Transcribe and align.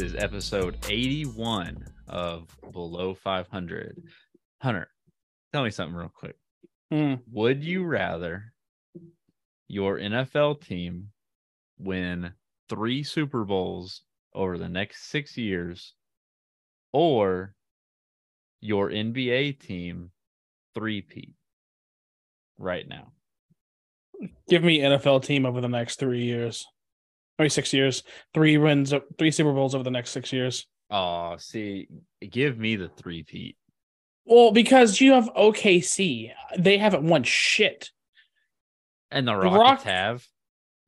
is 0.00 0.14
episode 0.14 0.78
81 0.88 1.84
of 2.08 2.48
Below 2.72 3.12
500. 3.12 4.02
Hunter, 4.62 4.88
tell 5.52 5.62
me 5.62 5.70
something 5.70 5.94
real 5.94 6.08
quick. 6.14 6.36
Hmm. 6.90 7.14
Would 7.30 7.62
you 7.62 7.84
rather 7.84 8.54
your 9.68 9.98
NFL 9.98 10.62
team 10.62 11.08
win 11.78 12.32
three 12.70 13.02
Super 13.02 13.44
Bowls 13.44 14.02
over 14.34 14.56
the 14.56 14.68
next 14.68 15.10
six 15.10 15.36
years 15.36 15.94
or 16.92 17.54
your 18.60 18.90
NBA 18.90 19.60
team 19.60 20.12
three-peat 20.74 21.34
right 22.58 22.88
now? 22.88 23.12
Give 24.48 24.62
me 24.62 24.80
NFL 24.80 25.24
team 25.24 25.44
over 25.44 25.60
the 25.60 25.68
next 25.68 25.98
three 25.98 26.24
years. 26.24 26.66
Six 27.48 27.72
years. 27.72 28.02
Three 28.34 28.58
wins, 28.58 28.92
three 29.18 29.30
Super 29.30 29.52
Bowls 29.52 29.74
over 29.74 29.84
the 29.84 29.90
next 29.90 30.10
six 30.10 30.32
years. 30.32 30.66
Oh, 30.90 31.36
see, 31.38 31.88
give 32.28 32.58
me 32.58 32.74
the 32.76 32.88
three-peat. 32.88 33.56
Well, 34.26 34.50
because 34.50 35.00
you 35.00 35.12
have 35.12 35.30
OKC, 35.36 36.32
they 36.58 36.78
haven't 36.78 37.04
won 37.04 37.22
shit. 37.22 37.90
And 39.10 39.26
the 39.26 39.32
The 39.34 39.48
Rock- 39.50 39.82
have. 39.84 40.24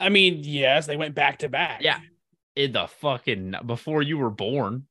I 0.01 0.09
mean, 0.09 0.41
yes, 0.43 0.87
they 0.87 0.97
went 0.97 1.15
back 1.15 1.39
to 1.39 1.49
back. 1.49 1.81
Yeah. 1.83 1.99
In 2.57 2.73
the 2.73 2.87
fucking 2.87 3.55
before 3.65 4.03
you 4.03 4.19
were 4.19 4.31
born. 4.31 4.87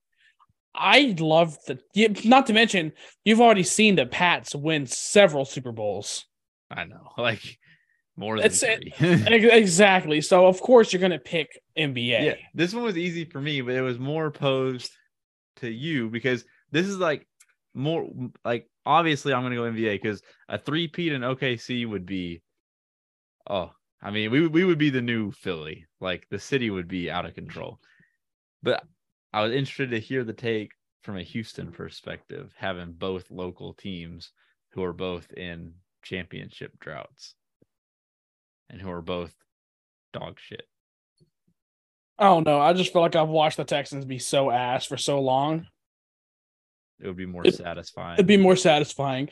I 0.73 1.15
love 1.19 1.57
the. 1.67 1.79
Not 2.23 2.47
to 2.47 2.53
mention, 2.53 2.93
you've 3.25 3.41
already 3.41 3.63
seen 3.63 3.95
the 3.95 4.05
Pats 4.05 4.55
win 4.55 4.85
several 4.85 5.43
Super 5.43 5.73
Bowls. 5.73 6.25
I 6.69 6.85
know. 6.85 7.09
Like 7.17 7.57
more 8.17 8.37
than 8.37 8.45
It's- 8.45 8.59
three. 8.59 8.93
Ex- 8.99 9.53
exactly. 9.53 10.21
So 10.21 10.45
of 10.45 10.59
course 10.61 10.91
you're 10.93 11.01
gonna 11.01 11.19
pick 11.19 11.61
NBA. 11.77 12.25
yeah. 12.25 12.35
This 12.53 12.73
one 12.73 12.83
was 12.83 12.97
easy 12.97 13.25
for 13.25 13.39
me, 13.41 13.61
but 13.61 13.75
it 13.75 13.81
was 13.81 13.99
more 13.99 14.25
opposed 14.27 14.91
to 15.57 15.69
you 15.69 16.09
because 16.09 16.45
this 16.71 16.87
is 16.87 16.97
like 16.97 17.27
more 17.73 18.07
like 18.43 18.67
obviously 18.85 19.33
I'm 19.33 19.43
gonna 19.43 19.55
go 19.55 19.63
NBA 19.63 20.01
because 20.01 20.21
a 20.49 20.57
three-peat 20.57 21.13
in 21.13 21.21
OKC 21.21 21.87
would 21.87 22.05
be 22.05 22.41
oh 23.49 23.71
I 24.01 24.11
mean 24.11 24.31
we 24.31 24.47
we 24.47 24.65
would 24.65 24.77
be 24.79 24.89
the 24.89 25.01
new 25.01 25.31
Philly. 25.31 25.85
Like 25.99 26.27
the 26.29 26.39
city 26.39 26.69
would 26.69 26.87
be 26.87 27.09
out 27.11 27.25
of 27.25 27.35
control. 27.35 27.79
But 28.63 28.83
I 29.33 29.41
was 29.43 29.53
interested 29.53 29.91
to 29.91 29.99
hear 29.99 30.23
the 30.23 30.33
take 30.33 30.71
from 31.03 31.17
a 31.17 31.23
Houston 31.23 31.71
perspective, 31.71 32.53
having 32.57 32.91
both 32.91 33.31
local 33.31 33.73
teams 33.73 34.31
who 34.73 34.83
are 34.83 34.93
both 34.93 35.31
in 35.33 35.73
championship 36.03 36.77
droughts 36.79 37.35
and 38.71 38.81
who 38.81 38.89
are 38.89 39.01
both 39.01 39.33
dog 40.13 40.39
shit. 40.39 40.63
I 42.17 42.25
don't 42.25 42.45
know. 42.45 42.59
I 42.59 42.73
just 42.73 42.91
feel 42.93 43.01
like 43.01 43.15
I've 43.15 43.29
watched 43.29 43.57
the 43.57 43.63
Texans 43.63 44.05
be 44.05 44.19
so 44.19 44.49
ass 44.51 44.85
for 44.85 44.97
so 44.97 45.19
long. 45.21 45.67
It 46.99 47.07
would 47.07 47.17
be 47.17 47.25
more 47.25 47.45
It- 47.45 47.55
satisfying. 47.55 48.15
It'd 48.15 48.27
be 48.27 48.37
more 48.37 48.55
satisfying 48.55 49.29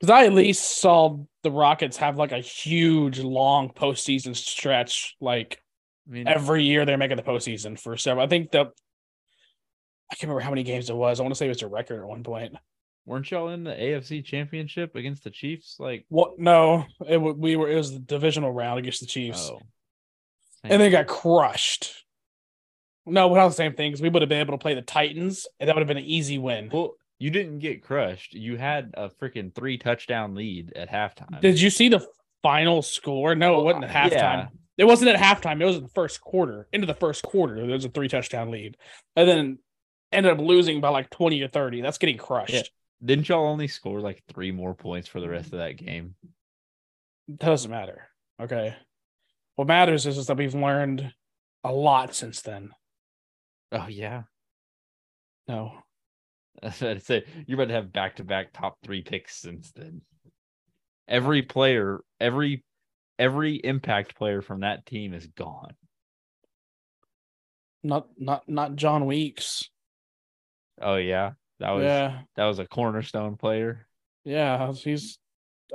because 0.00 0.10
I 0.10 0.26
at 0.26 0.32
least 0.34 0.78
saw 0.80 1.18
the 1.42 1.50
Rockets 1.50 1.96
have 1.98 2.16
like 2.18 2.32
a 2.32 2.38
huge 2.40 3.20
long 3.20 3.70
postseason 3.70 4.34
stretch. 4.36 5.16
Like 5.20 5.62
I 6.08 6.10
mean, 6.10 6.28
every 6.28 6.64
year 6.64 6.84
they're 6.84 6.98
making 6.98 7.16
the 7.16 7.22
postseason 7.22 7.78
for 7.80 7.96
several. 7.96 8.24
I 8.24 8.28
think 8.28 8.50
the 8.50 8.72
I 10.10 10.16
can't 10.16 10.24
remember 10.24 10.40
how 10.40 10.50
many 10.50 10.64
games 10.64 10.90
it 10.90 10.96
was. 10.96 11.18
I 11.18 11.22
want 11.22 11.34
to 11.34 11.38
say 11.38 11.46
it 11.46 11.50
was 11.50 11.62
a 11.62 11.68
record 11.68 12.00
at 12.02 12.06
one 12.08 12.22
point. 12.24 12.54
Weren't 13.06 13.30
y'all 13.30 13.48
in 13.48 13.64
the 13.64 13.72
AFC 13.72 14.24
Championship 14.24 14.94
against 14.96 15.24
the 15.24 15.30
Chiefs? 15.30 15.76
Like, 15.78 16.04
What? 16.08 16.38
No, 16.38 16.86
it 17.06 17.18
we 17.18 17.56
were. 17.56 17.68
It 17.70 17.76
was 17.76 17.92
the 17.92 17.98
divisional 17.98 18.52
round 18.52 18.78
against 18.78 19.00
the 19.00 19.06
Chiefs, 19.06 19.50
oh, 19.52 19.60
and 20.62 20.80
they 20.80 20.90
got 20.90 21.06
crushed. 21.06 22.04
No, 23.06 23.28
well, 23.28 23.42
not 23.42 23.48
the 23.48 23.54
same 23.54 23.74
thing 23.74 23.90
because 23.90 24.00
we 24.00 24.08
would 24.08 24.22
have 24.22 24.30
been 24.30 24.40
able 24.40 24.54
to 24.54 24.62
play 24.62 24.74
the 24.74 24.82
Titans, 24.82 25.46
and 25.60 25.68
that 25.68 25.76
would 25.76 25.82
have 25.82 25.88
been 25.88 25.98
an 25.98 26.04
easy 26.04 26.38
win. 26.38 26.70
well, 26.72 26.94
you 27.18 27.30
didn't 27.30 27.58
get 27.60 27.82
crushed. 27.82 28.34
You 28.34 28.56
had 28.56 28.92
a 28.94 29.08
freaking 29.08 29.54
three 29.54 29.78
touchdown 29.78 30.34
lead 30.34 30.72
at 30.74 30.90
halftime. 30.90 31.40
Did 31.40 31.60
you 31.60 31.70
see 31.70 31.88
the 31.88 32.06
final 32.42 32.82
score? 32.82 33.34
No, 33.34 33.60
it 33.60 33.64
wasn't 33.64 33.84
at 33.84 33.90
halftime. 33.90 34.10
Yeah. 34.12 34.46
It 34.76 34.84
wasn't 34.84 35.10
at 35.10 35.20
halftime. 35.20 35.60
It 35.60 35.64
was 35.64 35.76
in 35.76 35.82
the 35.84 35.88
first 35.88 36.20
quarter. 36.20 36.66
Into 36.72 36.86
the 36.86 36.94
first 36.94 37.22
quarter, 37.22 37.56
there 37.56 37.66
was 37.66 37.84
a 37.84 37.88
three 37.90 38.08
touchdown 38.08 38.50
lead, 38.50 38.76
and 39.14 39.28
then 39.28 39.58
ended 40.10 40.32
up 40.32 40.38
losing 40.40 40.80
by 40.80 40.88
like 40.88 41.10
twenty 41.10 41.40
or 41.42 41.48
thirty. 41.48 41.80
That's 41.80 41.98
getting 41.98 42.18
crushed. 42.18 42.52
Yeah. 42.54 42.62
Didn't 43.04 43.28
y'all 43.28 43.46
only 43.46 43.68
score 43.68 44.00
like 44.00 44.22
three 44.32 44.50
more 44.50 44.74
points 44.74 45.08
for 45.08 45.20
the 45.20 45.28
rest 45.28 45.52
of 45.52 45.58
that 45.58 45.76
game? 45.76 46.14
Doesn't 47.36 47.70
matter. 47.70 48.08
Okay. 48.40 48.74
What 49.56 49.68
matters 49.68 50.06
is, 50.06 50.18
is 50.18 50.26
that 50.26 50.36
we've 50.36 50.54
learned 50.54 51.12
a 51.62 51.72
lot 51.72 52.14
since 52.14 52.42
then. 52.42 52.70
Oh 53.72 53.86
yeah, 53.88 54.22
No. 55.48 55.72
I 56.62 56.66
was 56.66 56.80
about 56.80 56.94
to 56.94 57.00
say 57.00 57.24
you're 57.46 57.56
about 57.56 57.68
to 57.68 57.74
have 57.74 57.92
back 57.92 58.16
to 58.16 58.24
back 58.24 58.52
top 58.52 58.78
three 58.82 59.02
picks 59.02 59.36
since 59.36 59.72
then. 59.72 60.02
Every 61.08 61.42
player, 61.42 62.00
every 62.20 62.64
every 63.18 63.56
impact 63.56 64.16
player 64.16 64.40
from 64.40 64.60
that 64.60 64.86
team 64.86 65.12
is 65.12 65.26
gone. 65.26 65.74
Not 67.82 68.06
not 68.16 68.48
not 68.48 68.76
Jon 68.76 69.06
Weeks. 69.06 69.68
Oh 70.80 70.96
yeah, 70.96 71.32
that 71.60 71.70
was 71.70 71.84
yeah. 71.84 72.20
that 72.36 72.44
was 72.44 72.58
a 72.58 72.66
cornerstone 72.66 73.36
player. 73.36 73.86
Yeah. 74.24 74.72
He's 74.72 75.18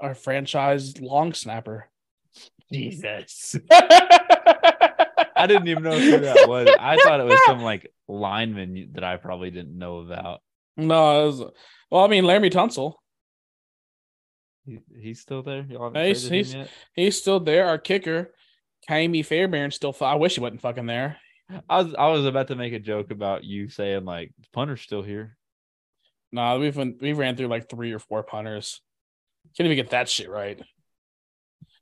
our 0.01 0.15
franchise 0.15 0.99
long 0.99 1.33
snapper. 1.33 1.89
Jesus. 2.71 3.55
I 3.71 5.47
didn't 5.47 5.67
even 5.67 5.83
know 5.83 5.97
who 5.97 6.19
that 6.19 6.47
was. 6.47 6.67
I 6.79 6.97
thought 6.97 7.19
it 7.19 7.25
was 7.25 7.39
some 7.45 7.61
like 7.61 7.91
lineman 8.07 8.91
that 8.93 9.03
I 9.03 9.17
probably 9.17 9.51
didn't 9.51 9.77
know 9.77 9.99
about. 9.99 10.41
No, 10.75 11.23
it 11.23 11.25
was, 11.27 11.43
well, 11.89 12.03
I 12.05 12.07
mean, 12.07 12.23
Laremy 12.23 12.51
Tunsil. 12.51 12.93
He, 14.65 14.79
he's 14.97 15.19
still 15.19 15.41
there. 15.43 15.65
Y'all 15.69 15.85
haven't 15.85 16.05
He's- 16.05 16.27
traded 16.27 16.31
him 16.31 16.45
he's- 16.45 16.53
yet? 16.53 16.69
He's 16.93 17.17
still 17.19 17.39
there. 17.39 17.67
Our 17.67 17.77
kicker, 17.77 18.33
Ka'imi 18.87 19.25
Fairbairn, 19.25 19.71
still. 19.71 19.95
I 20.01 20.15
wish 20.15 20.35
he 20.35 20.41
wasn't 20.41 20.61
fucking 20.61 20.85
there. 20.85 21.17
I 21.67 21.81
was 21.81 21.95
I 21.95 22.07
was 22.09 22.25
about 22.25 22.49
to 22.49 22.55
make 22.55 22.73
a 22.73 22.79
joke 22.79 23.09
about 23.09 23.43
you 23.43 23.69
saying 23.69 24.05
like 24.05 24.31
punter's 24.53 24.81
still 24.81 25.01
here. 25.01 25.35
Nah, 26.31 26.57
we've 26.57 26.75
been, 26.75 26.97
we 27.01 27.13
ran 27.13 27.35
through 27.35 27.47
like 27.47 27.69
three 27.69 27.91
or 27.91 27.99
four 27.99 28.23
punters. 28.23 28.81
Can't 29.57 29.65
even 29.65 29.75
get 29.75 29.91
that 29.91 30.09
shit 30.09 30.29
right. 30.29 30.61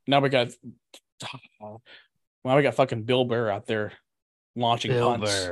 Now 0.06 0.20
we 0.20 0.28
got. 0.30 0.48
Now 1.60 2.56
we 2.56 2.62
got 2.62 2.76
fucking 2.76 3.02
Bill 3.02 3.24
Burr 3.24 3.50
out 3.50 3.66
there 3.66 3.92
launching 4.56 4.92
punts. 4.92 5.48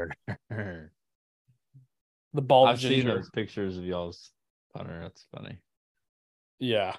The 0.48 2.42
ball. 2.42 2.66
I've 2.66 2.80
seen 2.80 2.90
ginger. 2.90 3.16
those 3.16 3.30
pictures 3.30 3.76
of 3.76 3.84
y'all's 3.84 4.30
punter. 4.74 5.00
That's 5.02 5.26
funny. 5.34 5.58
Yeah. 6.58 6.96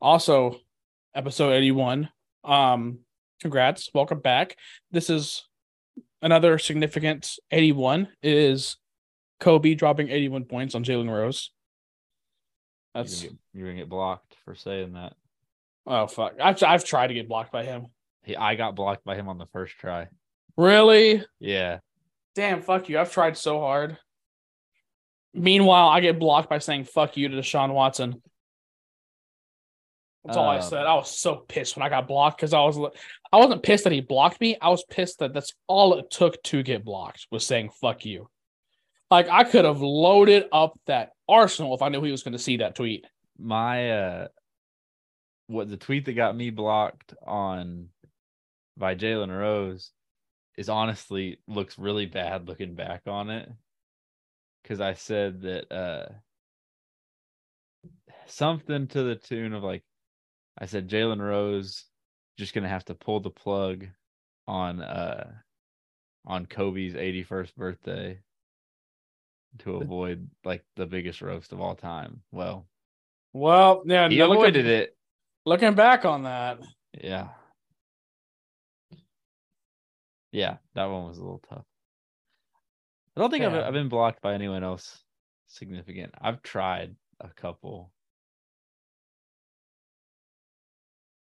Also, 0.00 0.56
episode 1.14 1.52
81. 1.52 2.08
Um, 2.42 3.00
congrats. 3.40 3.90
Welcome 3.94 4.20
back. 4.20 4.56
This 4.90 5.10
is 5.10 5.44
another 6.22 6.58
significant 6.58 7.38
81 7.50 8.08
is 8.22 8.76
Kobe 9.44 9.74
dropping 9.74 10.08
81 10.08 10.44
points 10.46 10.74
on 10.74 10.84
Jalen 10.84 11.10
Rose. 11.10 11.50
You're 12.94 13.04
That's 13.04 13.20
gonna, 13.20 13.30
get, 13.32 13.38
you're 13.52 13.66
gonna 13.68 13.78
get 13.80 13.88
blocked 13.90 14.34
for 14.46 14.54
saying 14.54 14.94
that. 14.94 15.12
oh 15.86 16.06
fuck. 16.06 16.34
I've 16.40 16.62
I've 16.62 16.84
tried 16.84 17.08
to 17.08 17.14
get 17.14 17.28
blocked 17.28 17.52
by 17.52 17.62
him. 17.62 17.88
He, 18.22 18.34
I 18.34 18.54
got 18.54 18.74
blocked 18.74 19.04
by 19.04 19.16
him 19.16 19.28
on 19.28 19.36
the 19.36 19.44
first 19.52 19.74
try. 19.76 20.08
Really? 20.56 21.22
Yeah. 21.40 21.80
Damn, 22.34 22.62
fuck 22.62 22.88
you. 22.88 22.98
I've 22.98 23.12
tried 23.12 23.36
so 23.36 23.60
hard. 23.60 23.98
Meanwhile, 25.34 25.88
I 25.88 26.00
get 26.00 26.18
blocked 26.18 26.48
by 26.48 26.58
saying 26.58 26.84
fuck 26.84 27.18
you 27.18 27.28
to 27.28 27.36
Deshaun 27.36 27.74
Watson. 27.74 28.22
That's 30.24 30.38
all 30.38 30.48
I 30.48 30.56
Um, 30.56 30.62
said. 30.62 30.86
I 30.86 30.94
was 30.94 31.18
so 31.20 31.36
pissed 31.36 31.76
when 31.76 31.84
I 31.84 31.90
got 31.90 32.08
blocked 32.08 32.38
because 32.38 32.54
I 32.54 32.60
was 32.62 32.78
I 33.30 33.36
wasn't 33.36 33.62
pissed 33.62 33.84
that 33.84 33.92
he 33.92 34.00
blocked 34.00 34.40
me. 34.40 34.56
I 34.58 34.70
was 34.70 34.82
pissed 34.88 35.18
that 35.18 35.34
that's 35.34 35.52
all 35.66 35.98
it 35.98 36.10
took 36.10 36.42
to 36.44 36.62
get 36.62 36.82
blocked 36.82 37.26
was 37.30 37.46
saying 37.46 37.68
fuck 37.78 38.06
you. 38.06 38.30
Like 39.14 39.28
I 39.28 39.44
could 39.44 39.64
have 39.64 39.80
loaded 39.80 40.46
up 40.50 40.76
that 40.86 41.12
arsenal 41.28 41.72
if 41.72 41.82
I 41.82 41.88
knew 41.88 42.02
he 42.02 42.10
was 42.10 42.24
going 42.24 42.32
to 42.32 42.38
see 42.38 42.56
that 42.56 42.74
tweet. 42.74 43.06
My 43.38 43.92
uh 43.92 44.28
what 45.46 45.70
the 45.70 45.76
tweet 45.76 46.06
that 46.06 46.14
got 46.14 46.36
me 46.36 46.50
blocked 46.50 47.14
on 47.24 47.90
by 48.76 48.96
Jalen 48.96 49.28
Rose 49.28 49.92
is 50.58 50.68
honestly 50.68 51.38
looks 51.46 51.78
really 51.78 52.06
bad 52.06 52.48
looking 52.48 52.74
back 52.74 53.02
on 53.06 53.30
it. 53.30 53.48
Cause 54.64 54.80
I 54.80 54.94
said 54.94 55.42
that 55.42 55.70
uh 55.72 56.08
something 58.26 58.88
to 58.88 59.02
the 59.04 59.14
tune 59.14 59.52
of 59.52 59.62
like 59.62 59.84
I 60.58 60.66
said 60.66 60.90
Jalen 60.90 61.20
Rose 61.20 61.84
just 62.36 62.52
gonna 62.52 62.68
have 62.68 62.86
to 62.86 62.96
pull 62.96 63.20
the 63.20 63.30
plug 63.30 63.86
on 64.48 64.82
uh 64.82 65.30
on 66.26 66.46
Kobe's 66.46 66.94
81st 66.94 67.54
birthday 67.54 68.18
to 69.60 69.76
avoid 69.76 70.28
like 70.44 70.64
the 70.76 70.86
biggest 70.86 71.22
roast 71.22 71.52
of 71.52 71.60
all 71.60 71.74
time. 71.74 72.22
Well, 72.32 72.66
Well, 73.32 73.82
yeah, 73.86 74.08
he 74.08 74.18
no, 74.18 74.26
looking- 74.28 74.42
avoided 74.42 74.66
it. 74.66 74.96
Looking 75.46 75.74
back 75.74 76.04
on 76.04 76.22
that, 76.22 76.58
Yeah. 77.02 77.28
Yeah, 80.32 80.56
that 80.74 80.86
one 80.86 81.06
was 81.06 81.18
a 81.18 81.22
little 81.22 81.42
tough. 81.48 81.64
I 83.16 83.20
don't 83.20 83.30
think 83.30 83.44
I've, 83.44 83.54
I've 83.54 83.72
been 83.72 83.88
blocked 83.88 84.20
by 84.20 84.34
anyone 84.34 84.64
else 84.64 85.04
significant. 85.46 86.12
I've 86.20 86.42
tried 86.42 86.96
a 87.20 87.28
couple. 87.28 87.92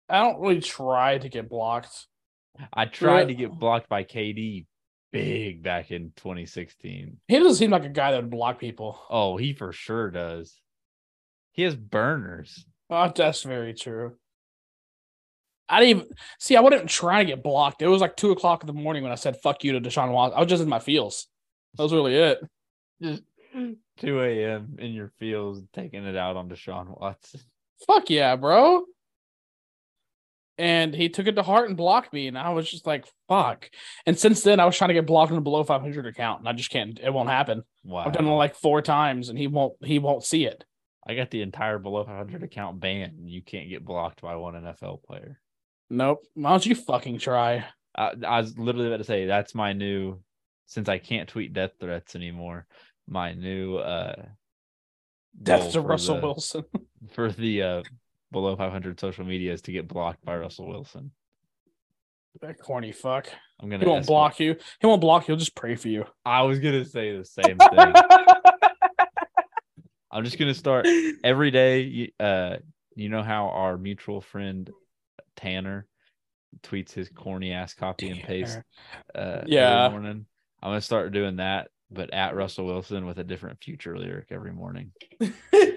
I 0.07 0.19
don't 0.21 0.39
really 0.39 0.61
try 0.61 1.17
to 1.17 1.27
get 1.29 1.49
blocked. 1.49 2.07
I 2.71 2.85
tried 2.85 3.25
to 3.29 3.33
get 3.33 3.51
blocked 3.51 3.89
by 3.89 4.03
KD 4.03 4.65
big 5.15 5.63
back 5.63 5.91
in 5.91 6.11
2016. 6.17 7.17
He 7.27 7.39
doesn't 7.39 7.55
seem 7.55 7.71
like 7.71 7.85
a 7.85 7.89
guy 7.89 8.11
that 8.11 8.21
would 8.21 8.29
block 8.29 8.59
people. 8.59 9.01
Oh, 9.09 9.37
he 9.37 9.53
for 9.53 9.71
sure 9.71 10.11
does. 10.11 10.59
He 11.53 11.63
has 11.63 11.73
burners. 11.73 12.65
Oh, 12.89 13.09
that's 13.15 13.43
very 13.43 13.73
true. 13.73 14.17
I 15.69 15.79
didn't 15.79 16.01
even 16.01 16.15
see. 16.37 16.57
I 16.57 16.59
wasn't 16.59 16.89
trying 16.89 17.25
to 17.25 17.31
get 17.31 17.43
blocked. 17.43 17.81
It 17.81 17.87
was 17.87 18.01
like 18.01 18.17
two 18.17 18.31
o'clock 18.31 18.61
in 18.61 18.67
the 18.67 18.73
morning 18.73 19.03
when 19.03 19.11
I 19.11 19.15
said 19.15 19.37
"fuck 19.41 19.63
you" 19.63 19.71
to 19.71 19.81
Deshaun 19.81 20.11
Watson. 20.11 20.37
I 20.37 20.41
was 20.41 20.49
just 20.49 20.61
in 20.61 20.69
my 20.69 20.79
feels. 20.79 21.27
That 21.75 21.83
was 21.83 21.93
really 21.93 22.15
it. 22.15 22.39
Just 23.01 23.23
2 24.01 24.21
a.m. 24.21 24.75
in 24.79 24.91
your 24.91 25.13
fields 25.17 25.61
taking 25.73 26.05
it 26.05 26.17
out 26.17 26.35
on 26.35 26.49
Deshaun 26.49 26.99
Watson. 26.99 27.39
Fuck 27.87 28.09
yeah, 28.09 28.35
bro. 28.35 28.83
And 30.57 30.93
he 30.95 31.09
took 31.09 31.27
it 31.27 31.33
to 31.35 31.43
heart 31.43 31.67
and 31.67 31.75
blocked 31.75 32.13
me, 32.13 32.27
and 32.27 32.37
I 32.37 32.51
was 32.51 32.69
just 32.69 32.87
like, 32.87 33.05
"Fuck." 33.27 33.69
And 34.05 34.17
since 34.17 34.41
then, 34.41 34.61
I 34.61 34.65
was 34.65 34.77
trying 34.77 34.87
to 34.87 34.93
get 34.93 35.05
blocked 35.05 35.31
on 35.31 35.37
a 35.37 35.41
below 35.41 35.63
five 35.65 35.81
hundred 35.81 36.05
account, 36.05 36.39
and 36.39 36.47
I 36.47 36.53
just 36.53 36.69
can't. 36.69 36.97
It 36.97 37.13
won't 37.13 37.29
happen. 37.29 37.63
Wow. 37.83 38.05
I've 38.05 38.13
done 38.13 38.25
it 38.25 38.31
like 38.31 38.55
four 38.55 38.81
times, 38.81 39.27
and 39.27 39.37
he 39.37 39.47
won't. 39.47 39.73
He 39.83 39.99
won't 39.99 40.23
see 40.23 40.45
it. 40.45 40.63
I 41.07 41.13
got 41.13 41.29
the 41.29 41.41
entire 41.43 41.77
below 41.77 42.03
500 42.03 42.41
account 42.41 42.79
banned. 42.79 43.29
You 43.29 43.43
can't 43.43 43.69
get 43.69 43.85
blocked 43.85 44.21
by 44.21 44.35
one 44.37 44.55
NFL 44.55 45.03
player. 45.03 45.39
Nope. 45.89 46.23
Why 46.33 46.49
don't 46.49 46.65
you 46.65 46.73
fucking 46.73 47.19
try? 47.19 47.65
I, 47.95 48.13
I 48.25 48.41
was 48.41 48.57
literally 48.57 48.87
about 48.87 48.97
to 48.97 49.03
say 49.03 49.25
that's 49.27 49.53
my 49.53 49.73
new 49.73 50.19
since 50.65 50.89
I 50.89 50.97
can't 50.97 51.29
tweet 51.29 51.53
death 51.53 51.73
threats 51.79 52.15
anymore. 52.15 52.65
My 53.07 53.33
new 53.33 53.77
uh 53.77 54.15
Death 55.39 55.73
to 55.73 55.81
Russell 55.81 56.15
the- 56.15 56.21
Wilson. 56.21 56.63
for 57.11 57.31
the 57.31 57.61
uh 57.61 57.83
below 58.35 58.53
500 58.57 58.99
social 58.99 59.23
media 59.25 59.53
is 59.53 59.61
to 59.61 59.71
get 59.71 59.87
blocked 59.87 60.23
by 60.25 60.35
Russell 60.35 60.67
Wilson. 60.67 61.11
that 62.41 62.59
corny 62.59 62.91
fuck. 62.91 63.27
I'm 63.61 63.69
gonna 63.69 63.85
He 63.85 63.89
won't 63.89 64.05
block 64.05 64.41
you. 64.41 64.57
He 64.81 64.87
won't 64.87 64.99
block 64.99 65.23
you. 65.23 65.27
He'll 65.33 65.39
just 65.39 65.55
pray 65.55 65.75
for 65.75 65.87
you. 65.87 66.03
I 66.25 66.41
was 66.41 66.59
gonna 66.59 66.83
say 66.83 67.15
the 67.17 67.23
same 67.23 67.57
thing. 67.57 67.93
I'm 70.11 70.23
just 70.25 70.37
gonna 70.37 70.53
start 70.53 70.85
every 71.23 71.49
day. 71.51 71.81
you- 71.81 72.11
Uh, 72.19 72.57
you 72.97 73.07
know 73.09 73.23
how 73.23 73.47
our 73.49 73.77
mutual 73.77 74.19
friend 74.21 74.69
Tanner 75.37 75.87
tweets 76.61 76.91
his 76.91 77.07
corny 77.09 77.51
ass 77.53 77.73
copy 77.73 78.09
and 78.09 78.19
paste. 78.21 78.59
Uh, 79.13 79.43
Yeah. 79.45 79.85
Every 79.85 79.99
morning. 79.99 80.25
I'm 80.61 80.71
gonna 80.71 80.81
start 80.81 81.13
doing 81.13 81.37
that, 81.37 81.69
but 81.89 82.13
at 82.13 82.35
Russell 82.35 82.65
Wilson 82.65 83.05
with 83.05 83.17
a 83.17 83.23
different 83.23 83.63
future 83.63 83.97
lyric 83.97 84.27
every 84.31 84.51
morning. 84.51 84.91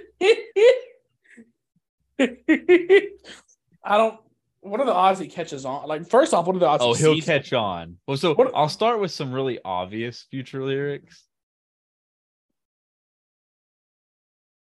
I 2.18 3.96
don't. 3.96 4.18
What 4.60 4.80
are 4.80 4.86
the 4.86 4.92
odds 4.94 5.20
he 5.20 5.28
catches 5.28 5.64
on? 5.64 5.86
Like, 5.86 6.08
first 6.10 6.34
off, 6.34 6.46
what 6.46 6.56
are 6.56 6.58
the 6.58 6.66
odds? 6.66 6.82
Oh, 6.82 6.92
he 6.94 7.02
he'll 7.02 7.14
sees 7.14 7.24
catch 7.24 7.52
on. 7.52 7.96
Well, 8.06 8.16
so 8.16 8.34
What- 8.34 8.52
I'll 8.54 8.68
start 8.68 9.00
with 9.00 9.12
some 9.12 9.32
really 9.32 9.58
obvious 9.64 10.26
future 10.30 10.62
lyrics, 10.64 11.24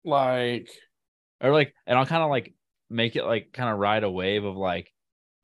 Like, 0.05 0.69
or 1.41 1.53
like, 1.53 1.75
and 1.87 1.99
I'll 1.99 2.07
kind 2.07 2.23
of 2.23 2.31
like 2.31 2.55
make 2.91 3.17
it 3.17 3.25
like 3.25 3.53
kind 3.53 3.71
of 3.71 3.79
ride 3.79 4.05
a 4.05 4.11
wave 4.11 4.45
of 4.45 4.57
like, 4.57 4.93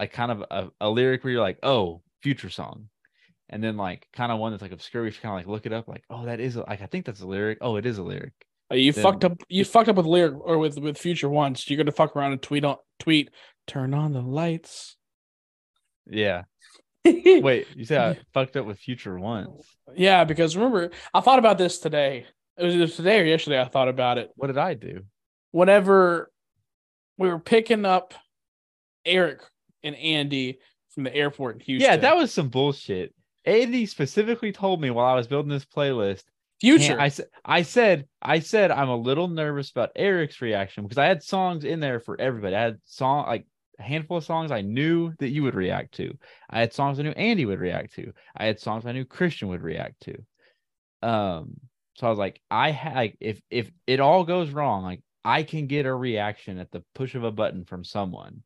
like 0.01 0.13
kind 0.13 0.33
of 0.33 0.45
a, 0.51 0.69
a 0.81 0.91
lyric 0.91 1.23
where 1.25 1.33
you're 1.33 1.43
like, 1.43 1.59
oh, 1.63 2.03
future 2.23 2.51
song, 2.51 2.89
and 3.49 3.63
then 3.63 3.77
like 3.77 4.07
kind 4.13 4.33
of 4.33 4.39
one 4.39 4.53
that's 4.53 4.63
like 4.63 4.73
obscure. 4.73 5.05
You 5.07 5.13
kind 5.13 5.33
of 5.33 5.39
like 5.39 5.47
look 5.47 5.67
it 5.67 5.73
up, 5.73 5.89
like, 5.89 6.05
oh, 6.11 6.25
that 6.27 6.41
is 6.41 6.57
a, 6.57 6.61
like 6.61 6.83
I 6.83 6.87
think 6.87 7.07
that's 7.07 7.21
a 7.21 7.27
lyric. 7.27 7.59
Oh, 7.61 7.77
it 7.77 7.87
is 7.87 7.99
a 7.99 8.03
lyric. 8.03 8.33
Uh, 8.71 8.75
you 8.77 8.93
Then- 8.93 9.03
fucked 9.03 9.25
up. 9.25 9.41
You 9.49 9.65
fucked 9.65 9.89
up 9.89 9.97
with 9.97 10.07
lyric 10.07 10.35
or 10.41 10.59
with 10.59 10.79
with 10.79 10.99
future 10.99 11.29
once. 11.29 11.69
You're 11.69 11.79
gonna 11.79 11.93
fuck 11.93 12.15
around 12.17 12.33
and 12.33 12.43
tweet 12.43 12.65
on 12.65 12.77
tweet. 12.99 13.31
Turn 13.67 13.95
on 13.95 14.13
the 14.13 14.23
lights. 14.23 14.97
Yeah. 16.07 16.45
Wait, 17.05 17.67
you 17.75 17.85
said 17.85 18.01
I 18.01 18.19
fucked 18.35 18.57
up 18.57 18.67
with 18.67 18.79
future 18.79 19.19
once. 19.19 19.67
yeah, 19.95 20.25
because 20.25 20.57
remember, 20.57 20.91
I 21.15 21.21
thought 21.21 21.39
about 21.39 21.57
this 21.59 21.79
today. 21.79 22.27
It 22.57 22.65
was 22.65 22.75
either 22.75 22.89
today 22.89 23.21
or 23.21 23.25
yesterday. 23.25 23.61
I 23.61 23.69
thought 23.69 23.89
about 23.89 24.19
it. 24.19 24.31
What 24.37 24.49
did 24.49 24.59
I 24.59 24.75
do? 24.75 25.03
whenever 25.51 26.31
we 27.17 27.29
were 27.29 27.39
picking 27.39 27.87
up 27.87 28.13
Eric 29.07 29.41
and 29.83 29.97
Andy 29.97 30.59
from 30.91 31.05
the 31.05 31.15
airport 31.15 31.55
in 31.57 31.61
Houston. 31.61 31.91
Yeah, 31.91 31.97
that 31.97 32.17
was 32.17 32.33
some 32.33 32.49
bullshit. 32.51 33.15
Andy 33.47 33.87
specifically 33.87 34.53
told 34.53 34.79
me 34.81 34.91
while 34.91 35.07
I 35.07 35.15
was 35.15 35.27
building 35.27 35.49
this 35.51 35.65
playlist 35.65 36.25
future. 36.61 36.97
Can't- 36.97 37.01
I 37.01 37.09
said, 37.09 37.27
I 37.45 37.63
said, 37.63 38.07
I 38.23 38.39
said, 38.41 38.71
I'm 38.71 38.89
a 38.89 38.97
little 38.97 39.29
nervous 39.29 39.71
about 39.71 39.93
Eric's 39.97 40.41
reaction 40.41 40.85
because 40.85 40.99
I 40.99 41.07
had 41.07 41.23
songs 41.23 41.65
in 41.65 41.81
there 41.81 42.01
for 42.01 42.21
everybody. 42.21 42.55
I 42.57 42.63
had 42.63 42.79
song 42.85 43.27
like 43.27 43.47
a 43.79 43.83
handful 43.83 44.19
of 44.19 44.25
songs 44.25 44.51
I 44.51 44.63
knew 44.63 45.13
that 45.19 45.29
you 45.29 45.43
would 45.45 45.55
react 45.55 45.95
to. 45.95 46.17
I 46.51 46.61
had 46.61 46.73
songs 46.73 46.99
I 46.99 47.03
knew 47.03 47.11
Andy 47.11 47.45
would 47.45 47.61
react 47.61 47.95
to. 47.95 48.13
I 48.37 48.47
had 48.47 48.61
songs 48.61 48.87
I 48.87 48.93
knew 48.93 49.05
Christian 49.05 49.49
would 49.49 49.63
react 49.63 50.01
to. 50.03 51.09
Um, 51.09 51.55
so 51.97 52.07
I 52.07 52.11
was 52.11 52.19
like, 52.19 52.41
I 52.51 52.71
had 52.71 52.95
like, 52.95 53.17
if 53.21 53.41
if 53.51 53.71
it 53.87 54.01
all 54.01 54.25
goes 54.25 54.51
wrong, 54.51 54.83
like 54.85 55.01
I 55.25 55.43
can 55.43 55.67
get 55.67 55.87
a 55.87 55.95
reaction 55.95 56.59
at 56.59 56.71
the 56.71 56.85
push 56.95 57.15
of 57.15 57.25
a 57.25 57.33
button 57.33 57.65
from 57.65 57.85
someone. 57.85 58.43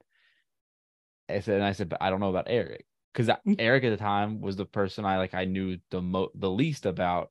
I 1.28 1.40
said, 1.40 1.56
and 1.56 1.64
I 1.64 1.72
said, 1.72 1.88
but 1.88 2.02
I 2.02 2.10
don't 2.10 2.20
know 2.20 2.30
about 2.30 2.48
Eric 2.48 2.86
because 3.12 3.34
Eric 3.58 3.84
at 3.84 3.90
the 3.90 3.96
time 3.96 4.40
was 4.40 4.56
the 4.56 4.64
person 4.64 5.04
I 5.04 5.18
like 5.18 5.34
I 5.34 5.44
knew 5.44 5.78
the 5.90 6.02
mo 6.02 6.28
the 6.34 6.50
least 6.50 6.86
about 6.86 7.30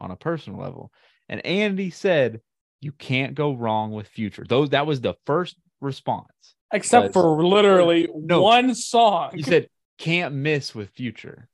on 0.00 0.10
a 0.10 0.16
personal 0.16 0.58
level. 0.60 0.92
And 1.28 1.44
Andy 1.44 1.90
said, 1.90 2.40
"You 2.80 2.92
can't 2.92 3.34
go 3.34 3.52
wrong 3.54 3.92
with 3.92 4.08
Future." 4.08 4.44
Those 4.48 4.70
that 4.70 4.86
was 4.86 5.00
the 5.00 5.14
first 5.26 5.56
response. 5.80 6.26
Except 6.72 7.08
was- 7.08 7.12
for 7.14 7.44
literally 7.44 8.08
No. 8.14 8.42
one 8.42 8.74
song. 8.74 9.32
He 9.34 9.42
said, 9.42 9.68
"Can't 9.98 10.34
miss 10.34 10.74
with 10.74 10.90
Future." 10.90 11.48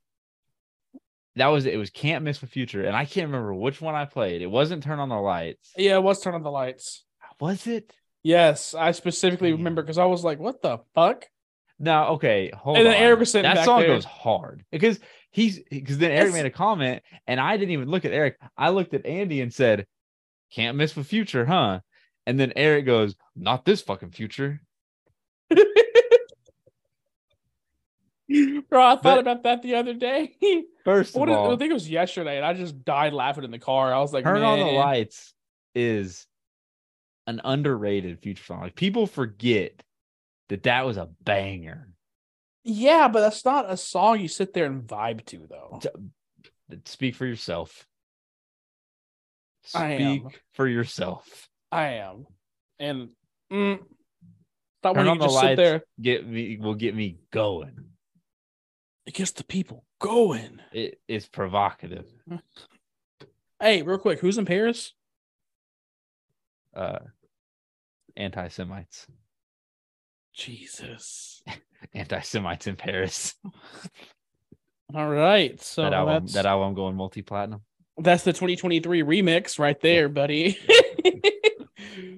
That 1.37 1.49
was 1.49 1.67
it. 1.67 1.77
Was 1.77 1.91
can't 1.91 2.25
miss 2.25 2.41
with 2.41 2.51
Future, 2.51 2.85
and 2.87 2.97
I 2.97 3.05
can't 3.05 3.27
remember 3.27 3.53
which 3.53 3.81
one 3.83 3.95
I 3.95 4.07
played. 4.07 4.41
It 4.41 4.47
wasn't 4.47 4.83
Turn 4.83 4.99
on 4.99 5.11
the 5.11 5.17
Lights. 5.21 5.73
Yeah, 5.77 5.97
it 5.97 6.03
was 6.03 6.23
turn 6.23 6.35
on 6.35 6.43
the 6.43 6.51
lights. 6.51 7.05
Was 7.39 7.67
it? 7.67 7.93
Yes, 8.23 8.73
I 8.75 8.93
specifically 8.93 9.51
Damn. 9.51 9.59
remember 9.59 9.83
because 9.83 9.99
I 9.99 10.07
was 10.07 10.25
like, 10.25 10.39
"What 10.39 10.63
the 10.63 10.79
fuck?" 10.95 11.27
No, 11.79 12.07
okay, 12.15 12.51
hold 12.55 12.79
And 12.79 12.87
on. 12.87 12.93
And 12.93 12.95
then 12.95 13.03
Eric 13.07 13.19
was 13.21 13.31
sitting 13.33 13.43
that 13.43 13.57
back 13.57 13.65
song 13.67 13.81
there. 13.81 13.89
goes 13.89 14.07
hard 14.07 14.65
because 14.71 14.99
he's 15.31 15.61
because 15.71 15.99
then 15.99 16.11
Eric 16.11 16.27
Yes. 16.29 16.35
made 16.35 16.47
a 16.47 16.51
comment 16.51 17.03
and 17.27 17.39
I 17.41 17.57
didn't 17.57 17.73
even 17.73 17.89
look 17.89 18.05
at 18.05 18.13
Eric. 18.13 18.39
I 18.57 18.71
looked 18.71 18.95
at 18.95 19.05
Andy 19.07 19.41
and 19.41 19.53
said, 19.53 19.87
"Can't 20.53 20.77
miss 20.77 20.95
with 20.97 21.07
Future, 21.07 21.45
huh?" 21.47 21.81
And 22.27 22.39
then 22.41 22.53
Eric 22.57 22.87
goes, 22.87 23.15
"Not 23.35 23.65
this 23.65 23.81
fucking 23.83 24.11
Future." 24.13 24.61
Bro, 28.69 28.85
I 28.85 28.91
thought 28.97 29.03
But- 29.03 29.19
about 29.21 29.43
that 29.45 29.63
the 29.63 29.77
other 29.77 29.95
day. 29.95 30.35
First 30.85 31.15
what 31.15 31.29
of 31.29 31.37
all, 31.37 31.53
I 31.55 31.57
think 31.57 31.71
it 31.71 31.75
was 31.75 31.89
yesterday, 31.89 32.37
and 32.37 32.45
I 32.47 32.53
just 32.55 32.85
died 32.85 33.13
laughing 33.13 33.45
in 33.45 33.51
the 33.51 33.59
car. 33.59 33.93
I 33.93 33.99
was 34.01 34.13
like, 34.13 34.25
Turn 34.25 34.43
on 34.43 34.59
the 34.59 34.65
lights 34.67 35.33
is 35.75 36.27
an 37.27 37.41
underrated 37.45 38.21
future 38.21 38.45
song. 38.45 38.61
Like 38.61 38.77
people 38.77 39.07
forget 39.07 39.83
that 40.49 40.63
that 40.65 40.87
was 40.87 40.97
a 40.97 41.09
banger. 41.25 41.89
Yeah, 42.69 43.07
but 43.07 43.21
that's 43.21 43.45
not 43.45 43.71
a 43.71 43.77
song 43.77 44.19
you 44.19 44.27
sit 44.27 44.53
there 44.53 44.67
and 44.67 44.83
vibe 44.83 45.25
to, 45.27 45.47
though. 45.49 45.81
Speak 46.85 47.15
for 47.15 47.25
yourself. 47.25 47.87
I 49.73 49.95
Speak 49.95 50.43
for 50.55 50.67
yourself. 50.67 51.49
I 51.71 51.87
am, 51.95 52.27
and 52.81 53.11
mm, 53.53 53.79
that 54.83 54.95
Turn 54.95 54.97
when 54.97 55.09
on 55.09 55.17
you 55.17 55.23
just 55.23 55.41
sit 55.41 55.57
there, 55.57 55.85
Get 56.01 56.27
me 56.27 56.57
will 56.61 56.75
get 56.75 56.95
me 56.97 57.19
going. 57.31 57.77
it 59.07 59.15
gets 59.15 59.31
the 59.31 59.45
people 59.45 59.85
going. 60.01 60.61
It 60.73 61.01
is 61.09 61.27
provocative. 61.29 62.07
Hey, 63.59 63.81
real 63.81 63.97
quick, 63.97 64.19
who's 64.21 64.37
in 64.37 64.45
Paris? 64.45 64.93
Uh 66.75 66.99
anti 68.17 68.49
Semites. 68.49 69.07
Jesus. 70.35 71.43
Anti 71.95 72.21
Semites 72.21 72.67
in 72.67 72.77
Paris. 72.77 73.35
All 74.95 75.09
right, 75.09 75.61
so 75.61 75.83
that 75.83 75.93
album 75.93 76.25
that's 76.25 76.35
that 76.35 76.47
album 76.47 76.75
going 76.75 76.95
multi 76.95 77.21
platinum. 77.23 77.63
that's 77.99 78.23
the 78.23 78.33
2023 78.33 79.03
remix 79.03 79.59
right 79.59 79.81
there, 79.81 80.09
buddy. 80.09 80.59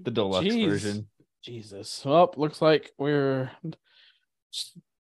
The 0.05 0.11
deluxe 0.11 0.47
Jeez. 0.49 0.69
version. 0.69 1.07
Jesus. 1.43 2.03
Well, 2.05 2.33
looks 2.37 2.63
like 2.63 2.93
we're 2.99 3.51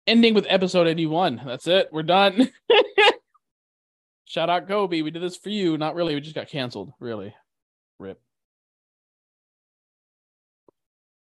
ending 0.06 0.34
with 0.34 0.46
episode 0.48 0.88
81. 0.88 1.42
That's 1.46 1.68
it. 1.68 1.90
We're 1.92 2.04
done. 2.04 2.50
Shout 4.26 4.50
out 4.50 4.68
Kobe. 4.68 5.02
We 5.02 5.12
did 5.12 5.24
this 5.24 5.38
for 5.38 5.50
you. 5.50 5.78
Not 5.78 5.96
really. 5.96 6.16
We 6.16 6.22
just 6.22 6.36
got 6.36 6.50
canceled. 6.50 6.94
Really. 7.00 7.34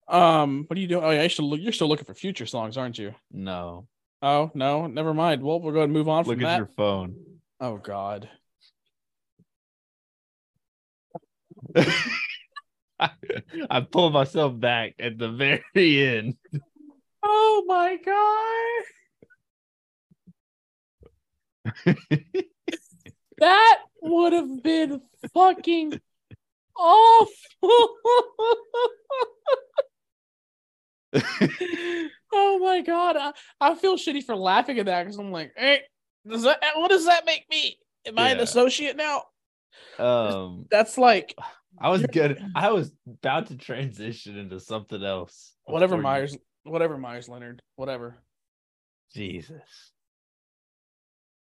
Um, 0.10 0.66
what 0.68 0.78
are 0.78 0.82
you 0.82 0.88
doing? 0.88 1.04
Oh 1.04 1.12
yeah, 1.12 1.22
you're 1.22 1.30
still, 1.30 1.50
look, 1.50 1.60
you're 1.62 1.72
still 1.72 1.88
looking 1.88 2.06
for 2.06 2.14
future 2.14 2.46
songs, 2.46 2.78
aren't 2.78 2.98
you? 2.98 3.14
No. 3.32 3.88
Oh 4.22 4.52
no, 4.54 4.88
never 4.88 5.14
mind. 5.14 5.42
Well, 5.44 5.62
we're 5.62 5.74
going 5.74 5.90
to 5.90 5.94
move 5.94 6.10
on 6.10 6.26
Look 6.26 6.38
from 6.38 6.46
at 6.46 6.50
that. 6.50 6.58
your 6.58 6.70
phone. 6.76 7.16
Oh 7.60 7.78
God. 7.78 8.30
I, 11.76 13.10
I 13.70 13.82
pulled 13.82 14.14
myself 14.14 14.60
back 14.60 14.96
at 15.00 15.18
the 15.18 15.30
very 15.30 16.08
end. 16.08 16.36
Oh 17.24 17.64
my 17.68 17.98
god. 21.86 21.96
That 23.40 23.78
would 24.02 24.34
have 24.34 24.62
been 24.64 25.02
fucking 25.34 26.02
awful. 26.76 27.30
oh 32.34 32.60
my 32.62 32.82
god. 32.82 33.18
I, 33.18 33.32
I 33.62 33.76
feel 33.76 33.96
shitty 33.98 34.24
for 34.24 34.36
laughing 34.36 34.80
at 34.80 34.86
that 34.86 35.04
because 35.04 35.18
I'm 35.18 35.32
like, 35.32 35.52
hey, 35.58 35.82
does 36.28 36.44
that 36.44 36.60
what 36.76 36.90
does 36.90 37.06
that 37.06 37.26
make 37.26 37.46
me? 37.50 37.78
Am 38.06 38.18
I 38.18 38.30
an 38.32 38.40
associate 38.40 38.96
now? 38.96 39.24
um, 39.98 40.66
That's 40.72 40.98
like 40.98 41.36
I 41.82 41.90
was 41.90 42.04
good. 42.06 42.42
I 42.56 42.72
was 42.72 42.92
about 43.08 43.48
to 43.48 43.58
transition 43.58 44.38
into 44.38 44.60
something 44.60 45.04
else. 45.04 45.54
whatever 45.66 45.98
before 45.98 46.00
you- 46.00 46.04
Meyers, 46.04 46.38
whatever 46.64 46.98
Meyers 46.98 47.30
Leonard, 47.30 47.62
whatever. 47.76 48.18
Jesus. 49.14 49.92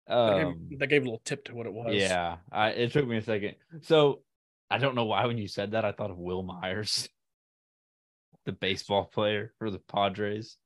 That 0.07 0.35
gave- 0.37 0.45
Um, 0.47 0.69
that 0.79 0.87
gave 0.87 1.01
a 1.01 1.05
little 1.05 1.21
tip 1.25 1.45
to 1.45 1.55
what 1.55 1.65
it 1.65 1.73
was. 1.73 1.95
yeah, 1.95 2.37
I, 2.51 2.69
it 2.69 2.91
took 2.91 3.07
me 3.07 3.17
a 3.17 3.21
second. 3.21 3.55
So 3.81 4.21
I 4.69 4.77
don't 4.77 4.95
know 4.95 5.05
why 5.05 5.25
when 5.25 5.37
you 5.37 5.47
said 5.47 5.71
that 5.71 5.85
I 5.85 5.91
thought 5.93 6.11
of 6.11 6.17
Wil 6.17 6.43
Myers, 6.43 7.09
the 8.45 8.51
baseball 8.51 9.05
player 9.05 9.53
for 9.59 9.69
the 9.71 9.79
Padres. 9.79 10.57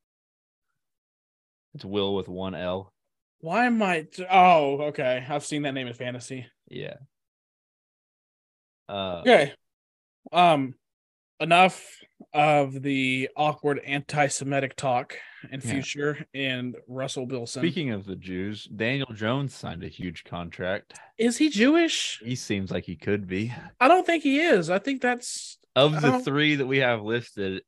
It's 1.75 1.85
Will 1.85 2.15
with 2.15 2.27
one 2.27 2.55
L. 2.55 2.93
Why 3.41 3.65
am 3.65 3.81
I? 3.81 4.07
Oh, 4.29 4.81
okay. 4.87 5.25
I've 5.27 5.45
seen 5.45 5.61
that 5.63 5.73
name 5.73 5.87
in 5.87 5.93
fantasy. 5.93 6.45
Yeah. 6.67 6.95
Uh, 8.87 9.21
Okay. 9.21 9.53
Um, 10.31 10.73
enough 11.39 11.95
of 12.33 12.81
the 12.81 13.29
awkward 13.37 13.79
anti-Semitic 13.85 14.75
talk 14.75 15.15
in 15.51 15.61
Yeah. 15.63 15.71
future. 15.71 16.25
And 16.33 16.75
Russell 16.87 17.25
Wilson. 17.27 17.61
Speaking 17.61 17.91
of 17.91 18.05
the 18.05 18.15
Jews, 18.17 18.65
Daniel 18.65 19.13
Jones 19.13 19.53
signed 19.53 19.83
a 19.83 19.87
huge 19.87 20.23
contract. 20.25 20.99
is 21.17 21.37
he 21.37 21.49
Jewish? 21.49 22.19
He 22.23 22.35
seems 22.35 22.71
like 22.71 22.85
he 22.85 22.95
could 22.95 23.27
be. 23.27 23.53
I 23.79 23.87
don't 23.87 24.05
think 24.05 24.23
he 24.23 24.39
is. 24.41 24.69
I 24.69 24.79
think 24.79 25.01
that's 25.01 25.57
Of 25.79 26.01
the 26.01 26.13
um, 26.15 26.23
three 26.23 26.55
that 26.55 26.67
we 26.67 26.79
have 26.79 27.01
listed, 27.01 27.63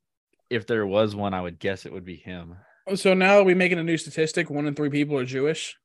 if 0.49 0.67
there 0.67 0.85
was 0.85 1.15
one, 1.15 1.33
I 1.33 1.41
would 1.41 1.59
guess 1.59 1.85
it 1.85 1.93
would 1.93 2.05
be 2.05 2.17
him. 2.17 2.55
so. 2.95 3.13
Now 3.13 3.39
are 3.39 3.43
we 3.43 3.53
making 3.53 3.79
a 3.79 3.83
new 3.83 3.97
statistic? 3.97 4.49
One 4.49 4.67
in 4.67 4.75
three 4.75 4.89
people 4.89 5.17
are 5.17 5.25
Jewish. 5.25 5.77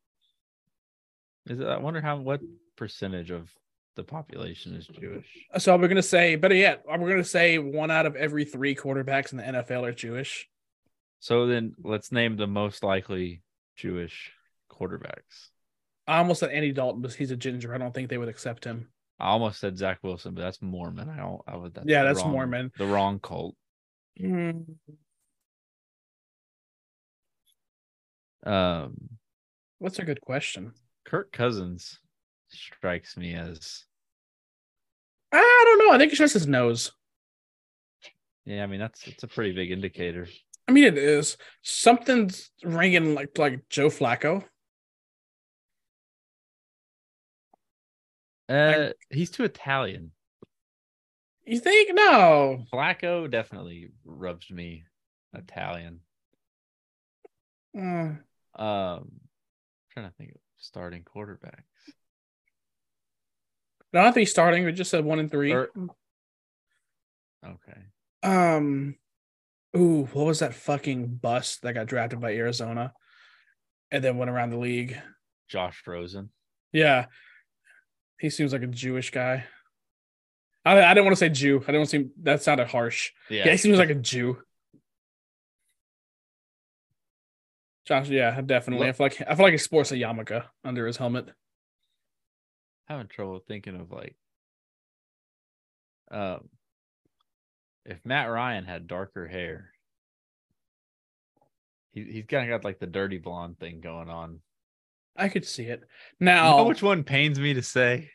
Is 1.46 1.60
it? 1.60 1.66
I 1.66 1.78
wonder 1.78 2.00
how 2.00 2.16
what 2.16 2.40
percentage 2.76 3.30
of 3.30 3.50
the 3.94 4.04
population 4.04 4.74
is 4.74 4.86
Jewish. 4.86 5.26
So 5.58 5.76
we're 5.76 5.88
gonna 5.88 6.02
say, 6.02 6.36
better 6.36 6.54
yet, 6.54 6.84
we're 6.86 7.08
gonna 7.08 7.24
say 7.24 7.58
one 7.58 7.90
out 7.90 8.06
of 8.06 8.16
every 8.16 8.44
three 8.44 8.74
quarterbacks 8.74 9.32
in 9.32 9.38
the 9.38 9.44
NFL 9.44 9.86
are 9.86 9.92
Jewish. 9.92 10.48
So 11.20 11.46
then 11.46 11.74
let's 11.82 12.12
name 12.12 12.36
the 12.36 12.46
most 12.46 12.82
likely 12.82 13.42
Jewish 13.76 14.32
quarterbacks. 14.70 15.48
I 16.06 16.18
almost 16.18 16.40
said 16.40 16.50
Andy 16.50 16.72
Dalton, 16.72 17.02
but 17.02 17.14
he's 17.14 17.30
a 17.30 17.36
ginger. 17.36 17.74
I 17.74 17.78
don't 17.78 17.92
think 17.92 18.08
they 18.08 18.18
would 18.18 18.28
accept 18.28 18.64
him. 18.64 18.88
I 19.18 19.28
almost 19.28 19.60
said 19.60 19.78
Zach 19.78 19.98
Wilson, 20.02 20.34
but 20.34 20.42
that's 20.42 20.60
Mormon. 20.60 21.08
I 21.08 21.16
don't. 21.16 21.40
I 21.46 21.56
would. 21.56 21.74
That's 21.74 21.86
Yeah, 21.86 22.04
that's 22.04 22.20
wrong- 22.20 22.32
Mormon. 22.32 22.72
The 22.76 22.86
wrong 22.86 23.18
cult. 23.18 23.56
Um, 28.44 28.94
What's 29.78 29.98
a 29.98 30.04
good 30.04 30.20
question? 30.20 30.72
Kirk 31.04 31.32
Cousins 31.32 31.98
strikes 32.48 33.16
me 33.16 33.34
as. 33.34 33.84
I 35.32 35.62
don't 35.66 35.86
know. 35.86 35.94
I 35.94 35.98
think 35.98 36.12
it's 36.12 36.18
just 36.18 36.34
his 36.34 36.46
nose. 36.46 36.92
Yeah, 38.44 38.62
I 38.62 38.66
mean 38.66 38.78
that's 38.80 39.06
it's 39.08 39.24
a 39.24 39.28
pretty 39.28 39.52
big 39.52 39.72
indicator. 39.72 40.28
I 40.68 40.72
mean, 40.72 40.84
it 40.84 40.98
is 40.98 41.36
something's 41.62 42.50
ringing 42.62 43.14
like 43.14 43.36
like 43.38 43.68
Joe 43.68 43.88
Flacco. 43.88 44.44
Uh, 48.48 48.90
he's 49.10 49.30
too 49.30 49.44
Italian. 49.44 50.12
You 51.44 51.60
think? 51.60 51.94
No. 51.94 52.64
Flacco 52.72 53.30
definitely 53.30 53.90
rubs 54.04 54.50
me 54.50 54.84
Italian. 55.34 56.00
Mm, 57.76 58.18
Um, 58.54 59.10
trying 59.92 60.08
to 60.08 60.12
think 60.16 60.30
of 60.30 60.40
starting 60.56 61.02
quarterbacks. 61.04 61.62
I 63.94 64.02
don't 64.02 64.12
think 64.12 64.28
starting. 64.28 64.64
We 64.64 64.72
just 64.72 64.90
said 64.90 65.04
one 65.04 65.18
and 65.18 65.30
three. 65.30 65.52
Or- 65.52 65.70
Okay. 67.44 67.82
Um, 68.22 68.96
ooh, 69.76 70.06
what 70.12 70.26
was 70.26 70.40
that 70.40 70.54
fucking 70.54 71.16
bust 71.16 71.62
that 71.62 71.74
got 71.74 71.86
drafted 71.86 72.20
by 72.20 72.34
Arizona, 72.34 72.92
and 73.92 74.02
then 74.02 74.16
went 74.18 74.30
around 74.30 74.50
the 74.50 74.58
league? 74.58 75.00
Josh 75.48 75.80
Rosen. 75.86 76.30
Yeah, 76.72 77.06
he 78.18 78.30
seems 78.30 78.52
like 78.52 78.62
a 78.62 78.66
Jewish 78.66 79.10
guy. 79.10 79.44
I, 80.64 80.82
I 80.82 80.94
didn't 80.94 81.04
want 81.04 81.16
to 81.16 81.20
say 81.20 81.28
Jew. 81.28 81.58
I 81.58 81.66
didn't 81.66 81.78
want 81.78 81.90
to 81.90 81.96
seem 81.98 82.10
that 82.22 82.42
sounded 82.42 82.68
harsh. 82.68 83.12
Yeah, 83.30 83.50
he 83.50 83.56
seems 83.56 83.78
like 83.78 83.90
a 83.90 83.94
Jew. 83.94 84.38
Josh, 87.86 88.08
yeah, 88.08 88.40
definitely. 88.40 88.88
I 88.88 88.92
feel 88.92 89.06
like 89.06 89.22
I 89.26 89.34
feel 89.36 89.44
like 89.44 89.52
he 89.52 89.58
sports 89.58 89.92
a 89.92 89.96
yarmulke 89.96 90.44
under 90.64 90.86
his 90.86 90.96
helmet. 90.96 91.28
having 92.86 93.06
trouble 93.08 93.40
thinking 93.46 93.78
of 93.80 93.90
like 93.92 94.16
um 96.10 96.48
if 97.84 98.04
Matt 98.04 98.28
Ryan 98.28 98.64
had 98.64 98.88
darker 98.88 99.28
hair. 99.28 99.70
He 101.92 102.02
he's 102.04 102.26
kind 102.26 102.50
of 102.50 102.60
got 102.60 102.64
like 102.64 102.80
the 102.80 102.86
dirty 102.86 103.18
blonde 103.18 103.60
thing 103.60 103.80
going 103.80 104.08
on. 104.08 104.40
I 105.18 105.28
could 105.28 105.44
see 105.44 105.64
it. 105.64 105.80
You 106.20 106.24
Now, 106.26 106.58
know 106.58 106.64
which 106.64 106.82
one 106.82 107.04
pains 107.04 107.38
me 107.40 107.54
to 107.54 107.62
say, 107.62 108.10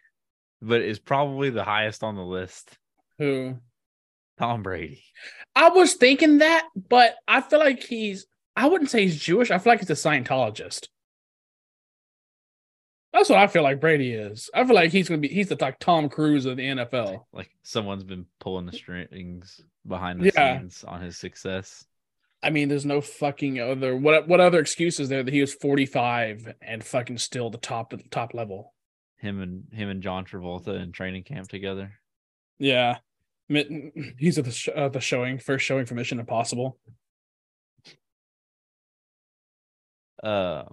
but 0.62 0.82
is 0.82 1.00
probably 1.00 1.50
the 1.50 1.64
highest 1.64 2.04
on 2.04 2.16
the 2.16 2.24
list. 2.24 2.78
who? 3.18 3.58
Tom 4.40 4.64
Brady. 4.64 5.04
I 5.56 5.70
was 5.70 5.94
thinking 5.94 6.40
that, 6.40 6.68
but 6.76 7.16
I 7.28 7.42
feel 7.42 7.60
like 7.60 7.84
he's. 7.84 8.26
I 8.56 8.68
wouldn't 8.68 8.90
say 8.90 9.04
he's 9.04 9.20
Jewish. 9.20 9.52
I 9.52 9.60
feel 9.60 9.72
like 9.74 9.80
he's 9.82 9.90
a 9.90 9.94
Scientologist. 9.94 10.88
That's 13.14 13.30
what 13.30 13.40
I 13.40 13.48
feel 13.48 13.64
like 13.64 13.82
Brady 13.82 14.14
is. 14.14 14.50
I 14.54 14.64
feel 14.66 14.76
like 14.76 14.92
he's 14.92 15.10
gonna 15.10 15.20
be. 15.22 15.28
He's 15.28 15.50
the 15.50 15.58
like 15.60 15.80
Tom 15.80 16.10
Cruise 16.10 16.46
of 16.46 16.58
the 16.58 16.64
NFL. 16.64 17.26
Like 17.34 17.52
someone's 17.64 18.04
been 18.06 18.26
pulling 18.40 18.66
the 18.66 18.72
strings 18.74 19.60
behind 19.86 20.22
the 20.22 20.32
Yeah. 20.34 20.60
scenes 20.60 20.84
on 20.86 21.02
his 21.02 21.18
success. 21.18 21.86
I 22.44 22.50
mean, 22.50 22.70
there's 22.70 22.86
no 22.86 23.02
fucking 23.02 23.60
other. 23.60 23.96
What 23.96 24.28
what 24.28 24.40
other 24.40 24.60
excuse 24.60 25.00
is 25.00 25.10
there 25.10 25.24
that 25.24 25.34
he 25.34 25.42
was 25.42 25.54
45 25.54 26.54
and 26.62 26.84
fucking 26.84 27.20
still 27.20 27.50
the 27.50 27.58
top 27.58 27.94
top 28.10 28.34
level? 28.34 28.74
Him 29.18 29.40
and 29.42 29.64
him 29.72 29.90
and 29.90 30.02
John 30.02 30.26
Travolta 30.26 30.82
in 30.82 30.92
training 30.92 31.24
camp 31.24 31.48
together. 31.50 31.94
Yeah, 32.58 32.98
he's 33.50 34.38
at 34.40 34.46
the 34.46 34.52
sh- 34.52 34.70
uh, 34.76 34.90
the 34.90 35.00
showing 35.00 35.38
first 35.38 35.66
showing 35.66 35.86
for 35.86 35.94
Mission 35.94 36.20
Impossible. 36.20 36.80
Um, 40.24 40.68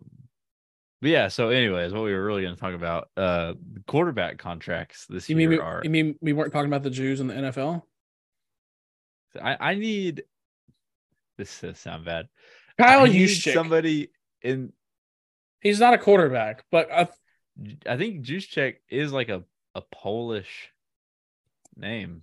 but 1.00 1.10
yeah. 1.10 1.28
So, 1.28 1.50
anyways, 1.50 1.92
what 1.92 2.04
we 2.04 2.12
were 2.12 2.24
really 2.24 2.42
going 2.42 2.54
to 2.54 2.60
talk 2.60 2.74
about, 2.74 3.08
uh, 3.16 3.54
quarterback 3.86 4.38
contracts 4.38 5.06
this 5.08 5.28
You 5.28 5.36
year 5.36 5.48
mean 5.48 5.58
we, 5.58 5.62
are. 5.62 5.80
you 5.84 5.90
mean 5.90 6.16
we 6.20 6.32
weren't 6.32 6.52
talking 6.52 6.68
about 6.68 6.82
the 6.82 6.90
Jews 6.90 7.20
in 7.20 7.26
the 7.26 7.34
NFL? 7.34 7.82
I 9.40 9.56
I 9.60 9.74
need. 9.74 10.24
This 11.38 11.60
does 11.60 11.78
sound 11.78 12.04
bad. 12.04 12.28
Kyle 12.78 13.06
Juszczyk. 13.06 13.54
somebody 13.54 14.10
in. 14.42 14.72
He's 15.60 15.80
not 15.80 15.94
a 15.94 15.98
quarterback, 15.98 16.64
but 16.70 16.92
I, 16.92 17.08
I 17.86 17.96
think 17.96 18.24
Juszczyk 18.24 18.76
is 18.90 19.12
like 19.12 19.28
a 19.28 19.44
a 19.74 19.82
Polish 19.92 20.70
name. 21.76 22.22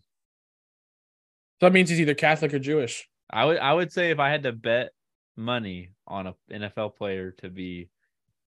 So 1.60 1.68
that 1.68 1.74
means 1.74 1.90
he's 1.90 2.02
either 2.02 2.14
Catholic 2.14 2.54
or 2.54 2.60
Jewish. 2.60 3.10
I 3.30 3.46
would 3.46 3.58
I 3.58 3.74
would 3.74 3.92
say 3.92 4.12
if 4.12 4.20
I 4.20 4.30
had 4.30 4.44
to 4.44 4.52
bet 4.52 4.92
money 5.38 5.92
on 6.08 6.28
a 6.28 6.36
NFL 6.52 6.96
player 6.96 7.32
to 7.40 7.50
be 7.50 7.90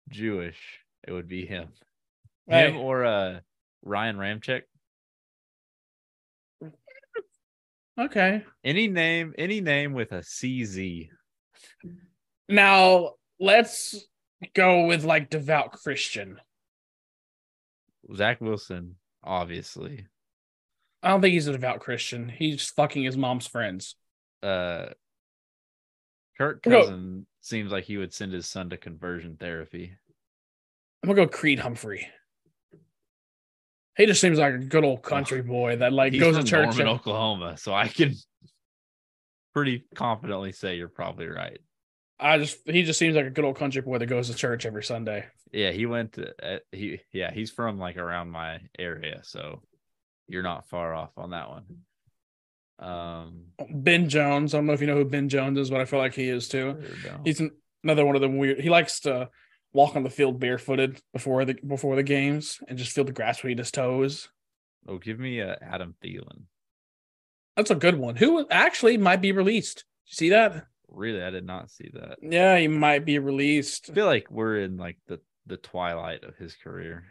Jewish, 0.09 0.59
it 1.05 1.11
would 1.11 1.27
be 1.27 1.45
him. 1.45 1.69
Him 2.47 2.77
or 2.77 3.05
uh 3.05 3.39
Ryan 3.83 4.17
Ramczyk. 4.17 4.63
Okay. 7.99 8.43
Any 8.63 8.87
name, 8.87 9.33
any 9.37 9.61
name 9.61 9.93
with 9.93 10.11
a 10.11 10.19
CZ. 10.19 11.09
Now 12.49 13.11
let's 13.39 14.05
go 14.53 14.85
with 14.85 15.03
like 15.03 15.29
devout 15.29 15.71
Christian. 15.73 16.39
Zach 18.15 18.41
Wilson, 18.41 18.95
obviously. 19.23 20.07
I 21.01 21.09
don't 21.09 21.21
think 21.21 21.33
he's 21.33 21.47
a 21.47 21.53
devout 21.53 21.79
Christian. 21.79 22.29
He's 22.29 22.69
fucking 22.69 23.03
his 23.03 23.17
mom's 23.17 23.47
friends. 23.47 23.95
Uh 24.41 24.87
Kirk 26.37 26.65
No. 26.65 26.81
Cousin 26.81 27.27
seems 27.41 27.71
like 27.71 27.83
he 27.83 27.97
would 27.97 28.13
send 28.13 28.33
his 28.33 28.47
son 28.47 28.69
to 28.69 28.77
conversion 28.77 29.37
therapy. 29.39 29.95
I'm 31.01 31.09
gonna 31.09 31.25
go 31.25 31.27
Creed 31.27 31.59
Humphrey. 31.59 32.07
He 33.95 34.05
just 34.07 34.21
seems 34.21 34.39
like 34.39 34.55
a 34.55 34.57
good 34.57 34.83
old 34.83 35.03
country 35.03 35.41
boy 35.41 35.77
that 35.77 35.93
like 35.93 36.13
He's 36.13 36.21
goes 36.21 36.37
to 36.37 36.43
church. 36.43 36.79
And- 36.79 36.89
Oklahoma, 36.89 37.57
so 37.57 37.73
I 37.73 37.87
can 37.87 38.13
pretty 39.53 39.85
confidently 39.95 40.51
say 40.51 40.77
you're 40.77 40.87
probably 40.89 41.27
right. 41.27 41.59
I 42.19 42.37
just 42.37 42.57
he 42.65 42.83
just 42.83 42.99
seems 42.99 43.15
like 43.15 43.25
a 43.25 43.29
good 43.31 43.45
old 43.45 43.57
country 43.57 43.81
boy 43.81 43.97
that 43.97 44.05
goes 44.05 44.29
to 44.29 44.35
church 44.35 44.65
every 44.65 44.83
Sunday. 44.83 45.25
Yeah, 45.51 45.71
he 45.71 45.85
went 45.85 46.13
to 46.13 46.33
uh, 46.41 46.59
he 46.71 46.99
yeah, 47.11 47.31
he's 47.31 47.51
from 47.51 47.77
like 47.77 47.97
around 47.97 48.31
my 48.31 48.61
area, 48.79 49.19
so 49.23 49.61
you're 50.27 50.43
not 50.43 50.67
far 50.69 50.93
off 50.95 51.11
on 51.17 51.31
that 51.31 51.49
one. 51.49 51.63
Um 52.79 53.45
Ben 53.69 54.09
Jones. 54.09 54.53
I 54.53 54.57
don't 54.57 54.65
know 54.67 54.73
if 54.73 54.81
you 54.81 54.87
know 54.87 54.95
who 54.95 55.05
Ben 55.05 55.29
Jones 55.29 55.59
is, 55.59 55.69
but 55.69 55.81
I 55.81 55.85
feel 55.85 55.99
like 55.99 56.15
he 56.15 56.29
is 56.29 56.47
too. 56.47 56.77
there 56.79 56.91
we 56.91 57.01
go. 57.09 57.21
He's 57.23 57.39
an, 57.39 57.51
another 57.83 58.05
one 58.05 58.15
of 58.15 58.21
the 58.21 58.29
weird. 58.29 58.59
He 58.59 58.69
likes 58.69 59.01
to 59.01 59.29
walk 59.73 59.95
on 59.95 60.03
the 60.03 60.09
field 60.09 60.39
barefooted 60.39 61.01
before 61.11 61.45
the 61.45 61.55
before 61.65 61.95
the 61.95 62.03
games 62.03 62.59
and 62.67 62.77
just 62.77 62.91
feel 62.93 63.03
the 63.03 63.11
grass 63.11 63.37
between 63.37 63.57
his 63.57 63.71
toes. 63.71 64.29
oh, 64.87 64.97
give 64.97 65.19
me 65.19 65.41
uh, 65.41 65.55
Adam 65.61 65.95
Thielen. 66.03 66.43
That's 67.57 67.71
a 67.71 67.75
good 67.75 67.97
one. 67.97 68.15
Who 68.15 68.47
actually 68.49 68.97
might 68.97 69.21
be 69.21 69.31
released? 69.31 69.83
You 70.07 70.15
see 70.15 70.29
that? 70.29 70.65
Really, 70.89 71.21
I 71.23 71.29
did 71.31 71.45
not 71.45 71.71
see 71.71 71.89
that. 71.93 72.17
Yeah, 72.21 72.57
he 72.57 72.67
might 72.67 73.05
be 73.05 73.17
released. 73.19 73.89
I 73.89 73.93
feel 73.93 74.05
like 74.05 74.27
we're 74.29 74.59
in 74.59 74.77
like 74.77 74.97
the 75.07 75.19
the 75.45 75.57
twilight 75.57 76.23
of 76.23 76.35
his 76.37 76.55
career. 76.55 77.05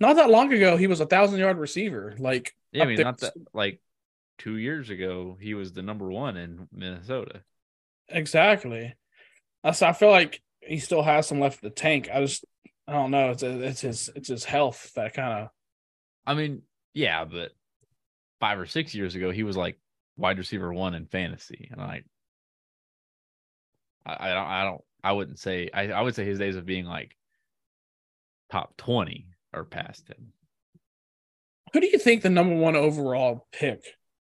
Not 0.00 0.16
that 0.16 0.30
long 0.30 0.52
ago, 0.52 0.76
he 0.76 0.86
was 0.88 1.00
a 1.00 1.06
thousand 1.06 1.38
yard 1.38 1.58
receiver. 1.58 2.14
Like 2.18 2.54
Yeah, 2.72 2.84
I 2.84 2.86
mean, 2.86 2.96
there- 2.96 3.04
not 3.04 3.18
that 3.18 3.34
like 3.54 3.80
two 4.38 4.56
years 4.56 4.90
ago, 4.90 5.36
he 5.40 5.54
was 5.54 5.72
the 5.72 5.82
number 5.82 6.10
one 6.10 6.36
in 6.36 6.68
Minnesota. 6.72 7.42
exactly. 8.08 8.94
That's, 9.62 9.80
I 9.82 9.92
feel 9.92 10.10
like 10.10 10.42
he 10.62 10.78
still 10.78 11.02
has 11.02 11.26
some 11.26 11.40
left 11.40 11.62
in 11.62 11.68
the 11.68 11.74
tank. 11.74 12.08
I 12.12 12.20
just 12.20 12.44
I 12.86 12.92
don't 12.92 13.10
know. 13.10 13.30
It's 13.30 13.42
it's 13.42 13.80
his 13.80 14.10
it's 14.14 14.28
his 14.28 14.44
health 14.44 14.92
that 14.94 15.14
kind 15.14 15.42
of 15.42 15.48
I 16.26 16.34
mean, 16.34 16.62
yeah, 16.94 17.24
but 17.24 17.50
five 18.40 18.58
or 18.58 18.66
six 18.66 18.94
years 18.94 19.14
ago, 19.14 19.30
he 19.30 19.42
was 19.42 19.56
like 19.56 19.78
wide 20.16 20.38
receiver 20.38 20.72
one 20.72 20.94
in 20.94 21.06
fantasy, 21.06 21.68
and 21.70 21.80
I, 21.80 22.02
I, 24.04 24.30
I 24.30 24.34
don't, 24.34 24.46
I 24.46 24.64
don't, 24.64 24.80
I 25.04 25.12
wouldn't 25.12 25.38
say, 25.38 25.70
I, 25.72 25.88
I 25.88 26.00
would 26.00 26.14
say 26.14 26.24
his 26.24 26.38
days 26.38 26.56
of 26.56 26.66
being 26.66 26.84
like 26.84 27.16
top 28.50 28.76
twenty 28.76 29.28
are 29.52 29.64
past 29.64 30.08
him. 30.08 30.32
Who 31.72 31.80
do 31.80 31.86
you 31.86 31.98
think 31.98 32.22
the 32.22 32.30
number 32.30 32.56
one 32.56 32.76
overall 32.76 33.46
pick? 33.52 33.80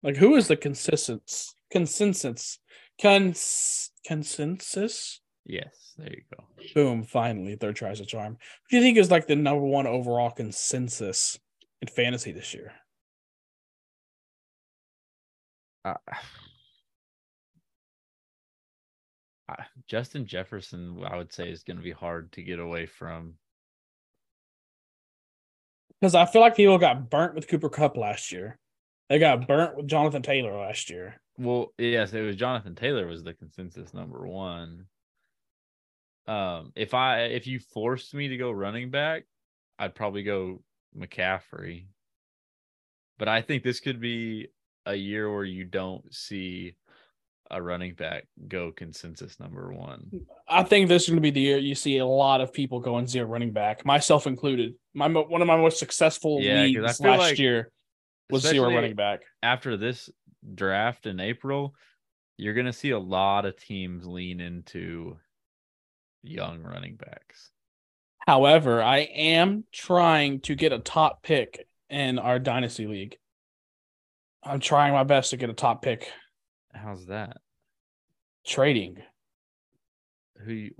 Like, 0.03 0.17
who 0.17 0.35
is 0.35 0.47
the 0.47 0.57
consensus? 0.57 1.53
Consensus? 1.71 2.59
Cons- 3.01 3.91
consensus? 4.05 5.20
Yes, 5.45 5.93
there 5.97 6.09
you 6.09 6.21
go. 6.35 6.43
Boom! 6.75 7.03
Finally, 7.03 7.55
third 7.55 7.75
tries 7.75 7.99
a 7.99 8.05
charm. 8.05 8.37
Who 8.69 8.77
do 8.77 8.77
you 8.77 8.83
think 8.83 8.97
is 8.97 9.11
like 9.11 9.27
the 9.27 9.35
number 9.35 9.65
one 9.65 9.87
overall 9.87 10.29
consensus 10.29 11.39
in 11.81 11.87
fantasy 11.87 12.31
this 12.31 12.53
year? 12.53 12.73
Uh, 15.83 15.95
I- 19.49 19.65
Justin 19.87 20.25
Jefferson, 20.25 21.03
I 21.05 21.17
would 21.17 21.33
say, 21.33 21.49
is 21.49 21.63
going 21.63 21.77
to 21.77 21.83
be 21.83 21.91
hard 21.91 22.31
to 22.33 22.43
get 22.43 22.59
away 22.59 22.85
from. 22.85 23.33
Because 25.99 26.15
I 26.15 26.25
feel 26.25 26.41
like 26.41 26.55
people 26.55 26.77
got 26.77 27.09
burnt 27.09 27.35
with 27.35 27.47
Cooper 27.47 27.69
Kupp 27.69 27.97
last 27.97 28.31
year. 28.31 28.57
They 29.09 29.19
got 29.19 29.47
burnt 29.47 29.75
with 29.75 29.87
Jonathan 29.87 30.21
Taylor 30.21 30.55
last 30.55 30.89
year. 30.89 31.19
Well, 31.37 31.73
yes, 31.77 32.13
it 32.13 32.21
was 32.21 32.35
Jonathan 32.35 32.75
Taylor 32.75 33.05
was 33.07 33.23
the 33.23 33.33
consensus 33.33 33.93
number 33.93 34.25
one. 34.25 34.85
Um, 36.27 36.71
if 36.75 36.93
I 36.93 37.21
if 37.23 37.47
you 37.47 37.59
forced 37.59 38.13
me 38.13 38.27
to 38.29 38.37
go 38.37 38.51
running 38.51 38.89
back, 38.89 39.23
I'd 39.79 39.95
probably 39.95 40.23
go 40.23 40.61
McCaffrey. 40.97 41.85
But 43.17 43.27
I 43.27 43.41
think 43.41 43.63
this 43.63 43.79
could 43.79 43.99
be 43.99 44.47
a 44.85 44.95
year 44.95 45.31
where 45.33 45.45
you 45.45 45.63
don't 45.63 46.13
see 46.13 46.75
a 47.51 47.61
running 47.61 47.93
back 47.93 48.27
go 48.47 48.71
consensus 48.71 49.39
number 49.39 49.73
one. 49.73 50.09
I 50.47 50.63
think 50.63 50.87
this 50.87 51.03
is 51.03 51.09
going 51.09 51.17
to 51.17 51.21
be 51.21 51.31
the 51.31 51.41
year 51.41 51.57
you 51.57 51.75
see 51.75 51.97
a 51.97 52.05
lot 52.05 52.39
of 52.39 52.53
people 52.53 52.79
going 52.79 53.07
zero 53.07 53.27
running 53.27 53.51
back, 53.51 53.85
myself 53.85 54.25
included. 54.25 54.73
My 54.93 55.07
one 55.07 55.41
of 55.41 55.47
my 55.47 55.57
most 55.57 55.77
successful 55.77 56.39
Yeah, 56.41 56.61
leagues 56.63 56.79
last 56.81 57.01
like- 57.01 57.37
year 57.37 57.71
was 58.29 58.43
zero 58.43 58.73
running 58.73 58.95
back. 58.95 59.21
After 59.43 59.75
this 59.75 60.09
draft 60.55 61.05
in 61.05 61.19
April, 61.19 61.75
you're 62.37 62.53
gonna 62.53 62.73
see 62.73 62.91
a 62.91 62.99
lot 62.99 63.45
of 63.45 63.57
teams 63.57 64.07
lean 64.07 64.39
into 64.39 65.17
young 66.23 66.61
running 66.63 66.95
backs. 66.95 67.51
However, 68.27 68.81
I 68.81 68.99
am 68.99 69.63
trying 69.71 70.41
to 70.41 70.55
get 70.55 70.71
a 70.73 70.79
top 70.79 71.23
pick 71.23 71.67
in 71.89 72.19
our 72.19 72.39
dynasty 72.39 72.87
league. 72.87 73.17
I'm 74.43 74.59
trying 74.59 74.93
my 74.93 75.03
best 75.03 75.31
to 75.31 75.37
get 75.37 75.49
a 75.49 75.53
top 75.53 75.81
pick 75.81 76.11
How's 76.73 77.05
that? 77.07 77.37
trading. 78.45 78.97
who 80.43 80.51
you, 80.51 80.71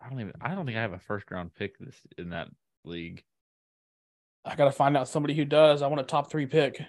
I 0.00 0.10
don't 0.10 0.20
even 0.20 0.32
I 0.40 0.54
don't 0.54 0.66
think 0.66 0.76
I 0.76 0.82
have 0.82 0.92
a 0.92 0.98
first 0.98 1.30
round 1.30 1.54
pick 1.54 1.78
this 1.78 1.96
in 2.18 2.30
that 2.30 2.48
league 2.84 3.22
I 4.44 4.56
got 4.56 4.64
to 4.64 4.72
find 4.72 4.96
out 4.96 5.06
somebody 5.08 5.34
who 5.34 5.44
does. 5.44 5.82
I 5.82 5.86
want 5.86 6.00
a 6.00 6.04
top 6.04 6.28
three 6.30 6.46
pick. 6.46 6.82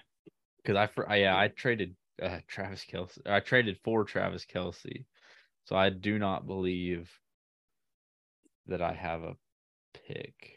because 0.62 0.76
I, 0.76 1.02
I 1.08 1.16
yeah 1.16 1.36
I 1.38 1.48
traded 1.48 1.94
uh, 2.22 2.38
Travis 2.48 2.84
Kelce 2.90 3.18
I 3.26 3.40
traded 3.40 3.78
for 3.84 4.04
Travis 4.04 4.44
Kelce, 4.44 5.04
so 5.64 5.76
I 5.76 5.90
do 5.90 6.18
not 6.18 6.46
believe 6.46 7.10
that 8.66 8.82
I 8.82 8.92
have 8.92 9.22
a 9.22 9.36
pick. 10.06 10.52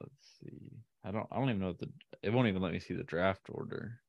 Let's 0.00 0.14
see. 0.40 0.72
I 1.04 1.10
don't 1.10 1.26
I 1.30 1.36
don't 1.38 1.48
even 1.48 1.60
know 1.60 1.68
what 1.68 1.78
the 1.78 1.90
it 2.22 2.32
won't 2.32 2.48
even 2.48 2.62
let 2.62 2.72
me 2.72 2.80
see 2.80 2.94
the 2.94 3.02
draft 3.02 3.42
order. 3.48 4.00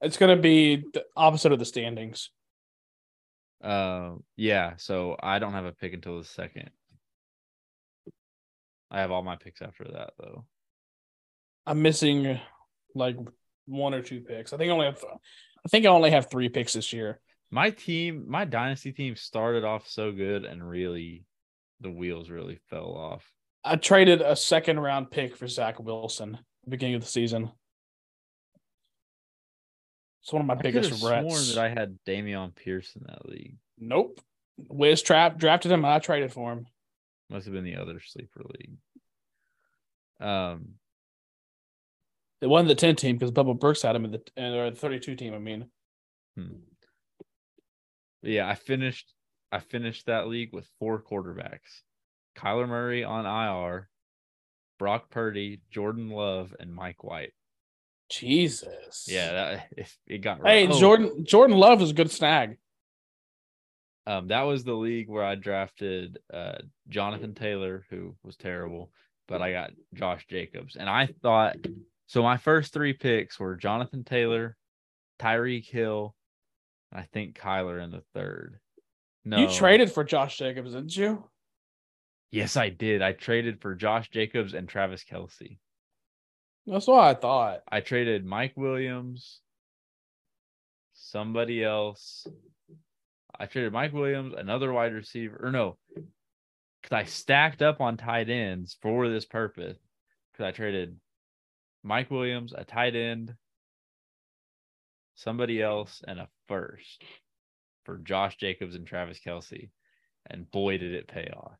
It's 0.00 0.16
going 0.16 0.34
to 0.34 0.42
be 0.42 0.84
the 0.94 1.04
opposite 1.14 1.52
of 1.52 1.58
the 1.58 1.64
standings. 1.64 2.30
Uh, 3.62 4.12
yeah, 4.36 4.72
so 4.78 5.16
I 5.22 5.38
don't 5.38 5.52
have 5.52 5.66
a 5.66 5.72
pick 5.72 5.92
until 5.92 6.18
the 6.18 6.24
second. 6.24 6.70
I 8.90 9.00
have 9.00 9.10
all 9.10 9.22
my 9.22 9.36
picks 9.36 9.62
after 9.62 9.84
that 9.84 10.14
though. 10.18 10.46
I'm 11.66 11.82
missing 11.82 12.40
like 12.94 13.16
one 13.66 13.94
or 13.94 14.02
two 14.02 14.20
picks. 14.20 14.52
I 14.52 14.56
think 14.56 14.70
I 14.70 14.72
only 14.72 14.86
have 14.86 15.04
I 15.64 15.68
think 15.68 15.86
I 15.86 15.90
only 15.90 16.10
have 16.10 16.30
3 16.30 16.48
picks 16.48 16.72
this 16.72 16.92
year. 16.92 17.20
My 17.50 17.70
team, 17.70 18.24
my 18.28 18.44
dynasty 18.44 18.92
team 18.92 19.16
started 19.16 19.64
off 19.64 19.88
so 19.88 20.12
good 20.12 20.44
and 20.44 20.66
really 20.68 21.24
the 21.80 21.90
wheels 21.90 22.30
really 22.30 22.58
fell 22.68 22.92
off. 22.94 23.28
I 23.64 23.76
traded 23.76 24.20
a 24.22 24.36
second 24.36 24.78
round 24.80 25.10
pick 25.10 25.36
for 25.36 25.46
Zach 25.48 25.80
Wilson 25.80 26.34
at 26.34 26.40
the 26.64 26.70
beginning 26.70 26.94
of 26.94 27.02
the 27.02 27.08
season. 27.08 27.50
It's 30.22 30.32
one 30.32 30.42
of 30.42 30.46
my 30.46 30.54
I 30.54 30.62
biggest 30.62 30.92
regrets. 31.02 31.54
that 31.54 31.64
I 31.64 31.68
had 31.68 31.98
Dameon 32.06 32.54
Pierce 32.54 32.94
in 32.94 33.02
that 33.06 33.28
league. 33.28 33.56
Nope. 33.78 34.20
Wiz 34.68 35.02
Trap 35.02 35.38
drafted 35.38 35.72
him. 35.72 35.84
I 35.84 35.98
traded 35.98 36.32
for 36.32 36.52
him. 36.52 36.66
Must 37.30 37.46
have 37.46 37.54
been 37.54 37.64
the 37.64 37.76
other 37.76 38.00
sleeper 38.00 38.42
league. 38.58 38.76
Um, 40.20 40.74
It 42.42 42.46
wasn't 42.48 42.68
the 42.68 42.74
10 42.74 42.96
team 42.96 43.16
because 43.16 43.32
Bubba 43.32 43.58
Burks 43.58 43.82
had 43.82 43.96
him 43.96 44.04
in 44.04 44.10
the 44.12 44.22
or 44.36 44.70
the 44.70 44.76
32 44.76 45.16
team. 45.16 45.32
I 45.34 45.38
mean, 45.38 45.70
hmm. 46.36 46.56
Yeah, 48.22 48.48
I 48.48 48.54
finished. 48.54 49.12
I 49.52 49.58
finished 49.60 50.06
that 50.06 50.28
league 50.28 50.52
with 50.52 50.68
four 50.78 51.02
quarterbacks: 51.02 51.82
Kyler 52.36 52.68
Murray 52.68 53.04
on 53.04 53.26
IR, 53.26 53.88
Brock 54.78 55.10
Purdy, 55.10 55.60
Jordan 55.70 56.10
Love, 56.10 56.54
and 56.58 56.74
Mike 56.74 57.02
White. 57.04 57.32
Jesus. 58.10 59.06
Yeah, 59.08 59.32
that, 59.32 59.66
it, 59.76 59.96
it 60.06 60.18
got. 60.18 60.40
Hey, 60.44 60.66
oh, 60.66 60.78
Jordan 60.78 61.24
Jordan 61.24 61.56
Love 61.56 61.80
is 61.80 61.90
a 61.90 61.94
good 61.94 62.10
snag. 62.10 62.58
Um, 64.06 64.28
that 64.28 64.42
was 64.42 64.64
the 64.64 64.74
league 64.74 65.08
where 65.08 65.24
I 65.24 65.36
drafted 65.36 66.18
uh, 66.32 66.58
Jonathan 66.88 67.34
Taylor, 67.34 67.84
who 67.90 68.16
was 68.24 68.36
terrible, 68.36 68.90
but 69.28 69.40
I 69.40 69.52
got 69.52 69.70
Josh 69.94 70.26
Jacobs. 70.26 70.76
And 70.76 70.88
I 70.88 71.10
thought 71.22 71.56
so. 72.06 72.22
My 72.22 72.36
first 72.36 72.72
three 72.72 72.92
picks 72.92 73.38
were 73.38 73.56
Jonathan 73.56 74.02
Taylor, 74.02 74.56
Tyreek 75.20 75.68
Hill, 75.68 76.16
I 76.92 77.02
think 77.02 77.38
Kyler 77.38 77.82
in 77.82 77.90
the 77.90 78.02
third. 78.14 78.58
No, 79.24 79.38
You 79.38 79.48
traded 79.48 79.92
for 79.92 80.02
Josh 80.02 80.38
Jacobs, 80.38 80.72
didn't 80.72 80.96
you? 80.96 81.24
Yes, 82.30 82.56
I 82.56 82.68
did. 82.68 83.02
I 83.02 83.12
traded 83.12 83.60
for 83.60 83.74
Josh 83.74 84.08
Jacobs 84.10 84.54
and 84.54 84.68
Travis 84.68 85.04
Kelce. 85.04 85.58
That's 86.66 86.86
what 86.86 87.00
I 87.04 87.14
thought. 87.14 87.60
I 87.68 87.80
traded 87.80 88.24
Mike 88.24 88.52
Williams, 88.56 89.40
somebody 90.94 91.64
else. 91.64 92.26
I 93.38 93.46
traded 93.46 93.72
Mike 93.72 93.92
Williams, 93.92 94.34
another 94.36 94.72
wide 94.72 94.92
receiver, 94.92 95.40
or 95.42 95.50
no, 95.50 95.76
because 95.94 96.92
I 96.92 97.04
stacked 97.04 97.62
up 97.62 97.80
on 97.80 97.96
tight 97.96 98.28
ends 98.30 98.76
for 98.80 99.08
this 99.08 99.24
purpose. 99.24 99.78
Because 100.32 100.44
I 100.46 100.50
traded 100.52 100.96
Mike 101.82 102.10
Williams, 102.10 102.52
a 102.56 102.64
tight 102.64 102.94
end, 102.94 103.34
somebody 105.20 105.62
else, 105.62 106.02
and 106.06 106.18
a 106.18 106.28
first 106.48 107.04
for 107.84 107.98
Josh 107.98 108.36
Jacobs 108.36 108.74
and 108.74 108.86
Travis 108.86 109.20
Kelce. 109.24 109.70
And 110.28 110.50
boy, 110.50 110.78
did 110.78 110.94
it 110.94 111.08
pay 111.08 111.30
off. 111.34 111.56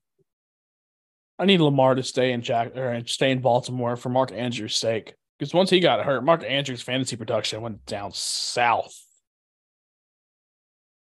I 1.38 1.46
need 1.46 1.60
Lamar 1.60 1.94
to 1.94 2.02
stay 2.02 2.32
in 2.32 2.42
Jack 2.42 2.76
or 2.76 3.02
stay 3.06 3.30
in 3.30 3.40
Baltimore 3.40 3.96
for 3.96 4.10
Mark 4.10 4.30
Andrews' 4.32 4.76
sake. 4.76 5.14
Because 5.38 5.54
once 5.54 5.70
he 5.70 5.80
got 5.80 6.04
hurt, 6.04 6.22
Mark 6.22 6.44
Andrews' 6.44 6.82
fantasy 6.82 7.16
production 7.16 7.62
went 7.62 7.86
down 7.86 8.12
south. 8.12 8.94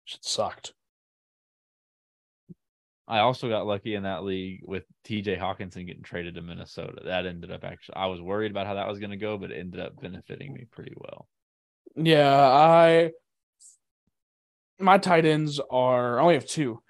Shit 0.05 0.25
sucked. 0.25 0.73
I 3.09 3.21
also 3.21 3.49
got 3.49 3.66
lucky 3.66 3.94
in 3.94 4.05
that 4.05 4.23
league 4.23 4.61
with 4.64 4.85
TJ 5.07 5.40
Hockenson 5.40 5.87
getting 5.87 6.03
traded 6.03 6.37
to 6.37 6.42
Minnesota. 6.42 7.03
That 7.07 7.27
ended 7.27 7.51
up 7.51 7.64
actually, 7.64 7.97
I 7.97 8.07
was 8.07 8.21
worried 8.21 8.51
about 8.51 8.66
how 8.66 8.75
that 8.75 8.87
was 8.87 9.01
going 9.01 9.11
to 9.11 9.16
go, 9.16 9.38
but 9.38 9.51
it 9.51 9.59
ended 9.59 9.81
up 9.81 10.01
benefiting 10.01 10.53
me 10.53 10.66
pretty 10.71 10.92
well. 10.94 11.27
Yeah, 12.01 12.31
I 12.39 13.11
my 14.79 14.99
tight 14.99 15.25
ends 15.25 15.61
are 15.71 16.19
I 16.19 16.23
only 16.23 16.35
have 16.35 16.47
two, 16.47 16.81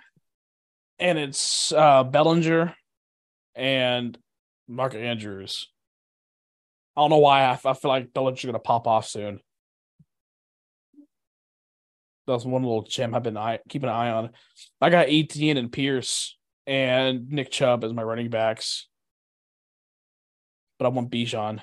and 0.98 1.18
it's 1.18 1.72
uh 1.72 2.04
Bellinger 2.04 2.74
and 3.54 4.18
Mark 4.68 4.94
Andrews. 4.94 5.68
I 6.94 7.00
don't 7.00 7.10
know 7.10 7.18
why 7.18 7.44
I, 7.44 7.52
I 7.52 7.72
feel 7.72 7.88
like 7.90 8.12
Bellinger's 8.12 8.44
gonna 8.44 8.58
pop 8.58 8.86
off 8.86 9.06
soon. 9.08 9.40
That's 12.26 12.44
one 12.44 12.62
little 12.62 12.82
gem 12.82 13.14
I've 13.14 13.22
been 13.22 13.38
eye, 13.38 13.60
keeping 13.70 13.88
an 13.88 13.94
eye 13.94 14.10
on. 14.10 14.30
I 14.82 14.90
got 14.90 15.08
Etienne 15.08 15.56
and 15.56 15.72
Pierce 15.72 16.36
and 16.66 17.30
Nick 17.30 17.50
Chubb 17.50 17.82
as 17.82 17.94
my 17.94 18.02
running 18.02 18.28
backs, 18.28 18.86
but 20.78 20.84
I 20.84 20.88
want 20.90 21.10
Bijan. 21.10 21.62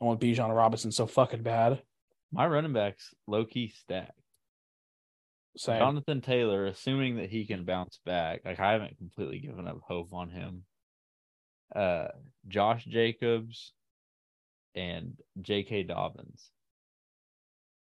I 0.00 0.04
want 0.04 0.20
Bijan 0.20 0.54
Robinson 0.54 0.92
so 0.92 1.06
fucking 1.06 1.42
bad. 1.42 1.82
My 2.32 2.46
running 2.46 2.72
backs 2.72 3.14
low 3.26 3.44
key 3.44 3.68
stacked. 3.68 4.12
Same. 5.56 5.78
Jonathan 5.78 6.20
Taylor, 6.20 6.66
assuming 6.66 7.16
that 7.16 7.30
he 7.30 7.46
can 7.46 7.64
bounce 7.64 7.98
back, 8.04 8.42
like 8.44 8.60
I 8.60 8.72
haven't 8.72 8.98
completely 8.98 9.38
given 9.38 9.66
up 9.66 9.80
hope 9.82 10.12
on 10.12 10.28
him. 10.28 10.64
Uh, 11.74 12.08
Josh 12.46 12.84
Jacobs 12.84 13.72
and 14.74 15.14
J.K. 15.40 15.84
Dobbins. 15.84 16.50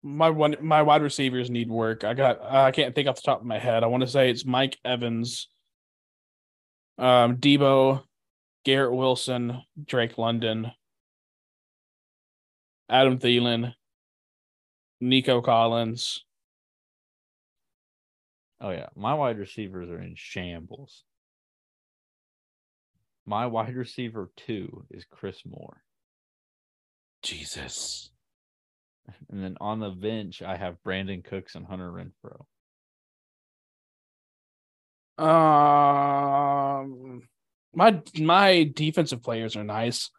my 0.04 0.30
one 0.30 0.56
my 0.62 0.84
wide 0.84 1.02
receivers 1.02 1.50
need 1.50 1.70
work. 1.70 2.04
I 2.04 2.14
got 2.14 2.42
I 2.44 2.72
can't 2.72 2.94
think 2.94 3.08
off 3.08 3.16
the 3.16 3.24
top 3.24 3.42
of 3.42 3.48
my 3.48 3.58
head. 3.60 3.84
I 3.84 3.88
want 3.88 4.02
to 4.02 4.08
say 4.08 4.30
it's 4.30 4.46
Mike 4.46 4.78
Evans, 4.86 5.48
um, 7.00 7.38
Deebo, 7.38 8.04
Garrett 8.64 8.94
Wilson, 8.94 9.64
Drake 9.84 10.18
London, 10.20 10.72
Adam 12.90 13.20
Thielen, 13.20 13.74
Nico 15.02 15.42
Collins. 15.42 16.24
Oh 18.60 18.72
yeah, 18.72 18.88
my 18.96 19.14
wide 19.14 19.38
receivers 19.38 19.90
are 19.90 20.02
in 20.02 20.14
shambles. 20.16 21.04
My 23.26 23.46
wide 23.46 23.76
receiver 23.76 24.32
two 24.38 24.86
is 24.90 25.06
Chris 25.10 25.42
Moore, 25.46 25.84
Jesus. 27.22 28.10
and 29.30 29.44
then 29.44 29.58
on 29.60 29.80
the 29.80 29.90
bench 29.90 30.42
I 30.42 30.56
have 30.56 30.78
Brandin 30.86 31.24
Cooks 31.24 31.56
and 31.56 31.66
Hunter 31.66 31.92
Renfrow. 31.92 32.46
Um, 35.20 37.24
my 37.74 38.02
my 38.20 38.72
defensive 38.74 39.24
players 39.24 39.56
are 39.56 39.64
nice. 39.64 40.12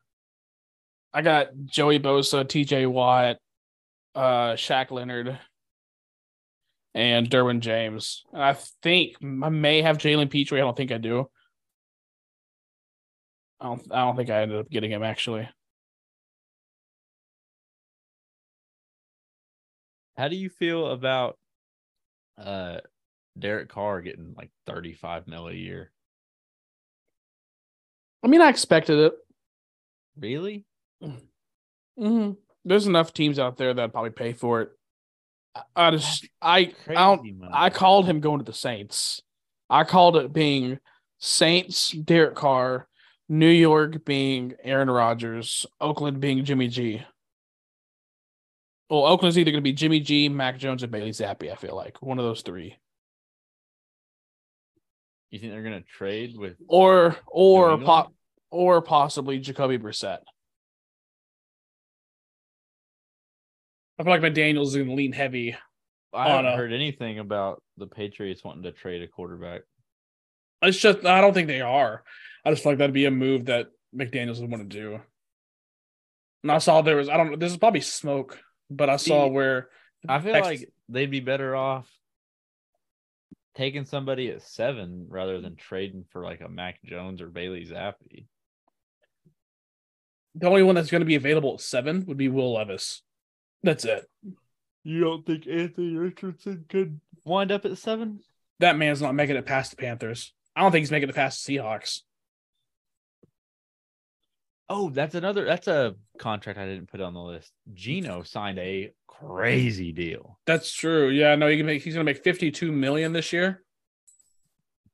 I 1.12 1.23
got 1.23 1.49
Joey 1.64 1.99
Bosa, 1.99 2.47
T.J. 2.49 2.87
Watt, 2.87 3.38
uh, 4.14 4.53
Shaq 4.53 4.90
Leonard, 4.90 5.38
and 6.94 7.31
Derwin 7.31 7.61
James. 7.61 8.25
And 8.33 8.42
I 8.42 8.55
think 8.83 9.16
I 9.23 9.49
may 9.49 9.83
have 9.83 9.99
Jalen 9.99 10.31
Pitre. 10.31 10.59
I 10.59 10.61
don't 10.61 10.77
think 10.77 10.92
I 10.92 10.99
do. 10.99 11.29
I 13.61 13.66
don't. 13.66 13.83
I 13.92 14.01
don't 14.05 14.16
think 14.16 14.31
I 14.31 14.42
ended 14.42 14.59
up 14.59 14.71
getting 14.71 14.90
him 14.90 15.03
actually. 15.03 15.49
How 20.16 20.29
do 20.29 20.37
you 20.37 20.51
feel 20.51 20.88
about 20.88 21.38
uh 22.37 22.79
Derek 23.38 23.68
Carr 23.68 24.03
getting 24.03 24.35
like 24.37 24.51
35 24.66 25.27
mil 25.29 25.49
a 25.49 25.53
year? 25.53 25.92
I 28.25 28.27
mean, 28.27 28.40
I 28.40 28.49
expected 28.49 28.99
it. 28.99 29.12
Really? 30.18 30.66
Hmm 31.00 32.30
There's 32.64 32.87
enough 32.87 33.12
teams 33.12 33.38
out 33.38 33.56
there 33.56 33.74
that 33.74 33.92
probably 33.92 34.11
pay 34.11 34.32
for 34.32 34.62
it. 34.62 34.70
I, 35.74 35.90
just, 35.90 36.28
I, 36.40 36.72
I 36.87 36.94
don't. 36.94 37.38
money. 37.38 37.52
I 37.52 37.70
called 37.70 38.06
him 38.06 38.20
going 38.20 38.38
to 38.38 38.44
the 38.44 38.52
Saints. 38.52 39.22
I 39.68 39.84
called 39.84 40.16
it 40.16 40.32
being 40.32 40.78
Saints, 41.18 41.90
Derek 41.90 42.37
Carr, 42.37 42.87
New 43.28 43.50
York 43.50 44.04
being 44.04 44.54
Aaron 44.62 44.90
Rodgers, 44.90 45.66
Oakland 45.80 46.20
being 46.20 46.44
Jimmy 46.44 46.68
G. 46.68 47.02
Well, 48.88 49.04
Oakland's 49.04 49.37
either 49.37 49.50
going 49.50 49.62
to 49.62 49.68
be 49.68 49.72
Jimmy 49.72 50.00
G, 50.00 50.28
Mac 50.28 50.58
Jones, 50.58 50.82
or 50.82 50.87
Bailey 50.87 51.11
Zappe. 51.11 51.50
I 51.50 51.56
feel 51.56 51.76
like 51.76 52.00
one 52.00 52.18
of 52.18 52.24
those 52.24 52.42
three, 52.42 52.76
You 55.30 55.38
think 55.38 55.52
they're 55.52 55.62
gonna 55.62 55.82
trade 55.82 56.37
with 56.38 56.56
or 56.68 57.16
or 57.26 57.76
pop 57.78 58.12
or 58.50 58.80
possibly 58.80 59.38
Jacoby 59.40 59.78
Brissett. 59.78 60.20
I 63.98 64.04
feel 64.04 64.12
like 64.12 64.20
McDaniels 64.20 64.68
is 64.68 64.76
going 64.76 64.88
to 64.88 64.94
lean 64.94 65.12
heavy. 65.12 65.56
I 66.12 66.28
haven't 66.28 66.46
a- 66.52 66.56
heard 66.56 66.72
anything 66.72 67.18
about 67.18 67.62
the 67.76 67.87
Patriots 67.87 68.44
wanting 68.44 68.62
to 68.64 68.72
trade 68.72 69.02
a 69.02 69.08
quarterback. 69.08 69.62
It's 70.62 70.78
just 70.78 71.04
I 71.04 71.20
don't 71.20 71.34
think 71.34 71.48
they 71.48 71.61
are. 71.61 72.02
I 72.44 72.50
just 72.50 72.62
feel 72.62 72.72
like 72.72 72.78
that'd 72.78 72.94
be 72.94 73.04
a 73.04 73.11
move 73.11 73.46
that 73.46 73.68
McDaniels 73.94 74.40
would 74.40 74.50
want 74.50 74.68
to 74.70 74.76
do. 74.80 75.00
And 76.42 76.52
I 76.52 76.58
saw 76.58 76.82
there 76.82 76.96
was 76.96 77.08
I 77.08 77.16
don't 77.16 77.30
know 77.30 77.37
this 77.37 77.52
is 77.52 77.58
probably 77.58 77.80
smoke, 77.80 78.38
but 78.70 78.88
I 78.88 78.96
saw 78.96 79.26
See, 79.26 79.30
where 79.32 79.68
I 80.08 80.20
feel 80.20 80.32
Text- 80.32 80.48
like 80.48 80.72
they'd 80.88 81.11
be 81.11 81.20
better 81.20 81.54
off 81.54 81.88
taking 83.56 83.84
somebody 83.84 84.30
at 84.30 84.42
seven 84.42 85.06
rather 85.08 85.40
than 85.40 85.56
trading 85.56 86.04
for 86.11 86.22
like 86.22 86.40
a 86.40 86.48
Mac 86.48 86.80
Jones 86.84 87.20
or 87.20 87.26
Bailey 87.28 87.66
Zappe. 87.66 88.26
the 90.37 90.46
only 90.48 90.62
one 90.62 90.76
that's 90.76 90.90
going 90.90 91.00
to 91.00 91.06
be 91.06 91.16
available 91.16 91.54
at 91.54 91.61
seven 91.61 92.04
would 92.06 92.16
be 92.16 92.28
Will 92.28 92.54
Levis. 92.54 93.02
That's 93.62 93.85
it. 93.85 94.09
You 94.85 95.01
don't 95.01 95.27
think 95.27 95.47
Anthony 95.47 95.97
Richardson 95.97 96.64
could 96.68 97.01
wind 97.25 97.53
up 97.53 97.64
at 97.64 97.77
seven? 97.79 98.21
That 98.61 98.79
man's 98.79 99.03
not 99.03 99.14
making 99.14 99.37
it 99.37 99.47
past 99.47 99.71
the 99.71 99.77
Panthers. 99.77 100.33
I 100.57 100.62
don't 100.62 100.73
think 100.73 100.83
he's 100.83 100.90
making 100.90 101.09
it 101.09 101.14
past 101.14 101.44
the 101.47 101.57
Seahawks. 101.57 102.01
Oh, 104.68 104.90
that's 104.90 105.14
another. 105.14 105.44
That's 105.44 105.66
a 105.66 105.94
contract 106.18 106.59
I 106.59 106.66
didn't 106.66 106.90
put 106.90 107.01
on 107.01 107.14
the 107.14 107.21
list. 107.21 107.53
Gino 107.73 108.23
signed 108.23 108.59
a 108.59 108.92
crazy 109.07 109.92
deal. 109.92 110.38
That's 110.47 110.73
true. 110.73 111.09
Yeah, 111.09 111.35
no, 111.37 111.49
he 111.49 111.57
can 111.57 111.66
make. 111.66 111.83
He's 111.83 111.94
going 111.94 112.05
to 112.05 112.12
make 112.12 112.23
fifty-two 112.23 112.71
million 112.71 113.12
this 113.12 113.33
year. 113.33 113.62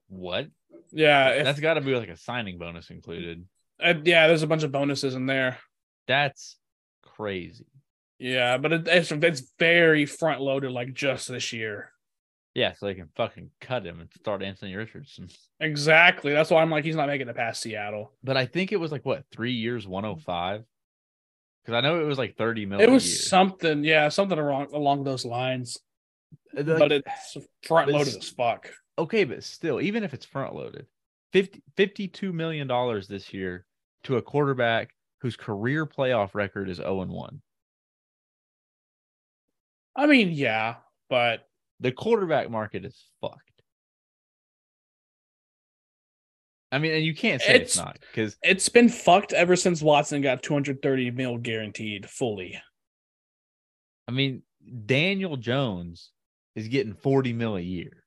What? 0.09 0.49
Yeah, 0.93 1.31
if, 1.31 1.45
That's 1.45 1.61
got 1.61 1.75
to 1.75 1.81
be 1.81 1.97
like 1.97 2.09
a 2.09 2.17
signing 2.17 2.59
bonus 2.59 2.91
included. 2.91 3.47
uh, 3.83 3.95
yeah. 4.05 4.29
There's 4.29 4.45
a 4.45 4.47
bunch 4.47 4.63
of 4.63 4.71
bonuses 4.71 5.15
in 5.17 5.27
there. 5.27 5.59
That's 6.07 6.57
crazy. 7.03 7.67
Yeah, 8.25 8.57
but 8.57 8.73
it, 8.73 8.89
it's 8.89 9.13
it's 9.13 9.53
very 9.59 10.07
front 10.07 10.41
loaded, 10.41 10.73
like 10.73 10.95
just 10.95 11.29
this 11.29 11.53
year. 11.53 11.93
Yeah, 12.55 12.73
so 12.73 12.87
they 12.87 12.95
can 12.95 13.11
fucking 13.17 13.51
cut 13.61 13.85
him 13.85 14.01
and 14.01 14.09
start 14.19 14.43
Anthony 14.43 14.75
Richardson. 14.75 15.29
Exactly. 15.61 16.33
That's 16.33 16.49
why 16.49 16.63
I'm 16.63 16.71
like, 16.71 16.87
he's 16.87 16.97
not 16.97 17.09
making 17.09 17.29
it 17.29 17.37
past 17.37 17.61
Seattle. 17.61 18.13
But 18.23 18.39
I 18.39 18.47
think 18.47 18.73
it 18.73 18.81
was 18.81 18.91
like 18.91 19.05
what 19.05 19.25
three 19.31 19.53
years, 19.53 19.87
one 19.87 20.05
hundred 20.05 20.23
five. 20.23 20.65
Because 21.63 21.77
I 21.77 21.83
know 21.83 22.01
it 22.01 22.07
was 22.07 22.17
like 22.17 22.39
thirty 22.39 22.65
million. 22.65 22.89
It 22.89 22.91
was 22.91 23.29
something, 23.29 23.85
yeah, 23.85 24.09
something 24.09 24.39
along 24.39 24.69
along 24.73 25.05
those 25.05 25.27
lines. 25.27 25.77
Uh, 26.57 26.63
like, 26.63 26.79
but 26.79 26.93
it's 26.93 27.37
front 27.63 27.91
loaded 27.91 28.17
as 28.17 28.31
fuck. 28.31 28.71
okay, 28.99 29.25
but 29.25 29.45
still, 29.45 29.83
even 29.83 30.03
if 30.03 30.15
it's 30.15 30.25
front 30.25 30.55
loaded, 30.55 30.87
50, 31.35 31.63
52 31.77 32.33
million 32.33 32.69
dollars 32.69 33.07
this 33.07 33.35
year 33.35 33.67
to 34.05 34.17
a 34.17 34.23
quarterback 34.23 34.95
whose 35.21 35.37
career 35.37 35.85
playoff 35.85 36.35
record 36.35 36.71
is 36.71 36.79
zero 36.79 37.03
and 37.03 37.11
one. 37.11 37.43
I 39.97 40.07
mean, 40.07 40.31
yeah, 40.33 40.77
but 41.09 41.47
The 41.81 41.93
quarterback 41.93 42.51
market 42.51 42.85
is 42.85 43.05
fucked. 43.21 43.41
I 46.73 46.79
mean, 46.79 46.93
and 46.93 47.05
you 47.05 47.15
can't 47.15 47.41
say 47.41 47.55
it's, 47.57 47.77
It's- 47.77 47.85
not 47.85 47.99
because 48.01 48.37
it's 48.43 48.69
been 48.69 48.89
fucked 48.89 49.33
ever 49.33 49.55
since 49.55 49.81
Watson 49.83 50.23
got 50.23 50.43
230 50.43 51.11
mil 51.13 51.39
guaranteed 51.39 52.09
fully. 52.09 52.61
I 54.09 54.13
mean 54.13 54.43
Daniel 54.87 55.37
Jones 55.37 56.11
is 56.57 56.69
getting 56.69 56.95
forty 56.95 57.33
mil 57.33 57.57
a 57.57 57.61
year. 57.61 58.03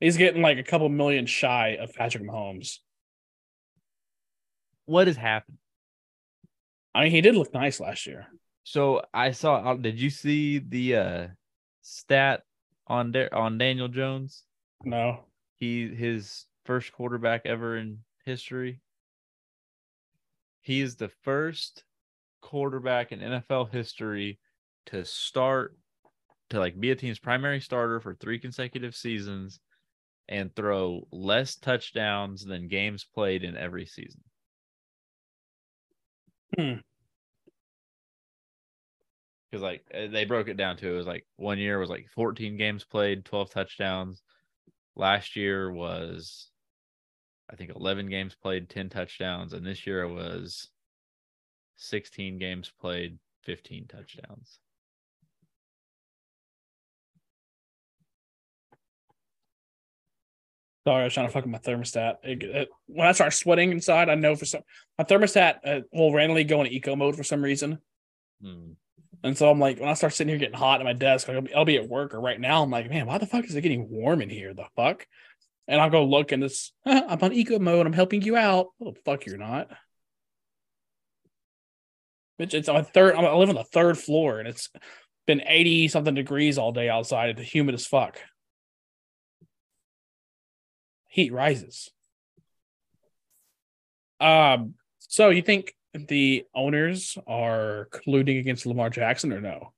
He's 0.00 0.16
getting 0.16 0.42
like 0.42 0.58
a 0.58 0.62
couple 0.62 0.88
million 0.88 1.26
shy 1.26 1.76
of 1.80 1.92
Patrick 1.92 2.22
Mahomes. 2.24 2.78
What 4.86 5.06
has 5.06 5.16
happened? 5.16 5.58
I 6.94 7.02
mean, 7.04 7.10
he 7.12 7.20
did 7.20 7.34
look 7.36 7.52
nice 7.52 7.78
last 7.80 8.06
year. 8.06 8.26
So 8.68 9.02
I 9.14 9.30
saw. 9.30 9.72
Did 9.76 9.98
you 9.98 10.10
see 10.10 10.58
the 10.58 10.96
uh 10.96 11.28
stat 11.80 12.42
on 12.86 13.12
Da- 13.12 13.30
on 13.32 13.56
Daniel 13.56 13.88
Jones? 13.88 14.44
No. 14.84 15.24
He 15.56 15.88
his 15.88 16.44
first 16.66 16.92
quarterback 16.92 17.46
ever 17.46 17.78
in 17.78 18.04
history. 18.26 18.82
He 20.60 20.82
is 20.82 20.96
the 20.96 21.08
first 21.08 21.84
quarterback 22.42 23.10
in 23.10 23.20
NFL 23.20 23.72
history 23.72 24.38
to 24.86 25.02
start 25.06 25.74
to 26.50 26.58
like 26.58 26.78
be 26.78 26.90
a 26.90 26.94
team's 26.94 27.18
primary 27.18 27.62
starter 27.62 28.00
for 28.00 28.14
three 28.14 28.38
consecutive 28.38 28.94
seasons 28.94 29.60
and 30.28 30.54
throw 30.54 31.08
less 31.10 31.56
touchdowns 31.56 32.44
than 32.44 32.68
games 32.68 33.02
played 33.14 33.44
in 33.44 33.56
every 33.56 33.86
season. 33.86 34.20
Hmm. 36.54 36.80
Because 39.50 39.62
like 39.62 39.82
eh, 39.92 40.08
they 40.08 40.24
broke 40.24 40.48
it 40.48 40.56
down 40.56 40.76
to 40.78 40.92
it 40.92 40.96
was 40.96 41.06
like 41.06 41.26
one 41.36 41.58
year 41.58 41.78
was 41.78 41.90
like 41.90 42.06
14 42.14 42.56
games 42.56 42.84
played, 42.84 43.24
12 43.24 43.50
touchdowns. 43.50 44.22
Last 44.96 45.36
year 45.36 45.70
was 45.72 46.50
I 47.50 47.56
think 47.56 47.70
11 47.74 48.10
games 48.10 48.34
played, 48.34 48.68
10 48.68 48.90
touchdowns, 48.90 49.54
and 49.54 49.66
this 49.66 49.86
year 49.86 50.02
it 50.02 50.12
was 50.12 50.68
16 51.76 52.38
games 52.38 52.70
played, 52.78 53.18
15 53.44 53.86
touchdowns. 53.86 54.58
Sorry, 60.86 61.02
I 61.02 61.04
was 61.04 61.14
trying 61.14 61.26
to 61.26 61.32
fuck 61.32 61.44
with 61.44 61.52
my 61.52 61.58
thermostat. 61.58 62.16
It, 62.22 62.42
it, 62.42 62.68
when 62.86 63.06
I 63.06 63.12
start 63.12 63.34
sweating 63.34 63.72
inside, 63.72 64.08
I 64.08 64.14
know 64.14 64.34
for 64.34 64.46
some 64.46 64.62
my 64.96 65.04
thermostat 65.04 65.56
uh, 65.64 65.80
will 65.92 66.14
randomly 66.14 66.44
go 66.44 66.62
in 66.62 66.66
eco 66.66 66.96
mode 66.96 67.14
for 67.14 67.24
some 67.24 67.42
reason. 67.42 67.78
Hmm. 68.42 68.72
And 69.22 69.36
so 69.36 69.50
I'm 69.50 69.58
like, 69.58 69.80
when 69.80 69.88
I 69.88 69.94
start 69.94 70.14
sitting 70.14 70.30
here 70.30 70.38
getting 70.38 70.58
hot 70.58 70.80
at 70.80 70.84
my 70.84 70.92
desk, 70.92 71.26
like 71.26 71.36
I'll, 71.36 71.42
be, 71.42 71.54
I'll 71.54 71.64
be 71.64 71.76
at 71.76 71.88
work 71.88 72.14
or 72.14 72.20
right 72.20 72.40
now, 72.40 72.62
I'm 72.62 72.70
like, 72.70 72.88
man, 72.88 73.06
why 73.06 73.18
the 73.18 73.26
fuck 73.26 73.44
is 73.44 73.54
it 73.54 73.62
getting 73.62 73.88
warm 73.90 74.22
in 74.22 74.30
here? 74.30 74.54
The 74.54 74.66
fuck? 74.76 75.06
And 75.66 75.80
I'll 75.80 75.90
go 75.90 76.04
look 76.04 76.32
and 76.32 76.44
it's, 76.44 76.72
I'm 76.86 77.18
on 77.20 77.32
eco 77.32 77.58
mode. 77.58 77.86
I'm 77.86 77.92
helping 77.92 78.22
you 78.22 78.36
out. 78.36 78.68
Oh, 78.80 78.94
fuck, 79.04 79.26
you're 79.26 79.36
not. 79.36 79.68
Bitch, 82.40 82.54
it's 82.54 82.68
on 82.68 82.84
third, 82.84 83.16
I 83.16 83.34
live 83.34 83.48
on 83.48 83.56
the 83.56 83.64
third 83.64 83.98
floor 83.98 84.38
and 84.38 84.46
it's 84.46 84.70
been 85.26 85.42
80 85.44 85.88
something 85.88 86.14
degrees 86.14 86.56
all 86.56 86.70
day 86.70 86.88
outside. 86.88 87.30
It's 87.30 87.54
humid 87.54 87.74
as 87.74 87.86
fuck. 87.86 88.18
Heat 91.08 91.32
rises. 91.32 91.90
Um, 94.20 94.74
so 94.98 95.30
you 95.30 95.42
think 95.42 95.74
the 96.06 96.44
owners 96.54 97.18
are 97.26 97.88
colluding 97.92 98.38
against 98.38 98.66
Lamar 98.66 98.90
Jackson 98.90 99.32
or 99.32 99.40
no? 99.40 99.72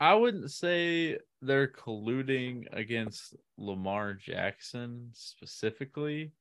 I 0.00 0.14
wouldn't 0.14 0.50
say 0.50 1.18
they're 1.42 1.68
colluding 1.68 2.66
against 2.72 3.34
Lamar 3.56 4.14
Jackson 4.14 5.10
specifically. 5.12 6.32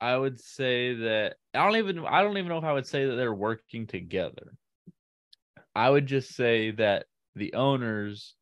I 0.00 0.16
would 0.16 0.40
say 0.40 0.94
that 0.94 1.36
I 1.54 1.64
don't 1.64 1.76
even 1.76 2.06
I 2.06 2.22
don't 2.22 2.38
even 2.38 2.48
know 2.48 2.58
if 2.58 2.64
I 2.64 2.72
would 2.72 2.86
say 2.86 3.06
that 3.06 3.16
they're 3.16 3.34
working 3.34 3.86
together. 3.86 4.54
I 5.74 5.90
would 5.90 6.06
just 6.06 6.34
say 6.34 6.70
that 6.72 7.06
the 7.34 7.54
owners 7.54 8.34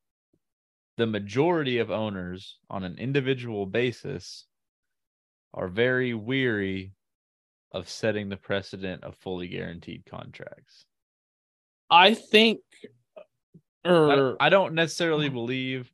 the 0.97 1.07
majority 1.07 1.79
of 1.79 1.91
owners 1.91 2.59
on 2.71 2.83
an 2.83 2.99
individual 2.99 3.67
basis 3.67 4.47
are 5.53 5.69
very 5.69 6.15
weary 6.15 6.93
of 7.77 7.89
setting 7.91 8.29
the 8.29 8.37
precedent 8.37 9.05
of 9.05 9.15
fully 9.17 9.49
guaranteed 9.49 10.05
contracts. 10.07 10.87
I 11.91 12.15
think, 12.15 12.61
or 13.85 14.11
I 14.11 14.17
don't, 14.17 14.37
I 14.41 14.49
don't 14.49 14.75
necessarily 14.75 15.29
mhm. 15.29 15.35
believe 15.35 15.93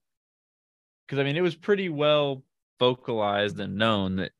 because 1.06 1.18
I 1.18 1.24
mean 1.24 1.36
it 1.36 1.42
was 1.42 1.56
pretty 1.56 1.88
well 1.88 2.44
vocalized 2.78 3.58
and 3.60 3.76
known 3.76 4.16
that 4.16 4.32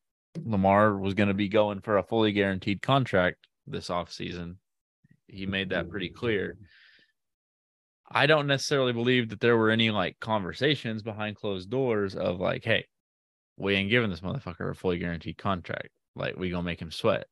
Lamar 0.44 0.96
was 0.96 1.14
going 1.14 1.28
to 1.28 1.34
be 1.34 1.48
going 1.48 1.80
for 1.80 1.98
a 1.98 2.02
fully 2.02 2.32
guaranteed 2.32 2.80
contract 2.80 3.36
this 3.66 3.88
offseason. 3.88 4.56
He 5.26 5.44
made 5.46 5.70
that 5.70 5.90
pretty 5.90 6.08
clear. 6.08 6.56
I 8.10 8.26
don't 8.26 8.46
necessarily 8.46 8.92
believe 8.92 9.30
that 9.30 9.40
there 9.40 9.56
were 9.56 9.70
any 9.70 9.90
like 9.90 10.18
conversations 10.20 11.02
behind 11.02 11.36
closed 11.36 11.70
doors 11.70 12.14
of 12.14 12.40
like, 12.40 12.64
hey, 12.64 12.86
we 13.56 13.74
ain't 13.74 13.90
giving 13.90 14.10
this 14.10 14.20
motherfucker 14.20 14.70
a 14.70 14.74
fully 14.74 14.98
guaranteed 14.98 15.38
contract. 15.38 15.88
Like 16.14 16.36
we 16.36 16.50
gonna 16.50 16.62
make 16.62 16.80
him 16.80 16.90
sweat. 16.90 17.26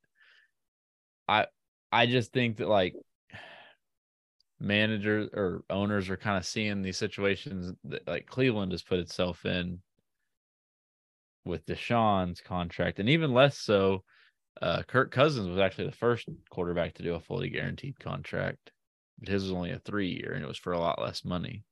I 1.31 1.47
I 1.93 2.07
just 2.07 2.33
think 2.33 2.57
that 2.59 2.69
like 2.69 2.95
managers 4.61 5.31
or 5.33 5.63
owners 5.71 6.11
are 6.11 6.17
kind 6.17 6.37
of 6.37 6.45
seeing 6.45 6.83
these 6.83 6.99
situations 6.99 7.73
that 7.85 8.07
like 8.07 8.27
Cleveland 8.27 8.73
has 8.73 8.83
put 8.83 8.99
itself 8.99 9.47
in 9.47 9.81
with 11.45 11.65
Deshaun's 11.67 12.41
contract, 12.41 12.99
and 12.99 13.09
even 13.09 13.33
less 13.33 13.57
so. 13.57 14.05
Uh, 14.61 14.83
Kirk 14.83 15.11
Cousins 15.11 15.49
was 15.49 15.59
actually 15.59 15.87
the 15.87 15.97
first 15.97 16.29
quarterback 16.51 16.95
to 16.95 17.03
do 17.03 17.15
a 17.15 17.21
fully 17.21 17.49
guaranteed 17.49 17.99
contract. 17.99 18.73
But 19.19 19.29
his 19.29 19.45
was 19.45 19.53
only 19.53 19.71
a 19.71 19.79
three 19.79 20.09
year, 20.09 20.33
and 20.35 20.45
it 20.45 20.49
was 20.49 20.59
for 20.59 20.73
a 20.73 20.79
lot 20.79 21.01
less 21.01 21.25
money. 21.25 21.65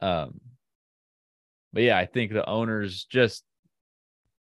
Um, 0.00 0.40
but 1.72 1.82
yeah, 1.82 1.98
I 1.98 2.06
think 2.06 2.32
the 2.32 2.48
owners 2.48 3.04
just 3.04 3.44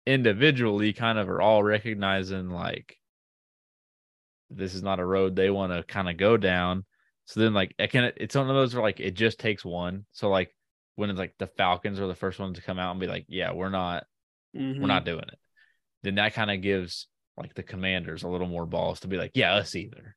individually 0.06 0.92
kind 0.92 1.18
of 1.18 1.28
are 1.28 1.40
all 1.40 1.62
recognizing 1.62 2.50
like 2.50 2.98
this 4.56 4.74
is 4.74 4.82
not 4.82 5.00
a 5.00 5.04
road 5.06 5.34
they 5.36 5.50
want 5.50 5.72
to 5.72 5.82
kind 5.82 6.08
of 6.08 6.16
go 6.16 6.36
down. 6.36 6.84
So 7.26 7.40
then 7.40 7.54
like 7.54 7.74
it 7.78 7.90
can 7.90 8.12
it's 8.16 8.34
one 8.34 8.48
of 8.48 8.54
those 8.54 8.74
where 8.74 8.82
like 8.82 9.00
it 9.00 9.14
just 9.14 9.38
takes 9.38 9.64
one. 9.64 10.04
So 10.12 10.28
like 10.28 10.54
when 10.96 11.10
it's 11.10 11.18
like 11.18 11.34
the 11.38 11.46
Falcons 11.46 11.98
are 12.00 12.06
the 12.06 12.14
first 12.14 12.38
ones 12.38 12.56
to 12.56 12.62
come 12.64 12.78
out 12.78 12.92
and 12.92 13.00
be 13.00 13.06
like, 13.06 13.26
yeah, 13.28 13.52
we're 13.52 13.70
not 13.70 14.04
Mhm. 14.54 14.80
we're 14.80 14.86
not 14.86 15.04
doing 15.04 15.24
it. 15.26 15.38
Then 16.02 16.16
that 16.16 16.34
kind 16.34 16.50
of 16.50 16.60
gives 16.62 17.08
like 17.36 17.54
the 17.54 17.62
commanders 17.64 18.22
a 18.22 18.28
little 18.28 18.46
more 18.46 18.66
balls 18.66 19.00
to 19.00 19.08
be 19.08 19.16
like, 19.16 19.32
yeah, 19.34 19.54
us 19.54 19.74
either. 19.74 20.16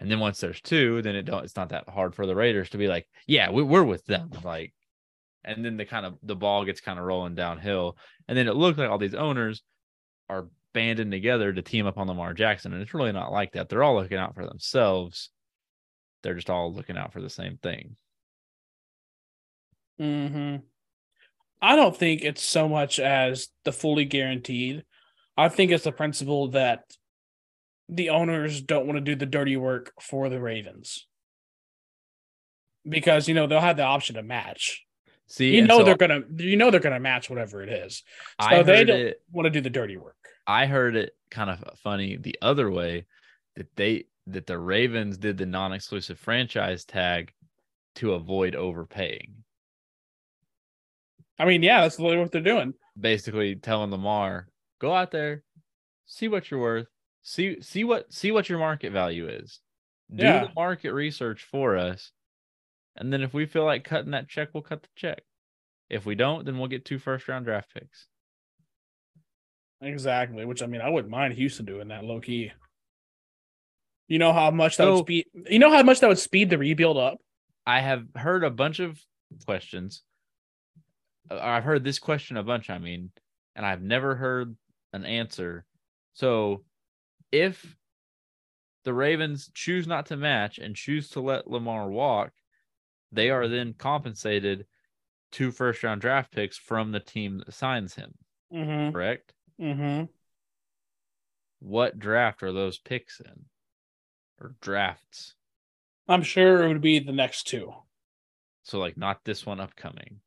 And 0.00 0.10
then 0.10 0.18
once 0.18 0.40
there's 0.40 0.60
two, 0.60 1.00
then 1.02 1.14
it 1.14 1.22
don't 1.22 1.44
it's 1.44 1.56
not 1.56 1.68
that 1.68 1.88
hard 1.88 2.14
for 2.14 2.26
the 2.26 2.34
Raiders 2.34 2.70
to 2.70 2.78
be 2.78 2.88
like, 2.88 3.06
yeah, 3.26 3.50
we, 3.50 3.62
we're 3.62 3.84
with 3.84 4.04
them. 4.06 4.30
Like, 4.42 4.74
and 5.44 5.64
then 5.64 5.76
the 5.76 5.84
kind 5.84 6.04
of 6.04 6.18
the 6.22 6.34
ball 6.34 6.64
gets 6.64 6.80
kind 6.80 6.98
of 6.98 7.04
rolling 7.04 7.34
downhill. 7.36 7.96
And 8.26 8.36
then 8.36 8.48
it 8.48 8.56
looked 8.56 8.78
like 8.78 8.90
all 8.90 8.98
these 8.98 9.14
owners 9.14 9.62
are 10.28 10.48
banding 10.76 11.10
together 11.10 11.54
to 11.54 11.62
team 11.62 11.86
up 11.86 11.96
on 11.96 12.06
Lamar 12.06 12.34
Jackson. 12.34 12.74
And 12.74 12.82
it's 12.82 12.92
really 12.92 13.10
not 13.10 13.32
like 13.32 13.52
that. 13.52 13.70
They're 13.70 13.82
all 13.82 13.96
looking 13.96 14.18
out 14.18 14.34
for 14.34 14.44
themselves. 14.44 15.30
They're 16.22 16.34
just 16.34 16.50
all 16.50 16.70
looking 16.70 16.98
out 16.98 17.14
for 17.14 17.22
the 17.22 17.30
same 17.30 17.56
thing. 17.56 17.96
hmm 19.98 20.56
I 21.62 21.76
don't 21.76 21.96
think 21.96 22.22
it's 22.22 22.44
so 22.44 22.68
much 22.68 23.00
as 23.00 23.48
the 23.64 23.72
fully 23.72 24.04
guaranteed. 24.04 24.84
I 25.38 25.48
think 25.48 25.70
it's 25.70 25.84
the 25.84 25.92
principle 25.92 26.48
that 26.48 26.82
the 27.88 28.10
owners 28.10 28.60
don't 28.60 28.86
want 28.86 28.98
to 28.98 29.00
do 29.00 29.14
the 29.14 29.24
dirty 29.24 29.56
work 29.56 29.94
for 29.98 30.28
the 30.28 30.38
Ravens 30.38 31.06
because 32.86 33.28
you 33.28 33.34
know 33.34 33.46
they'll 33.46 33.60
have 33.60 33.78
the 33.78 33.84
option 33.84 34.16
to 34.16 34.22
match. 34.22 34.84
See, 35.28 35.56
You 35.56 35.62
know 35.62 35.78
so 35.78 35.84
they're 35.84 35.96
gonna, 35.96 36.20
you 36.36 36.58
know 36.58 36.70
they're 36.70 36.80
gonna 36.80 37.00
match 37.00 37.30
whatever 37.30 37.62
it 37.62 37.70
is. 37.70 38.02
So 38.42 38.48
I 38.48 38.62
they 38.62 38.84
don't 38.84 39.00
it 39.00 39.22
want 39.32 39.46
to 39.46 39.50
do 39.50 39.62
the 39.62 39.70
dirty 39.70 39.96
work. 39.96 40.16
I 40.46 40.66
heard 40.66 40.96
it 40.96 41.16
kind 41.30 41.50
of 41.50 41.78
funny 41.78 42.16
the 42.16 42.36
other 42.42 42.70
way 42.70 43.06
that 43.56 43.74
they 43.76 44.04
that 44.28 44.46
the 44.46 44.58
Ravens 44.58 45.18
did 45.18 45.38
the 45.38 45.46
non-exclusive 45.46 46.18
franchise 46.18 46.84
tag 46.84 47.32
to 47.96 48.14
avoid 48.14 48.54
overpaying. 48.54 49.44
I 51.38 51.44
mean, 51.44 51.62
yeah, 51.62 51.82
that's 51.82 51.98
literally 51.98 52.22
what 52.22 52.32
they're 52.32 52.40
doing. 52.40 52.74
Basically 52.98 53.56
telling 53.56 53.90
Lamar, 53.90 54.48
go 54.80 54.94
out 54.94 55.10
there, 55.10 55.42
see 56.06 56.28
what 56.28 56.50
you're 56.50 56.60
worth, 56.60 56.88
see 57.22 57.60
see 57.60 57.84
what 57.84 58.12
see 58.12 58.32
what 58.32 58.48
your 58.48 58.58
market 58.58 58.92
value 58.92 59.28
is. 59.28 59.60
Do 60.14 60.24
Yeah. 60.24 60.44
the 60.46 60.52
market 60.54 60.92
research 60.92 61.42
for 61.44 61.76
us. 61.76 62.12
And 62.96 63.12
then 63.12 63.22
if 63.22 63.34
we 63.34 63.44
feel 63.46 63.64
like 63.64 63.84
cutting 63.84 64.12
that 64.12 64.28
check, 64.28 64.50
we'll 64.54 64.62
cut 64.62 64.82
the 64.82 64.88
check. 64.96 65.22
If 65.90 66.06
we 66.06 66.14
don't, 66.14 66.44
then 66.46 66.58
we'll 66.58 66.68
get 66.68 66.84
two 66.84 66.98
first 66.98 67.28
round 67.28 67.44
draft 67.44 67.72
picks. 67.74 68.06
Exactly. 69.80 70.44
Which 70.44 70.62
I 70.62 70.66
mean, 70.66 70.80
I 70.80 70.88
wouldn't 70.88 71.10
mind 71.10 71.34
Houston 71.34 71.66
doing 71.66 71.88
that 71.88 72.04
low 72.04 72.20
key. 72.20 72.52
You 74.08 74.18
know 74.18 74.32
how 74.32 74.50
much 74.50 74.76
that 74.76 74.84
So- 74.84 74.94
would 74.96 75.04
speed. 75.04 75.26
You 75.48 75.58
know 75.58 75.70
how 75.72 75.82
much 75.82 76.00
that 76.00 76.08
would 76.08 76.18
speed 76.18 76.50
the 76.50 76.58
rebuild 76.58 76.96
up. 76.96 77.18
I 77.66 77.80
have 77.80 78.06
heard 78.14 78.44
a 78.44 78.50
bunch 78.50 78.78
of 78.78 79.00
questions. 79.44 80.02
Uh, 81.30 81.38
I've 81.40 81.64
heard 81.64 81.82
this 81.82 81.98
question 81.98 82.36
a 82.36 82.42
bunch, 82.44 82.70
I 82.70 82.78
mean, 82.78 83.10
and 83.56 83.66
I've 83.66 83.82
never 83.82 84.14
heard 84.14 84.56
an 84.92 85.04
answer. 85.04 85.64
So, 86.14 86.64
if 87.32 87.76
the 88.84 88.94
Ravens 88.94 89.50
choose 89.52 89.88
not 89.88 90.06
to 90.06 90.16
match 90.16 90.58
and 90.58 90.76
choose 90.76 91.10
to 91.10 91.20
let 91.20 91.50
Lamar 91.50 91.90
walk, 91.90 92.32
they 93.10 93.30
are 93.30 93.48
then 93.48 93.74
compensated 93.74 94.66
two 95.32 95.50
first 95.50 95.82
round 95.82 96.00
draft 96.00 96.30
picks 96.30 96.56
from 96.56 96.92
the 96.92 97.00
team 97.00 97.38
that 97.38 97.52
signs 97.52 97.96
him, 97.96 98.14
Mm-hmm. 98.52 98.92
correct? 98.92 99.32
Mm-hmm. 99.60 100.04
What 101.60 101.98
draft 101.98 102.42
are 102.42 102.52
those 102.52 102.78
picks 102.78 103.20
in? 103.20 103.46
Or 104.40 104.54
drafts? 104.60 105.34
I'm 106.08 106.22
sure 106.22 106.62
it 106.62 106.68
would 106.68 106.80
be 106.82 106.98
the 106.98 107.12
next 107.12 107.44
two. 107.44 107.72
So, 108.64 108.78
like, 108.78 108.96
not 108.96 109.24
this 109.24 109.46
one 109.46 109.60
upcoming. 109.60 110.20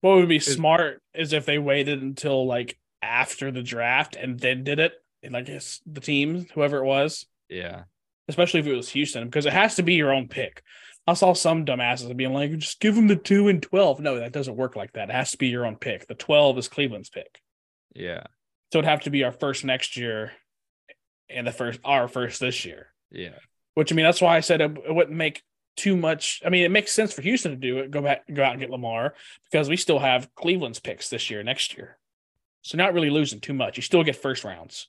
What 0.00 0.16
would 0.16 0.28
be 0.28 0.36
Is- 0.36 0.46
smart 0.52 1.02
is 1.14 1.32
if 1.32 1.46
they 1.46 1.58
waited 1.58 2.02
until 2.02 2.46
like 2.46 2.78
after 3.00 3.50
the 3.50 3.62
draft 3.62 4.16
and 4.16 4.38
then 4.38 4.64
did 4.64 4.78
it. 4.78 4.92
And 5.22 5.34
I 5.36 5.40
guess 5.40 5.80
the 5.86 6.00
team, 6.00 6.46
whoever 6.54 6.78
it 6.78 6.84
was, 6.84 7.26
Yeah. 7.48 7.84
especially 8.28 8.60
if 8.60 8.66
it 8.66 8.74
was 8.74 8.90
Houston, 8.90 9.24
because 9.24 9.46
it 9.46 9.54
has 9.54 9.76
to 9.76 9.82
be 9.82 9.94
your 9.94 10.12
own 10.12 10.28
pick. 10.28 10.62
I 11.06 11.14
saw 11.14 11.32
some 11.32 11.64
dumbasses 11.64 12.14
being 12.16 12.32
like, 12.34 12.50
just 12.58 12.80
give 12.80 12.94
them 12.94 13.08
the 13.08 13.16
two 13.16 13.48
and 13.48 13.62
12. 13.62 14.00
No, 14.00 14.18
that 14.18 14.32
doesn't 14.32 14.56
work 14.56 14.76
like 14.76 14.92
that. 14.92 15.08
It 15.08 15.14
has 15.14 15.30
to 15.32 15.38
be 15.38 15.48
your 15.48 15.64
own 15.66 15.76
pick. 15.76 16.06
The 16.06 16.14
12 16.14 16.58
is 16.58 16.68
Cleveland's 16.68 17.08
pick. 17.10 17.40
Yeah. 17.94 18.24
So 18.74 18.78
it'd 18.80 18.90
have 18.90 19.02
to 19.02 19.10
be 19.10 19.22
our 19.22 19.30
first 19.30 19.64
next 19.64 19.96
year 19.96 20.32
and 21.30 21.46
the 21.46 21.52
first, 21.52 21.78
our 21.84 22.08
first 22.08 22.40
this 22.40 22.64
year. 22.64 22.88
Yeah. 23.08 23.38
Which 23.74 23.92
I 23.92 23.94
mean, 23.94 24.04
that's 24.04 24.20
why 24.20 24.36
I 24.36 24.40
said 24.40 24.60
it, 24.60 24.76
it 24.88 24.92
wouldn't 24.92 25.16
make 25.16 25.44
too 25.76 25.96
much. 25.96 26.42
I 26.44 26.48
mean, 26.48 26.64
it 26.64 26.72
makes 26.72 26.90
sense 26.90 27.12
for 27.12 27.22
Houston 27.22 27.52
to 27.52 27.56
do 27.56 27.78
it. 27.78 27.92
Go 27.92 28.02
back, 28.02 28.24
go 28.34 28.42
out 28.42 28.50
and 28.50 28.60
get 28.60 28.70
Lamar 28.70 29.14
because 29.48 29.68
we 29.68 29.76
still 29.76 30.00
have 30.00 30.28
Cleveland's 30.34 30.80
picks 30.80 31.08
this 31.08 31.30
year, 31.30 31.44
next 31.44 31.76
year. 31.76 31.98
So 32.62 32.76
not 32.76 32.94
really 32.94 33.10
losing 33.10 33.38
too 33.38 33.54
much. 33.54 33.76
You 33.76 33.82
still 33.84 34.02
get 34.02 34.16
first 34.16 34.42
rounds. 34.42 34.88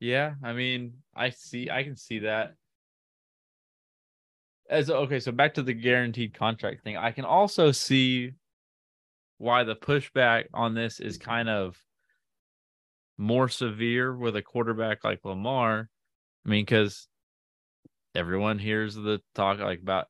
Yeah, 0.00 0.36
I 0.42 0.54
mean, 0.54 0.94
I 1.14 1.28
see 1.28 1.68
I 1.68 1.82
can 1.82 1.96
see 1.96 2.20
that. 2.20 2.54
As 4.70 4.88
okay, 4.88 5.20
so 5.20 5.32
back 5.32 5.52
to 5.54 5.62
the 5.62 5.74
guaranteed 5.74 6.32
contract 6.32 6.82
thing. 6.82 6.96
I 6.96 7.10
can 7.10 7.26
also 7.26 7.72
see 7.72 8.32
why 9.38 9.64
the 9.64 9.76
pushback 9.76 10.46
on 10.54 10.74
this 10.74 11.00
is 11.00 11.18
mm-hmm. 11.18 11.30
kind 11.30 11.48
of 11.48 11.76
more 13.18 13.48
severe 13.48 14.14
with 14.14 14.36
a 14.36 14.42
quarterback 14.42 15.04
like 15.04 15.24
Lamar. 15.24 15.88
I 16.44 16.48
mean, 16.48 16.64
because 16.64 17.08
everyone 18.14 18.58
hears 18.58 18.94
the 18.94 19.20
talk 19.34 19.58
like 19.58 19.80
about 19.80 20.06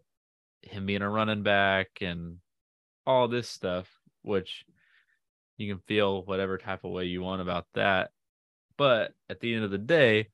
him 0.62 0.86
being 0.86 1.02
a 1.02 1.10
running 1.10 1.42
back 1.42 1.88
and 2.00 2.38
all 3.06 3.28
this 3.28 3.48
stuff, 3.48 3.88
which 4.22 4.64
you 5.56 5.72
can 5.72 5.82
feel 5.86 6.22
whatever 6.24 6.58
type 6.58 6.84
of 6.84 6.90
way 6.90 7.04
you 7.04 7.22
want 7.22 7.42
about 7.42 7.66
that. 7.74 8.10
But 8.76 9.14
at 9.30 9.40
the 9.40 9.54
end 9.54 9.64
of 9.64 9.70
the 9.70 9.78
day, 9.78 10.28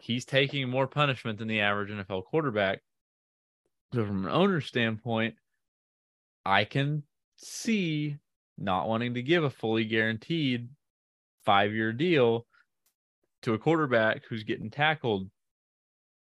he's 0.00 0.24
taking 0.24 0.68
more 0.68 0.86
punishment 0.86 1.38
than 1.38 1.48
the 1.48 1.60
average 1.60 1.90
NFL 1.90 2.24
quarterback. 2.24 2.80
So, 3.94 4.04
from 4.04 4.26
an 4.26 4.32
owner 4.32 4.60
standpoint, 4.60 5.36
I 6.44 6.64
can 6.64 7.04
see 7.36 8.16
not 8.58 8.88
wanting 8.88 9.14
to 9.14 9.22
give 9.22 9.44
a 9.44 9.50
fully 9.50 9.84
guaranteed 9.84 10.68
five 11.44 11.72
year 11.72 11.92
deal 11.92 12.46
to 13.42 13.54
a 13.54 13.58
quarterback 13.58 14.22
who's 14.28 14.44
getting 14.44 14.70
tackled 14.70 15.30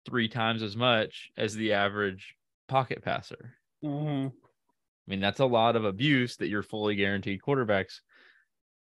three 0.06 0.28
times 0.28 0.64
as 0.64 0.76
much 0.76 1.32
as 1.38 1.54
the 1.56 1.74
average 1.74 2.36
pocket 2.68 3.04
passer. 3.04 3.54
Mm-hmm. 3.84 4.28
I 4.28 5.10
mean, 5.10 5.20
that's 5.20 5.40
a 5.40 5.46
lot 5.46 5.76
of 5.76 5.86
abuse 5.86 6.38
that 6.38 6.48
your 6.48 6.64
fully 6.64 6.96
guaranteed 6.96 7.42
quarterbacks 7.42 8.00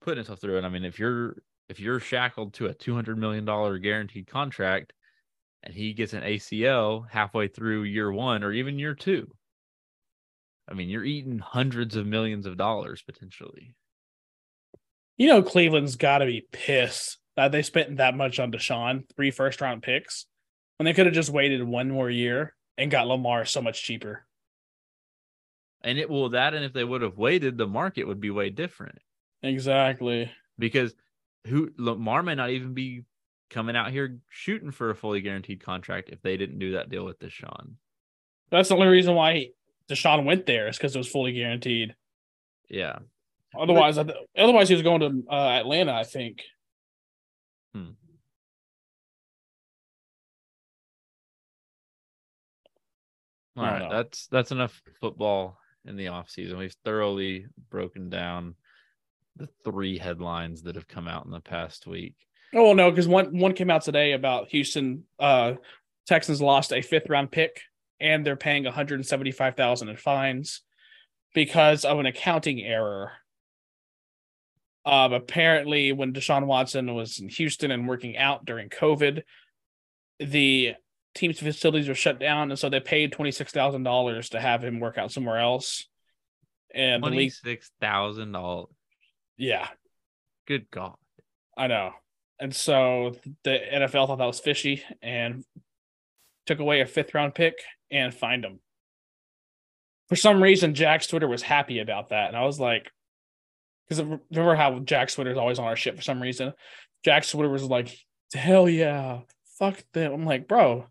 putting 0.00 0.18
himself 0.18 0.40
through. 0.40 0.56
And 0.56 0.66
I 0.66 0.68
mean, 0.68 0.84
if 0.84 0.98
you're 0.98 1.36
if 1.68 1.80
you're 1.80 2.00
shackled 2.00 2.54
to 2.54 2.66
a 2.66 2.74
two 2.74 2.94
hundred 2.94 3.18
million 3.18 3.44
dollar 3.44 3.78
guaranteed 3.78 4.26
contract 4.26 4.92
and 5.62 5.74
he 5.74 5.92
gets 5.92 6.12
an 6.12 6.22
ACL 6.22 7.08
halfway 7.10 7.48
through 7.48 7.84
year 7.84 8.12
one 8.12 8.44
or 8.44 8.52
even 8.52 8.78
year 8.78 8.94
two, 8.94 9.28
I 10.68 10.74
mean, 10.74 10.88
you're 10.88 11.04
eating 11.04 11.38
hundreds 11.38 11.96
of 11.96 12.06
millions 12.06 12.46
of 12.46 12.56
dollars 12.56 13.02
potentially. 13.02 13.74
You 15.16 15.28
know, 15.28 15.42
Cleveland's 15.42 15.96
got 15.96 16.18
to 16.18 16.26
be 16.26 16.46
pissed 16.52 17.18
that 17.36 17.52
they 17.52 17.62
spent 17.62 17.96
that 17.96 18.16
much 18.16 18.38
on 18.38 18.52
Deshaun, 18.52 19.04
three 19.14 19.30
first 19.30 19.60
round 19.60 19.82
picks, 19.82 20.26
when 20.76 20.84
they 20.84 20.94
could 20.94 21.06
have 21.06 21.14
just 21.14 21.30
waited 21.30 21.62
one 21.62 21.90
more 21.90 22.10
year 22.10 22.54
and 22.78 22.90
got 22.90 23.06
Lamar 23.06 23.44
so 23.44 23.62
much 23.62 23.82
cheaper. 23.82 24.26
And 25.82 25.98
it 25.98 26.08
will 26.08 26.30
that, 26.30 26.54
and 26.54 26.64
if 26.64 26.72
they 26.72 26.84
would 26.84 27.02
have 27.02 27.18
waited, 27.18 27.58
the 27.58 27.66
market 27.66 28.04
would 28.04 28.20
be 28.20 28.30
way 28.30 28.50
different 28.50 28.98
Exactly. 29.42 30.30
because 30.58 30.94
who 31.46 31.70
Lamar 31.76 32.22
may 32.22 32.36
not 32.36 32.50
even 32.50 32.72
be 32.72 33.02
coming 33.50 33.76
out 33.76 33.90
here 33.90 34.18
shooting 34.28 34.70
for 34.70 34.90
a 34.90 34.94
fully 34.94 35.20
guaranteed 35.20 35.62
contract 35.62 36.08
if 36.10 36.22
they 36.22 36.36
didn't 36.36 36.60
do 36.60 36.72
that 36.72 36.88
deal 36.88 37.04
with 37.04 37.18
Deshaun. 37.18 37.74
That's 38.50 38.68
the 38.68 38.76
only 38.76 38.86
reason 38.86 39.14
why 39.14 39.48
Deshaun 39.92 40.24
went 40.24 40.46
there 40.46 40.68
is 40.68 40.76
because 40.76 40.94
it 40.94 40.98
was 40.98 41.08
fully 41.08 41.32
guaranteed. 41.32 41.94
Yeah. 42.68 42.98
Otherwise, 43.58 43.98
I 43.98 44.04
th- 44.04 44.16
otherwise 44.36 44.68
he 44.68 44.74
was 44.74 44.82
going 44.82 45.00
to 45.00 45.24
uh, 45.30 45.48
Atlanta, 45.60 45.92
I 45.92 46.04
think. 46.04 46.42
All 53.56 53.64
I 53.64 53.78
know. 53.78 53.88
that's 53.90 54.26
that's 54.28 54.50
enough 54.50 54.80
football 55.00 55.58
in 55.84 55.96
the 55.96 56.06
offseason. 56.06 56.56
We've 56.56 56.74
thoroughly 56.84 57.46
broken 57.70 58.08
down 58.08 58.54
the 59.36 59.48
three 59.64 59.98
headlines 59.98 60.62
that 60.62 60.76
have 60.76 60.88
come 60.88 61.08
out 61.08 61.24
in 61.26 61.30
the 61.30 61.40
past 61.40 61.86
week. 61.86 62.14
Oh 62.54 62.64
well, 62.64 62.74
no, 62.74 62.90
because 62.90 63.08
one 63.08 63.38
one 63.38 63.52
came 63.52 63.70
out 63.70 63.82
today 63.82 64.12
about 64.12 64.48
Houston. 64.48 65.04
Uh, 65.18 65.54
Texans 66.06 66.40
lost 66.40 66.72
a 66.72 66.82
fifth 66.82 67.08
round 67.08 67.30
pick, 67.30 67.60
and 68.02 68.26
they're 68.26 68.36
paying 68.36 68.64
one 68.64 68.74
hundred 68.74 69.04
seventy 69.06 69.30
five 69.30 69.56
thousand 69.56 69.88
in 69.88 69.96
fines 69.96 70.62
because 71.34 71.84
of 71.84 71.98
an 71.98 72.06
accounting 72.06 72.60
error. 72.60 73.12
Um, 74.84 75.12
apparently, 75.12 75.92
when 75.92 76.12
Deshaun 76.12 76.46
Watson 76.46 76.92
was 76.94 77.20
in 77.20 77.28
Houston 77.28 77.70
and 77.70 77.88
working 77.88 78.18
out 78.18 78.44
during 78.44 78.68
COVID, 78.68 79.22
the 80.18 80.74
team's 81.14 81.38
facilities 81.38 81.88
were 81.88 81.94
shut 81.94 82.18
down, 82.18 82.50
and 82.50 82.58
so 82.58 82.68
they 82.68 82.80
paid 82.80 83.12
twenty 83.12 83.30
six 83.30 83.52
thousand 83.52 83.84
dollars 83.84 84.30
to 84.30 84.40
have 84.40 84.62
him 84.62 84.80
work 84.80 84.98
out 84.98 85.12
somewhere 85.12 85.38
else. 85.38 85.86
And 86.74 87.02
Twenty 87.02 87.28
six 87.28 87.70
thousand 87.80 88.32
dollars. 88.32 88.68
yeah, 89.36 89.68
Good 90.46 90.70
God. 90.70 90.96
I 91.56 91.68
know. 91.68 91.92
And 92.40 92.54
so 92.54 93.14
the 93.44 93.58
NFL 93.72 94.08
thought 94.08 94.18
that 94.18 94.24
was 94.24 94.40
fishy 94.40 94.82
and 95.00 95.44
took 96.46 96.58
away 96.58 96.80
a 96.80 96.86
fifth 96.86 97.14
round 97.14 97.34
pick 97.34 97.54
and 97.92 98.12
find 98.12 98.44
him. 98.44 98.58
For 100.08 100.16
some 100.16 100.42
reason, 100.42 100.74
Jags 100.74 101.06
Twitter 101.06 101.28
was 101.28 101.42
happy 101.42 101.78
about 101.78 102.08
that. 102.08 102.28
And 102.28 102.36
I 102.36 102.44
was 102.44 102.58
like, 102.58 102.90
because 103.88 104.02
remember 104.30 104.56
how 104.56 104.78
Jags 104.80 105.14
Twitter 105.14 105.30
is 105.30 105.38
always 105.38 105.58
on 105.58 105.66
our 105.66 105.76
shit 105.76 105.96
for 105.96 106.02
some 106.02 106.20
reason? 106.20 106.52
Jags 107.04 107.30
Twitter 107.30 107.48
was 107.48 107.64
like, 107.64 107.94
hell 108.34 108.68
yeah, 108.68 109.20
fuck 109.58 109.82
them. 109.92 110.12
I'm 110.12 110.24
like, 110.24 110.48
bro, 110.48 110.86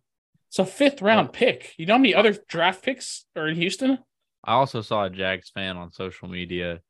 it's 0.50 0.60
a 0.60 0.66
fifth 0.66 1.02
round 1.02 1.34
pick. 1.34 1.74
You 1.78 1.86
know 1.86 1.96
how 1.96 2.00
many 2.00 2.16
other 2.16 2.38
draft 2.48 2.84
picks 2.84 3.26
are 3.36 3.48
in 3.48 3.56
Houston? 3.56 3.98
I 4.44 4.54
also 4.54 4.82
saw 4.82 5.06
a 5.06 5.10
Jags 5.10 5.50
fan 5.50 5.78
on 5.78 5.92
social 5.92 6.28
media 6.28 6.82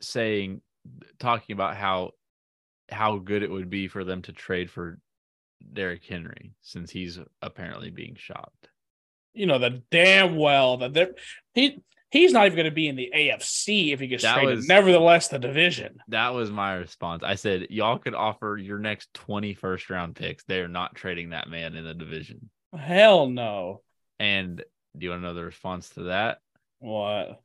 saying 0.00 0.60
talking 1.18 1.54
about 1.54 1.76
how 1.76 2.10
how 2.90 3.16
good 3.16 3.42
it 3.42 3.50
would 3.50 3.70
be 3.70 3.88
for 3.88 4.04
them 4.04 4.20
to 4.22 4.32
trade 4.32 4.70
for 4.70 4.98
Derrick 5.72 6.04
Henry 6.04 6.52
since 6.60 6.90
he's 6.90 7.18
apparently 7.40 7.90
being 7.90 8.14
shopped. 8.16 8.68
You 9.34 9.46
know, 9.46 9.58
the 9.58 9.82
damn 9.90 10.36
well 10.36 10.78
that 10.78 10.94
they're 10.94 11.14
he 11.54 11.82
he's 12.10 12.32
not 12.32 12.46
even 12.46 12.56
going 12.56 12.64
to 12.66 12.70
be 12.70 12.88
in 12.88 12.96
the 12.96 13.10
AFC 13.14 13.92
if 13.92 14.00
he 14.00 14.06
gets 14.06 14.22
That 14.22 14.34
traded. 14.34 14.56
was- 14.56 14.66
Nevertheless, 14.68 15.28
the 15.28 15.38
division. 15.38 15.96
That 16.08 16.32
was 16.34 16.50
my 16.50 16.74
response. 16.74 17.22
I 17.24 17.34
said, 17.34 17.66
Y'all 17.70 17.98
could 17.98 18.14
offer 18.14 18.56
your 18.56 18.78
next 18.78 19.12
20 19.14 19.54
first 19.54 19.90
round 19.90 20.14
picks. 20.14 20.44
They're 20.44 20.68
not 20.68 20.94
trading 20.94 21.30
that 21.30 21.48
man 21.48 21.74
in 21.74 21.84
the 21.84 21.94
division. 21.94 22.50
Hell 22.76 23.28
no. 23.28 23.82
And 24.20 24.58
do 24.96 25.04
you 25.04 25.10
want 25.10 25.22
to 25.22 25.26
know 25.26 25.34
the 25.34 25.44
response 25.44 25.88
to 25.90 26.04
that? 26.04 26.38
What? 26.78 27.40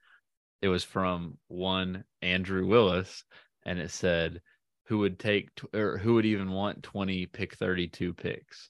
It 0.61 0.67
was 0.67 0.83
from 0.83 1.37
one 1.47 2.03
Andrew 2.21 2.67
Willis, 2.67 3.23
and 3.65 3.79
it 3.79 3.89
said, 3.91 4.41
Who 4.85 4.99
would 4.99 5.17
take 5.17 5.49
or 5.73 5.97
who 5.97 6.15
would 6.15 6.25
even 6.25 6.51
want 6.51 6.83
20 6.83 7.25
pick 7.27 7.55
32 7.55 8.13
picks? 8.13 8.69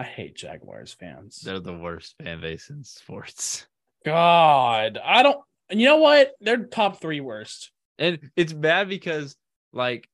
I 0.00 0.02
hate 0.02 0.34
Jaguars 0.34 0.94
fans. 0.94 1.42
They're 1.42 1.60
the 1.60 1.76
worst 1.76 2.14
fan 2.16 2.40
base 2.40 2.70
in 2.70 2.84
sports. 2.84 3.66
God, 4.02 4.98
I 5.04 5.22
don't. 5.22 5.44
You 5.68 5.84
know 5.84 5.98
what? 5.98 6.32
They're 6.40 6.64
top 6.64 7.02
three 7.02 7.20
worst. 7.20 7.70
And 7.98 8.30
it's 8.34 8.54
bad 8.54 8.88
because, 8.88 9.36
like, 9.74 10.08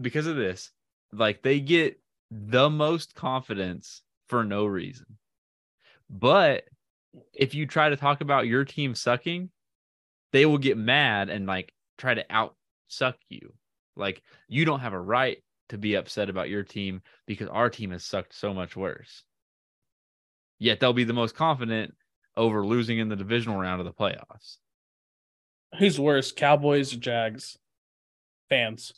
because 0.00 0.26
of 0.26 0.34
this, 0.34 0.72
like, 1.12 1.42
they 1.42 1.60
get 1.60 2.00
the 2.32 2.68
most 2.68 3.14
confidence 3.14 4.02
for 4.26 4.42
no 4.42 4.66
reason. 4.66 5.06
But 6.10 6.64
if 7.32 7.54
you 7.54 7.64
try 7.64 7.90
to 7.90 7.96
talk 7.96 8.22
about 8.22 8.48
your 8.48 8.64
team 8.64 8.96
sucking, 8.96 9.50
they 10.32 10.46
will 10.46 10.58
get 10.58 10.76
mad 10.76 11.30
and, 11.30 11.46
like, 11.46 11.72
try 11.96 12.14
to 12.14 12.26
out 12.28 12.56
suck 12.88 13.18
you. 13.28 13.54
Like, 13.94 14.20
you 14.48 14.64
don't 14.64 14.80
have 14.80 14.94
a 14.94 15.00
right 15.00 15.38
to 15.68 15.78
be 15.78 15.94
upset 15.94 16.30
about 16.30 16.48
your 16.48 16.62
team 16.62 17.02
because 17.26 17.48
our 17.48 17.70
team 17.70 17.90
has 17.90 18.04
sucked 18.04 18.34
so 18.34 18.54
much 18.54 18.76
worse. 18.76 19.24
Yet 20.58 20.80
they'll 20.80 20.92
be 20.92 21.04
the 21.04 21.12
most 21.12 21.34
confident 21.34 21.94
over 22.36 22.64
losing 22.66 22.98
in 22.98 23.08
the 23.08 23.16
divisional 23.16 23.58
round 23.60 23.80
of 23.80 23.86
the 23.86 23.92
playoffs. 23.92 24.56
Who's 25.78 26.00
worse, 26.00 26.32
Cowboys 26.32 26.94
or 26.94 26.98
Jags? 26.98 27.58
Fans. 28.48 28.92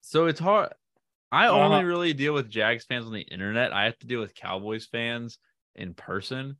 So 0.00 0.26
it's 0.26 0.40
hard. 0.40 0.72
I 1.32 1.46
Uh-huh. 1.46 1.58
only 1.58 1.84
really 1.84 2.12
deal 2.12 2.34
with 2.34 2.50
Jags 2.50 2.84
fans 2.84 3.06
on 3.06 3.12
the 3.12 3.20
internet. 3.20 3.72
I 3.72 3.84
have 3.84 3.98
to 4.00 4.06
deal 4.06 4.20
with 4.20 4.34
Cowboys 4.34 4.86
fans 4.86 5.38
in 5.74 5.94
person. 5.94 6.58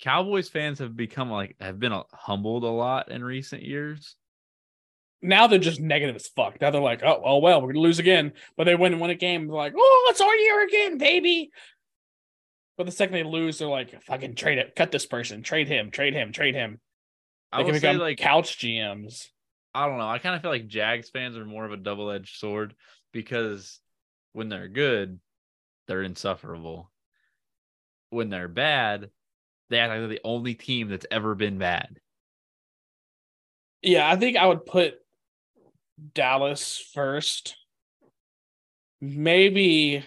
Cowboys 0.00 0.48
fans 0.48 0.78
have 0.78 0.96
become 0.96 1.30
like 1.30 1.56
have 1.60 1.78
been 1.78 1.92
uh, 1.92 2.04
humbled 2.12 2.64
a 2.64 2.68
lot 2.68 3.10
in 3.10 3.24
recent 3.24 3.62
years. 3.62 4.16
Now 5.22 5.46
they're 5.46 5.58
just 5.58 5.80
negative 5.80 6.16
as 6.16 6.28
fuck. 6.28 6.60
Now 6.60 6.70
they're 6.70 6.80
like, 6.80 7.02
oh, 7.02 7.20
oh 7.24 7.38
well, 7.38 7.60
we're 7.60 7.72
gonna 7.72 7.80
lose 7.80 7.98
again. 7.98 8.32
But 8.56 8.64
they 8.64 8.74
win 8.74 8.92
and 8.92 9.00
win 9.00 9.10
a 9.10 9.14
game, 9.14 9.46
they're 9.46 9.56
like, 9.56 9.74
oh, 9.76 10.06
it's 10.10 10.20
our 10.20 10.34
year 10.34 10.64
again, 10.64 10.98
baby. 10.98 11.50
But 12.76 12.84
the 12.84 12.92
second 12.92 13.14
they 13.14 13.22
lose, 13.22 13.58
they're 13.58 13.68
like, 13.68 14.02
fucking 14.02 14.34
trade 14.34 14.58
it, 14.58 14.76
cut 14.76 14.92
this 14.92 15.06
person, 15.06 15.42
trade 15.42 15.68
him, 15.68 15.90
trade 15.90 16.14
him, 16.14 16.32
trade 16.32 16.54
him. 16.54 16.78
I 17.52 17.62
can 17.62 17.72
become 17.72 17.98
like 17.98 18.18
couch 18.18 18.58
GMs. 18.58 19.28
I 19.74 19.86
don't 19.86 19.98
know. 19.98 20.08
I 20.08 20.18
kind 20.18 20.34
of 20.34 20.42
feel 20.42 20.50
like 20.50 20.68
Jags 20.68 21.10
fans 21.10 21.36
are 21.36 21.44
more 21.44 21.64
of 21.64 21.72
a 21.72 21.76
double 21.76 22.10
edged 22.10 22.38
sword 22.38 22.74
because 23.12 23.80
when 24.32 24.48
they're 24.48 24.68
good, 24.68 25.18
they're 25.86 26.02
insufferable. 26.02 26.90
When 28.10 28.28
they're 28.30 28.48
bad, 28.48 29.10
they 29.70 29.78
act 29.78 29.90
like 29.90 30.00
they're 30.00 30.08
the 30.08 30.20
only 30.24 30.54
team 30.54 30.88
that's 30.88 31.06
ever 31.10 31.34
been 31.34 31.58
bad. 31.58 31.98
Yeah, 33.82 34.08
I 34.08 34.16
think 34.16 34.36
I 34.36 34.46
would 34.46 34.66
put 34.66 34.94
Dallas 36.14 36.78
first. 36.92 37.56
Maybe, 39.00 40.04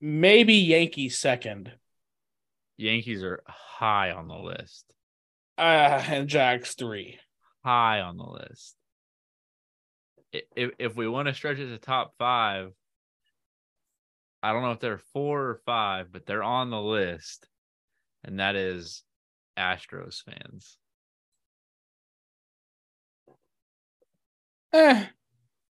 maybe 0.00 0.54
Yankees 0.54 1.18
second. 1.18 1.72
Yankees 2.76 3.22
are 3.22 3.42
high 3.46 4.10
on 4.10 4.28
the 4.28 4.36
list. 4.36 4.92
Uh, 5.56 6.02
and 6.08 6.28
Jags 6.28 6.74
three. 6.74 7.18
High 7.64 8.00
on 8.00 8.16
the 8.16 8.24
list. 8.24 8.74
If 10.32 10.70
if 10.78 10.96
we 10.96 11.06
want 11.06 11.28
to 11.28 11.34
stretch 11.34 11.58
it 11.58 11.68
to 11.68 11.78
top 11.78 12.14
five, 12.18 12.72
I 14.42 14.52
don't 14.52 14.62
know 14.62 14.72
if 14.72 14.80
they're 14.80 14.98
four 15.12 15.42
or 15.42 15.60
five, 15.64 16.12
but 16.12 16.26
they're 16.26 16.42
on 16.42 16.70
the 16.70 16.80
list, 16.80 17.46
and 18.24 18.40
that 18.40 18.56
is 18.56 19.04
Astros 19.56 20.22
fans. 20.24 20.76
Eh, 24.74 25.06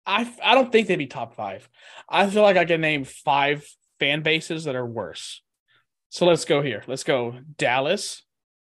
I 0.05 0.35
I 0.45 0.55
don't 0.55 0.71
think 0.71 0.87
they'd 0.87 0.97
be 0.97 1.07
top 1.07 1.35
five. 1.35 1.69
I 2.07 2.29
feel 2.29 2.43
like 2.43 2.59
I 2.59 2.67
can 2.67 2.83
name 2.83 3.05
five 3.05 3.65
fan 3.99 4.23
bases 4.23 4.65
that 4.65 4.77
are 4.77 4.87
worse. 4.87 5.43
So 6.11 6.27
let's 6.27 6.45
go 6.45 6.61
here. 6.61 6.85
Let's 6.87 7.03
go 7.03 7.41
Dallas, 7.57 8.23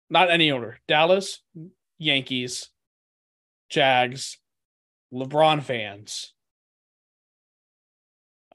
not 0.09 0.31
any 0.31 0.49
order. 0.49 0.79
Dallas, 0.87 1.41
Yankees, 1.97 2.69
Jags, 3.69 4.37
LeBron 5.13 5.61
fans. 5.61 6.33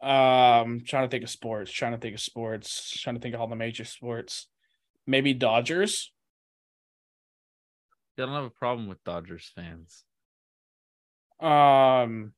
Um, 0.00 0.84
trying 0.86 1.04
to 1.04 1.08
think 1.08 1.24
of 1.24 1.30
sports. 1.30 1.70
Trying 1.70 1.92
to 1.92 1.98
think 1.98 2.14
of 2.14 2.20
sports. 2.20 2.98
Trying 2.98 3.16
to 3.16 3.20
think 3.20 3.34
of 3.34 3.42
all 3.42 3.48
the 3.48 3.56
major 3.56 3.84
sports. 3.84 4.46
Maybe 5.06 5.34
Dodgers. 5.34 6.12
I 8.16 8.22
don't 8.22 8.32
have 8.32 8.44
a 8.44 8.50
problem 8.50 8.88
with 8.88 9.04
Dodgers 9.04 9.52
fans. 9.54 10.04
Um, 11.40 12.32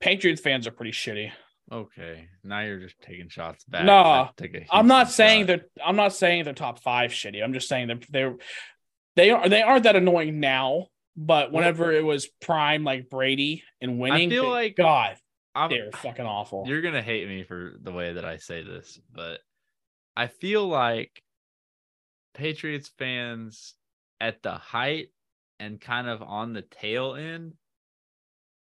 Patriots 0.00 0.40
fans 0.40 0.66
are 0.66 0.72
pretty 0.72 0.90
shitty. 0.92 1.30
Okay, 1.70 2.28
now 2.44 2.60
you're 2.60 2.80
just 2.80 3.00
taking 3.00 3.28
shots 3.28 3.64
back. 3.64 3.84
No, 3.84 3.94
I 3.94 4.30
take 4.36 4.54
a 4.54 4.66
I'm 4.70 4.88
not 4.88 5.10
saying 5.10 5.46
shot. 5.46 5.46
that 5.46 5.84
I'm 5.84 5.96
not 5.96 6.12
saying 6.12 6.44
they're 6.44 6.52
top 6.54 6.80
five 6.80 7.12
shitty. 7.12 7.42
I'm 7.42 7.54
just 7.54 7.68
saying 7.68 7.88
that 7.88 8.04
they're 8.10 8.34
they 9.16 9.30
are 9.30 9.48
they 9.48 9.62
aren't 9.62 9.84
that 9.84 9.96
annoying 9.96 10.40
now. 10.40 10.88
But 11.16 11.52
whenever 11.52 11.92
it 11.92 12.04
was 12.04 12.28
prime 12.40 12.84
like 12.84 13.10
Brady 13.10 13.62
and 13.82 13.98
winning, 13.98 14.30
I 14.30 14.34
feel 14.34 14.48
like- 14.48 14.76
God, 14.76 15.16
I'm- 15.54 15.68
they're 15.70 15.92
fucking 15.92 16.24
awful. 16.24 16.64
You're 16.66 16.80
gonna 16.80 17.02
hate 17.02 17.28
me 17.28 17.44
for 17.44 17.74
the 17.80 17.92
way 17.92 18.14
that 18.14 18.24
I 18.24 18.38
say 18.38 18.62
this, 18.62 18.98
but 19.12 19.40
I 20.16 20.26
feel 20.28 20.66
like 20.66 21.22
Patriots 22.34 22.90
fans 22.98 23.74
at 24.22 24.40
the 24.40 24.52
height 24.52 25.08
and 25.58 25.80
kind 25.80 26.08
of 26.08 26.22
on 26.22 26.52
the 26.52 26.62
tail 26.62 27.16
end 27.16 27.54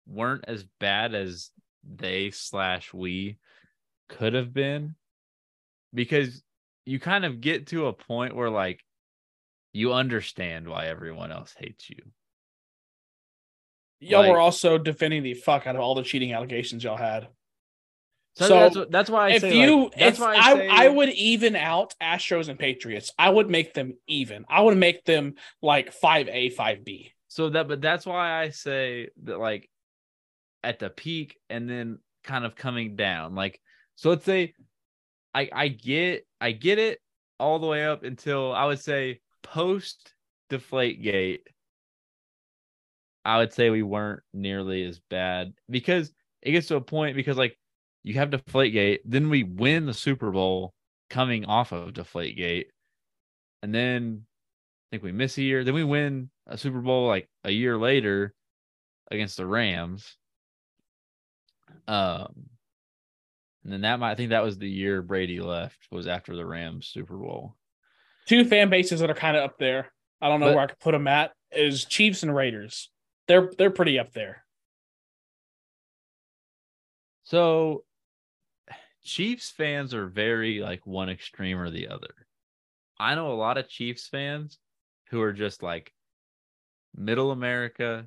weren't 0.06 0.44
as 0.46 0.64
bad 0.78 1.12
as 1.12 1.50
they 1.84 2.30
slash 2.30 2.94
we 2.94 3.36
could 4.08 4.34
have 4.34 4.54
been 4.54 4.94
because 5.92 6.42
you 6.86 7.00
kind 7.00 7.24
of 7.24 7.40
get 7.40 7.66
to 7.66 7.86
a 7.86 7.92
point 7.92 8.36
where 8.36 8.48
like 8.48 8.80
you 9.72 9.92
understand 9.92 10.68
why 10.68 10.86
everyone 10.86 11.32
else 11.32 11.52
hates 11.58 11.90
you. 11.90 11.98
y'all 13.98 14.20
like- 14.20 14.30
were 14.30 14.38
also 14.38 14.78
defending 14.78 15.24
the 15.24 15.34
fuck 15.34 15.66
out 15.66 15.74
of 15.74 15.80
all 15.80 15.96
the 15.96 16.02
cheating 16.04 16.32
allegations 16.32 16.84
y'all 16.84 16.96
had. 16.96 17.28
So, 18.36 18.46
So, 18.46 18.54
that's 18.54 18.90
that's 18.90 19.10
why 19.10 19.28
I 19.28 19.30
if 19.32 19.40
say 19.42 19.60
you, 19.60 19.84
like, 19.84 19.94
that's 19.96 20.18
if 20.18 20.24
why 20.24 20.36
I, 20.36 20.54
say, 20.54 20.68
I 20.68 20.88
would 20.88 21.08
even 21.10 21.56
out 21.56 21.94
Astros 22.00 22.48
and 22.48 22.58
Patriots. 22.58 23.12
I 23.18 23.28
would 23.30 23.50
make 23.50 23.74
them 23.74 23.94
even. 24.06 24.44
I 24.48 24.62
would 24.62 24.76
make 24.76 25.04
them 25.04 25.34
like 25.62 25.92
five 25.92 26.28
A, 26.28 26.50
five 26.50 26.84
B. 26.84 27.12
So 27.28 27.50
that, 27.50 27.68
but 27.68 27.80
that's 27.80 28.06
why 28.06 28.40
I 28.40 28.50
say 28.50 29.08
that, 29.24 29.38
like, 29.38 29.68
at 30.62 30.78
the 30.78 30.90
peak 30.90 31.38
and 31.48 31.68
then 31.68 31.98
kind 32.24 32.44
of 32.44 32.56
coming 32.56 32.96
down. 32.96 33.34
Like, 33.34 33.60
so 33.96 34.10
let's 34.10 34.24
say, 34.24 34.54
I 35.34 35.48
I 35.52 35.68
get 35.68 36.26
I 36.40 36.52
get 36.52 36.78
it 36.78 37.00
all 37.38 37.58
the 37.58 37.66
way 37.66 37.84
up 37.84 38.02
until 38.04 38.52
I 38.52 38.64
would 38.64 38.80
say 38.80 39.20
post 39.42 40.14
Deflate 40.48 41.02
Gate. 41.02 41.46
I 43.24 43.38
would 43.38 43.52
say 43.52 43.70
we 43.70 43.82
weren't 43.82 44.22
nearly 44.32 44.84
as 44.84 44.98
bad 45.10 45.52
because 45.68 46.12
it 46.42 46.52
gets 46.52 46.68
to 46.68 46.76
a 46.76 46.80
point 46.80 47.16
because 47.16 47.36
like 47.36 47.56
you 48.02 48.14
have 48.14 48.30
Deflate 48.30 48.72
Gate, 48.72 49.00
then 49.04 49.28
we 49.30 49.42
win 49.42 49.86
the 49.86 49.94
Super 49.94 50.30
Bowl 50.30 50.72
coming 51.10 51.44
off 51.44 51.72
of 51.72 51.92
Deflate 51.94 52.36
Gate, 52.36 52.70
and 53.62 53.74
then 53.74 54.24
I 54.26 54.86
think 54.90 55.02
we 55.02 55.12
miss 55.12 55.36
a 55.38 55.42
year. 55.42 55.64
Then 55.64 55.74
we 55.74 55.84
win 55.84 56.30
a 56.46 56.56
Super 56.58 56.80
Bowl 56.80 57.06
like 57.06 57.28
a 57.44 57.50
year 57.50 57.76
later 57.78 58.34
against 59.10 59.36
the 59.36 59.46
Rams. 59.46 60.16
Um, 61.86 62.48
and 63.64 63.72
then 63.72 63.80
that 63.82 64.00
might 64.00 64.12
I 64.12 64.14
think 64.14 64.30
that 64.30 64.42
was 64.42 64.58
the 64.58 64.68
year 64.68 65.02
Brady 65.02 65.40
left 65.40 65.78
was 65.90 66.06
after 66.06 66.34
the 66.34 66.46
Rams 66.46 66.86
Super 66.88 67.16
Bowl. 67.16 67.54
Two 68.26 68.44
fan 68.44 68.70
bases 68.70 69.00
that 69.00 69.10
are 69.10 69.14
kind 69.14 69.36
of 69.36 69.44
up 69.44 69.58
there. 69.58 69.92
I 70.20 70.28
don't 70.28 70.40
know 70.40 70.46
But- 70.46 70.54
where 70.54 70.64
I 70.64 70.66
could 70.68 70.78
put 70.80 70.92
them 70.92 71.06
at. 71.08 71.32
Is 71.52 71.84
Chiefs 71.84 72.22
and 72.22 72.34
Raiders. 72.34 72.90
They're 73.26 73.50
they're 73.58 73.70
pretty 73.70 73.98
up 73.98 74.12
there. 74.12 74.44
So 77.24 77.84
Chiefs 79.02 79.50
fans 79.50 79.94
are 79.94 80.06
very 80.06 80.60
like 80.60 80.86
one 80.86 81.08
extreme 81.08 81.58
or 81.58 81.70
the 81.70 81.88
other. 81.88 82.14
I 82.98 83.14
know 83.14 83.32
a 83.32 83.34
lot 83.34 83.58
of 83.58 83.68
Chiefs 83.68 84.08
fans 84.08 84.58
who 85.10 85.20
are 85.22 85.32
just 85.32 85.62
like 85.62 85.92
middle 86.94 87.30
America, 87.30 88.06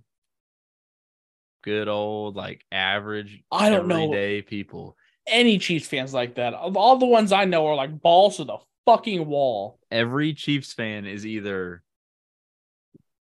good 1.64 1.88
old 1.88 2.36
like 2.36 2.64
average 2.72 3.42
I 3.52 3.70
don't 3.70 3.88
know. 3.88 4.04
everyday 4.04 4.42
people. 4.42 4.96
Any 5.26 5.58
Chiefs 5.58 5.88
fans 5.88 6.14
like 6.14 6.36
that? 6.36 6.54
Of 6.54 6.78
all 6.78 6.98
the 6.98 7.06
ones 7.06 7.32
I 7.32 7.46
know 7.46 7.66
are 7.68 7.76
like 7.76 8.02
balls 8.02 8.38
to 8.38 8.44
the 8.44 8.58
fucking 8.86 9.26
wall. 9.26 9.80
Every 9.90 10.34
Chiefs 10.34 10.74
fan 10.74 11.06
is 11.06 11.26
either 11.26 11.82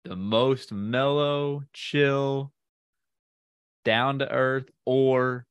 the 0.05 0.17
most 0.17 0.73
mellow, 0.73 1.63
chill, 1.73 2.53
down 3.85 4.19
to 4.19 4.31
earth, 4.31 4.69
or 4.85 5.47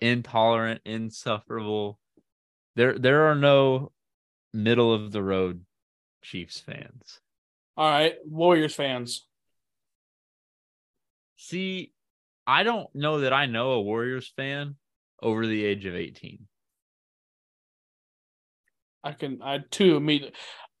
intolerant, 0.00 0.80
insufferable. 0.84 1.98
There 2.76 2.98
there 2.98 3.30
are 3.30 3.34
no 3.34 3.92
middle 4.52 4.92
of 4.92 5.12
the 5.12 5.22
road 5.22 5.64
Chiefs 6.22 6.60
fans. 6.60 7.20
All 7.76 7.90
right, 7.90 8.14
Warriors 8.24 8.74
fans. 8.74 9.26
See, 11.36 11.92
I 12.46 12.62
don't 12.62 12.88
know 12.94 13.20
that 13.20 13.32
I 13.32 13.46
know 13.46 13.72
a 13.72 13.82
Warriors 13.82 14.32
fan 14.36 14.76
over 15.22 15.46
the 15.46 15.64
age 15.64 15.86
of 15.86 15.94
18. 15.94 16.46
I 19.02 19.12
can 19.12 19.40
I 19.42 19.60
two 19.70 19.96
immediately. 19.96 20.34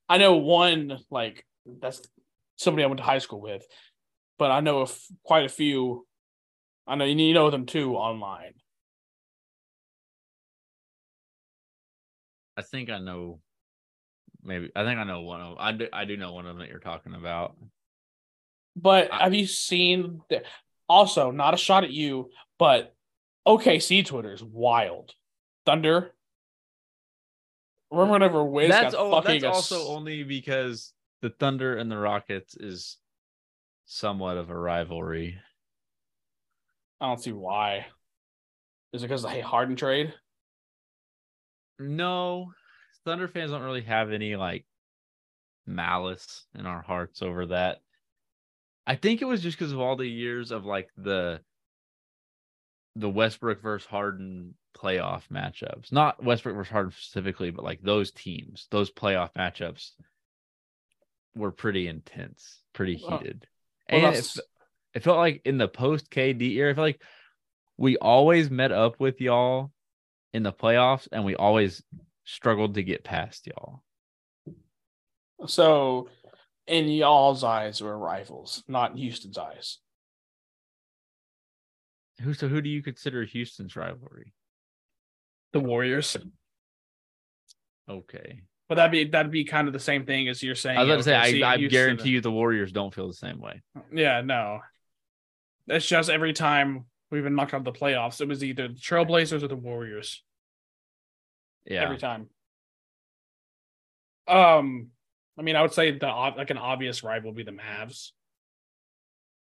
I 0.08 0.18
know 0.18 0.36
one 0.36 0.98
like 1.10 1.44
that's 1.80 2.00
somebody 2.56 2.84
I 2.84 2.86
went 2.86 2.98
to 2.98 3.04
high 3.04 3.18
school 3.18 3.40
with, 3.40 3.64
but 4.38 4.50
I 4.50 4.60
know 4.60 4.80
of 4.80 4.98
quite 5.24 5.44
a 5.44 5.50
few. 5.50 6.06
I 6.86 6.94
know 6.96 7.04
you 7.04 7.34
know 7.34 7.50
them 7.50 7.66
too 7.66 7.94
online. 7.96 8.54
I 12.56 12.62
think 12.62 12.90
I 12.90 12.98
know 12.98 13.40
maybe 14.42 14.70
I 14.76 14.84
think 14.84 14.98
I 14.98 15.04
know 15.04 15.22
one 15.22 15.40
of 15.40 15.48
Them. 15.50 15.56
I 15.60 15.72
do, 15.72 15.88
I 15.92 16.04
do 16.04 16.16
know 16.16 16.32
one 16.32 16.46
of 16.46 16.50
them 16.56 16.58
that 16.60 16.68
you're 16.70 16.78
talking 16.80 17.14
about. 17.14 17.56
But 18.76 19.12
I- 19.12 19.24
have 19.24 19.34
you 19.34 19.46
seen? 19.46 20.20
The, 20.28 20.42
also, 20.88 21.30
not 21.30 21.54
a 21.54 21.56
shot 21.56 21.84
at 21.84 21.90
you, 21.90 22.30
but 22.58 22.94
OKC 23.46 24.04
Twitter 24.04 24.32
is 24.32 24.42
wild. 24.42 25.14
Thunder. 25.64 26.14
Remember 27.90 28.12
whenever 28.12 28.44
Wiz 28.44 28.68
that's 28.70 28.94
got 28.94 29.10
fucking 29.24 29.40
that's 29.40 29.44
ass- 29.58 29.72
also 29.72 29.94
only 29.94 30.24
because 30.24 30.92
the 31.22 31.30
Thunder 31.30 31.76
and 31.76 31.90
the 31.90 31.96
Rockets 31.96 32.56
is 32.56 32.98
somewhat 33.86 34.36
of 34.36 34.50
a 34.50 34.58
rivalry. 34.58 35.38
I 37.00 37.06
don't 37.06 37.22
see 37.22 37.32
why. 37.32 37.86
Is 38.92 39.02
it 39.02 39.06
because 39.08 39.24
of 39.24 39.32
the 39.32 39.40
Harden 39.40 39.76
trade? 39.76 40.12
No, 41.78 42.52
Thunder 43.04 43.28
fans 43.28 43.50
don't 43.50 43.62
really 43.62 43.82
have 43.82 44.12
any 44.12 44.36
like 44.36 44.64
malice 45.66 46.46
in 46.54 46.66
our 46.66 46.82
hearts 46.82 47.22
over 47.22 47.46
that. 47.46 47.80
I 48.86 48.96
think 48.96 49.22
it 49.22 49.26
was 49.26 49.42
just 49.42 49.58
because 49.58 49.72
of 49.72 49.80
all 49.80 49.96
the 49.96 50.06
years 50.06 50.50
of 50.50 50.64
like 50.64 50.88
the 50.96 51.40
the 52.96 53.10
Westbrook 53.10 53.60
versus 53.62 53.88
Harden 53.88 54.54
playoff 54.76 55.22
matchups. 55.32 55.90
Not 55.90 56.22
Westbrook 56.22 56.54
versus 56.54 56.70
Harden 56.72 56.92
specifically, 56.92 57.50
but 57.50 57.64
like 57.64 57.82
those 57.82 58.10
teams, 58.12 58.68
those 58.70 58.90
playoff 58.90 59.32
matchups 59.34 59.90
were 61.34 61.50
pretty 61.50 61.88
intense, 61.88 62.60
pretty 62.72 63.00
Well, 63.02 63.18
heated. 63.18 63.46
well, 63.90 64.06
and 64.06 64.16
it, 64.16 64.38
it 64.94 65.02
felt 65.02 65.18
like 65.18 65.42
in 65.44 65.58
the 65.58 65.68
post 65.68 66.10
KD 66.10 66.54
era, 66.56 66.70
I 66.70 66.74
felt 66.74 66.84
like 66.84 67.02
we 67.76 67.96
always 67.96 68.50
met 68.50 68.70
up 68.70 69.00
with 69.00 69.20
y'all 69.20 69.72
in 70.34 70.42
the 70.42 70.52
playoffs 70.52 71.08
and 71.12 71.24
we 71.24 71.36
always 71.36 71.82
struggled 72.24 72.74
to 72.74 72.82
get 72.82 73.04
past 73.04 73.46
y'all. 73.46 73.82
So, 75.46 76.08
in 76.66 76.88
y'all's 76.88 77.44
eyes, 77.44 77.80
we're 77.82 77.96
rivals, 77.96 78.62
not 78.66 78.92
in 78.92 78.96
Houston's 78.98 79.38
eyes. 79.38 79.78
Who 82.22 82.34
so 82.34 82.48
who 82.48 82.60
do 82.60 82.68
you 82.68 82.82
consider 82.82 83.24
Houston's 83.24 83.76
rivalry? 83.76 84.32
The 85.52 85.60
Warriors. 85.60 86.16
Okay. 87.88 88.42
But 88.68 88.76
that'd 88.76 88.92
be 88.92 89.04
that'd 89.04 89.32
be 89.32 89.44
kind 89.44 89.68
of 89.68 89.74
the 89.74 89.80
same 89.80 90.06
thing 90.06 90.28
as 90.28 90.42
you're 90.42 90.54
saying. 90.54 90.78
I 90.78 90.82
was 90.82 90.88
about 90.88 90.96
to 90.96 91.30
say, 91.30 91.40
OKC, 91.40 91.44
I, 91.44 91.52
I 91.52 91.66
guarantee 91.66 92.10
you 92.10 92.20
the 92.20 92.30
Warriors 92.30 92.72
don't 92.72 92.94
feel 92.94 93.08
the 93.08 93.14
same 93.14 93.40
way. 93.40 93.62
Yeah, 93.92 94.22
no. 94.22 94.60
It's 95.66 95.86
just 95.86 96.08
every 96.08 96.32
time 96.32 96.86
we've 97.14 97.24
been 97.24 97.34
knocked 97.34 97.54
out 97.54 97.58
of 97.58 97.64
the 97.64 97.72
playoffs, 97.72 98.20
it 98.20 98.28
was 98.28 98.44
either 98.44 98.68
the 98.68 98.74
Trailblazers 98.74 99.42
or 99.42 99.48
the 99.48 99.56
Warriors. 99.56 100.22
Yeah. 101.66 101.84
Every 101.84 101.96
time. 101.96 102.28
Um, 104.28 104.88
I 105.38 105.42
mean, 105.42 105.56
I 105.56 105.62
would 105.62 105.72
say 105.72 105.96
the 105.98 106.06
like 106.06 106.50
an 106.50 106.58
obvious 106.58 107.02
rival 107.02 107.30
would 107.30 107.36
be 107.36 107.42
the 107.42 107.50
Mavs. 107.52 108.10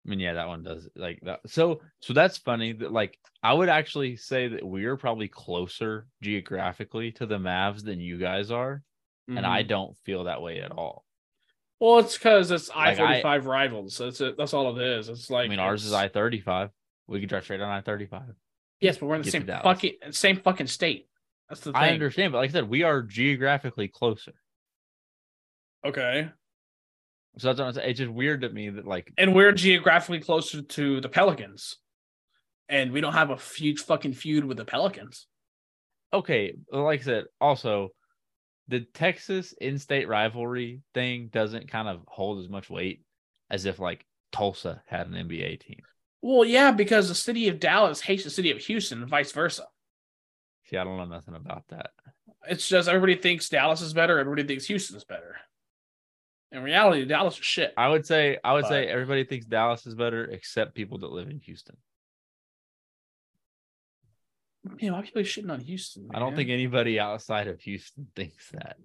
I 0.05 0.09
mean, 0.09 0.19
yeah, 0.19 0.33
that 0.33 0.47
one 0.47 0.63
does 0.63 0.89
like 0.95 1.19
that. 1.23 1.39
So, 1.47 1.81
so 2.01 2.13
that's 2.13 2.37
funny 2.37 2.73
that 2.73 2.91
like 2.91 3.17
I 3.41 3.53
would 3.53 3.69
actually 3.69 4.15
say 4.17 4.49
that 4.49 4.65
we're 4.65 4.97
probably 4.97 5.27
closer 5.27 6.07
geographically 6.21 7.11
to 7.13 7.25
the 7.25 7.37
Mavs 7.37 7.83
than 7.83 7.99
you 7.99 8.17
guys 8.17 8.51
are, 8.51 8.81
and 9.27 9.45
I 9.45 9.63
Mhm. 9.63 9.67
don't 9.69 9.97
feel 10.05 10.25
that 10.25 10.41
way 10.41 10.59
at 10.59 10.71
all. 10.71 11.05
well, 11.79 11.99
it's 11.99 12.17
because 12.17 12.49
it's 12.51 12.69
I- 12.73 12.95
forty 12.95 13.21
five 13.21 13.45
rivals. 13.45 13.97
That's 13.97 14.21
it. 14.21 14.37
That's 14.37 14.53
all 14.53 14.77
it 14.77 14.81
is. 14.83 15.09
It's 15.09 15.29
like 15.29 15.45
I 15.45 15.49
mean, 15.49 15.59
ours 15.59 15.85
is 15.85 15.93
I 15.93 16.07
thirty 16.09 16.39
five. 16.41 16.69
We 17.07 17.19
could 17.19 17.29
drive 17.29 17.43
straight 17.43 17.61
on 17.61 17.69
I 17.69 17.81
thirty 17.81 18.05
five. 18.05 18.33
Yes, 18.79 18.97
but 18.97 19.05
we're 19.07 19.15
in 19.15 19.21
the 19.21 19.31
same 19.31 19.45
fucking 19.45 19.93
same 20.11 20.37
fucking 20.37 20.67
state. 20.67 21.07
That's 21.49 21.61
the 21.61 21.71
thing. 21.71 21.81
I 21.81 21.89
understand, 21.91 22.31
but 22.31 22.39
like 22.39 22.49
I 22.49 22.53
said, 22.53 22.69
we 22.69 22.83
are 22.83 23.01
geographically 23.01 23.87
closer. 23.87 24.33
Okay, 25.85 26.29
So 27.37 27.47
that's 27.47 27.59
what 27.59 27.67
I'm 27.67 27.73
saying. 27.73 27.89
It's 27.89 27.99
just 27.99 28.11
weird 28.11 28.41
to 28.41 28.49
me 28.49 28.69
that 28.69 28.87
like 28.87 29.11
and 29.17 29.35
we're 29.35 29.51
geographically 29.51 30.19
closer 30.19 30.61
to 30.61 31.01
the 31.01 31.09
Pelicans, 31.09 31.77
and 32.69 32.91
we 32.91 33.01
don't 33.01 33.13
have 33.13 33.29
a 33.29 33.37
huge 33.37 33.81
fucking 33.81 34.13
feud 34.13 34.45
with 34.45 34.57
the 34.57 34.65
Pelicans. 34.65 35.27
okay, 36.13 36.53
like 36.71 37.01
I 37.01 37.03
said, 37.03 37.25
also 37.41 37.89
the 38.69 38.81
Texas 38.93 39.53
in-state 39.59 40.07
rivalry 40.07 40.81
thing 40.93 41.27
doesn't 41.33 41.69
kind 41.69 41.89
of 41.89 42.01
hold 42.07 42.39
as 42.39 42.49
much 42.49 42.69
weight 42.69 43.01
as 43.49 43.65
if 43.65 43.77
like 43.77 44.05
Tulsa 44.31 44.81
had 44.87 45.07
an 45.07 45.13
NBA 45.13 45.59
team. 45.59 45.81
Well, 46.23 46.45
yeah, 46.45 46.71
because 46.71 47.09
the 47.09 47.15
city 47.15 47.49
of 47.49 47.59
Dallas 47.59 47.99
hates 47.99 48.23
the 48.23 48.29
city 48.29 48.49
of 48.49 48.57
Houston, 48.59 49.01
and 49.01 49.09
vice 49.09 49.33
versa. 49.33 49.67
See, 50.63 50.77
I 50.77 50.85
don't 50.85 50.95
know 50.95 51.03
nothing 51.03 51.35
about 51.35 51.65
that. 51.67 51.89
It's 52.47 52.65
just 52.65 52.87
everybody 52.87 53.15
thinks 53.15 53.49
Dallas 53.49 53.81
is 53.81 53.93
better, 53.93 54.17
everybody 54.17 54.47
thinks 54.47 54.65
Houston 54.67 54.95
is 54.95 55.03
better. 55.03 55.35
In 56.53 56.63
reality, 56.63 57.03
Dallas 57.03 57.37
is 57.37 57.43
shit. 57.43 57.73
I 57.75 57.89
would 57.89 58.05
say 58.05 58.37
I 58.41 58.53
would 58.53 58.67
say 58.67 58.87
everybody 58.87 59.25
thinks 59.25 59.45
Dallas 59.45 59.85
is 59.85 59.95
better 59.95 60.23
except 60.23 60.75
people 60.75 60.99
that 60.99 61.11
live 61.11 61.29
in 61.29 61.39
Houston. 61.41 61.75
Man, 64.63 64.93
why 64.93 64.99
are 64.99 65.03
people 65.03 65.23
shitting 65.23 65.51
on 65.51 65.59
Houston? 65.59 66.07
I 66.13 66.19
don't 66.19 66.37
think 66.37 66.49
anybody 66.49 67.01
outside 67.01 67.49
of 67.49 67.59
Houston 67.59 68.07
thinks 68.15 68.49
that. 68.51 68.77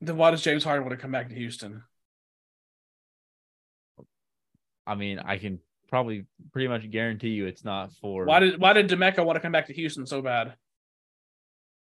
Then 0.00 0.16
why 0.16 0.30
does 0.30 0.40
James 0.40 0.64
Harden 0.64 0.86
want 0.86 0.98
to 0.98 1.02
come 1.02 1.12
back 1.12 1.28
to 1.28 1.34
Houston? 1.34 1.82
I 4.86 4.94
mean, 4.94 5.18
I 5.18 5.36
can 5.36 5.60
probably 5.90 6.24
pretty 6.52 6.68
much 6.68 6.88
guarantee 6.90 7.30
you 7.30 7.46
it's 7.46 7.64
not 7.64 7.92
for 8.00 8.24
Why 8.24 8.40
did 8.40 8.58
why 8.60 8.72
did 8.72 8.88
DeMeco 8.88 9.24
want 9.24 9.36
to 9.36 9.40
come 9.40 9.52
back 9.52 9.66
to 9.66 9.74
Houston 9.74 10.06
so 10.06 10.22
bad? 10.22 10.54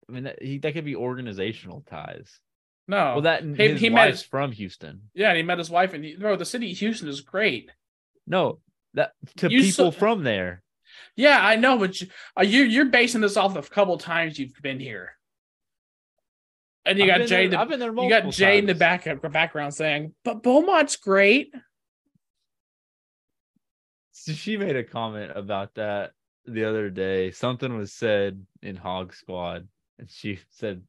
I 0.08 0.12
mean 0.12 0.24
that, 0.24 0.42
he, 0.42 0.58
that 0.58 0.72
could 0.72 0.84
be 0.86 0.96
organizational 0.96 1.82
ties. 1.90 2.40
No. 2.86 3.12
Well, 3.14 3.20
that 3.22 3.42
He- 3.42 3.54
his 3.68 3.80
he 3.80 3.90
met- 3.90 4.06
wife's 4.06 4.22
from 4.22 4.52
Houston. 4.52 5.02
yeah, 5.12 5.28
and 5.28 5.36
he 5.36 5.42
met 5.42 5.58
his 5.58 5.68
wife, 5.68 5.92
and 5.92 6.02
he, 6.02 6.16
bro, 6.16 6.36
the 6.36 6.46
city 6.46 6.72
of 6.72 6.78
Houston 6.78 7.08
is 7.08 7.20
great. 7.20 7.70
No, 8.26 8.60
that 8.94 9.12
to 9.38 9.50
You 9.50 9.60
people 9.60 9.90
so- 9.92 9.98
from 9.98 10.22
there. 10.24 10.62
Yeah, 11.14 11.38
I 11.44 11.56
know, 11.56 11.76
but 11.78 12.00
you, 12.00 12.06
uh, 12.38 12.42
you 12.42 12.62
you're 12.62 12.86
basing 12.86 13.20
this 13.20 13.36
off 13.36 13.54
of 13.56 13.66
a 13.66 13.68
couple 13.70 13.98
times 13.98 14.38
you've 14.38 14.54
been 14.62 14.80
here, 14.80 15.10
and 16.86 16.98
you 16.98 17.04
I've 17.04 17.18
got 17.20 17.28
Jay. 17.28 17.36
there- 17.42 17.48
the, 17.50 17.60
I've 17.60 17.68
been 17.68 17.80
there 17.80 17.92
you 17.92 18.08
got 18.08 18.30
Jay 18.30 18.56
in 18.58 18.64
the 18.66 18.74
back 18.74 19.04
background 19.30 19.74
saying, 19.74 20.14
"But 20.24 20.42
Beaumont's 20.42 20.96
great." 20.96 21.52
She 24.36 24.56
made 24.56 24.76
a 24.76 24.84
comment 24.84 25.32
about 25.34 25.74
that 25.74 26.12
the 26.46 26.64
other 26.64 26.90
day. 26.90 27.30
Something 27.30 27.76
was 27.76 27.92
said 27.92 28.44
in 28.62 28.76
Hog 28.76 29.14
Squad, 29.14 29.68
and 29.98 30.10
she 30.10 30.38
said, 30.50 30.82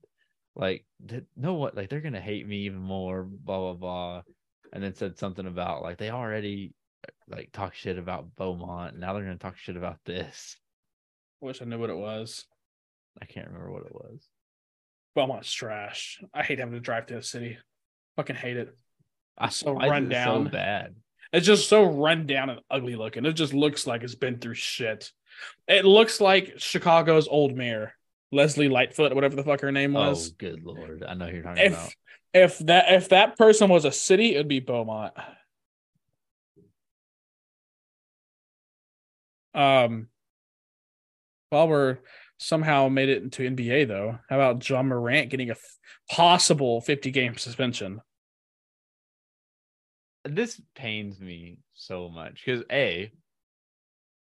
like, 0.55 0.85
"Th- 1.07 1.25
know 1.35 1.53
what? 1.55 1.75
Like, 1.75 1.89
they're 1.89 2.01
gonna 2.01 2.21
hate 2.21 2.47
me 2.47 2.57
even 2.65 2.79
more, 2.79 3.23
blah 3.23 3.57
blah 3.59 3.73
blah. 3.73 4.21
And 4.71 4.83
then 4.83 4.93
said 4.93 5.17
something 5.17 5.47
about 5.47 5.81
like 5.81 5.97
they 5.97 6.11
already 6.11 6.73
like 7.27 7.51
talk 7.51 7.73
shit 7.73 7.97
about 7.97 8.35
Beaumont. 8.35 8.97
Now 8.97 9.13
they're 9.13 9.23
gonna 9.23 9.37
talk 9.37 9.57
shit 9.57 9.77
about 9.77 9.97
this. 10.05 10.57
I 11.41 11.45
Wish 11.45 11.61
I 11.61 11.65
knew 11.65 11.79
what 11.79 11.89
it 11.89 11.97
was. 11.97 12.45
I 13.21 13.25
can't 13.25 13.47
remember 13.47 13.71
what 13.71 13.85
it 13.85 13.93
was. 13.95 14.27
Beaumont's 15.15 15.51
trash. 15.51 16.21
I 16.33 16.43
hate 16.43 16.59
having 16.59 16.73
to 16.75 16.79
drive 16.79 17.07
to 17.07 17.15
the 17.15 17.23
city. 17.23 17.57
Fucking 18.15 18.35
hate 18.35 18.57
it. 18.57 18.77
I 19.37 19.47
It's 19.47 19.57
so 19.57 19.79
is 19.81 19.89
run 19.89 20.09
down. 20.09 20.45
so 20.45 20.51
bad. 20.51 20.95
It's 21.31 21.45
just 21.45 21.69
so 21.69 21.83
run 21.83 22.25
down 22.25 22.49
and 22.49 22.59
ugly 22.71 22.95
looking. 22.95 23.25
It 23.25 23.33
just 23.33 23.53
looks 23.53 23.85
like 23.85 24.03
it's 24.03 24.15
been 24.15 24.39
through 24.39 24.55
shit. 24.55 25.11
It 25.67 25.85
looks 25.85 26.19
like 26.19 26.55
Chicago's 26.57 27.27
old 27.27 27.55
mayor, 27.55 27.93
Leslie 28.31 28.67
Lightfoot, 28.67 29.13
whatever 29.13 29.35
the 29.35 29.43
fuck 29.43 29.61
her 29.61 29.71
name 29.71 29.93
was. 29.93 30.29
Oh, 30.31 30.35
good 30.37 30.63
lord! 30.63 31.03
I 31.07 31.13
know 31.13 31.27
you're 31.27 31.43
talking 31.43 31.67
about. 31.67 31.87
if 32.33 32.57
if 32.59 32.59
that 32.59 32.91
if 32.91 33.09
that 33.09 33.37
person 33.37 33.69
was 33.69 33.85
a 33.85 33.91
city, 33.91 34.35
it'd 34.35 34.47
be 34.47 34.59
Beaumont. 34.59 35.13
Um, 39.53 40.07
while 41.49 41.67
we're 41.67 41.97
somehow 42.37 42.87
made 42.89 43.09
it 43.09 43.23
into 43.23 43.43
NBA 43.49 43.87
though, 43.87 44.19
how 44.29 44.35
about 44.35 44.67
Ja 44.67 44.81
Morant 44.83 45.29
getting 45.29 45.49
a 45.49 45.53
f- 45.53 45.77
possible 46.09 46.81
50 46.81 47.11
game 47.11 47.37
suspension? 47.37 48.01
This 50.25 50.61
pains 50.75 51.19
me 51.19 51.57
so 51.73 52.09
much 52.09 52.41
because 52.45 52.63
a 52.71 53.11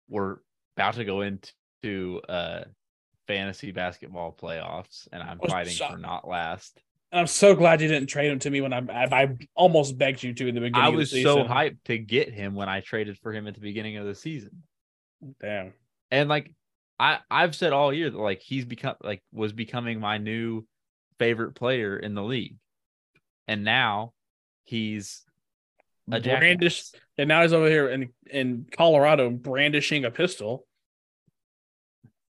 we're 0.09 0.37
about 0.77 0.95
to 0.95 1.05
go 1.05 1.21
into 1.21 2.21
uh 2.29 2.63
fantasy 3.27 3.71
basketball 3.71 4.35
playoffs 4.39 5.07
and 5.11 5.21
i'm 5.23 5.39
Oh, 5.41 5.47
fighting 5.47 5.73
shut- 5.73 5.91
for 5.91 5.97
not 5.97 6.27
last 6.27 6.81
And 7.11 7.19
I'm 7.19 7.27
so 7.27 7.55
glad 7.55 7.81
you 7.81 7.87
didn't 7.89 8.07
trade 8.07 8.31
him 8.31 8.39
to 8.39 8.49
me 8.49 8.61
when 8.61 8.71
I 8.73 8.81
I 8.89 9.37
almost 9.53 9.97
begged 9.97 10.23
you 10.23 10.33
to 10.33 10.47
in 10.47 10.55
the 10.55 10.61
beginning. 10.61 10.81
i 10.81 10.87
of 10.87 10.93
the 10.93 10.97
was 10.99 11.11
so 11.11 11.43
hyped 11.43 11.77
to 11.85 11.97
get 11.97 12.33
him 12.33 12.55
when 12.55 12.69
i 12.69 12.79
traded 12.79 13.17
for 13.19 13.31
him 13.33 13.47
at 13.47 13.53
the 13.53 13.59
beginning 13.61 13.97
of 13.97 14.05
the 14.05 14.15
season 14.15 14.63
Damn. 15.41 15.73
and 16.09 16.29
like 16.29 16.53
i 16.99 17.19
i've 17.29 17.53
said 17.55 17.73
all 17.73 17.93
year 17.93 18.09
that 18.09 18.17
like 18.17 18.41
he's 18.41 18.65
become 18.65 18.95
like 19.03 19.21
was 19.33 19.51
becoming 19.53 19.99
my 19.99 20.17
new 20.17 20.65
favorite 21.19 21.53
player 21.53 21.97
in 21.97 22.15
the 22.15 22.23
league 22.23 22.55
and 23.47 23.63
now 23.63 24.13
he's 24.63 25.23
a 26.09 26.19
Brandish, 26.39 26.83
and 27.17 27.27
now 27.27 27.41
he's 27.41 27.53
over 27.53 27.67
here 27.67 27.89
in 27.89 28.09
in 28.29 28.65
Colorado 28.71 29.29
brandishing 29.29 30.05
a 30.05 30.11
pistol. 30.11 30.65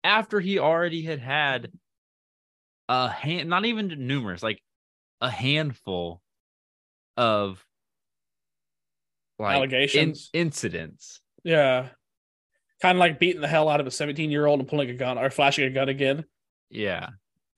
after 0.03 0.39
he 0.39 0.59
already 0.59 1.01
had 1.03 1.19
had 1.19 1.71
a 2.87 3.09
hand, 3.09 3.49
not 3.49 3.65
even 3.65 4.07
numerous, 4.07 4.41
like 4.41 4.61
a 5.21 5.29
handful 5.29 6.21
of 7.17 7.63
like 9.37 9.55
in- 9.55 9.61
Allegations. 9.61 10.29
incidents. 10.33 11.21
Yeah, 11.43 11.89
kind 12.81 12.97
of 12.97 12.99
like 12.99 13.19
beating 13.19 13.41
the 13.41 13.47
hell 13.47 13.69
out 13.69 13.79
of 13.81 13.87
a 13.87 13.91
17 13.91 14.31
year 14.31 14.45
old 14.45 14.59
and 14.59 14.67
pulling 14.69 14.89
a 14.89 14.93
gun 14.93 15.17
or 15.17 15.29
flashing 15.29 15.65
a 15.65 15.69
gun 15.69 15.89
again. 15.89 16.23
Yeah, 16.69 17.09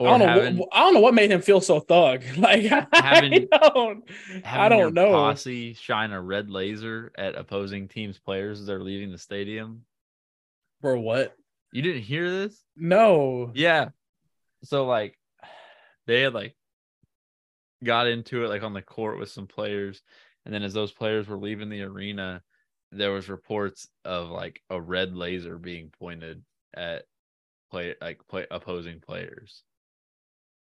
I 0.05 0.17
don't 0.17 0.55
know. 0.55 0.67
I 0.71 0.79
don't 0.79 0.93
know 0.93 0.99
what 0.99 1.13
made 1.13 1.31
him 1.31 1.41
feel 1.41 1.61
so 1.61 1.79
thug. 1.79 2.23
Like 2.37 2.63
Having- 2.93 3.47
I 3.51 3.69
don't. 3.69 4.03
I 4.45 4.69
don't 4.69 4.93
know. 4.93 5.11
Posse 5.11 5.73
shine 5.73 6.11
a 6.11 6.21
red 6.21 6.49
laser 6.49 7.11
at 7.17 7.35
opposing 7.35 7.87
teams' 7.87 8.17
players 8.19 8.59
as 8.59 8.65
they're 8.65 8.79
leaving 8.79 9.11
the 9.11 9.17
stadium. 9.17 9.83
For 10.81 10.97
what? 10.97 11.35
You 11.71 11.81
didn't 11.81 12.01
hear 12.01 12.29
this? 12.29 12.63
No. 12.75 13.51
Yeah. 13.53 13.89
So 14.63 14.85
like 14.85 15.17
they 16.07 16.21
had 16.21 16.33
like 16.33 16.55
got 17.83 18.07
into 18.07 18.45
it 18.45 18.49
like 18.49 18.63
on 18.63 18.73
the 18.73 18.81
court 18.81 19.19
with 19.19 19.29
some 19.29 19.47
players 19.47 20.01
and 20.45 20.53
then 20.53 20.63
as 20.63 20.73
those 20.73 20.91
players 20.91 21.27
were 21.27 21.37
leaving 21.37 21.69
the 21.69 21.81
arena 21.81 22.41
there 22.91 23.11
was 23.11 23.29
reports 23.29 23.87
of 24.05 24.29
like 24.29 24.61
a 24.69 24.79
red 24.79 25.15
laser 25.15 25.57
being 25.57 25.91
pointed 25.99 26.43
at 26.75 27.05
play 27.71 27.95
like 28.01 28.19
play 28.27 28.45
opposing 28.51 28.99
players 28.99 29.63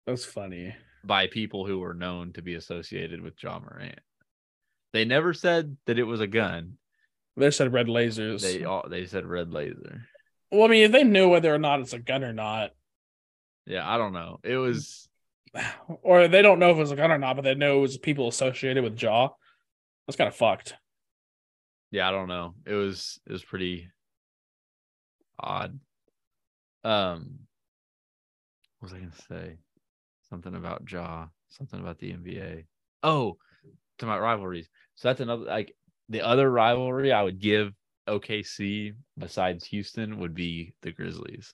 That's 0.05 0.25
funny. 0.25 0.75
by 1.03 1.27
people 1.27 1.65
who 1.65 1.79
were 1.79 1.93
known 1.93 2.33
to 2.33 2.41
be 2.41 2.55
associated 2.55 3.21
with 3.21 3.41
Ja 3.41 3.59
Morant. 3.59 3.99
They 4.93 5.05
never 5.05 5.33
said 5.33 5.77
that 5.85 5.97
it 5.99 6.03
was 6.03 6.21
a 6.21 6.27
gun. 6.27 6.77
They 7.35 7.51
said 7.51 7.73
red 7.73 7.87
lasers. 7.87 8.41
They 8.41 8.63
all 8.63 8.85
they 8.87 9.05
said 9.07 9.25
red 9.25 9.51
laser. 9.51 10.05
well, 10.51 10.63
I 10.65 10.67
mean, 10.67 10.83
if 10.83 10.91
they 10.91 11.03
knew 11.03 11.29
whether 11.29 11.53
or 11.53 11.57
not 11.57 11.79
it's 11.79 11.93
a 11.93 11.99
gun 11.99 12.23
or 12.23 12.33
not, 12.33 12.71
Yeah, 13.65 13.89
I 13.89 13.97
don't 13.97 14.13
know. 14.13 14.39
It 14.43 14.57
was 14.57 15.07
or 16.03 16.27
they 16.27 16.41
don't 16.41 16.59
know 16.59 16.69
if 16.71 16.77
it 16.77 16.81
was 16.81 16.91
a 16.91 16.95
gun 16.95 17.11
or 17.11 17.17
not, 17.17 17.35
but 17.37 17.41
they 17.43 17.55
know 17.55 17.77
it 17.77 17.81
was 17.81 17.97
people 17.97 18.27
associated 18.27 18.83
with 18.83 19.01
Ja. 19.01 19.29
That's 20.05 20.17
kind 20.17 20.27
of 20.27 20.35
fucked. 20.35 20.75
yeah, 21.91 22.07
I 22.07 22.11
don't 22.11 22.27
know. 22.27 22.53
It 22.65 22.73
was 22.75 23.19
it 23.25 23.31
was 23.31 23.43
pretty 23.43 23.89
odd. 25.39 25.79
Um 26.83 27.39
what 28.79 28.91
was 28.91 28.93
I 28.93 28.99
gonna 28.99 29.11
say? 29.29 29.57
Something 30.33 30.55
about 30.55 30.81
Ja, 30.91 31.27
something 31.49 31.79
about 31.79 31.99
the 31.99 32.11
NBA. 32.11 32.65
Oh, 33.03 33.37
to 33.99 34.07
my 34.07 34.17
rivalries. 34.17 34.67
So 34.95 35.07
that's 35.07 35.21
another 35.21 35.45
like 35.45 35.75
the 36.09 36.21
other 36.21 36.49
rivalry 36.49 37.11
I 37.11 37.21
would 37.21 37.39
give 37.39 37.71
OKC 38.09 38.95
besides 39.15 39.63
Houston 39.67 40.17
would 40.17 40.33
be 40.33 40.73
the 40.81 40.91
Grizzlies. 40.91 41.53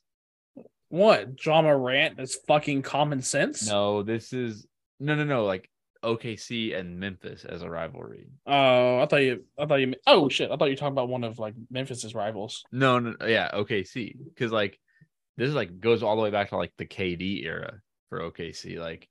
What? 0.88 1.46
Ja 1.46 1.62
Morant 1.62 2.22
is 2.22 2.40
fucking 2.48 2.84
common 2.84 3.22
sense? 3.22 3.68
No, 3.68 4.02
this 4.02 4.32
is 4.32 4.66
no 4.98 5.14
no 5.14 5.26
no 5.26 5.44
like 5.44 5.70
OKC 6.02 6.74
and 6.74 7.02
Memphis 7.02 7.44
as 7.44 7.64
a 7.64 7.70
rivalry. 7.70 8.30
Oh, 8.48 9.02
I 9.02 9.08
thought 9.08 9.24
you. 9.24 9.44
I 9.58 9.66
thought 9.66 9.82
you. 9.82 9.94
Oh 10.08 10.30
shit! 10.30 10.52
I 10.52 10.56
thought 10.56 10.70
you 10.70 10.72
were 10.72 10.78
talking 10.78 10.94
about 10.94 11.10
one 11.10 11.26
of 11.26 11.38
like 11.38 11.56
Memphis's 11.70 12.16
rivals. 12.16 12.64
No, 12.72 13.00
no, 13.00 13.16
yeah, 13.28 13.52
OKC. 13.54 14.16
Because 14.24 14.54
like 14.54 14.80
this 15.36 15.50
is 15.50 15.54
like 15.54 15.82
goes 15.82 16.02
all 16.02 16.16
the 16.16 16.22
way 16.22 16.32
back 16.32 16.52
to 16.52 16.56
like 16.56 16.72
the 16.78 16.86
KD 16.86 17.44
era 17.44 17.82
for 18.10 18.20
OKC. 18.20 18.80
Like 18.80 19.08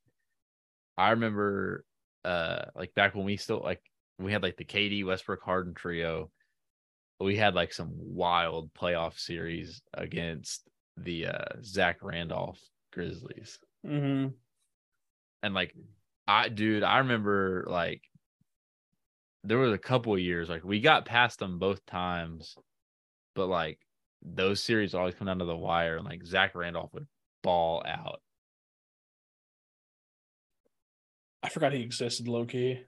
I 0.96 1.10
remember 1.10 1.84
uh 2.24 2.66
like 2.74 2.94
back 2.94 3.14
when 3.14 3.24
we 3.24 3.36
still 3.36 3.60
like 3.62 3.82
we 4.18 4.32
had 4.32 4.42
like 4.42 4.56
the 4.56 4.64
KD 4.64 5.06
Westbrook 5.06 5.42
Harden 5.42 5.74
trio. 5.74 6.30
We 7.20 7.36
had 7.36 7.54
like 7.54 7.72
some 7.72 7.92
wild 7.94 8.72
playoff 8.74 9.18
series 9.18 9.80
against 9.94 10.68
the 10.96 11.26
uh 11.26 11.62
Zach 11.62 11.98
Randolph 12.02 12.60
Grizzlies. 12.92 13.58
Mm-hmm. 13.86 14.28
And 15.42 15.54
like 15.54 15.74
I 16.26 16.48
dude, 16.48 16.82
I 16.82 16.98
remember 16.98 17.64
like 17.68 18.02
there 19.44 19.58
was 19.58 19.72
a 19.72 19.78
couple 19.78 20.12
of 20.12 20.20
years 20.20 20.48
like 20.48 20.64
we 20.64 20.80
got 20.80 21.06
past 21.06 21.38
them 21.38 21.58
both 21.58 21.84
times, 21.86 22.56
but 23.34 23.46
like 23.46 23.78
those 24.22 24.62
series 24.62 24.94
always 24.94 25.14
come 25.14 25.26
down 25.26 25.38
to 25.38 25.44
the 25.44 25.56
wire 25.56 25.96
and 25.96 26.04
like 26.04 26.24
Zach 26.26 26.54
Randolph 26.54 26.92
would 26.92 27.06
ball 27.42 27.82
out. 27.86 28.20
I 31.42 31.48
forgot 31.48 31.72
he 31.72 31.82
existed, 31.82 32.28
low 32.28 32.44
key. 32.44 32.82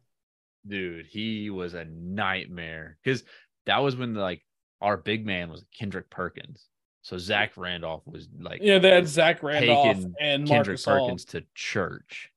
Dude, 0.66 1.06
he 1.06 1.50
was 1.50 1.74
a 1.74 1.84
nightmare 1.84 2.98
because 3.02 3.24
that 3.66 3.78
was 3.78 3.96
when 3.96 4.14
like 4.14 4.44
our 4.80 4.96
big 4.96 5.24
man 5.24 5.50
was 5.50 5.64
Kendrick 5.78 6.10
Perkins. 6.10 6.66
So 7.02 7.16
Zach 7.16 7.56
Randolph 7.56 8.02
was 8.06 8.28
like 8.38 8.60
Yeah, 8.62 8.78
they 8.78 8.90
had 8.90 9.08
Zach 9.08 9.42
Randolph 9.42 10.04
and 10.20 10.46
Kendrick 10.46 10.78
Marcus. 10.78 10.84
Perkins 10.84 11.24
to 11.26 11.44
church. 11.54 12.30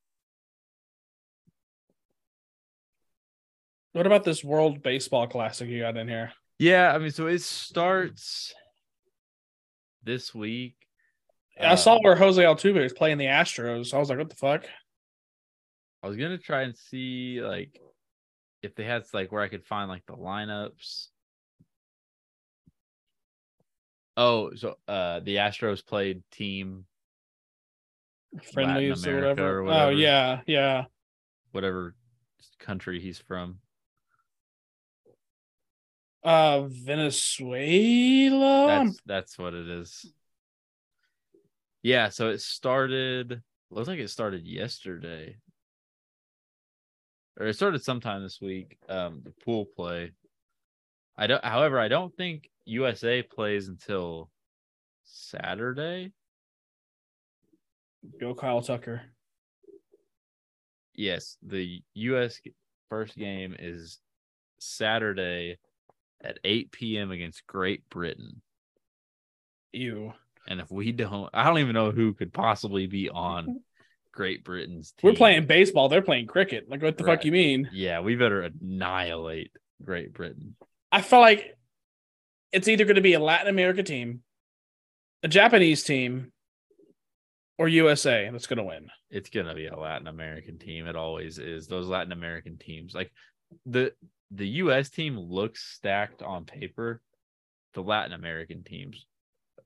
What 3.92 4.06
about 4.06 4.24
this 4.24 4.42
World 4.42 4.82
Baseball 4.82 5.26
Classic 5.26 5.68
you 5.68 5.80
got 5.80 5.96
in 5.96 6.08
here? 6.08 6.32
Yeah, 6.58 6.92
I 6.92 6.98
mean, 6.98 7.10
so 7.10 7.26
it 7.26 7.42
starts 7.42 8.54
this 10.02 10.34
week. 10.34 10.76
I 11.60 11.76
saw 11.76 11.94
Um, 11.96 12.00
where 12.02 12.16
Jose 12.16 12.42
Altuve 12.42 12.82
was 12.82 12.92
playing 12.92 13.18
the 13.18 13.26
Astros. 13.26 13.94
I 13.94 13.98
was 13.98 14.08
like, 14.08 14.18
what 14.18 14.30
the 14.30 14.36
fuck? 14.36 14.64
I 16.04 16.06
was 16.06 16.18
gonna 16.18 16.36
try 16.36 16.64
and 16.64 16.76
see 16.76 17.40
like 17.40 17.80
if 18.62 18.74
they 18.74 18.84
had 18.84 19.04
like 19.14 19.32
where 19.32 19.40
I 19.40 19.48
could 19.48 19.64
find 19.64 19.88
like 19.88 20.04
the 20.04 20.12
lineups. 20.12 21.06
Oh, 24.14 24.54
so 24.54 24.76
uh 24.86 25.20
the 25.20 25.36
Astros 25.36 25.84
played 25.84 26.22
team 26.30 26.84
Friendlies 28.52 29.06
or 29.06 29.16
whatever. 29.16 29.62
or 29.62 29.72
Oh 29.72 29.88
yeah, 29.88 30.42
yeah. 30.46 30.84
whatever 31.52 31.94
country 32.58 33.00
he's 33.00 33.18
from. 33.18 33.60
Uh 36.22 36.64
Venezuela. 36.66 38.66
That's 38.66 39.00
that's 39.06 39.38
what 39.38 39.54
it 39.54 39.70
is. 39.70 40.04
Yeah, 41.82 42.10
so 42.10 42.28
it 42.28 42.42
started 42.42 43.42
looks 43.70 43.88
like 43.88 44.00
it 44.00 44.10
started 44.10 44.46
yesterday. 44.46 45.38
Or 47.38 47.46
it 47.46 47.54
started 47.54 47.82
sometime 47.82 48.22
this 48.22 48.40
week. 48.40 48.78
Um 48.88 49.22
the 49.24 49.32
pool 49.44 49.66
play. 49.66 50.12
I 51.16 51.26
don't 51.26 51.44
however, 51.44 51.78
I 51.78 51.88
don't 51.88 52.14
think 52.16 52.50
USA 52.64 53.22
plays 53.22 53.68
until 53.68 54.30
Saturday. 55.04 56.12
Go 58.20 58.34
Kyle 58.34 58.62
Tucker. 58.62 59.02
Yes, 60.94 61.36
the 61.42 61.82
US 61.94 62.40
first 62.88 63.16
game 63.16 63.56
is 63.58 63.98
Saturday 64.60 65.58
at 66.22 66.38
8 66.44 66.70
p.m. 66.72 67.10
against 67.10 67.46
Great 67.46 67.88
Britain. 67.90 68.40
Ew. 69.72 70.12
And 70.46 70.60
if 70.60 70.70
we 70.70 70.92
don't, 70.92 71.28
I 71.34 71.44
don't 71.44 71.58
even 71.58 71.74
know 71.74 71.90
who 71.90 72.14
could 72.14 72.32
possibly 72.32 72.86
be 72.86 73.10
on 73.10 73.60
Great 74.14 74.44
Britain's 74.44 74.92
team. 74.92 75.10
We're 75.10 75.16
playing 75.16 75.46
baseball. 75.46 75.88
They're 75.88 76.02
playing 76.02 76.26
cricket. 76.26 76.68
Like, 76.68 76.80
what 76.82 76.96
the 76.96 77.04
Right. 77.04 77.16
fuck 77.18 77.24
you 77.24 77.32
mean? 77.32 77.68
Yeah, 77.72 78.00
we 78.00 78.14
better 78.14 78.42
annihilate 78.42 79.50
Great 79.82 80.12
Britain. 80.12 80.56
I 80.92 81.02
feel 81.02 81.20
like 81.20 81.56
it's 82.52 82.68
either 82.68 82.84
going 82.84 82.94
to 82.96 83.02
be 83.02 83.14
a 83.14 83.20
Latin 83.20 83.48
America 83.48 83.82
team, 83.82 84.22
a 85.24 85.28
Japanese 85.28 85.82
team, 85.82 86.32
or 87.58 87.66
USA 87.68 88.28
that's 88.30 88.46
going 88.46 88.58
to 88.58 88.64
win. 88.64 88.88
It's 89.10 89.30
gonna 89.30 89.54
be 89.54 89.66
a 89.68 89.76
Latin 89.76 90.08
American 90.08 90.58
team. 90.58 90.86
It 90.88 90.96
always 90.96 91.38
is. 91.38 91.68
Those 91.68 91.86
Latin 91.86 92.10
American 92.10 92.58
teams, 92.58 92.94
like 92.94 93.12
the 93.64 93.92
the 94.32 94.48
U.S. 94.64 94.90
team, 94.90 95.16
looks 95.16 95.62
stacked 95.62 96.20
on 96.22 96.44
paper. 96.46 97.00
The 97.74 97.82
Latin 97.82 98.12
American 98.12 98.64
teams, 98.64 99.06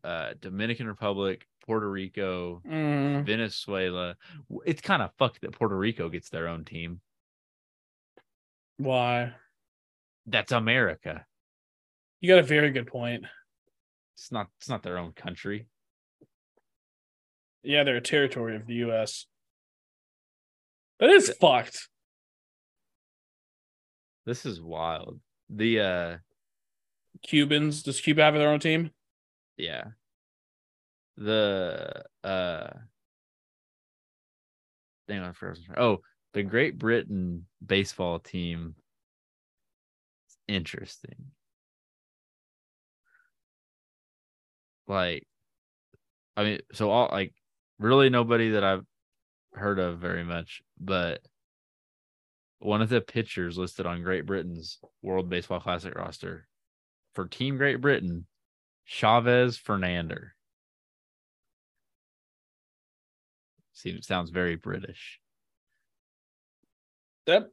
uh, 0.04 0.32
Dominican 0.40 0.86
Republic, 0.86 1.46
Puerto 1.68 1.90
Rico, 1.90 2.62
Mm, 2.66 3.26
Venezuela. 3.26 4.16
It's 4.64 4.80
kind 4.80 5.02
of 5.02 5.10
fucked 5.18 5.42
that 5.42 5.52
Puerto 5.52 5.76
Rico 5.76 6.08
gets 6.08 6.30
their 6.30 6.48
own 6.48 6.64
team. 6.64 7.02
why? 8.78 9.34
That's 10.24 10.50
America. 10.50 11.26
You 12.22 12.32
got 12.32 12.38
a 12.38 12.46
very 12.46 12.70
good 12.70 12.86
point. 12.86 13.24
It's 14.16 14.32
not. 14.32 14.46
It's 14.58 14.68
not 14.70 14.82
their 14.82 14.96
own 14.96 15.12
country. 15.12 15.66
Yeah, 17.62 17.84
they're 17.84 17.96
a 17.96 18.00
territory 18.00 18.56
of 18.56 18.66
the 18.66 18.74
U.S. 18.86 19.26
That 21.00 21.10
is 21.10 21.30
fucked. 21.38 21.88
This 24.24 24.46
is 24.46 24.60
wild. 24.62 25.20
The 25.50 25.80
uh, 25.80 26.16
Cubans. 27.22 27.82
Does 27.82 28.00
Cuba 28.00 28.22
have 28.22 28.34
their 28.34 28.48
own 28.50 28.60
team? 28.60 28.90
yeah. 29.58 29.84
The 31.18 32.04
uh, 32.22 32.70
thing 35.08 35.18
on 35.18 35.32
first. 35.32 35.62
Oh, 35.76 35.98
the 36.32 36.44
Great 36.44 36.78
Britain 36.78 37.46
baseball 37.64 38.20
team. 38.20 38.76
Interesting. 40.46 41.32
Like, 44.86 45.26
I 46.36 46.44
mean, 46.44 46.60
so 46.72 46.90
all 46.90 47.08
like 47.10 47.34
really 47.80 48.10
nobody 48.10 48.50
that 48.50 48.62
I've 48.62 48.84
heard 49.54 49.80
of 49.80 49.98
very 49.98 50.24
much, 50.24 50.62
but 50.80 51.20
one 52.60 52.80
of 52.80 52.88
the 52.88 53.00
pitchers 53.00 53.58
listed 53.58 53.86
on 53.86 54.02
Great 54.02 54.24
Britain's 54.24 54.78
World 55.02 55.28
Baseball 55.28 55.60
Classic 55.60 55.94
roster 55.94 56.46
for 57.14 57.26
Team 57.26 57.56
Great 57.56 57.80
Britain, 57.80 58.26
Chavez 58.84 59.58
Fernander. 59.58 60.30
Seems 63.78 64.08
sounds 64.08 64.30
very 64.30 64.56
British. 64.56 65.20
That. 67.26 67.50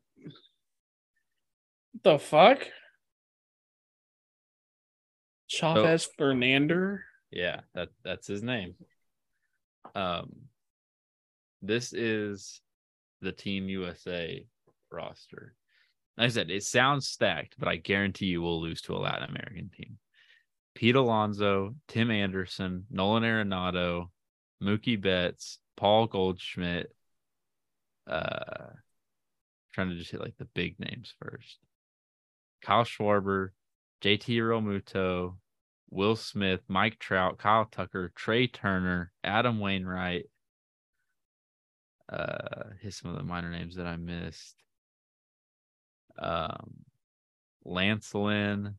The 2.03 2.17
fuck? 2.17 2.65
Chavez 5.47 6.09
Fernander. 6.19 7.01
Yeah, 7.31 7.61
that 7.75 7.89
that's 8.03 8.25
his 8.25 8.41
name. 8.41 8.73
Um, 9.93 10.31
this 11.61 11.93
is 11.93 12.59
the 13.21 13.31
Team 13.31 13.69
USA 13.69 14.43
roster. 14.91 15.53
Like 16.17 16.25
I 16.25 16.29
said, 16.29 16.49
it 16.49 16.63
sounds 16.63 17.07
stacked, 17.07 17.55
but 17.59 17.67
I 17.67 17.75
guarantee 17.75 18.27
you 18.27 18.41
we'll 18.41 18.61
lose 18.61 18.81
to 18.83 18.95
a 18.95 18.97
Latin 18.97 19.29
American 19.29 19.69
team. 19.69 19.99
Pete 20.73 20.95
Alonso, 20.95 21.75
Tim 21.87 22.09
Anderson, 22.09 22.85
Nolan 22.89 23.23
Arenado, 23.23 24.09
Mookie 24.63 24.99
Betts, 24.99 25.59
Paul 25.75 26.07
Goldschmidt. 26.07 26.93
Uh, 28.07 28.67
trying 29.73 29.89
to 29.89 29.95
just 29.95 30.11
hit 30.11 30.21
like 30.21 30.37
the 30.37 30.45
big 30.45 30.79
names 30.79 31.13
first. 31.21 31.59
Kyle 32.61 32.83
Schwarber, 32.83 33.49
JT 34.01 34.37
Realmuto, 34.37 35.35
Will 35.89 36.15
Smith, 36.15 36.61
Mike 36.67 36.97
Trout, 36.99 37.37
Kyle 37.37 37.65
Tucker, 37.65 38.11
Trea 38.15 38.47
Turner, 38.47 39.11
Adam 39.23 39.59
Wainwright. 39.59 40.25
Uh, 42.11 42.69
here's 42.81 42.95
some 42.97 43.11
of 43.11 43.17
the 43.17 43.23
minor 43.23 43.49
names 43.49 43.75
that 43.75 43.87
I 43.87 43.97
missed. 43.97 44.55
Um, 46.17 46.85
Lance 47.63 48.13
Lynn, 48.13 48.75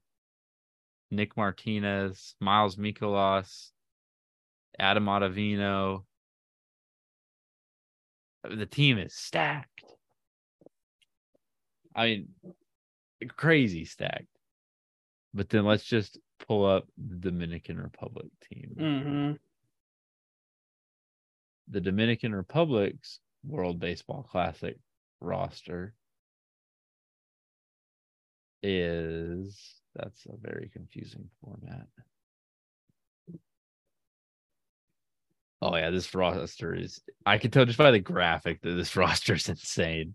Nick 1.11 1.37
Martinez, 1.37 2.35
Miles 2.41 2.77
Mikolas, 2.77 3.71
Adam 4.79 5.07
Ottavino. 5.07 6.05
The 8.55 8.67
team 8.67 8.99
is 8.99 9.15
stacked. 9.15 9.85
I 11.95 12.07
mean, 12.07 12.29
crazy 13.37 13.85
stacked. 13.85 14.27
But 15.35 15.49
then 15.49 15.65
let's 15.65 15.85
just 15.85 16.19
pull 16.47 16.65
up 16.65 16.87
the 16.97 17.17
Dominican 17.17 17.79
Republic 17.81 18.29
team. 18.51 18.77
Mm-hmm. 18.79 19.33
The 21.69 21.81
Dominican 21.81 22.35
Republic's 22.35 23.21
World 23.45 23.81
Baseball 23.81 24.27
Classic 24.31 24.77
roster 25.21 25.95
is 28.63 29.81
that's 29.95 30.27
a 30.27 30.37
very 30.41 30.71
confusing 30.73 31.29
format. 31.43 31.87
Oh 35.63 35.75
yeah, 35.77 35.91
this 35.91 36.15
roster 36.15 36.75
is 36.75 37.01
I 37.25 37.39
can 37.39 37.51
tell 37.51 37.65
just 37.65 37.79
by 37.79 37.91
the 37.91 37.99
graphic 37.99 38.61
that 38.63 38.73
this 38.73 38.97
roster 38.97 39.35
is 39.35 39.49
insane. 39.49 40.15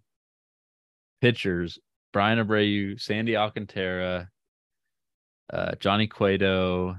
Pitchers, 1.21 1.79
Bryan 2.13 2.39
Abreu, 2.39 2.99
Sandy 2.99 3.35
Alcantara, 3.37 4.29
uh, 5.51 5.75
Johnny 5.79 6.07
Cueto, 6.07 6.95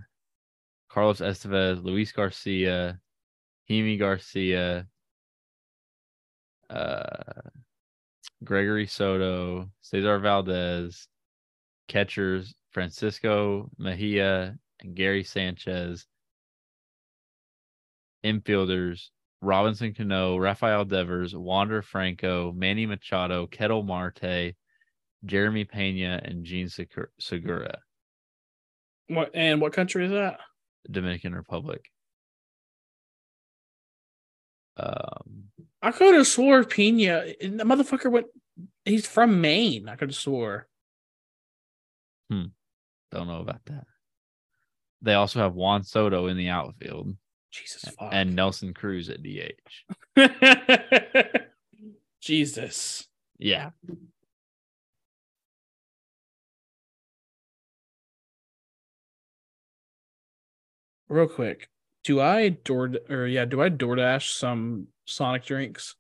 Carlos 0.89 1.21
Estevez, 1.21 1.83
Luis 1.83 2.13
Garcia, 2.13 2.99
Yimi 3.69 3.99
Garcia, 3.99 4.87
uh, 6.71 7.43
Gregory 8.45 8.87
Soto, 8.87 9.71
Cesar 9.81 10.19
Valdez, 10.19 11.09
catchers 11.89 12.55
Francisco 12.71 13.71
Mejia 13.79 14.57
and 14.81 14.95
Gary 14.95 15.25
Sanchez, 15.25 16.07
infielders 18.25 19.09
Robinson 19.43 19.93
Cano, 19.93 20.37
Rafael 20.37 20.85
Devers, 20.85 21.35
Wander 21.35 21.83
Franco, 21.83 22.53
Manny 22.53 22.87
Machado, 22.87 23.49
Ketel 23.49 23.83
Marte, 23.83 24.55
Jeremy 25.25 25.65
Pena, 25.65 26.21
and 26.25 26.45
Jean 26.45 26.69
Segura. 27.19 27.79
What 29.09 29.31
and 29.35 29.61
what 29.61 29.73
country 29.73 30.07
is 30.07 30.13
that? 30.13 30.39
Dominican 30.89 31.35
Republic. 31.35 31.91
Um, 34.77 35.45
I 35.83 35.91
could 35.91 36.15
have 36.15 36.27
swore 36.27 36.65
Pena. 36.65 37.25
The 37.41 37.65
motherfucker 37.65 38.11
went. 38.11 38.27
He's 38.85 39.07
from 39.07 39.41
Maine. 39.41 39.89
I 39.89 39.97
could 39.97 40.11
have 40.11 40.17
swore. 40.17 40.69
Hmm. 42.31 42.47
Don't 43.11 43.27
know 43.27 43.41
about 43.41 43.65
that. 43.67 43.87
They 45.03 45.15
also 45.15 45.41
have 45.41 45.55
Juan 45.55 45.83
Soto 45.83 46.29
in 46.29 46.37
the 46.37 46.49
outfield. 46.49 47.17
Jesus 47.53 47.85
fuck. 47.99 48.09
And 48.13 48.35
Nelson 48.35 48.75
Cruz 48.75 49.11
at 49.11 49.23
DH. 49.23 50.17
Jesus. 52.21 53.07
Yeah. 53.39 53.71
Real 61.09 61.29
quick, 61.29 61.69
do 62.05 62.21
I 62.23 62.49
door 62.49 62.91
or 63.11 63.27
yeah, 63.27 63.45
do 63.45 63.61
I 63.61 63.69
DoorDash 63.69 64.31
some 64.31 64.87
Sonic 65.05 65.45
drinks? 65.45 65.95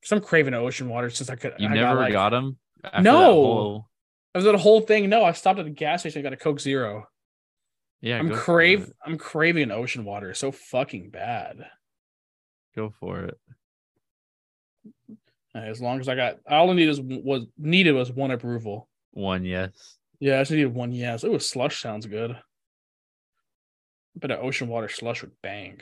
Because 0.00 0.12
I'm 0.12 0.20
craving 0.20 0.54
ocean 0.54 0.88
water 0.88 1.10
since 1.10 1.28
I 1.28 1.34
could. 1.34 1.54
You 1.58 1.68
I 1.68 1.74
never 1.74 1.94
got, 1.94 2.00
like, 2.00 2.12
got 2.12 2.30
them? 2.30 2.56
No. 3.00 3.18
Whole... 3.18 3.88
I 4.32 4.38
was 4.38 4.46
at 4.46 4.54
a 4.54 4.58
whole 4.58 4.82
thing. 4.82 5.08
No, 5.08 5.24
I 5.24 5.32
stopped 5.32 5.58
at 5.58 5.64
the 5.64 5.72
gas 5.72 6.00
station. 6.02 6.20
I 6.20 6.22
got 6.22 6.34
a 6.34 6.36
Coke 6.36 6.60
Zero. 6.60 7.08
Yeah, 8.00 8.18
I'm 8.18 8.30
crave. 8.30 8.92
I'm 9.04 9.18
craving 9.18 9.70
ocean 9.70 10.04
water. 10.04 10.34
so 10.34 10.52
fucking 10.52 11.10
bad. 11.10 11.66
Go 12.74 12.92
for 13.00 13.24
it. 13.24 13.38
As 15.54 15.80
long 15.80 16.00
as 16.00 16.08
I 16.08 16.14
got 16.14 16.36
all 16.48 16.70
I 16.70 16.74
needed 16.74 16.88
was, 16.88 17.00
was 17.00 17.46
needed 17.58 17.92
was 17.92 18.12
one 18.12 18.30
approval. 18.30 18.88
One 19.12 19.44
yes. 19.44 19.96
Yeah, 20.20 20.36
I 20.36 20.40
just 20.42 20.50
needed 20.50 20.74
one 20.74 20.92
yes. 20.92 21.24
It 21.24 21.30
was 21.30 21.48
slush 21.48 21.80
sounds 21.80 22.06
good. 22.06 22.36
But 24.14 24.30
an 24.30 24.38
ocean 24.40 24.68
water 24.68 24.88
slush 24.88 25.22
would 25.22 25.32
bang. 25.42 25.80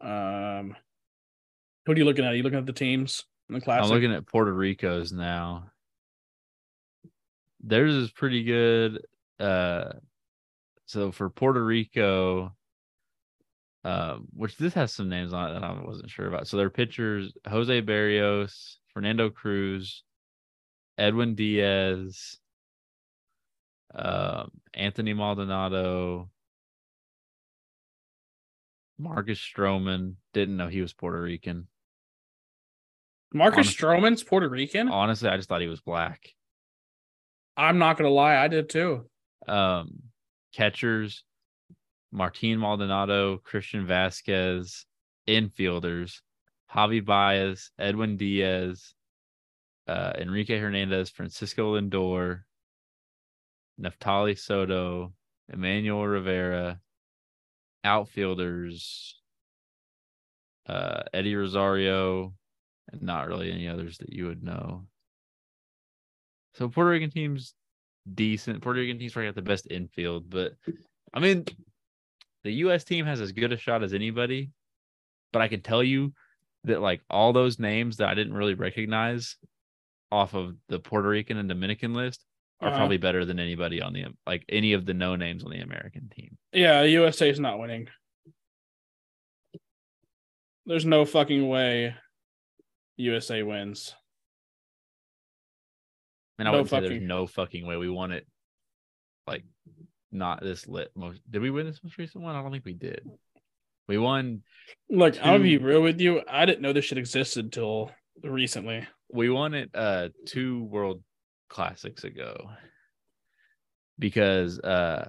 Um, 0.00 0.76
who 1.84 1.92
are 1.92 1.96
you 1.96 2.04
looking 2.04 2.24
at? 2.24 2.32
Are 2.32 2.36
you 2.36 2.42
looking 2.42 2.58
at 2.58 2.66
the 2.66 2.72
teams 2.72 3.24
in 3.48 3.54
the 3.54 3.60
class? 3.60 3.84
I'm 3.84 3.90
looking 3.90 4.12
at 4.12 4.26
Puerto 4.26 4.52
Rico's 4.52 5.12
now. 5.12 5.70
Theirs 7.66 7.94
is 7.94 8.12
pretty 8.12 8.44
good. 8.44 9.04
Uh, 9.40 9.92
so 10.86 11.10
for 11.10 11.28
Puerto 11.28 11.62
Rico, 11.62 12.54
uh, 13.84 14.18
which 14.32 14.56
this 14.56 14.74
has 14.74 14.92
some 14.92 15.08
names 15.08 15.32
on 15.32 15.50
it 15.50 15.54
that 15.54 15.64
I 15.64 15.82
wasn't 15.82 16.10
sure 16.10 16.28
about. 16.28 16.46
So 16.46 16.56
their 16.56 16.70
pitchers: 16.70 17.32
Jose 17.48 17.82
Berrios, 17.82 18.76
Fernando 18.94 19.30
Cruz, 19.30 20.04
Edwin 20.96 21.34
Diaz, 21.34 22.38
um, 23.94 24.52
Anthony 24.72 25.12
Maldonado, 25.12 26.30
Marcus 28.96 29.40
Stroman. 29.40 30.14
Didn't 30.32 30.56
know 30.56 30.68
he 30.68 30.82
was 30.82 30.92
Puerto 30.92 31.20
Rican. 31.20 31.66
Marcus 33.32 33.58
honestly, 33.58 33.86
Stroman's 33.86 34.22
Puerto 34.22 34.48
Rican. 34.48 34.88
Honestly, 34.88 35.28
I 35.28 35.36
just 35.36 35.48
thought 35.48 35.60
he 35.60 35.66
was 35.66 35.80
black. 35.80 36.28
I'm 37.56 37.78
not 37.78 37.96
gonna 37.96 38.10
lie, 38.10 38.36
I 38.36 38.48
did 38.48 38.68
too. 38.68 39.08
Um, 39.48 40.02
catchers: 40.52 41.24
Martin 42.12 42.58
Maldonado, 42.58 43.38
Christian 43.38 43.86
Vazquez. 43.86 44.84
Infielders: 45.28 46.20
Javy 46.72 47.04
Baez, 47.04 47.70
Edwin 47.78 48.16
Diaz, 48.16 48.94
uh, 49.88 50.12
Enrique 50.18 50.58
Hernandez, 50.58 51.10
Francisco 51.10 51.74
Lindor, 51.74 52.42
Neftali 53.80 54.38
Soto, 54.38 55.12
Emmanuel 55.52 56.06
Rivera, 56.06 56.80
outfielders, 57.84 59.20
uh, 60.68 61.02
Eddie 61.12 61.36
Rosario, 61.36 62.34
and 62.92 63.02
not 63.02 63.28
really 63.28 63.50
any 63.52 63.68
others 63.68 63.98
that 63.98 64.12
you 64.12 64.26
would 64.26 64.42
know. 64.42 64.86
So 66.56 66.68
Puerto 66.68 66.90
Rican 66.90 67.10
teams 67.10 67.54
decent. 68.12 68.62
Puerto 68.62 68.80
Rican 68.80 68.98
teams 68.98 69.12
probably 69.12 69.28
got 69.28 69.34
the 69.34 69.42
best 69.42 69.66
infield, 69.70 70.30
but 70.30 70.52
I 71.12 71.20
mean, 71.20 71.44
the 72.44 72.52
U.S. 72.52 72.84
team 72.84 73.04
has 73.04 73.20
as 73.20 73.32
good 73.32 73.52
a 73.52 73.56
shot 73.56 73.82
as 73.82 73.92
anybody. 73.92 74.50
But 75.32 75.42
I 75.42 75.48
can 75.48 75.60
tell 75.60 75.82
you 75.82 76.14
that 76.64 76.80
like 76.80 77.02
all 77.10 77.32
those 77.32 77.58
names 77.58 77.98
that 77.98 78.08
I 78.08 78.14
didn't 78.14 78.34
really 78.34 78.54
recognize 78.54 79.36
off 80.10 80.34
of 80.34 80.54
the 80.68 80.78
Puerto 80.78 81.08
Rican 81.08 81.36
and 81.36 81.48
Dominican 81.48 81.92
list 81.92 82.24
are 82.60 82.68
uh-huh. 82.68 82.78
probably 82.78 82.96
better 82.96 83.24
than 83.24 83.38
anybody 83.38 83.82
on 83.82 83.92
the 83.92 84.06
like 84.26 84.44
any 84.48 84.72
of 84.72 84.86
the 84.86 84.94
no 84.94 85.14
names 85.14 85.44
on 85.44 85.50
the 85.50 85.60
American 85.60 86.08
team. 86.08 86.38
Yeah, 86.52 86.82
USA 86.82 87.28
is 87.28 87.40
not 87.40 87.58
winning. 87.58 87.88
There's 90.64 90.86
no 90.86 91.04
fucking 91.04 91.46
way 91.48 91.94
USA 92.96 93.42
wins. 93.42 93.94
And 96.38 96.48
I 96.48 96.52
no 96.52 96.58
would 96.58 96.68
say 96.68 96.80
there's 96.80 97.02
no 97.02 97.26
fucking 97.26 97.66
way 97.66 97.76
we 97.76 97.88
won 97.88 98.12
it. 98.12 98.26
Like, 99.26 99.44
not 100.12 100.42
this 100.42 100.68
lit. 100.68 100.90
Most 100.94 101.20
did 101.30 101.42
we 101.42 101.50
win 101.50 101.66
this 101.66 101.80
most 101.82 101.98
recent 101.98 102.22
one? 102.22 102.36
I 102.36 102.42
don't 102.42 102.52
think 102.52 102.64
we 102.64 102.74
did. 102.74 103.08
We 103.88 103.98
won. 103.98 104.42
Look, 104.90 105.16
i 105.24 105.32
I'll 105.32 105.38
be 105.38 105.58
real 105.58 105.82
with 105.82 106.00
you. 106.00 106.22
I 106.28 106.44
didn't 106.46 106.62
know 106.62 106.72
this 106.72 106.84
shit 106.84 106.98
existed 106.98 107.46
until 107.46 107.90
recently. 108.22 108.86
we 109.12 109.30
won 109.30 109.54
it 109.54 109.70
uh 109.74 110.08
two 110.26 110.64
world 110.64 111.02
classics 111.48 112.04
ago 112.04 112.50
because 113.98 114.58
uh 114.60 115.08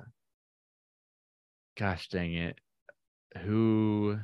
gosh 1.78 2.10
dang 2.10 2.34
it 2.34 2.60
who 3.44 4.18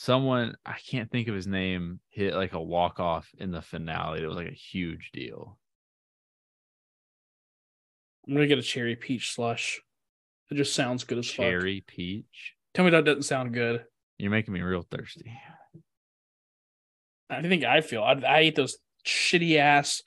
someone 0.00 0.54
i 0.64 0.76
can't 0.88 1.10
think 1.10 1.28
of 1.28 1.34
his 1.34 1.46
name 1.46 2.00
hit 2.08 2.32
like 2.32 2.54
a 2.54 2.62
walk 2.62 2.98
off 2.98 3.28
in 3.36 3.50
the 3.50 3.60
finale 3.60 4.22
it 4.22 4.26
was 4.26 4.36
like 4.36 4.48
a 4.48 4.54
huge 4.54 5.10
deal 5.12 5.58
I'm 8.26 8.34
gonna 8.34 8.46
get 8.46 8.58
a 8.58 8.62
cherry 8.62 8.96
peach 8.96 9.34
slush. 9.34 9.80
It 10.50 10.54
just 10.54 10.74
sounds 10.74 11.04
good 11.04 11.18
as 11.18 11.28
fuck. 11.28 11.44
cherry 11.44 11.84
peach 11.86 12.54
Tell 12.72 12.84
me 12.84 12.90
that 12.92 13.04
doesn't 13.04 13.24
sound 13.24 13.52
good. 13.52 13.84
you're 14.16 14.30
making 14.30 14.54
me 14.54 14.62
real 14.62 14.86
thirsty 14.90 15.32
I 17.28 17.42
think 17.42 17.64
I 17.64 17.82
feel. 17.82 18.02
I, 18.02 18.12
I 18.26 18.38
ate 18.38 18.56
those 18.56 18.78
shitty 19.06 19.56
ass 19.56 20.02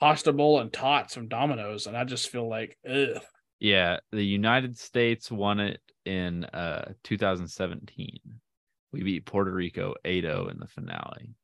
pasta 0.00 0.32
bowl 0.32 0.60
and 0.60 0.72
tots 0.72 1.14
from 1.14 1.28
Domino's, 1.28 1.86
and 1.86 1.96
I 1.96 2.04
just 2.04 2.28
feel 2.28 2.48
like, 2.48 2.76
ugh. 2.88 3.22
Yeah, 3.60 3.98
the 4.12 4.24
United 4.24 4.78
States 4.78 5.30
won 5.30 5.60
it 5.60 5.80
in 6.06 6.44
uh 6.46 6.92
2017. 7.04 8.18
We 8.92 9.02
beat 9.02 9.26
Puerto 9.26 9.50
Rico 9.52 9.94
8-0 10.04 10.50
in 10.50 10.58
the 10.58 10.66
finale. 10.66 11.34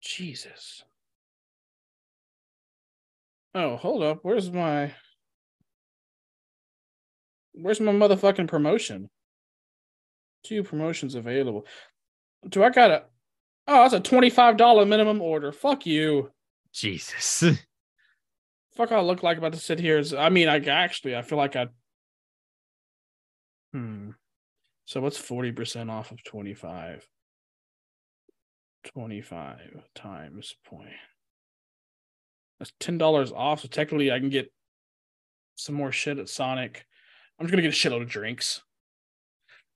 Jesus. 0.00 0.84
Oh, 3.54 3.76
hold 3.76 4.02
up. 4.02 4.20
Where's 4.22 4.50
my 4.50 4.94
Where's 7.52 7.80
my 7.80 7.92
motherfucking 7.92 8.48
promotion? 8.48 9.10
Two 10.44 10.62
promotions 10.62 11.14
available. 11.14 11.66
Do 12.48 12.62
I 12.62 12.70
got 12.70 12.90
a 12.90 13.04
Oh, 13.70 13.82
that's 13.82 13.92
a 13.92 14.00
$25 14.00 14.88
minimum 14.88 15.20
order. 15.20 15.52
Fuck 15.52 15.84
you. 15.84 16.30
Jesus. 16.72 17.44
Fuck 18.78 18.92
I 18.92 19.00
look 19.00 19.24
like 19.24 19.36
about 19.38 19.54
to 19.54 19.58
sit 19.58 19.80
here. 19.80 19.98
is- 19.98 20.14
I 20.14 20.28
mean, 20.28 20.48
I 20.48 20.58
actually 20.58 21.16
I 21.16 21.22
feel 21.22 21.36
like 21.36 21.56
I 21.56 21.66
Hmm. 23.72 24.12
So 24.86 25.02
what's 25.02 25.18
40% 25.18 25.90
off 25.90 26.12
of 26.12 26.22
25? 26.24 27.06
25 28.84 29.82
times 29.94 30.56
point. 30.64 30.88
That's 32.58 32.72
$10 32.80 33.32
off. 33.32 33.60
So 33.60 33.68
technically 33.68 34.10
I 34.12 34.20
can 34.20 34.30
get 34.30 34.50
some 35.56 35.74
more 35.74 35.92
shit 35.92 36.18
at 36.18 36.28
Sonic. 36.30 36.86
I'm 37.38 37.46
just 37.46 37.50
gonna 37.50 37.62
get 37.62 37.74
a 37.74 37.76
shitload 37.76 38.02
of 38.02 38.08
drinks. 38.08 38.62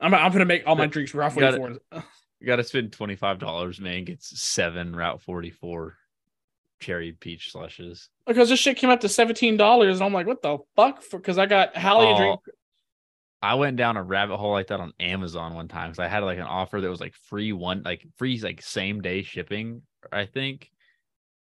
I'm 0.00 0.14
I'm 0.14 0.32
gonna 0.32 0.44
make 0.46 0.62
all 0.66 0.76
my 0.76 0.86
drinks 0.86 1.12
Route 1.12 1.34
got 1.36 1.54
it. 1.54 1.58
44. 1.58 2.04
you 2.40 2.46
got 2.46 2.56
to 2.56 2.64
spend 2.64 2.92
$25, 2.92 3.80
man. 3.80 4.04
Gets 4.04 4.40
7 4.40 4.94
Route 4.96 5.20
44 5.22 5.98
cherry 6.82 7.12
peach 7.12 7.50
slushes. 7.52 8.10
Because 8.26 8.48
this 8.48 8.60
shit 8.60 8.76
came 8.76 8.90
up 8.90 9.00
to 9.00 9.06
$17 9.06 9.92
and 9.92 10.02
I'm 10.02 10.12
like, 10.12 10.26
what 10.26 10.42
the 10.42 10.58
fuck? 10.76 11.02
Because 11.10 11.38
I 11.38 11.46
got 11.46 11.76
Hallie 11.76 12.12
a 12.12 12.16
drink. 12.16 12.40
I 13.42 13.54
went 13.54 13.76
down 13.76 13.96
a 13.96 14.02
rabbit 14.02 14.36
hole 14.36 14.52
like 14.52 14.68
that 14.68 14.78
on 14.78 14.92
Amazon 15.00 15.54
one 15.54 15.66
time 15.66 15.90
because 15.90 15.98
I 15.98 16.06
had 16.06 16.22
like 16.22 16.38
an 16.38 16.44
offer 16.44 16.80
that 16.80 16.88
was 16.88 17.00
like 17.00 17.14
free 17.28 17.52
one, 17.52 17.82
like 17.84 18.06
free 18.16 18.38
like 18.40 18.62
same 18.62 19.00
day 19.00 19.22
shipping, 19.22 19.82
I 20.12 20.26
think. 20.26 20.70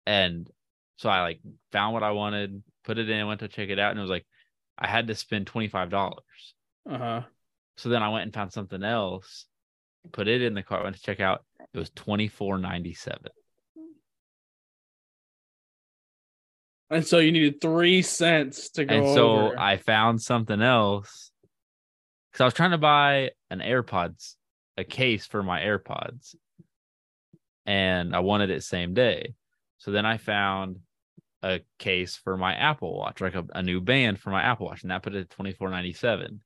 And 0.06 0.48
so 0.96 1.10
I 1.10 1.20
like 1.20 1.40
found 1.70 1.92
what 1.92 2.02
I 2.02 2.12
wanted, 2.12 2.62
put 2.84 2.98
it 2.98 3.10
in, 3.10 3.26
went 3.26 3.40
to 3.40 3.48
check 3.48 3.68
it 3.68 3.78
out, 3.78 3.90
and 3.90 3.98
it 3.98 4.02
was 4.02 4.10
like 4.10 4.24
I 4.78 4.86
had 4.86 5.08
to 5.08 5.14
spend 5.14 5.46
twenty 5.46 5.68
five 5.68 5.90
dollars. 5.90 6.54
Uh-huh. 6.88 7.22
So 7.76 7.90
then 7.90 8.02
I 8.02 8.08
went 8.08 8.24
and 8.24 8.32
found 8.32 8.52
something 8.52 8.82
else, 8.82 9.44
put 10.12 10.28
it 10.28 10.40
in 10.40 10.54
the 10.54 10.62
cart, 10.62 10.84
went 10.84 10.96
to 10.96 11.02
check 11.02 11.20
out. 11.20 11.44
It 11.74 11.78
was 11.78 11.90
twenty 11.90 12.28
four 12.28 12.56
ninety 12.56 12.94
seven. 12.94 13.32
And 16.92 17.06
so 17.06 17.18
you 17.18 17.32
needed 17.32 17.60
three 17.60 18.02
cents 18.02 18.68
to 18.70 18.84
go 18.84 18.94
And 18.94 19.14
so 19.14 19.30
over. 19.30 19.58
I 19.58 19.78
found 19.78 20.20
something 20.20 20.60
else 20.60 21.30
because 22.30 22.42
I 22.42 22.44
was 22.44 22.54
trying 22.54 22.72
to 22.72 22.78
buy 22.78 23.30
an 23.50 23.60
AirPods, 23.60 24.34
a 24.76 24.84
case 24.84 25.26
for 25.26 25.42
my 25.42 25.60
AirPods, 25.60 26.34
and 27.64 28.14
I 28.14 28.20
wanted 28.20 28.50
it 28.50 28.62
same 28.62 28.92
day. 28.92 29.34
So 29.78 29.90
then 29.90 30.04
I 30.04 30.18
found 30.18 30.80
a 31.42 31.60
case 31.78 32.16
for 32.16 32.36
my 32.36 32.54
Apple 32.54 32.96
Watch, 32.96 33.20
like 33.20 33.34
a, 33.34 33.44
a 33.54 33.62
new 33.62 33.80
band 33.80 34.20
for 34.20 34.30
my 34.30 34.42
Apple 34.42 34.66
Watch, 34.66 34.82
and 34.82 34.90
that 34.90 35.02
put 35.02 35.14
it 35.14 35.20
at 35.20 35.30
twenty 35.30 35.52
four 35.52 35.70
ninety 35.70 35.92
seven. 35.92 36.42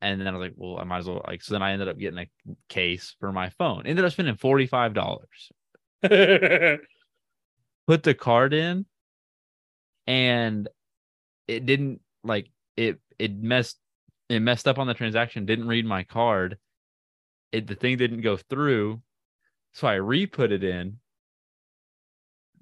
And 0.00 0.20
then 0.20 0.28
I 0.28 0.32
was 0.32 0.48
like, 0.48 0.54
well, 0.56 0.78
I 0.78 0.84
might 0.84 0.98
as 0.98 1.06
well 1.06 1.24
like. 1.26 1.42
So 1.42 1.54
then 1.54 1.62
I 1.62 1.72
ended 1.72 1.88
up 1.88 1.98
getting 1.98 2.18
a 2.18 2.28
case 2.68 3.16
for 3.18 3.32
my 3.32 3.50
phone. 3.50 3.86
Ended 3.86 4.04
up 4.04 4.12
spending 4.12 4.36
forty 4.36 4.66
five 4.66 4.94
dollars. 4.94 5.52
Put 6.02 6.80
the 8.02 8.14
card 8.14 8.52
in, 8.52 8.86
and 10.06 10.68
it 11.48 11.66
didn't 11.66 12.00
like 12.24 12.50
it. 12.76 12.98
It 13.18 13.36
messed. 13.36 13.78
It 14.28 14.40
messed 14.40 14.66
up 14.66 14.78
on 14.78 14.86
the 14.86 14.94
transaction. 14.94 15.46
Didn't 15.46 15.68
read 15.68 15.86
my 15.86 16.02
card. 16.02 16.58
It 17.52 17.66
the 17.66 17.74
thing 17.74 17.96
didn't 17.96 18.22
go 18.22 18.36
through, 18.36 19.00
so 19.72 19.86
I 19.86 19.94
re-put 19.94 20.52
it 20.52 20.64
in. 20.64 20.98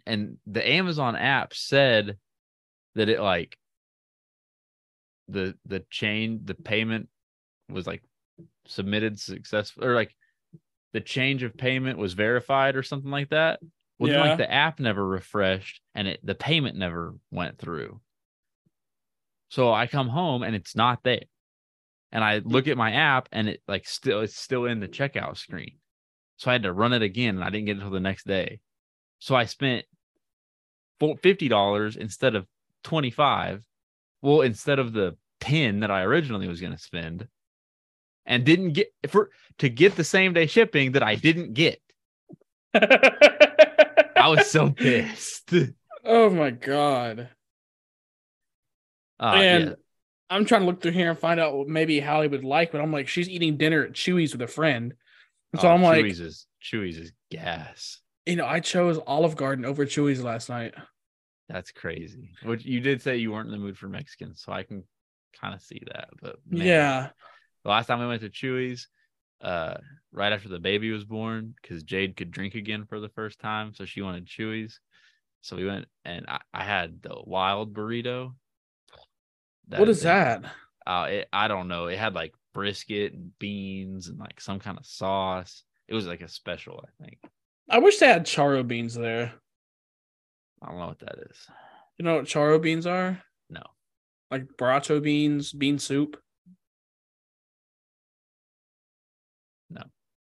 And 0.07 0.37
the 0.47 0.67
Amazon 0.69 1.17
app 1.17 1.55
said 1.55 2.19
that 2.95 3.09
it 3.09 3.21
like 3.21 3.59
the 5.29 5.57
the 5.65 5.81
chain 5.91 6.43
the 6.45 6.55
payment 6.55 7.09
was 7.71 7.87
like 7.87 8.03
submitted 8.67 9.19
successful 9.19 9.85
or 9.85 9.95
like 9.95 10.15
the 10.93 11.01
change 11.01 11.43
of 11.43 11.57
payment 11.57 11.99
was 11.99 12.13
verified 12.13 12.77
or 12.77 12.83
something 12.83 13.11
like 13.11 13.31
that. 13.31 13.61
Well, 13.99 14.11
then, 14.11 14.21
like 14.21 14.39
the 14.39 14.51
app 14.51 14.81
never 14.81 15.07
refreshed 15.07 15.81
and 15.95 16.09
it 16.09 16.21
the 16.23 16.35
payment 16.35 16.77
never 16.77 17.15
went 17.31 17.59
through. 17.59 18.01
So 19.51 19.73
I 19.73 19.87
come 19.87 20.09
home 20.09 20.43
and 20.43 20.57
it's 20.57 20.75
not 20.75 21.05
there. 21.05 21.23
And 22.11 22.25
I 22.25 22.39
look 22.45 22.69
at 22.69 22.77
my 22.77 22.93
app 22.93 23.29
and 23.33 23.49
it 23.49 23.63
like 23.69 23.87
still 23.87 24.21
it's 24.21 24.37
still 24.37 24.65
in 24.67 24.81
the 24.81 24.89
checkout 24.89 25.37
screen. 25.37 25.79
So 26.37 26.51
I 26.51 26.55
had 26.55 26.65
to 26.65 26.73
run 26.73 26.93
it 26.93 27.03
again 27.03 27.37
and 27.37 27.45
I 27.45 27.51
didn't 27.51 27.67
get 27.67 27.77
it 27.77 27.81
until 27.81 27.93
the 27.93 28.01
next 28.01 28.27
day. 28.27 28.61
So 29.21 29.35
I 29.35 29.45
spent 29.45 29.85
$50 31.01 31.97
instead 31.97 32.35
of 32.35 32.47
25. 32.83 33.65
Well, 34.23 34.41
instead 34.41 34.79
of 34.79 34.93
the 34.93 35.17
10 35.41 35.81
that 35.81 35.91
I 35.91 36.03
originally 36.03 36.49
was 36.49 36.61
going 36.61 36.73
to 36.73 36.79
spend 36.79 37.29
and 38.27 38.45
didn't 38.45 38.73
get 38.73 38.89
for 39.09 39.31
to 39.59 39.69
get 39.69 39.97
the 39.97 40.05
same 40.05 40.33
day 40.33 40.47
shipping 40.47 40.93
that 40.93 41.03
I 41.03 41.15
didn't 41.15 41.55
get. 41.55 41.81
I 44.17 44.29
was 44.29 44.51
so 44.51 44.71
pissed. 44.71 45.53
oh 46.05 46.31
my 46.31 46.51
god. 46.51 47.29
Uh, 49.21 49.33
and 49.37 49.65
yeah. 49.69 49.75
I'm 50.31 50.45
trying 50.45 50.63
to 50.63 50.67
look 50.67 50.81
through 50.83 50.93
here 50.93 51.11
and 51.11 51.19
find 51.19 51.39
out 51.39 51.55
what 51.55 51.69
maybe 51.69 52.01
Hallie 52.01 52.29
would 52.29 52.45
like, 52.45 52.73
but 52.73 52.81
I'm 52.81 52.93
like, 52.93 53.09
she's 53.09 53.29
eating 53.29 53.57
dinner 53.57 53.85
at 53.85 53.93
Chuy's 53.93 54.33
with 54.33 54.43
a 54.43 54.47
friend. 54.47 54.95
And 55.53 55.61
so 55.61 55.69
Oh, 55.69 55.73
I'm 55.73 55.83
like, 55.83 56.05
Chuy's 56.05 56.21
is 56.21 56.47
Chuy's 56.63 56.99
is 56.99 57.13
gas. 57.31 58.01
you 58.27 58.37
know, 58.37 58.47
I 58.47 58.61
chose 58.61 58.99
Olive 59.07 59.37
Garden 59.37 59.65
over 59.65 59.87
Chuy's 59.87 60.23
last 60.23 60.49
night. 60.49 60.75
That's 61.49 61.71
crazy. 61.71 62.33
Which 62.43 62.65
you 62.65 62.81
did 62.81 63.03
say 63.03 63.19
you 63.19 63.31
weren't 63.33 63.47
in 63.47 63.53
the 63.53 63.59
mood 63.59 63.77
for 63.79 63.89
Mexican, 63.89 64.35
so 64.35 64.51
I 64.53 64.63
can 64.63 64.83
kind 65.41 65.55
of 65.55 65.61
see 65.61 65.83
that. 65.93 66.09
But 66.21 66.37
man, 66.49 66.67
Yeah. 66.67 67.09
the 67.63 67.71
last 67.71 67.87
time 67.87 68.01
we 68.01 68.07
went 68.07 68.23
to 68.23 68.31
Chuy's, 68.31 68.89
uh, 69.45 69.75
right 70.13 70.33
after 70.33 70.49
the 70.49 70.59
baby 70.59 70.91
was 70.91 71.05
born, 71.05 71.55
because 71.61 71.83
Jade 71.83 72.17
could 72.17 72.31
drink 72.31 72.55
again 72.55 72.87
for 72.87 72.99
the 72.99 73.11
first 73.11 73.39
time, 73.39 73.75
so 73.75 73.85
she 73.85 74.03
wanted 74.03 74.27
Chuy's. 74.27 74.81
So 75.43 75.57
we 75.57 75.67
went 75.67 75.85
and 76.07 76.25
I, 76.27 76.41
I 76.55 76.65
had 76.65 77.03
the 77.03 77.17
wild 77.25 77.75
burrito. 77.75 78.33
what 79.69 79.89
is 79.89 80.03
thing- 80.03 80.09
that? 80.09 80.45
Uh, 80.87 81.07
it, 81.11 81.29
I 81.33 81.49
don't 81.49 81.69
know. 81.69 81.87
It 81.87 81.99
had 81.99 82.15
like 82.15 82.35
brisket 82.53 83.13
and 83.13 83.31
beans 83.39 84.09
and 84.09 84.19
like 84.19 84.41
some 84.41 84.59
kind 84.59 84.79
of 84.79 84.87
sauce. 84.87 85.65
It 85.89 85.95
was 85.95 86.07
like 86.07 86.23
a 86.23 86.29
special, 86.29 86.83
I 86.83 87.05
think. 87.05 87.19
I 87.69 87.79
wish 87.79 87.99
they 87.99 88.07
had 88.07 88.25
charro 88.27 88.67
beans 88.67 88.95
there. 88.95 89.33
I 90.63 90.69
don't 90.69 90.79
know 90.79 90.87
what 90.87 91.01
that 91.01 91.17
is. 91.31 91.47
You 91.99 92.05
know 92.05 92.17
what 92.17 92.25
charro 92.25 92.61
beans 92.61 92.87
are? 92.87 93.23
No. 93.51 93.63
Like 94.31 94.47
borracho 94.59 95.03
beans, 95.03 95.53
bean 95.53 95.79
soup. 95.79 96.17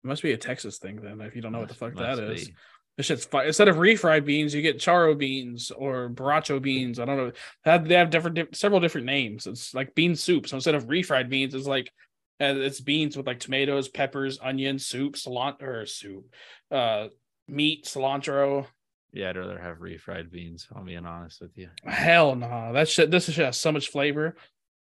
It 0.04 0.06
must 0.06 0.22
be 0.22 0.32
a 0.32 0.36
Texas 0.36 0.78
thing 0.78 1.00
then, 1.02 1.20
if 1.20 1.34
you 1.34 1.42
don't 1.42 1.52
know 1.52 1.60
what 1.60 1.68
the 1.68 1.74
fuck 1.74 1.94
Must 1.94 2.20
that 2.20 2.30
is. 2.32 2.48
be. 2.48 2.54
This 2.96 3.06
shit's 3.06 3.24
fi- 3.24 3.44
instead 3.46 3.68
of 3.68 3.76
refried 3.76 4.24
beans, 4.24 4.52
you 4.54 4.60
get 4.62 4.78
charro 4.78 5.16
beans 5.16 5.70
or 5.70 6.08
borracho 6.10 6.60
beans. 6.60 6.98
I 6.98 7.04
don't 7.04 7.16
know. 7.16 7.32
They 7.64 7.70
have, 7.70 7.88
they 7.88 7.94
have 7.94 8.10
different, 8.10 8.34
diff- 8.36 8.54
several 8.56 8.80
different 8.80 9.06
names. 9.06 9.46
It's 9.46 9.72
like 9.74 9.94
bean 9.94 10.16
soup. 10.16 10.48
So 10.48 10.56
instead 10.56 10.74
of 10.74 10.86
refried 10.86 11.28
beans, 11.28 11.54
it's 11.54 11.66
like 11.66 11.92
uh, 12.40 12.54
it's 12.56 12.80
beans 12.80 13.16
with 13.16 13.26
like 13.26 13.38
tomatoes, 13.40 13.88
peppers, 13.88 14.38
onions, 14.42 14.86
soup, 14.86 15.14
cilantro, 15.14 15.62
or 15.62 15.86
soup, 15.86 16.24
uh, 16.72 17.08
meat, 17.46 17.84
cilantro. 17.84 18.66
Yeah, 19.12 19.30
I'd 19.30 19.36
rather 19.36 19.58
have 19.58 19.78
refried 19.78 20.30
beans. 20.30 20.66
I'm 20.74 20.84
being 20.84 21.06
honest 21.06 21.40
with 21.40 21.56
you. 21.56 21.68
Hell 21.84 22.34
no. 22.34 22.72
That 22.72 22.88
shit 22.88 23.10
this 23.10 23.26
shit 23.26 23.44
has 23.44 23.56
so 23.58 23.70
much 23.72 23.88
flavor. 23.88 24.36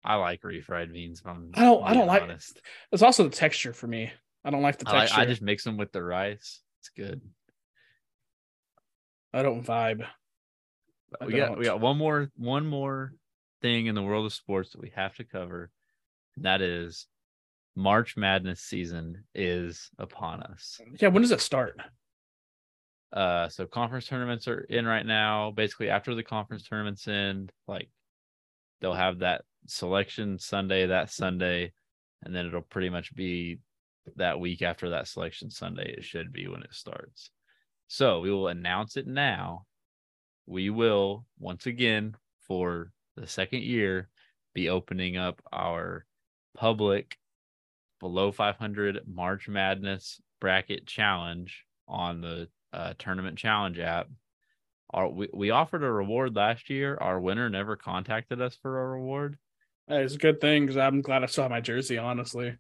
I 0.04 0.16
like 0.16 0.42
refried 0.42 0.94
beans. 0.94 1.22
I'm 1.26 1.52
I 1.54 1.62
don't- 1.64 1.84
I 1.84 1.88
don't 1.90 1.98
being 1.98 2.08
like- 2.08 2.24
honest. 2.24 2.60
It's 2.92 3.02
also 3.04 3.24
the 3.24 3.30
texture 3.36 3.74
for 3.74 3.88
me. 3.88 4.12
I 4.44 4.50
don't 4.52 4.62
like 4.62 4.78
the 4.78 4.86
texture. 4.86 5.20
I 5.20 5.26
just 5.26 5.42
mix 5.42 5.64
them 5.64 5.78
with 5.78 5.92
the 5.92 6.04
rice. 6.04 6.62
It's 6.80 6.90
good. 6.96 7.22
I 9.34 9.44
don't 9.44 9.66
vibe. 9.66 10.06
I 11.20 11.26
we 11.26 11.34
got 11.34 11.58
we 11.58 11.66
got 11.66 11.82
one 11.82 11.98
more 11.98 12.30
one 12.36 12.66
more 12.66 13.14
thing 13.62 13.88
in 13.88 13.96
the 13.96 14.02
world 14.04 14.26
of 14.26 14.34
sports 14.34 14.72
that 14.72 14.82
we 14.82 14.92
have 14.96 15.16
to 15.16 15.24
cover. 15.24 15.72
And 16.36 16.46
that 16.46 16.62
is 16.62 17.08
March 17.76 18.16
Madness 18.16 18.62
season 18.62 19.26
is 19.36 19.90
upon 19.98 20.42
us. 20.44 20.80
Yeah, 21.00 21.10
when 21.10 21.22
does 21.22 21.32
it 21.32 21.42
start? 21.42 21.80
Uh 23.12 23.50
so 23.50 23.66
conference 23.66 24.06
tournaments 24.08 24.48
are 24.48 24.62
in 24.62 24.86
right 24.86 25.06
now. 25.06 25.52
Basically 25.52 25.90
after 25.90 26.16
the 26.16 26.24
conference 26.24 26.64
tournaments 26.64 27.08
end, 27.08 27.52
like 27.68 27.90
they'll 28.82 28.94
have 28.94 29.20
that 29.20 29.44
selection 29.68 30.40
Sunday 30.40 30.88
that 30.88 31.12
Sunday 31.12 31.74
and 32.24 32.36
then 32.36 32.46
it'll 32.46 32.62
pretty 32.62 32.90
much 32.90 33.14
be 33.16 33.60
that 34.18 34.40
week 34.40 34.62
after 34.62 34.90
that 34.90 35.08
selection 35.08 35.50
Sunday 35.50 35.94
it 35.98 36.04
should 36.04 36.32
be 36.32 36.48
when 36.48 36.64
it 36.64 36.74
starts. 36.74 37.32
So 37.88 38.20
we 38.20 38.32
will 38.32 38.48
announce 38.48 38.98
it 38.98 39.08
now. 39.08 39.66
We 40.46 40.70
will 40.70 41.26
once 41.40 41.66
again 41.66 42.16
for 42.48 42.92
the 43.16 43.28
second 43.28 43.64
year 43.64 44.10
be 44.54 44.70
opening 44.70 45.18
up 45.18 45.42
our 45.52 46.06
public 46.56 47.18
below 48.00 48.32
500 48.32 49.02
March 49.08 49.48
Madness 49.48 50.22
bracket 50.40 50.86
challenge 50.86 51.66
on 51.88 52.22
the 52.22 52.48
uh, 52.74 52.94
tournament 52.98 53.38
challenge 53.38 53.80
app. 53.80 54.08
Our, 54.92 55.08
we, 55.10 55.30
we 55.34 55.50
offered 55.52 55.84
a 55.84 55.92
reward 55.92 56.36
last 56.36 56.70
year. 56.70 56.98
Our 57.00 57.20
winner 57.20 57.50
never 57.50 57.76
contacted 57.76 58.42
us 58.42 58.58
for 58.62 58.82
a 58.82 58.88
reward. 58.88 59.38
It's 59.88 60.16
a 60.16 60.20
good 60.20 60.40
thing 60.40 60.64
because 60.64 60.78
I'm 60.78 61.02
glad 61.02 61.24
I 61.24 61.28
saw 61.28 61.48
my 61.48 61.62
jersey, 61.62 61.98
honestly. 61.98 62.56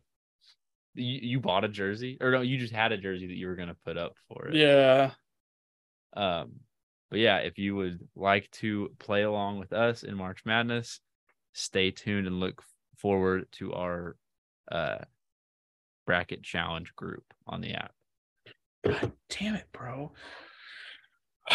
You, 1.00 1.20
you 1.22 1.40
bought 1.40 1.64
a 1.64 1.70
jersey, 1.70 2.18
or 2.22 2.32
no? 2.32 2.42
You 2.42 2.58
just 2.58 2.74
had 2.74 2.92
a 2.92 2.98
jersey 2.98 3.28
that 3.28 3.38
you 3.38 3.48
were 3.48 3.56
going 3.56 3.70
to 3.70 3.78
put 3.86 3.98
up 3.98 4.14
for 4.28 4.48
it. 4.48 4.56
Yeah. 4.56 5.12
Um, 6.16 6.52
but 7.10 7.20
yeah, 7.20 7.38
if 7.38 7.58
you 7.58 7.76
would 7.76 8.00
like 8.16 8.50
to 8.52 8.92
play 9.00 9.24
along 9.24 9.60
with 9.60 9.74
us 9.74 10.04
in 10.04 10.16
March 10.16 10.42
Madness, 10.46 11.00
stay 11.54 11.92
tuned 11.92 12.28
and 12.28 12.40
look 12.40 12.62
forward 12.98 13.48
to 13.54 13.74
our 13.74 14.16
uh 14.72 14.98
bracket 16.06 16.44
challenge 16.44 16.96
group 16.96 17.24
on 17.48 17.62
the 17.62 17.74
app. 17.74 17.94
God 18.84 19.12
damn 19.30 19.56
it, 19.56 19.68
bro. 19.72 20.12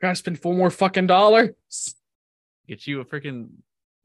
Gotta 0.00 0.14
spend 0.14 0.40
four 0.40 0.54
more 0.54 0.70
fucking 0.70 1.06
dollars. 1.06 1.50
Get 2.66 2.86
you 2.86 3.00
a 3.00 3.04
freaking 3.04 3.48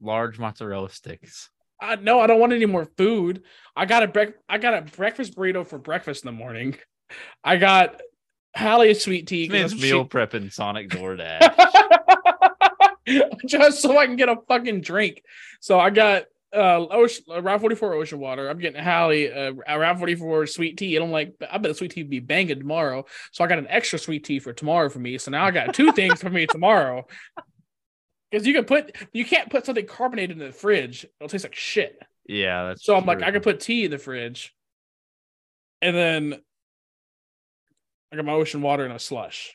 large 0.00 0.38
mozzarella 0.38 0.90
sticks. 0.90 1.50
I 1.80 1.96
no, 1.96 2.20
I 2.20 2.26
don't 2.26 2.40
want 2.40 2.52
any 2.52 2.66
more 2.66 2.86
food. 2.96 3.42
I 3.76 3.86
got 3.86 4.02
a 4.02 4.08
brec- 4.08 4.34
I 4.48 4.58
got 4.58 4.74
a 4.74 4.82
breakfast 4.82 5.36
burrito 5.36 5.66
for 5.66 5.78
breakfast 5.78 6.24
in 6.24 6.28
the 6.28 6.32
morning. 6.32 6.76
I 7.42 7.56
got 7.56 8.00
Hallie 8.56 8.90
a 8.90 8.94
sweet 8.94 9.26
tea. 9.26 9.48
Man's 9.48 9.74
meal 9.74 10.04
she- 10.04 10.08
prepping 10.08 10.52
Sonic 10.52 10.88
DoorDash. 10.90 11.40
just 13.46 13.82
so 13.82 13.98
I 13.98 14.06
can 14.06 14.16
get 14.16 14.28
a 14.28 14.36
fucking 14.48 14.80
drink. 14.80 15.22
So 15.60 15.78
I 15.78 15.90
got 15.90 16.24
uh 16.54 16.86
Ocean, 16.86 17.24
uh, 17.30 17.42
Route 17.42 17.60
44 17.60 17.94
Ocean 17.94 18.18
Water. 18.18 18.48
I'm 18.48 18.58
getting 18.58 18.82
Hallie 18.82 19.32
uh, 19.32 19.52
Route 19.52 19.98
44 19.98 20.46
sweet 20.46 20.76
tea. 20.78 20.96
And 20.96 21.04
I'm 21.04 21.10
like, 21.10 21.34
I 21.50 21.58
bet 21.58 21.70
the 21.70 21.74
sweet 21.74 21.90
tea 21.90 22.02
would 22.02 22.10
be 22.10 22.20
banging 22.20 22.58
tomorrow. 22.58 23.04
So 23.32 23.44
I 23.44 23.48
got 23.48 23.58
an 23.58 23.66
extra 23.68 23.98
sweet 23.98 24.24
tea 24.24 24.38
for 24.38 24.52
tomorrow 24.52 24.88
for 24.88 25.00
me. 25.00 25.18
So 25.18 25.30
now 25.30 25.44
I 25.44 25.50
got 25.50 25.74
two 25.74 25.92
things 25.92 26.20
for 26.20 26.30
me 26.30 26.46
tomorrow. 26.46 27.06
Because 28.34 28.48
you 28.48 28.52
can 28.54 28.64
put 28.64 28.96
you 29.12 29.24
can't 29.24 29.48
put 29.48 29.64
something 29.64 29.86
carbonated 29.86 30.32
in 30.40 30.44
the 30.44 30.50
fridge. 30.52 31.06
It'll 31.20 31.28
taste 31.28 31.44
like 31.44 31.54
shit. 31.54 32.02
yeah, 32.26 32.64
that's 32.64 32.84
So 32.84 32.96
I'm 32.96 33.06
like. 33.06 33.22
I 33.22 33.30
could 33.30 33.44
put 33.44 33.60
tea 33.60 33.84
in 33.84 33.92
the 33.92 33.98
fridge. 33.98 34.52
And 35.80 35.94
then 35.94 36.40
I 38.12 38.16
got 38.16 38.24
my 38.24 38.32
ocean 38.32 38.60
water 38.60 38.84
in 38.84 38.90
a 38.90 38.98
slush. 38.98 39.54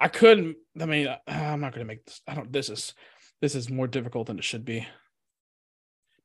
I 0.00 0.08
couldn't, 0.08 0.56
I 0.80 0.86
mean, 0.86 1.06
uh, 1.06 1.18
I'm 1.28 1.60
not 1.60 1.72
gonna 1.72 1.84
make 1.84 2.04
this. 2.04 2.20
I 2.26 2.34
don't 2.34 2.52
this 2.52 2.68
is 2.68 2.92
this 3.40 3.54
is 3.54 3.70
more 3.70 3.86
difficult 3.86 4.26
than 4.26 4.38
it 4.40 4.44
should 4.44 4.64
be. 4.64 4.84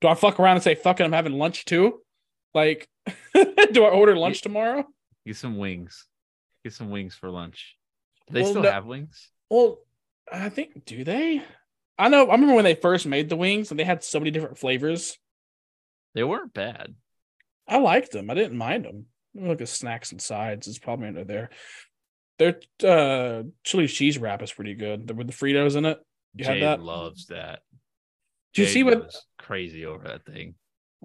Do 0.01 0.07
I 0.07 0.15
fuck 0.15 0.39
around 0.39 0.55
and 0.55 0.63
say 0.63 0.73
fuck 0.73 0.99
it, 0.99 1.03
I'm 1.03 1.11
having 1.11 1.33
lunch 1.33 1.65
too? 1.65 1.99
Like, 2.55 2.89
do 3.35 3.83
I 3.85 3.89
order 3.89 4.15
lunch 4.17 4.41
tomorrow? 4.41 4.83
get 5.27 5.35
some 5.35 5.59
wings. 5.59 6.07
Get 6.63 6.73
some 6.73 6.89
wings 6.89 7.13
for 7.13 7.29
lunch. 7.29 7.77
Do 8.29 8.33
they 8.33 8.41
Well, 8.41 8.49
still 8.49 8.63
no- 8.63 8.71
have 8.71 8.87
wings? 8.87 9.29
Well, 9.51 9.77
I 10.31 10.49
think 10.49 10.85
do 10.85 11.03
they? 11.03 11.41
I 11.97 12.09
know 12.09 12.27
I 12.27 12.33
remember 12.33 12.55
when 12.55 12.63
they 12.63 12.75
first 12.75 13.05
made 13.05 13.29
the 13.29 13.35
wings 13.35 13.71
and 13.71 13.79
they 13.79 13.83
had 13.83 14.03
so 14.03 14.19
many 14.19 14.31
different 14.31 14.57
flavors. 14.57 15.17
They 16.13 16.23
weren't 16.23 16.53
bad. 16.53 16.95
I 17.67 17.77
liked 17.77 18.11
them. 18.11 18.29
I 18.29 18.33
didn't 18.33 18.57
mind 18.57 18.85
them. 18.85 19.05
Look 19.35 19.61
at 19.61 19.69
snacks 19.69 20.11
and 20.11 20.21
sides. 20.21 20.67
It's 20.67 20.79
probably 20.79 21.07
under 21.07 21.23
there. 21.23 21.49
Their 22.39 22.59
uh, 22.83 23.43
chili 23.63 23.87
cheese 23.87 24.17
wrap 24.17 24.41
is 24.41 24.51
pretty 24.51 24.75
good. 24.75 25.15
With 25.15 25.27
the 25.27 25.33
Fritos 25.33 25.75
in 25.75 25.85
it. 25.85 25.99
You 26.35 26.45
had 26.45 26.61
that? 26.61 26.81
loves 26.81 27.27
that. 27.27 27.59
Did 28.53 28.61
you 28.61 28.65
Jade 28.65 28.73
see 28.73 28.83
what? 28.83 29.15
crazy 29.37 29.85
over 29.85 30.07
that 30.07 30.25
thing? 30.25 30.55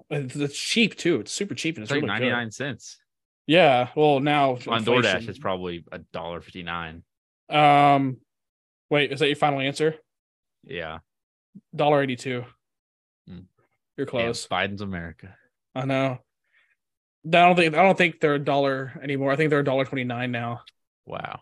It's 0.09 0.57
cheap 0.57 0.95
too. 0.95 1.19
It's 1.19 1.31
super 1.31 1.55
cheap 1.55 1.75
and 1.77 1.83
It's 1.83 1.91
it's, 1.91 2.01
like 2.01 2.09
really 2.09 2.29
99 2.29 2.51
cents. 2.51 2.97
Yeah. 3.45 3.89
Well, 3.95 4.19
now 4.19 4.51
On 4.67 4.77
inflation- 4.77 4.83
DoorDash, 4.85 5.27
it's 5.27 5.39
probably 5.39 5.83
a 5.91 5.99
dollar 5.99 6.41
fifty 6.41 6.63
nine. 6.63 7.03
Um, 7.49 8.17
wait, 8.93 9.11
is 9.11 9.19
that 9.19 9.27
your 9.27 9.35
final 9.35 9.59
answer? 9.59 9.95
Yeah. 10.63 10.99
Dollar 11.75 12.03
eighty 12.03 12.15
two. 12.15 12.45
Hmm. 13.27 13.39
You're 13.97 14.05
Damn, 14.05 14.11
close. 14.11 14.47
Biden's 14.47 14.81
America. 14.81 15.35
I 15.73 15.85
know. 15.85 16.19
I 17.25 17.29
don't 17.29 17.55
think 17.55 17.75
I 17.75 17.81
don't 17.81 17.97
think 17.97 18.19
they're 18.19 18.35
a 18.35 18.39
dollar 18.39 18.99
anymore. 19.01 19.31
I 19.31 19.35
think 19.35 19.49
they're 19.49 19.59
a 19.59 19.65
dollar 19.65 19.85
twenty 19.85 20.03
nine 20.03 20.31
now. 20.31 20.61
Wow. 21.05 21.39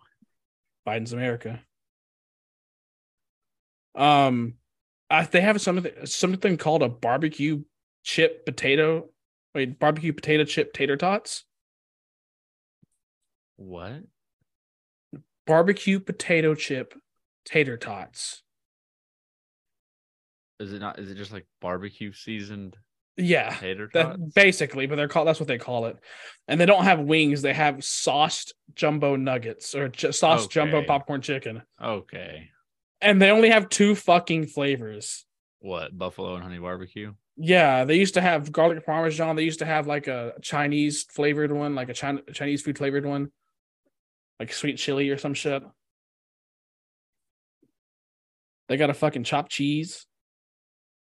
Biden's 0.87 1.11
America. 1.11 1.59
Um, 3.95 4.53
I, 5.09 5.25
they 5.25 5.41
have 5.41 5.59
something 5.59 5.91
something 6.05 6.55
called 6.55 6.83
a 6.83 6.89
barbecue 6.89 7.63
chip 8.03 8.45
potato. 8.45 9.09
Wait, 9.53 9.77
barbecue 9.77 10.13
potato 10.13 10.45
chip 10.45 10.71
tater 10.71 10.95
tots. 10.95 11.43
What? 13.57 14.03
Barbecue 15.45 15.99
potato 15.99 16.55
chip 16.55 16.93
tater 17.45 17.77
tots. 17.77 18.43
Is 20.59 20.73
it 20.73 20.79
not? 20.79 20.99
Is 20.99 21.09
it 21.09 21.15
just 21.15 21.31
like 21.31 21.45
barbecue 21.59 22.13
seasoned 22.13 22.77
Yeah, 23.17 23.49
tater 23.55 23.89
that 23.93 24.33
basically, 24.35 24.85
but 24.85 24.95
they're 24.95 25.07
called 25.07 25.27
that's 25.27 25.39
what 25.39 25.47
they 25.47 25.57
call 25.57 25.85
it. 25.87 25.97
And 26.47 26.59
they 26.61 26.65
don't 26.67 26.83
have 26.83 26.99
wings; 26.99 27.41
they 27.41 27.53
have 27.53 27.83
sauced 27.83 28.53
jumbo 28.75 29.15
nuggets 29.15 29.73
or 29.73 29.89
j- 29.89 30.11
sauced 30.11 30.51
jumbo 30.51 30.83
popcorn 30.83 31.21
chicken. 31.21 31.63
okay. 31.81 32.49
And 33.03 33.19
they 33.19 33.31
only 33.31 33.49
have 33.49 33.67
two 33.69 33.95
fucking 33.95 34.45
flavors. 34.45 35.25
What? 35.59 35.97
Buffalo 35.97 36.35
and 36.35 36.43
honey 36.43 36.59
barbecue? 36.59 37.13
Yeah, 37.35 37.85
they 37.85 37.95
used 37.95 38.13
to 38.13 38.21
have 38.21 38.51
garlic 38.51 38.85
parmesan. 38.85 39.35
They 39.35 39.43
used 39.43 39.59
to 39.59 39.65
have 39.65 39.87
like 39.87 40.05
a 40.07 40.33
Chinese 40.43 41.03
flavored 41.03 41.51
one, 41.51 41.73
like 41.73 41.89
a 41.89 41.93
China, 41.95 42.21
Chinese 42.33 42.61
food 42.61 42.77
flavored 42.77 43.05
one, 43.05 43.31
like 44.39 44.53
sweet 44.53 44.77
chili 44.77 45.09
or 45.09 45.17
some 45.17 45.33
shit. 45.33 45.63
They 48.71 48.77
got 48.77 48.89
a 48.89 48.93
fucking 48.93 49.25
chopped 49.25 49.51
cheese. 49.51 50.05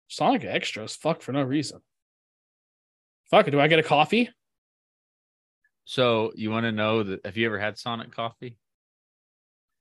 Sonic 0.09 0.45
extras, 0.45 0.97
fuck 0.97 1.21
for 1.21 1.33
no 1.33 1.43
reason. 1.43 1.83
Fuck 3.31 3.49
it. 3.49 3.51
Do 3.51 3.61
I 3.61 3.69
get 3.69 3.79
a 3.79 3.83
coffee? 3.83 4.31
So 5.85 6.33
you 6.35 6.51
want 6.51 6.65
to 6.65 6.73
know 6.73 7.03
that? 7.03 7.27
Have 7.27 7.37
you 7.37 7.45
ever 7.45 7.59
had 7.59 7.77
Sonic 7.77 8.17
coffee? 8.17 8.57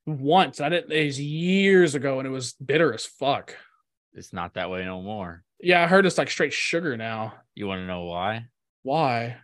Once. 0.05 0.59
I 0.59 0.67
didn't. 0.67 0.91
It 0.91 1.05
was 1.05 1.21
years 1.21 1.95
ago, 1.95 2.19
and 2.19 2.27
it 2.27 2.31
was 2.31 2.51
bitter 2.51 2.93
as 2.93 3.05
fuck. 3.05 3.55
It's 4.11 4.33
not 4.33 4.55
that 4.55 4.69
way 4.69 4.83
no 4.83 5.01
more. 5.01 5.45
Yeah, 5.61 5.81
I 5.81 5.87
heard 5.87 6.05
it's 6.05 6.17
like 6.17 6.29
straight 6.29 6.51
sugar 6.51 6.97
now. 6.97 7.33
You 7.55 7.67
want 7.67 7.79
to 7.79 7.87
know 7.87 8.03
why? 8.03 8.47
Why? 8.83 9.37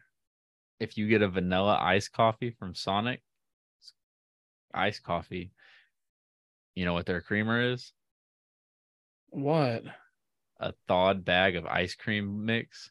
If 0.82 0.98
you 0.98 1.08
get 1.08 1.22
a 1.22 1.30
vanilla 1.30 1.80
iced 1.82 2.12
coffee 2.12 2.54
from 2.60 2.76
Sonic, 2.76 3.22
iced 4.74 5.04
coffee, 5.04 5.54
you 6.76 6.84
know 6.84 6.92
what 6.92 7.06
their 7.06 7.22
creamer 7.22 7.72
is? 7.72 7.94
What? 9.36 9.84
A 10.62 10.74
thawed 10.88 11.26
bag 11.26 11.58
of 11.58 11.66
ice 11.66 11.94
cream 11.94 12.46
mix. 12.46 12.90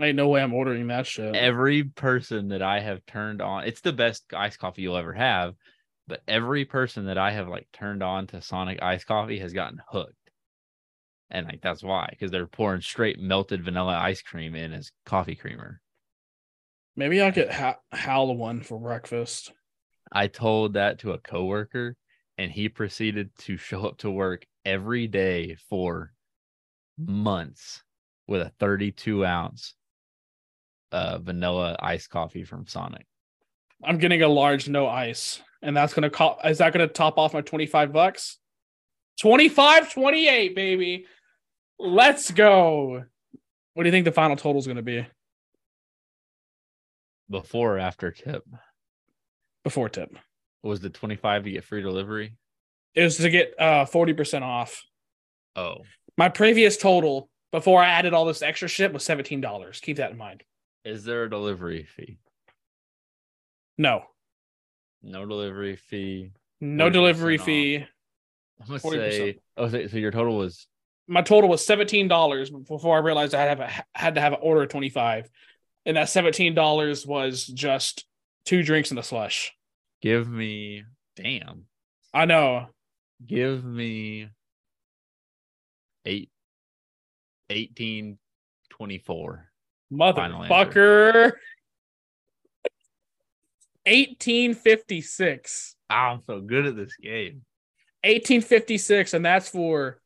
Ain't 0.00 0.16
no 0.16 0.28
way 0.28 0.42
I'm 0.42 0.52
ordering 0.52 0.88
that 0.88 1.06
shit. 1.06 1.36
every 1.36 1.84
person 1.84 2.48
that 2.48 2.60
I 2.60 2.80
have 2.80 3.06
turned 3.06 3.40
on, 3.40 3.64
it's 3.64 3.82
the 3.82 3.92
best 3.92 4.24
iced 4.34 4.58
coffee 4.58 4.82
you'll 4.82 4.96
ever 4.96 5.12
have. 5.12 5.54
But 6.08 6.22
every 6.26 6.64
person 6.64 7.06
that 7.06 7.18
I 7.18 7.30
have 7.30 7.46
like 7.46 7.68
turned 7.72 8.02
on 8.02 8.26
to 8.28 8.42
Sonic 8.42 8.82
iced 8.82 9.06
coffee 9.06 9.38
has 9.38 9.52
gotten 9.52 9.80
hooked. 9.86 10.14
And 11.30 11.46
like 11.46 11.60
that's 11.60 11.84
why, 11.84 12.08
because 12.10 12.32
they're 12.32 12.48
pouring 12.48 12.80
straight 12.80 13.20
melted 13.20 13.64
vanilla 13.64 13.96
ice 13.96 14.22
cream 14.22 14.56
in 14.56 14.72
as 14.72 14.90
coffee 15.06 15.36
creamer. 15.36 15.80
Maybe 16.96 17.22
I'll 17.22 17.30
get 17.30 17.52
ha- 17.52 17.78
Hal 17.92 18.34
one 18.34 18.62
for 18.62 18.76
breakfast. 18.80 19.52
I 20.10 20.26
told 20.26 20.72
that 20.72 20.98
to 21.00 21.12
a 21.12 21.18
coworker, 21.18 21.96
and 22.40 22.50
he 22.50 22.70
proceeded 22.70 23.30
to 23.36 23.58
show 23.58 23.84
up 23.84 23.98
to 23.98 24.10
work 24.10 24.46
every 24.64 25.06
day 25.06 25.54
for 25.68 26.10
months 26.96 27.82
with 28.28 28.40
a 28.40 28.50
32 28.58 29.26
ounce 29.26 29.74
uh, 30.90 31.18
vanilla 31.18 31.76
iced 31.80 32.08
coffee 32.08 32.44
from 32.44 32.66
Sonic. 32.66 33.04
I'm 33.84 33.98
getting 33.98 34.22
a 34.22 34.28
large 34.28 34.70
no 34.70 34.86
ice, 34.86 35.42
and 35.60 35.76
that's 35.76 35.92
gonna 35.92 36.08
call. 36.08 36.38
Is 36.42 36.58
that 36.58 36.72
gonna 36.72 36.86
top 36.86 37.18
off 37.18 37.34
my 37.34 37.42
25 37.42 37.92
bucks? 37.92 38.38
25, 39.20 39.92
28, 39.92 40.56
baby. 40.56 41.04
Let's 41.78 42.30
go. 42.30 43.04
What 43.74 43.82
do 43.82 43.86
you 43.86 43.92
think 43.92 44.06
the 44.06 44.12
final 44.12 44.36
total 44.36 44.60
is 44.60 44.66
gonna 44.66 44.80
be 44.80 45.06
Before 47.28 47.76
or 47.76 47.78
after 47.78 48.10
tip 48.10 48.44
before 49.62 49.90
tip? 49.90 50.16
Was 50.62 50.80
the 50.80 50.90
25 50.90 51.44
to 51.44 51.50
get 51.50 51.64
free 51.64 51.82
delivery. 51.82 52.34
It 52.94 53.02
was 53.04 53.16
to 53.18 53.30
get 53.30 53.54
uh 53.58 53.86
40% 53.86 54.42
off. 54.42 54.82
Oh, 55.56 55.76
My 56.16 56.28
previous 56.28 56.76
total 56.76 57.28
before 57.52 57.82
I 57.82 57.88
added 57.88 58.14
all 58.14 58.24
this 58.26 58.42
extra 58.42 58.68
shit 58.68 58.92
was 58.92 59.04
$17. 59.04 59.80
Keep 59.82 59.96
that 59.98 60.10
in 60.12 60.16
mind. 60.18 60.42
is 60.84 61.04
there 61.04 61.24
a 61.24 61.30
delivery 61.30 61.84
fee? 61.84 62.18
No, 63.78 64.04
No 65.02 65.24
delivery 65.26 65.76
fee. 65.76 66.32
no 66.60 66.90
delivery 66.90 67.38
fee. 67.38 67.86
I'm 68.60 68.66
gonna 68.66 68.78
40%. 68.78 69.10
say. 69.12 69.38
Oh, 69.56 69.68
so, 69.68 69.86
so 69.86 69.96
your 69.96 70.10
total 70.10 70.36
was 70.36 70.66
My 71.08 71.22
total 71.22 71.48
was 71.48 71.66
$17 71.66 72.66
before 72.68 72.96
I 72.96 73.00
realized 73.00 73.34
I 73.34 73.40
had 73.42 73.56
to 73.58 73.66
have 73.66 73.84
a, 73.94 73.98
had 73.98 74.14
to 74.16 74.20
have 74.20 74.32
an 74.34 74.40
order 74.42 74.62
of 74.62 74.68
25. 74.68 75.30
And 75.86 75.96
that 75.96 76.08
$17 76.08 77.06
was 77.06 77.46
just 77.46 78.04
two 78.44 78.62
drinks 78.62 78.90
and 78.90 78.98
a 78.98 79.02
slush. 79.02 79.52
Give 80.02 80.28
me. 80.28 80.84
Damn. 81.16 81.64
I 82.12 82.24
know. 82.24 82.66
Give 83.26 83.64
me 83.64 84.28
eight. 86.04 86.30
1824. 87.48 89.46
Final 89.90 90.44
answer. 90.44 90.54
Motherfucker. 90.54 91.24
1856. 93.86 95.76
Oh, 95.90 95.94
I'm 95.94 96.22
so 96.26 96.40
good 96.40 96.66
at 96.66 96.76
this 96.76 96.96
game. 96.96 97.42
1856 98.04 99.12
and 99.12 99.24
that's 99.24 99.50
for 99.50 100.00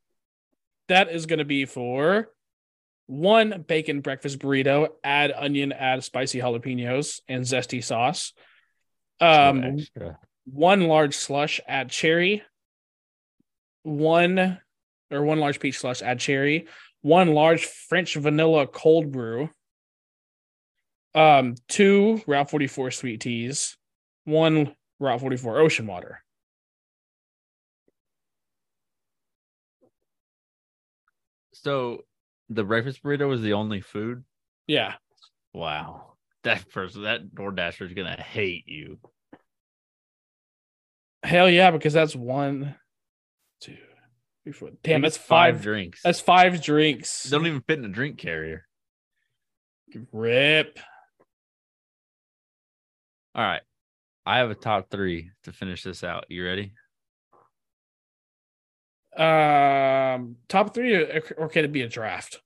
that 0.88 1.11
is 1.11 1.26
going 1.26 1.38
to 1.38 1.45
be 1.45 1.64
for 1.64 2.28
one 3.07 3.64
bacon 3.68 4.01
breakfast 4.01 4.40
burrito 4.40 4.88
add 5.05 5.30
onion 5.30 5.70
add 5.70 6.03
spicy 6.03 6.40
jalapenos 6.40 7.20
and 7.28 7.45
zesty 7.45 7.84
sauce 7.84 8.32
um 9.21 9.79
one 10.45 10.83
large 10.89 11.15
slush 11.15 11.61
add 11.67 11.91
cherry. 11.91 12.43
One 13.83 14.59
or 15.11 15.23
one 15.23 15.41
large 15.41 15.61
peach 15.61 15.79
slush 15.79 16.03
add 16.03 16.21
cherry. 16.21 16.67
One 17.03 17.35
large 17.35 17.67
french 17.67 18.15
vanilla 18.15 18.67
cold 18.67 19.12
brew. 19.12 19.51
Um 21.15 21.55
two 21.69 22.23
route 22.27 22.51
44 22.51 22.91
sweet 22.91 23.21
teas. 23.21 23.77
One 24.25 24.75
route 24.99 25.21
44 25.21 25.61
ocean 25.61 25.87
water. 25.87 26.21
So 31.53 32.05
the 32.49 32.65
breakfast 32.65 33.03
burrito 33.03 33.29
was 33.29 33.43
the 33.43 33.53
only 33.55 33.81
food. 33.81 34.25
yeah. 34.67 34.95
Wow. 35.53 36.14
That 36.45 36.70
person, 36.70 37.03
that 37.03 37.34
DoorDasher 37.34 37.86
is 37.86 37.95
gonna 37.95 38.20
hate 38.20 38.68
you. 38.68 38.99
Hell 41.22 41.49
yeah, 41.49 41.70
because 41.70 41.95
that's 41.95 42.14
one, 42.14 42.74
two, 43.61 43.76
three, 44.45 44.53
four. 44.53 44.70
Damn, 44.82 45.01
that's 45.01 45.16
it's 45.16 45.24
five. 45.24 45.62
drinks. 45.62 46.03
That's 46.03 46.20
five 46.20 46.62
drinks. 46.62 47.24
They 47.24 47.36
don't 47.36 47.47
even 47.47 47.62
fit 47.62 47.78
in 47.78 47.86
a 47.86 47.88
drink 47.88 48.18
carrier. 48.18 48.66
Rip. 50.12 50.78
All 53.34 53.42
right. 53.42 53.62
I 54.26 54.38
have 54.38 54.51
a 54.51 54.55
top 54.55 54.90
three 54.90 55.30
to 55.45 55.53
finish 55.53 55.82
this 55.82 56.05
out. 56.05 56.26
You 56.28 56.45
ready? 56.45 56.72
Um, 59.16 60.36
top 60.49 60.74
three, 60.74 60.95
or, 60.95 61.22
or 61.38 61.49
can 61.49 61.64
it 61.64 61.72
be 61.72 61.82
a 61.82 61.88
draft? 61.88 62.40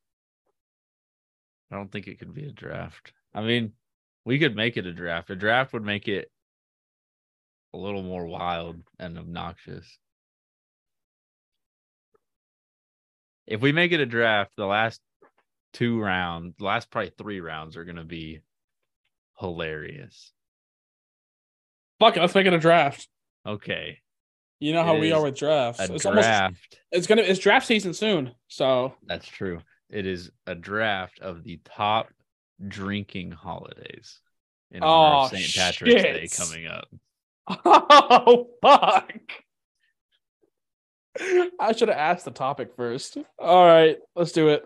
I 1.71 1.77
don't 1.77 1.91
think 1.91 2.07
it 2.07 2.19
could 2.19 2.35
be 2.35 2.47
a 2.47 2.53
draft. 2.53 3.13
I 3.35 3.43
mean, 3.43 3.73
we 4.29 4.39
could 4.39 4.55
make 4.55 4.77
it 4.77 4.85
a 4.85 4.93
draft. 4.93 5.31
A 5.31 5.37
draft 5.37 5.73
would 5.73 5.83
make 5.87 6.07
it 6.07 6.31
a 7.73 7.79
little 7.79 8.03
more 8.03 8.27
wild 8.27 8.77
and 8.99 9.17
obnoxious. 9.17 9.99
If 13.47 13.63
we 13.63 13.73
make 13.73 13.91
it 13.93 14.01
a 14.01 14.05
draft, 14.07 14.51
the 14.55 14.67
last 14.67 15.01
two 15.73 15.99
rounds, 15.99 16.57
the 16.59 16.67
last 16.67 16.91
probably 16.91 17.11
three 17.17 17.41
rounds 17.41 17.75
are 17.79 17.85
going 17.85 17.97
to 17.97 18.05
be 18.05 18.41
hilarious. 19.41 20.31
Fuck 21.99 22.19
it, 22.19 22.21
let's 22.21 22.35
make 22.35 22.47
it 22.47 22.53
a 22.53 22.59
draft. 22.59 23.09
Okay. 23.47 23.99
You 24.61 24.75
know 24.75 24.85
how 24.85 24.97
It 24.97 25.01
we 25.01 25.13
are 25.13 25.23
with 25.23 25.39
drafts. 25.39 25.81
A 25.81 25.95
It's 25.95 26.05
almost. 26.05 26.27
draft. 26.27 26.79
It's 26.93 27.07
gonna. 27.07 27.23
It's 27.23 27.39
draft 27.41 27.67
season 27.67 27.95
soon. 27.95 28.33
So 28.49 28.93
That's 29.07 29.27
true. 29.27 29.63
It 29.89 30.05
is 30.05 30.31
a 30.47 30.55
draft 30.55 31.19
of 31.21 31.45
the 31.45 31.61
top 31.65 32.09
drinking 32.67 33.31
holidays 33.33 34.21
in 34.71 34.83
honor 34.83 35.17
of 35.17 35.33
Oh, 35.33 35.37
St. 35.37 35.55
Patrick's 35.55 36.03
Day 36.03 36.29
coming 36.37 36.67
up. 36.67 36.89
Oh 37.65 38.49
fuck! 38.63 39.13
I 41.61 41.73
should 41.73 41.89
have 41.89 41.97
asked 41.99 42.25
the 42.25 42.31
topic 42.31 42.71
first. 42.77 43.17
All 43.39 43.65
right, 43.67 43.97
let's 44.15 44.33
do 44.33 44.49
it. 44.49 44.65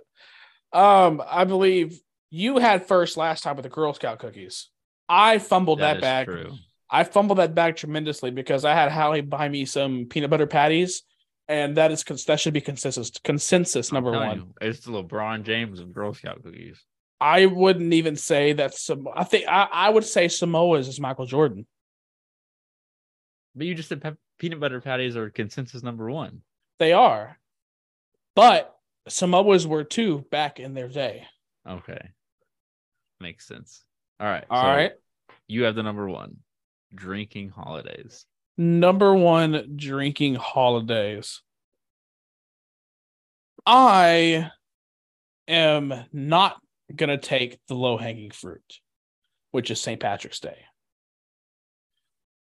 Um, 0.72 1.22
I 1.26 1.44
believe 1.44 1.98
you 2.30 2.58
had 2.58 2.86
first 2.86 3.16
last 3.16 3.42
time 3.42 3.56
with 3.56 3.62
the 3.64 3.68
Girl 3.68 3.92
Scout 3.94 4.18
cookies. 4.18 4.68
I 5.08 5.38
fumbled 5.38 5.80
that 5.80 6.00
back. 6.00 6.26
true. 6.26 6.52
I 6.90 7.04
fumbled 7.04 7.38
that 7.38 7.54
back 7.54 7.76
tremendously 7.76 8.30
because 8.30 8.64
I 8.64 8.74
had 8.74 8.90
Hallie 8.90 9.22
buy 9.22 9.48
me 9.48 9.64
some 9.64 10.06
peanut 10.06 10.30
butter 10.30 10.46
patties, 10.46 11.02
and 11.48 11.76
that 11.76 11.90
is 11.92 12.02
that 12.26 12.40
should 12.40 12.54
be 12.54 12.60
consensus 12.60 13.10
consensus 13.22 13.92
number 13.92 14.10
one. 14.12 14.36
you, 14.38 14.54
it's 14.60 14.80
the 14.80 14.92
LeBron 14.92 15.44
James 15.44 15.80
of 15.80 15.92
Girl 15.92 16.12
Scout 16.12 16.42
cookies. 16.42 16.82
I 17.22 17.46
wouldn't 17.46 17.92
even 17.92 18.16
say 18.16 18.52
that 18.54 18.74
some. 18.74 19.06
I 19.14 19.22
think 19.22 19.46
I, 19.46 19.68
I 19.70 19.90
would 19.90 20.04
say 20.04 20.26
Samoa's 20.26 20.88
is 20.88 20.98
Michael 20.98 21.24
Jordan. 21.24 21.66
But 23.54 23.66
you 23.66 23.76
just 23.76 23.88
said 23.88 24.02
pe- 24.02 24.16
peanut 24.40 24.58
butter 24.58 24.80
patties 24.80 25.16
are 25.16 25.30
consensus 25.30 25.84
number 25.84 26.10
one. 26.10 26.42
They 26.80 26.92
are, 26.92 27.38
but 28.34 28.74
Samoa's 29.08 29.68
were 29.68 29.84
too 29.84 30.24
back 30.32 30.58
in 30.58 30.74
their 30.74 30.88
day. 30.88 31.24
Okay. 31.68 32.10
Makes 33.20 33.46
sense. 33.46 33.84
All 34.18 34.26
right. 34.26 34.44
All 34.50 34.60
so 34.60 34.68
right. 34.68 34.92
You 35.46 35.62
have 35.62 35.76
the 35.76 35.84
number 35.84 36.08
one 36.08 36.38
drinking 36.92 37.50
holidays. 37.50 38.26
Number 38.58 39.14
one 39.14 39.74
drinking 39.76 40.34
holidays. 40.34 41.40
I 43.64 44.50
am 45.46 45.94
not 46.12 46.56
gonna 46.96 47.18
take 47.18 47.58
the 47.68 47.74
low 47.74 47.96
hanging 47.96 48.30
fruit, 48.30 48.80
which 49.50 49.70
is 49.70 49.80
St. 49.80 50.00
Patrick's 50.00 50.40
Day. 50.40 50.58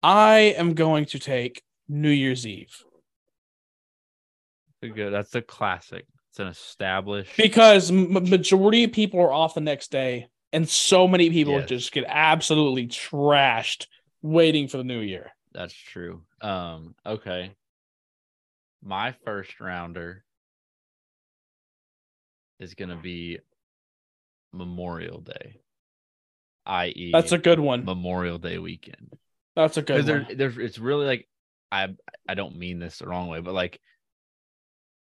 I 0.03 0.55
am 0.57 0.73
going 0.73 1.05
to 1.05 1.19
take 1.19 1.61
New 1.88 2.09
Year's 2.09 2.45
Eve 2.47 2.84
Good. 4.81 5.13
That's 5.13 5.35
a 5.35 5.43
classic. 5.43 6.05
It's 6.31 6.39
an 6.39 6.47
established. 6.47 7.38
because 7.38 7.91
m- 7.91 8.13
majority 8.13 8.84
of 8.85 8.91
people 8.91 9.19
are 9.19 9.31
off 9.31 9.53
the 9.53 9.61
next 9.61 9.91
day, 9.91 10.27
and 10.51 10.68
so 10.68 11.07
many 11.07 11.30
people 11.30 11.59
Yes. 11.59 11.69
just 11.69 11.91
get 11.91 12.05
absolutely 12.07 12.88
trashed 12.88 13.85
waiting 14.23 14.68
for 14.68 14.77
the 14.77 14.84
new 14.84 15.01
year. 15.01 15.31
That's 15.51 15.73
true. 15.73 16.23
Um, 16.41 16.95
okay. 17.05 17.51
My 18.81 19.11
first 19.23 19.59
rounder 19.59 20.23
is 22.59 22.73
gonna 22.73 22.95
be 22.99 23.38
Memorial 24.53 25.21
Day, 25.21 25.61
i.e., 26.65 27.11
That's 27.13 27.31
a 27.31 27.37
good 27.37 27.59
one. 27.59 27.85
Memorial 27.85 28.37
Day 28.37 28.57
weekend. 28.57 29.13
That's 29.55 29.77
a 29.77 29.81
good 29.81 30.05
there, 30.05 30.23
one. 30.27 30.37
there's, 30.37 30.57
it's 30.57 30.79
really 30.79 31.05
like, 31.05 31.27
I, 31.71 31.89
I 32.27 32.33
don't 32.35 32.57
mean 32.57 32.79
this 32.79 32.99
the 32.99 33.07
wrong 33.07 33.27
way, 33.27 33.39
but 33.39 33.53
like, 33.53 33.79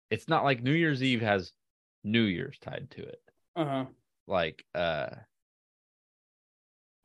it's 0.10 0.28
not 0.28 0.44
like 0.44 0.62
New 0.62 0.74
Year's 0.74 1.02
Eve 1.02 1.22
has 1.22 1.54
New 2.04 2.24
Year's 2.24 2.58
tied 2.60 2.88
to 2.92 3.04
it. 3.04 3.22
Uh-huh. 3.56 3.86
Like, 4.28 4.66
uh, 4.76 5.08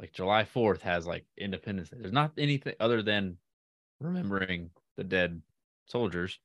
like 0.00 0.12
July 0.12 0.44
Fourth 0.44 0.82
has 0.82 1.06
like 1.06 1.24
Independence 1.38 1.88
Day. 1.88 1.98
There's 2.00 2.12
not 2.12 2.32
anything 2.36 2.74
other 2.80 3.02
than 3.02 3.38
remembering 4.00 4.70
the 4.96 5.04
dead 5.04 5.40
soldiers. 5.86 6.38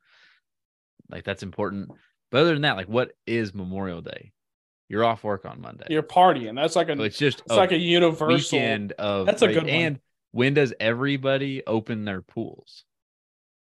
Like 1.10 1.24
that's 1.24 1.44
important. 1.44 1.90
But 2.30 2.42
other 2.42 2.54
than 2.54 2.62
that, 2.62 2.78
like 2.78 2.88
what 2.88 3.12
is 3.28 3.54
Memorial 3.54 4.02
Day? 4.02 4.32
You're 4.92 5.06
off 5.06 5.24
work 5.24 5.46
on 5.46 5.62
Monday. 5.62 5.86
You're 5.90 6.04
partying. 6.04 6.54
That's 6.54 6.76
like 6.76 6.90
a 6.90 6.98
so 6.98 7.04
it's 7.04 7.18
just 7.18 7.40
it's 7.46 7.56
like 7.56 7.72
a 7.72 7.78
universal. 7.78 8.58
weekend 8.60 8.92
of 9.00 9.26
That's 9.26 9.42
a 9.42 9.48
good 9.48 9.64
one. 9.64 9.70
and 9.70 10.00
when 10.32 10.54
does 10.54 10.74
everybody 10.82 11.66
open 11.66 12.04
their 12.04 12.22
pools? 12.22 12.84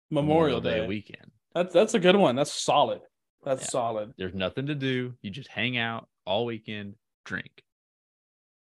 Memorial 0.09 0.59
Day. 0.59 0.85
weekend. 0.85 1.31
That's 1.55 1.73
that's 1.73 1.93
a 1.93 1.99
good 1.99 2.17
one. 2.17 2.35
That's 2.35 2.51
solid. 2.51 2.99
That's 3.45 3.61
Yeah. 3.63 3.69
solid. 3.69 4.13
There's 4.17 4.33
nothing 4.33 4.65
to 4.67 4.75
do. 4.75 5.13
You 5.21 5.29
just 5.31 5.47
hang 5.47 5.77
out 5.77 6.09
all 6.25 6.43
weekend, 6.43 6.95
drink, 7.23 7.63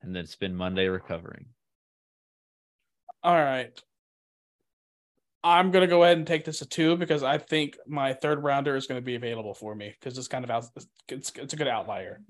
and 0.01 0.16
then 0.16 0.27
spend 0.27 0.57
Monday 0.57 0.86
recovering. 0.86 1.45
All 3.23 3.36
right. 3.36 3.78
I'm 5.43 5.70
gonna 5.70 5.86
go 5.86 6.03
ahead 6.03 6.16
and 6.16 6.27
take 6.27 6.47
this 6.47 6.62
a 6.62 6.66
two 6.66 6.97
because 6.97 7.23
I 7.23 7.36
think 7.36 7.77
my 7.86 8.15
third 8.15 8.43
rounder 8.43 8.74
is 8.74 8.86
gonna 8.86 9.03
be 9.03 9.16
available 9.16 9.53
for 9.53 9.74
me 9.74 9.95
because 10.01 10.16
it's 10.16 10.28
kind 10.28 10.45
of 10.45 10.51
out. 10.51 10.65
It's, 11.09 11.31
it's 11.36 11.53
a 11.53 11.57
good 11.57 11.69
outlier. 11.69 12.23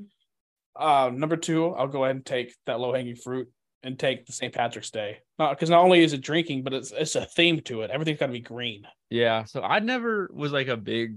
Uh, 0.77 1.11
number 1.13 1.37
two, 1.37 1.69
I'll 1.69 1.89
go 1.89 2.05
ahead 2.05 2.17
and 2.17 2.27
take 2.27 2.55
that 2.67 2.81
low 2.81 2.93
hanging 2.93 3.17
fruit 3.17 3.49
and 3.83 3.99
take 3.99 4.27
the 4.27 4.33
St. 4.33 4.53
Patrick's 4.53 4.91
Day. 4.91 5.19
Not 5.39 5.51
because 5.51 5.71
not 5.71 5.85
only 5.85 6.03
is 6.03 6.13
it 6.13 6.21
drinking, 6.21 6.63
but 6.65 6.73
it's 6.73 6.91
it's 6.91 7.15
a 7.17 7.25
theme 7.27 7.61
to 7.63 7.83
it. 7.83 7.91
Everything's 7.91 8.19
got 8.19 8.27
to 8.27 8.33
be 8.33 8.41
green. 8.41 8.87
Yeah. 9.11 9.45
So 9.45 9.63
I 9.63 9.79
never 9.79 10.31
was 10.33 10.53
like 10.53 10.69
a 10.69 10.77
big 10.77 11.17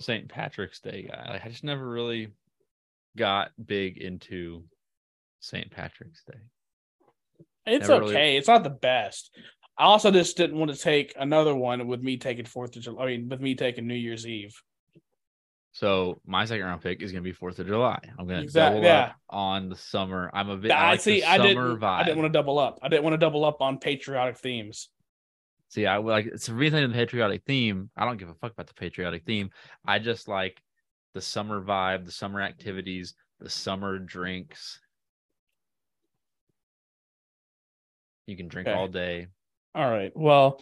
St. 0.00 0.28
Patrick's 0.28 0.80
Day 0.80 1.08
guy. 1.10 1.30
Like 1.32 1.46
I 1.46 1.48
just 1.48 1.64
never 1.64 1.88
really 1.88 2.28
got 3.16 3.50
big 3.64 3.98
into 3.98 4.64
St. 5.40 5.70
Patrick's 5.70 6.24
Day. 6.24 6.38
It's 7.66 7.88
Never 7.88 8.04
okay. 8.04 8.14
really- 8.14 8.36
It's 8.36 8.48
not 8.48 8.64
the 8.64 8.70
best. 8.70 9.30
I 9.78 9.84
also 9.84 10.10
just 10.10 10.36
didn't 10.36 10.58
want 10.58 10.70
to 10.72 10.76
take 10.76 11.14
another 11.18 11.54
one 11.54 11.86
with 11.86 12.02
me 12.02 12.16
taking 12.18 12.44
Fourth 12.44 12.76
of 12.76 12.82
July. 12.82 13.04
I 13.04 13.06
mean, 13.06 13.28
with 13.28 13.40
me 13.40 13.54
taking 13.54 13.86
New 13.86 13.94
Year's 13.94 14.26
Eve. 14.26 14.54
So 15.74 16.20
my 16.26 16.44
second 16.44 16.66
round 16.66 16.82
pick 16.82 17.00
is 17.02 17.12
gonna 17.12 17.22
be 17.22 17.32
Fourth 17.32 17.58
of 17.58 17.66
July. 17.66 17.98
I'm 18.18 18.26
gonna 18.26 18.42
Exact- 18.42 18.74
double 18.74 18.84
yeah. 18.86 19.00
up 19.04 19.16
on 19.30 19.68
the 19.70 19.76
summer. 19.76 20.30
I'm 20.34 20.50
a 20.50 20.56
bit. 20.56 20.70
I 20.70 20.74
I 20.74 20.90
like 20.90 21.00
see. 21.00 21.20
the 21.20 21.26
I 21.30 21.38
didn't. 21.38 21.56
vibe. 21.80 21.82
I 21.84 22.02
didn't 22.04 22.18
want 22.18 22.32
to 22.32 22.38
double 22.38 22.58
up. 22.58 22.78
I 22.82 22.88
didn't 22.88 23.04
want 23.04 23.14
to 23.14 23.18
double 23.18 23.44
up 23.44 23.62
on 23.62 23.78
patriotic 23.78 24.36
themes. 24.36 24.90
See, 25.70 25.86
I 25.86 25.96
like 25.96 26.26
it's 26.26 26.50
a 26.50 26.54
reason 26.54 26.86
the 26.90 26.94
patriotic 26.94 27.44
theme. 27.46 27.88
I 27.96 28.04
don't 28.04 28.18
give 28.18 28.28
a 28.28 28.34
fuck 28.34 28.52
about 28.52 28.66
the 28.66 28.74
patriotic 28.74 29.24
theme. 29.24 29.48
I 29.86 29.98
just 29.98 30.28
like 30.28 30.60
the 31.14 31.22
summer 31.22 31.62
vibe, 31.62 32.04
the 32.04 32.12
summer 32.12 32.42
activities, 32.42 33.14
the 33.40 33.48
summer 33.48 33.98
drinks. 33.98 34.78
You 38.26 38.36
can 38.36 38.48
drink 38.48 38.68
Okay. 38.68 38.76
all 38.78 38.88
day. 38.88 39.28
All 39.74 39.90
right. 39.90 40.12
Well, 40.14 40.60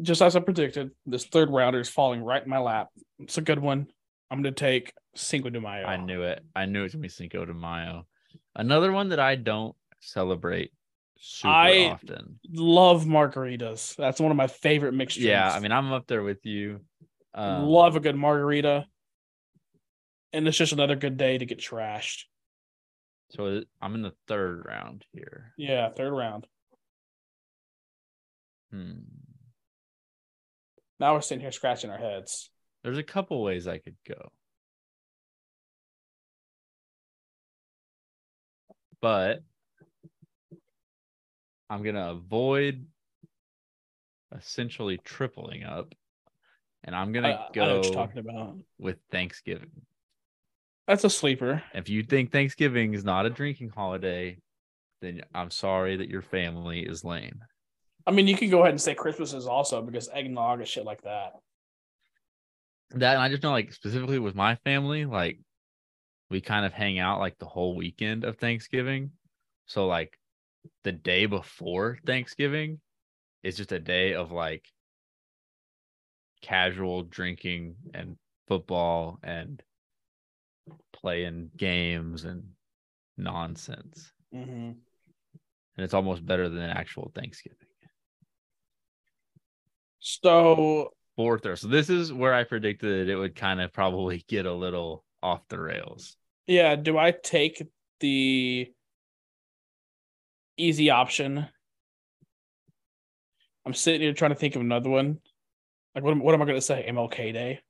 just 0.00 0.22
as 0.22 0.36
I 0.36 0.40
predicted, 0.40 0.92
this 1.06 1.26
third 1.26 1.50
rounder 1.50 1.80
is 1.80 1.88
falling 1.88 2.22
right 2.22 2.42
in 2.42 2.48
my 2.48 2.58
lap. 2.58 2.88
It's 3.18 3.38
a 3.38 3.42
good 3.42 3.58
one. 3.58 3.88
I'm 4.30 4.42
going 4.42 4.54
to 4.54 4.60
take 4.60 4.92
Cinco 5.14 5.50
de 5.50 5.60
Mayo. 5.60 5.86
I 5.86 5.96
knew 5.96 6.22
it. 6.22 6.42
I 6.54 6.66
knew 6.66 6.80
it 6.80 6.84
was 6.84 6.92
gonna 6.92 7.02
be 7.02 7.08
Cinco 7.08 7.44
de 7.44 7.54
Mayo. 7.54 8.06
Another 8.54 8.92
one 8.92 9.10
that 9.10 9.20
I 9.20 9.34
don't 9.34 9.74
celebrate 10.00 10.72
super 11.18 11.52
I- 11.52 11.90
often. 11.90 12.38
Love 12.50 13.04
margaritas. 13.04 13.96
That's 13.96 14.20
one 14.20 14.30
of 14.30 14.36
my 14.36 14.46
favorite 14.46 14.94
mixtures. 14.94 15.24
Yeah, 15.24 15.50
I 15.50 15.60
mean, 15.60 15.72
I'm 15.72 15.92
up 15.92 16.06
there 16.06 16.22
with 16.22 16.44
you. 16.44 16.80
Um, 17.34 17.64
love 17.64 17.96
a 17.96 18.00
good 18.00 18.16
margarita. 18.16 18.86
And 20.32 20.46
it's 20.46 20.58
just 20.58 20.72
another 20.72 20.96
good 20.96 21.16
day 21.16 21.38
to 21.38 21.46
get 21.46 21.58
trashed. 21.58 22.24
So 23.30 23.62
I'm 23.80 23.94
in 23.94 24.02
the 24.02 24.12
third 24.26 24.64
round 24.66 25.04
here. 25.12 25.52
Yeah, 25.56 25.88
third 25.90 26.12
round. 26.12 26.46
Hmm. 28.70 28.98
Now 31.00 31.14
we're 31.14 31.20
sitting 31.20 31.40
here 31.40 31.52
scratching 31.52 31.90
our 31.90 31.98
heads. 31.98 32.50
There's 32.82 32.98
a 32.98 33.02
couple 33.02 33.42
ways 33.42 33.66
I 33.66 33.78
could 33.78 33.96
go. 34.06 34.30
But 39.00 39.40
I'm 41.70 41.82
going 41.82 41.94
to 41.94 42.10
avoid 42.10 42.86
essentially 44.36 44.98
tripling 44.98 45.64
up. 45.64 45.94
And 46.84 46.94
I'm 46.94 47.12
going 47.12 47.24
to 47.24 47.46
go 47.52 47.82
talking 47.82 48.18
about. 48.18 48.56
with 48.78 48.96
Thanksgiving. 49.10 49.82
That's 50.86 51.04
a 51.04 51.10
sleeper. 51.10 51.62
If 51.74 51.88
you 51.88 52.02
think 52.02 52.32
Thanksgiving 52.32 52.94
is 52.94 53.04
not 53.04 53.26
a 53.26 53.30
drinking 53.30 53.70
holiday, 53.70 54.38
then 55.02 55.22
I'm 55.34 55.50
sorry 55.50 55.96
that 55.96 56.08
your 56.08 56.22
family 56.22 56.80
is 56.80 57.04
lame. 57.04 57.42
I 58.06 58.10
mean, 58.10 58.26
you 58.26 58.36
can 58.36 58.48
go 58.48 58.60
ahead 58.60 58.70
and 58.70 58.80
say 58.80 58.94
Christmas 58.94 59.34
is 59.34 59.46
also 59.46 59.82
because 59.82 60.08
eggnog 60.12 60.60
and 60.60 60.68
shit 60.68 60.84
like 60.84 61.02
that. 61.02 61.34
That 62.90 63.14
and 63.14 63.22
I 63.22 63.28
just 63.28 63.42
know 63.42 63.50
like 63.50 63.72
specifically 63.72 64.18
with 64.18 64.34
my 64.34 64.56
family, 64.56 65.04
like 65.04 65.38
we 66.30 66.40
kind 66.40 66.66
of 66.66 66.72
hang 66.72 66.98
out 66.98 67.20
like 67.20 67.38
the 67.38 67.46
whole 67.46 67.76
weekend 67.76 68.24
of 68.24 68.36
Thanksgiving. 68.36 69.12
So 69.66 69.86
like 69.86 70.18
the 70.84 70.92
day 70.92 71.26
before 71.26 71.98
Thanksgiving 72.06 72.80
is 73.42 73.56
just 73.56 73.72
a 73.72 73.78
day 73.78 74.14
of 74.14 74.32
like 74.32 74.64
casual 76.42 77.02
drinking 77.02 77.76
and 77.94 78.16
football 78.46 79.18
and 79.22 79.62
playing 80.92 81.50
games 81.56 82.24
and 82.24 82.44
nonsense. 83.16 84.12
Mm-hmm. 84.34 84.50
And 84.50 85.84
it's 85.84 85.94
almost 85.94 86.26
better 86.26 86.48
than 86.48 86.62
an 86.62 86.70
actual 86.70 87.12
Thanksgiving. 87.14 87.58
So 90.00 90.92
Fourth 91.18 91.46
or 91.46 91.56
so 91.56 91.66
this 91.66 91.90
is 91.90 92.12
where 92.12 92.32
I 92.32 92.44
predicted 92.44 93.08
it 93.08 93.16
would 93.16 93.34
kind 93.34 93.60
of 93.60 93.72
probably 93.72 94.24
get 94.28 94.46
a 94.46 94.52
little 94.52 95.04
off 95.20 95.40
the 95.48 95.58
rails. 95.58 96.16
Yeah, 96.46 96.76
do 96.76 96.96
I 96.96 97.10
take 97.10 97.60
the 97.98 98.72
easy 100.56 100.90
option? 100.90 101.44
I'm 103.66 103.74
sitting 103.74 104.00
here 104.00 104.12
trying 104.12 104.30
to 104.30 104.36
think 104.36 104.54
of 104.54 104.62
another 104.62 104.90
one. 104.90 105.18
Like, 105.96 106.04
what 106.04 106.12
am, 106.12 106.20
what 106.20 106.36
am 106.36 106.40
I 106.40 106.44
going 106.44 106.56
to 106.56 106.62
say? 106.62 106.86
MLK 106.88 107.32
Day? 107.32 107.60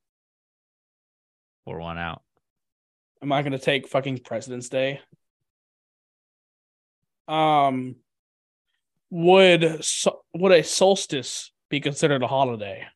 Pour 1.64 1.80
one 1.80 1.96
out. 1.96 2.20
Am 3.22 3.32
I 3.32 3.40
going 3.40 3.52
to 3.52 3.58
take 3.58 3.88
fucking 3.88 4.18
President's 4.18 4.68
Day? 4.68 5.00
Um, 7.26 7.96
would 9.08 9.82
would 10.34 10.52
a 10.52 10.62
solstice 10.62 11.50
be 11.70 11.80
considered 11.80 12.22
a 12.22 12.26
holiday? 12.26 12.86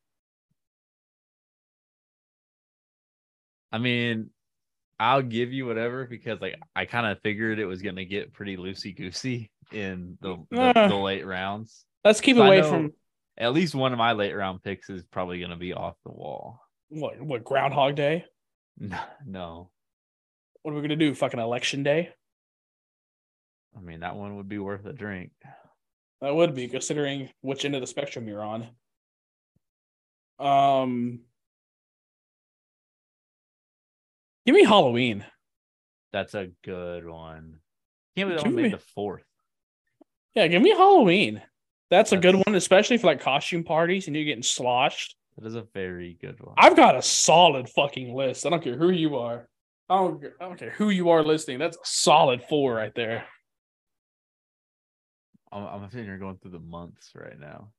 I 3.72 3.78
mean, 3.78 4.30
I'll 5.00 5.22
give 5.22 5.52
you 5.52 5.66
whatever 5.66 6.04
because 6.06 6.40
like 6.40 6.56
I 6.76 6.84
kind 6.84 7.06
of 7.06 7.20
figured 7.22 7.58
it 7.58 7.64
was 7.66 7.82
gonna 7.82 8.04
get 8.04 8.32
pretty 8.32 8.56
loosey 8.56 8.94
goosey 8.96 9.50
in 9.72 10.18
the, 10.20 10.36
the, 10.50 10.60
Uh. 10.60 10.88
the 10.88 10.94
late 10.96 11.26
rounds. 11.26 11.84
Let's 12.04 12.20
keep 12.20 12.36
So 12.36 12.42
away 12.44 12.62
from 12.62 12.92
At 13.38 13.52
least 13.54 13.74
one 13.74 13.92
of 13.92 13.98
my 13.98 14.12
late 14.12 14.34
round 14.34 14.62
picks 14.62 14.90
is 14.90 15.02
probably 15.04 15.40
gonna 15.40 15.56
be 15.56 15.72
off 15.72 15.96
the 16.04 16.12
wall. 16.12 16.60
what 16.90 17.20
what 17.20 17.44
Groundhog 17.44 17.94
Day. 17.96 18.24
No, 18.78 19.00
no. 19.26 19.70
What 20.62 20.72
are 20.72 20.74
we 20.74 20.80
going 20.80 20.90
to 20.90 20.96
do? 20.96 21.14
Fucking 21.14 21.40
Election 21.40 21.82
Day? 21.82 22.10
I 23.76 23.80
mean 23.80 24.00
that 24.00 24.16
one 24.16 24.36
would 24.36 24.48
be 24.48 24.58
worth 24.58 24.86
a 24.86 24.92
drink. 24.94 25.32
That 26.22 26.34
would 26.34 26.54
be 26.54 26.68
considering 26.68 27.28
which 27.42 27.64
end 27.64 27.74
of 27.74 27.80
the 27.80 27.86
spectrum 27.86 28.26
you're 28.28 28.42
on. 28.44 28.68
Um, 30.38 31.20
give 34.46 34.54
me 34.54 34.64
Halloween. 34.64 35.24
That's 36.12 36.34
a 36.34 36.48
good 36.62 37.06
one. 37.06 37.58
Can't 38.16 38.28
believe 38.28 38.38
that 38.38 38.44
Give 38.44 38.54
one 38.54 38.62
made 38.62 38.72
the 38.72 38.78
fourth. 38.78 39.24
Yeah, 40.34 40.46
give 40.46 40.62
me 40.62 40.70
Halloween. 40.70 41.42
That's 41.90 42.12
a 42.12 42.16
good 42.16 42.34
one, 42.34 42.54
especially 42.54 42.96
for 42.98 43.06
like 43.06 43.20
costume 43.20 43.64
parties 43.64 44.06
and 44.06 44.16
you're 44.16 44.24
getting 44.24 44.42
sloshed. 44.42 45.16
That 45.36 45.46
is 45.46 45.54
a 45.54 45.66
very 45.74 46.16
good 46.20 46.40
one. 46.40 46.54
I've 46.58 46.76
got 46.76 46.96
a 46.96 47.02
solid 47.02 47.68
fucking 47.68 48.14
list. 48.14 48.46
I 48.46 48.50
don't 48.50 48.62
care 48.62 48.76
who 48.76 48.90
you 48.90 49.16
are. 49.16 49.48
I 49.88 49.96
don't, 49.98 50.24
I 50.40 50.44
don't 50.44 50.58
care 50.58 50.70
who 50.70 50.90
you 50.90 51.10
are 51.10 51.22
listening. 51.22 51.58
That's 51.58 51.76
a 51.76 51.80
solid 51.84 52.42
four 52.48 52.74
right 52.74 52.94
there. 52.94 53.24
I'm, 55.50 55.64
I'm 55.64 55.90
sitting 55.90 56.06
here 56.06 56.18
going 56.18 56.38
through 56.38 56.52
the 56.52 56.60
months 56.60 57.10
right 57.14 57.38
now. 57.38 57.72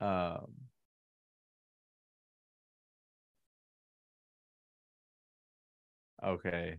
Um, 0.00 0.46
okay. 6.24 6.76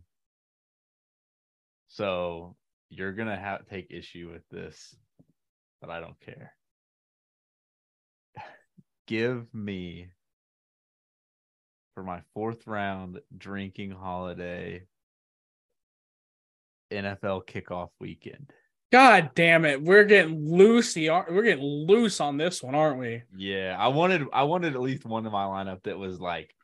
So 1.87 2.55
you're 2.89 3.13
gonna 3.13 3.37
have 3.37 3.67
take 3.67 3.87
issue 3.89 4.29
with 4.31 4.47
this, 4.49 4.95
but 5.81 5.89
I 5.89 5.99
don't 5.99 6.19
care. 6.19 6.53
Give 9.07 9.45
me 9.53 10.09
for 11.95 12.03
my 12.03 12.21
fourth 12.33 12.65
round 12.67 13.19
drinking 13.37 13.91
holiday 13.91 14.83
NFL 16.91 17.45
kickoff 17.47 17.89
weekend. 17.99 18.51
God 18.91 19.31
damn 19.35 19.65
it. 19.65 19.81
We're 19.83 20.05
getting 20.05 20.47
loosey. 20.47 21.09
We're 21.29 21.43
getting 21.43 21.63
loose 21.63 22.19
on 22.19 22.37
this 22.37 22.63
one, 22.63 22.73
aren't 22.73 22.99
we? 22.99 23.23
Yeah, 23.37 23.75
I 23.77 23.89
wanted 23.89 24.23
I 24.33 24.43
wanted 24.43 24.73
at 24.73 24.81
least 24.81 25.05
one 25.05 25.25
in 25.25 25.31
my 25.31 25.43
lineup 25.43 25.83
that 25.83 25.97
was 25.97 26.19
like 26.19 26.55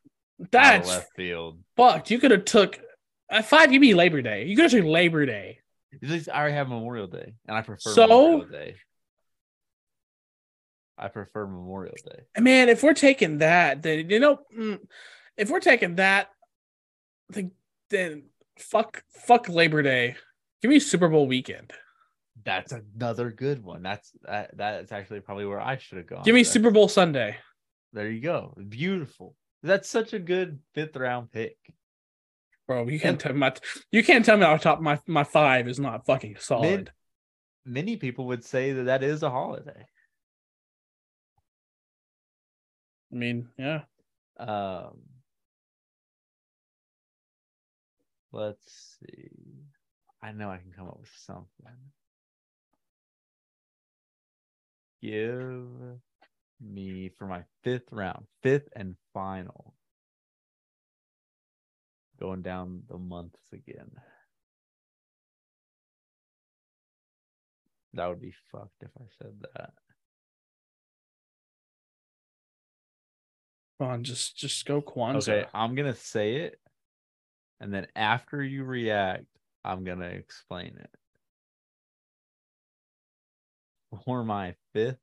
That's 0.52 0.88
left 0.88 1.10
field. 1.16 1.60
fucked. 1.78 2.12
You 2.12 2.20
could 2.20 2.32
have 2.32 2.46
took 2.46 2.80
uh, 3.30 3.42
five. 3.42 3.72
Give 3.72 3.82
me 3.82 3.94
Labor 3.94 4.22
Day. 4.22 4.46
You 4.46 4.56
could 4.56 4.64
have 4.64 4.72
took 4.72 4.86
Labor 4.86 5.26
Day. 5.26 5.60
I 6.04 6.22
already 6.30 6.54
have 6.56 6.68
Memorial 6.68 7.08
Day, 7.08 7.34
and 7.48 7.58
I 7.58 7.62
prefer 7.62 7.90
So? 7.92 8.08
Memorial 8.08 8.46
Day. 8.48 8.76
I 10.98 11.08
prefer 11.10 11.46
Memorial 11.46 11.96
Day. 12.06 12.42
Man, 12.42 12.70
if 12.70 12.84
we're 12.84 12.94
taking 12.94 13.40
that, 13.40 13.82
then 13.82 14.10
you 14.10 14.20
know, 14.20 14.40
mm, 14.58 14.80
if 15.38 15.50
we're 15.50 15.60
taking 15.60 15.96
that, 15.96 16.30
then 17.30 17.52
then 17.90 18.24
fuck 18.60 19.04
fuck 19.10 19.50
Labor 19.50 19.82
Day. 19.82 20.16
Give 20.62 20.70
me 20.70 20.80
Super 20.80 21.10
Bowl 21.10 21.28
weekend. 21.28 21.72
That's 22.44 22.74
another 22.74 23.32
good 23.32 23.64
one. 23.64 23.82
That's 23.82 24.12
that, 24.24 24.52
that's 24.56 24.92
actually 24.92 25.22
probably 25.22 25.46
where 25.46 25.60
I 25.60 25.78
should 25.78 25.98
have 25.98 26.08
gone. 26.08 26.24
Give 26.24 26.36
me 26.36 26.44
Super 26.44 26.72
Bowl 26.72 26.88
Sunday. 26.88 27.38
There 27.94 28.10
you 28.10 28.22
go. 28.22 28.54
Beautiful. 28.70 29.36
That's 29.64 29.90
such 29.90 30.14
a 30.14 30.20
good 30.20 30.60
fifth 30.74 30.96
round 30.96 31.32
pick. 31.32 31.58
Bro, 32.68 32.88
you 32.90 33.00
can't 33.00 33.20
tell 33.20 33.34
me 33.34 33.40
my 33.40 33.54
you 33.92 34.04
can't 34.04 34.26
tell 34.26 34.38
me 34.38 34.44
off 34.44 34.62
top 34.62 34.82
my 34.82 35.00
my 35.08 35.24
five 35.24 35.68
is 35.68 35.80
not 35.80 36.06
fucking 36.06 36.38
solid. 36.40 36.92
Many 37.66 37.98
people 37.98 38.28
would 38.28 38.44
say 38.44 38.74
that 38.74 38.84
that 38.84 39.04
is 39.04 39.24
a 39.24 39.30
holiday. 39.30 39.86
I 43.12 43.16
mean, 43.16 43.48
yeah. 43.58 43.82
Um, 44.38 45.02
let's 48.32 48.98
see. 49.00 49.30
I 50.22 50.32
know 50.32 50.50
I 50.50 50.58
can 50.58 50.72
come 50.76 50.88
up 50.88 51.00
with 51.00 51.12
something. 51.16 51.48
Give 55.02 56.00
me 56.62 57.10
for 57.18 57.26
my 57.28 57.44
fifth 57.64 57.92
round, 57.92 58.26
fifth 58.42 58.70
and 58.76 58.96
final. 59.14 59.74
Going 62.20 62.42
down 62.42 62.84
the 62.90 62.98
months 62.98 63.40
again. 63.52 63.92
That 67.94 68.08
would 68.08 68.22
be 68.22 68.34
fucked 68.52 68.82
if 68.82 68.90
I 68.98 69.04
said 69.22 69.34
that. 69.42 69.72
Come 73.80 73.90
on, 73.90 74.04
just 74.04 74.38
just 74.38 74.66
go 74.66 74.82
Kwanzaa. 74.82 75.30
Okay, 75.30 75.46
I'm 75.54 75.76
gonna 75.76 75.96
say 75.96 76.36
it, 76.38 76.60
and 77.60 77.74
then 77.74 77.88
after 77.96 78.42
you 78.42 78.64
react, 78.64 79.26
I'm 79.66 79.84
gonna 79.84 80.08
explain 80.08 80.78
it. 80.80 80.90
For 84.06 84.24
my 84.24 84.56
fifth 84.74 85.00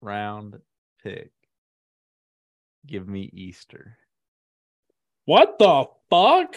round 0.00 0.60
pick, 1.02 1.30
give 2.86 3.08
me 3.08 3.30
Easter. 3.32 3.96
What 5.24 5.58
the 5.58 5.84
fuck? 6.10 6.56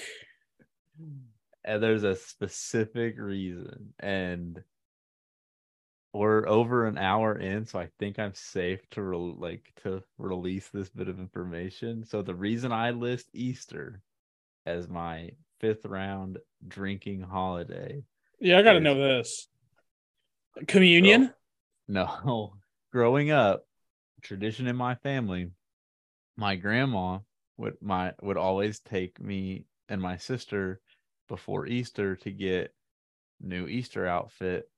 And 1.64 1.84
there's 1.84 2.04
a 2.04 2.16
specific 2.16 3.16
reason, 3.18 3.94
and 4.00 4.62
we're 6.14 6.48
over 6.48 6.88
an 6.88 6.98
hour 6.98 7.38
in, 7.38 7.66
so 7.66 7.80
I 7.80 7.90
think 8.00 8.18
I'm 8.20 8.34
safe 8.34 8.80
to 8.92 9.02
re- 9.02 9.18
like 9.38 9.72
to 9.84 10.04
release 10.18 10.70
this 10.70 10.90
bit 10.90 11.08
of 11.08 11.20
information. 11.20 12.04
So 12.06 12.22
the 12.22 12.36
reason 12.36 12.72
I 12.72 12.92
list 12.92 13.30
Easter 13.34 14.02
as 14.66 14.88
my 14.90 15.32
fifth 15.60 15.86
round 15.86 16.38
drinking 16.68 17.22
holiday, 17.22 18.04
Yeah, 18.40 18.58
I 18.58 18.64
gotta 18.64 18.80
Yes. 18.80 18.84
know 18.84 18.96
this. 18.96 19.48
Communion? 20.68 21.34
no, 21.88 22.54
growing 22.92 23.32
up, 23.32 23.66
tradition 24.22 24.68
in 24.68 24.76
my 24.76 24.96
family, 24.96 25.52
my 26.38 26.56
grandma 26.56 27.20
would 27.58 27.78
my 27.82 28.14
would 28.22 28.38
always 28.38 28.80
take 28.80 29.20
me 29.20 29.66
and 29.90 30.02
my 30.02 30.18
sister 30.18 30.80
before 31.28 31.68
Easter 31.68 32.16
to 32.16 32.32
get 32.32 32.74
new 33.40 33.68
Easter 33.68 34.08
outfit 34.08 34.70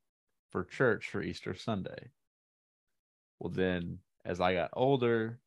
for 0.51 0.63
church 0.63 1.09
for 1.09 1.21
Easter 1.21 1.53
Sunday. 1.55 2.11
Well, 3.39 3.51
then 3.51 3.99
as 4.25 4.39
I 4.39 4.53
got 4.53 4.69
older, 4.73 5.39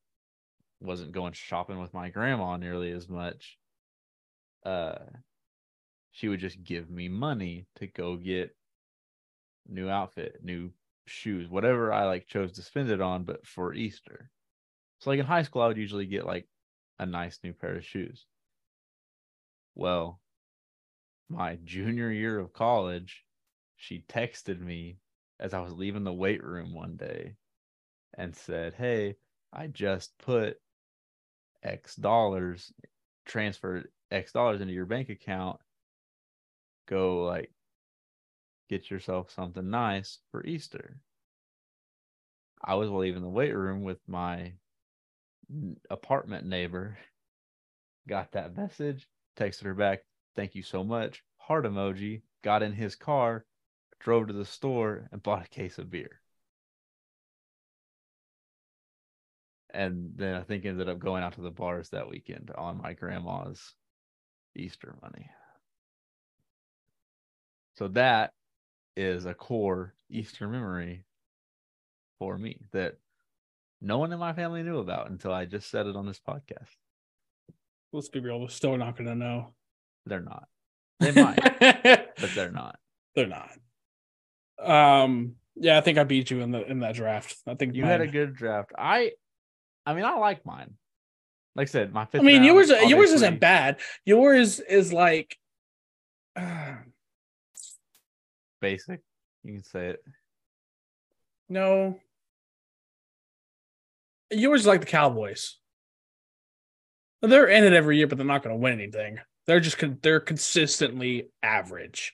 wasn't 0.80 1.12
going 1.12 1.32
shopping 1.32 1.80
with 1.80 1.94
my 1.94 2.10
grandma 2.10 2.56
nearly 2.56 2.90
as 2.90 3.08
much. 3.08 3.58
Uh, 4.64 4.98
she 6.10 6.28
would 6.28 6.40
just 6.40 6.62
give 6.62 6.90
me 6.90 7.08
money 7.08 7.66
to 7.76 7.86
go 7.86 8.16
get 8.16 8.54
new 9.68 9.88
outfit, 9.88 10.40
new 10.42 10.70
shoes, 11.06 11.48
whatever 11.48 11.92
I 11.92 12.04
like 12.04 12.26
chose 12.26 12.52
to 12.52 12.62
spend 12.62 12.90
it 12.90 13.00
on, 13.00 13.24
but 13.24 13.46
for 13.46 13.74
Easter. 13.74 14.30
So 15.00 15.10
like 15.10 15.20
in 15.20 15.26
high 15.26 15.42
school, 15.42 15.62
I 15.62 15.68
would 15.68 15.76
usually 15.76 16.06
get 16.06 16.26
like 16.26 16.48
a 16.98 17.06
nice 17.06 17.38
new 17.42 17.52
pair 17.52 17.76
of 17.76 17.84
shoes. 17.84 18.26
Well, 19.74 20.20
my 21.28 21.56
junior 21.64 22.10
year 22.10 22.38
of 22.38 22.52
college, 22.52 23.24
she 23.76 24.04
texted 24.08 24.60
me 24.60 24.98
as 25.38 25.52
I 25.52 25.60
was 25.60 25.72
leaving 25.72 26.04
the 26.04 26.12
weight 26.12 26.42
room 26.42 26.72
one 26.72 26.96
day 26.96 27.36
and 28.14 28.34
said, 28.34 28.74
Hey, 28.74 29.16
I 29.52 29.66
just 29.66 30.16
put 30.18 30.58
X 31.62 31.96
dollars, 31.96 32.72
transferred 33.24 33.88
X 34.10 34.32
dollars 34.32 34.60
into 34.60 34.72
your 34.72 34.86
bank 34.86 35.08
account. 35.08 35.60
Go 36.86 37.24
like 37.24 37.52
get 38.68 38.90
yourself 38.90 39.30
something 39.30 39.70
nice 39.70 40.18
for 40.30 40.44
Easter. 40.44 40.98
I 42.64 42.74
was 42.74 42.90
leaving 42.90 43.22
the 43.22 43.28
weight 43.28 43.54
room 43.54 43.82
with 43.82 43.98
my 44.06 44.52
apartment 45.90 46.46
neighbor. 46.46 46.98
Got 48.08 48.32
that 48.32 48.56
message, 48.56 49.08
texted 49.36 49.64
her 49.64 49.74
back, 49.74 50.04
thank 50.36 50.54
you 50.54 50.62
so 50.62 50.84
much. 50.84 51.24
Heart 51.38 51.64
emoji, 51.64 52.22
got 52.42 52.62
in 52.62 52.72
his 52.72 52.94
car, 52.94 53.44
drove 53.98 54.28
to 54.28 54.32
the 54.32 54.44
store, 54.44 55.08
and 55.10 55.22
bought 55.22 55.44
a 55.44 55.48
case 55.48 55.78
of 55.78 55.90
beer. 55.90 56.20
And 59.70 60.12
then 60.14 60.34
I 60.34 60.42
think 60.42 60.64
ended 60.64 60.88
up 60.88 61.00
going 61.00 61.22
out 61.22 61.34
to 61.34 61.40
the 61.40 61.50
bars 61.50 61.90
that 61.90 62.08
weekend 62.08 62.52
on 62.56 62.80
my 62.80 62.92
grandma's 62.92 63.74
Easter 64.54 64.94
money. 65.02 65.28
So 67.74 67.88
that 67.88 68.32
is 68.96 69.26
a 69.26 69.34
core 69.34 69.94
Easter 70.10 70.48
memory 70.48 71.04
for 72.18 72.38
me 72.38 72.60
that 72.72 72.96
no 73.80 73.98
one 73.98 74.12
in 74.12 74.18
my 74.18 74.32
family 74.32 74.62
knew 74.62 74.78
about 74.78 75.10
until 75.10 75.32
I 75.32 75.44
just 75.44 75.70
said 75.70 75.86
it 75.86 75.96
on 75.96 76.06
this 76.06 76.20
podcast. 76.20 76.68
Let's 77.92 78.08
be 78.08 78.20
real, 78.20 78.40
we're 78.40 78.48
still 78.48 78.76
not 78.76 78.96
gonna 78.96 79.14
know. 79.14 79.54
They're 80.06 80.20
not. 80.20 80.48
They 81.00 81.12
might, 81.12 81.36
but 81.60 82.30
they're 82.34 82.50
not. 82.50 82.78
They're 83.14 83.26
not. 83.26 83.50
Um 84.58 85.36
yeah, 85.56 85.78
I 85.78 85.80
think 85.80 85.98
I 85.98 86.04
beat 86.04 86.30
you 86.30 86.40
in 86.40 86.50
the 86.50 86.64
in 86.64 86.80
that 86.80 86.94
draft. 86.94 87.36
I 87.46 87.54
think 87.54 87.74
You 87.74 87.84
had 87.84 88.00
a 88.00 88.06
good 88.06 88.34
draft. 88.34 88.72
I 88.76 89.12
I 89.84 89.94
mean 89.94 90.04
I 90.04 90.16
like 90.16 90.44
mine. 90.46 90.74
Like 91.54 91.68
I 91.68 91.70
said, 91.70 91.92
my 91.92 92.04
fifth 92.04 92.20
I 92.20 92.24
mean 92.24 92.42
round, 92.42 92.68
yours 92.68 92.90
yours 92.90 93.12
isn't 93.12 93.40
bad. 93.40 93.78
Yours 94.04 94.60
is 94.60 94.92
like 94.92 95.36
uh, 96.36 96.74
basic. 98.66 99.00
You 99.44 99.54
can 99.54 99.62
say 99.64 99.90
it. 99.90 100.00
no. 101.48 102.00
Yours 104.32 104.66
like 104.66 104.80
the 104.80 104.86
Cowboys. 104.86 105.58
They're 107.22 107.46
in 107.46 107.62
it 107.62 107.72
every 107.72 107.96
year, 107.96 108.08
but 108.08 108.18
they're 108.18 108.26
not 108.26 108.42
going 108.42 108.56
to 108.56 108.60
win 108.60 108.72
anything. 108.72 109.20
They're 109.46 109.60
just 109.60 109.78
con- 109.78 109.98
they're 110.02 110.18
consistently 110.18 111.28
average. 111.44 112.12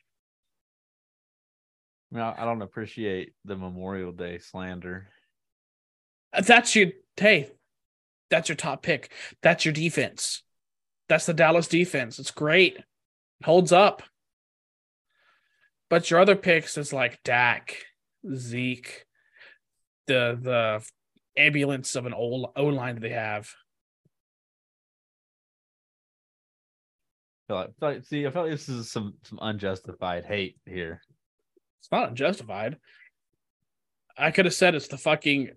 I, 2.14 2.18
I 2.20 2.42
I 2.42 2.44
don't 2.44 2.60
appreciate 2.60 3.32
the 3.46 3.56
Memorial 3.56 4.12
Day 4.12 4.36
slander. 4.38 5.08
Uh, 6.34 6.42
that's 6.42 6.76
your 6.76 6.88
hey, 7.16 7.50
that's 8.28 8.50
your 8.50 8.56
top 8.56 8.82
pick. 8.82 9.10
That's 9.40 9.64
your 9.64 9.72
defense. 9.72 10.42
That's 11.08 11.24
the 11.24 11.34
Dallas 11.34 11.68
defense. 11.68 12.18
It's 12.18 12.30
great. 12.30 12.76
It 12.76 12.84
holds 13.46 13.72
up. 13.72 14.02
But 15.92 16.10
your 16.10 16.20
other 16.20 16.36
picks 16.36 16.78
is 16.78 16.90
like 16.94 17.22
Dak, 17.22 17.76
Zeke, 18.34 19.04
the 20.06 20.38
the 20.40 20.82
ambulance 21.36 21.96
of 21.96 22.06
an 22.06 22.14
old 22.14 22.50
O 22.56 22.64
line 22.68 22.94
that 22.94 23.02
they 23.02 23.10
have. 23.10 23.50
I 27.36 27.52
feel 27.52 27.56
like, 27.58 27.68
I 27.68 27.72
feel 27.78 27.88
like- 27.90 28.04
see, 28.06 28.26
I 28.26 28.30
feel 28.30 28.42
like 28.44 28.52
this 28.52 28.70
is 28.70 28.90
some 28.90 29.18
some 29.24 29.38
unjustified 29.42 30.24
hate 30.24 30.58
here. 30.64 31.02
It's 31.80 31.92
not 31.92 32.08
unjustified. 32.08 32.78
I 34.16 34.30
could 34.30 34.46
have 34.46 34.54
said 34.54 34.74
it's 34.74 34.88
the 34.88 34.96
fucking 34.96 35.50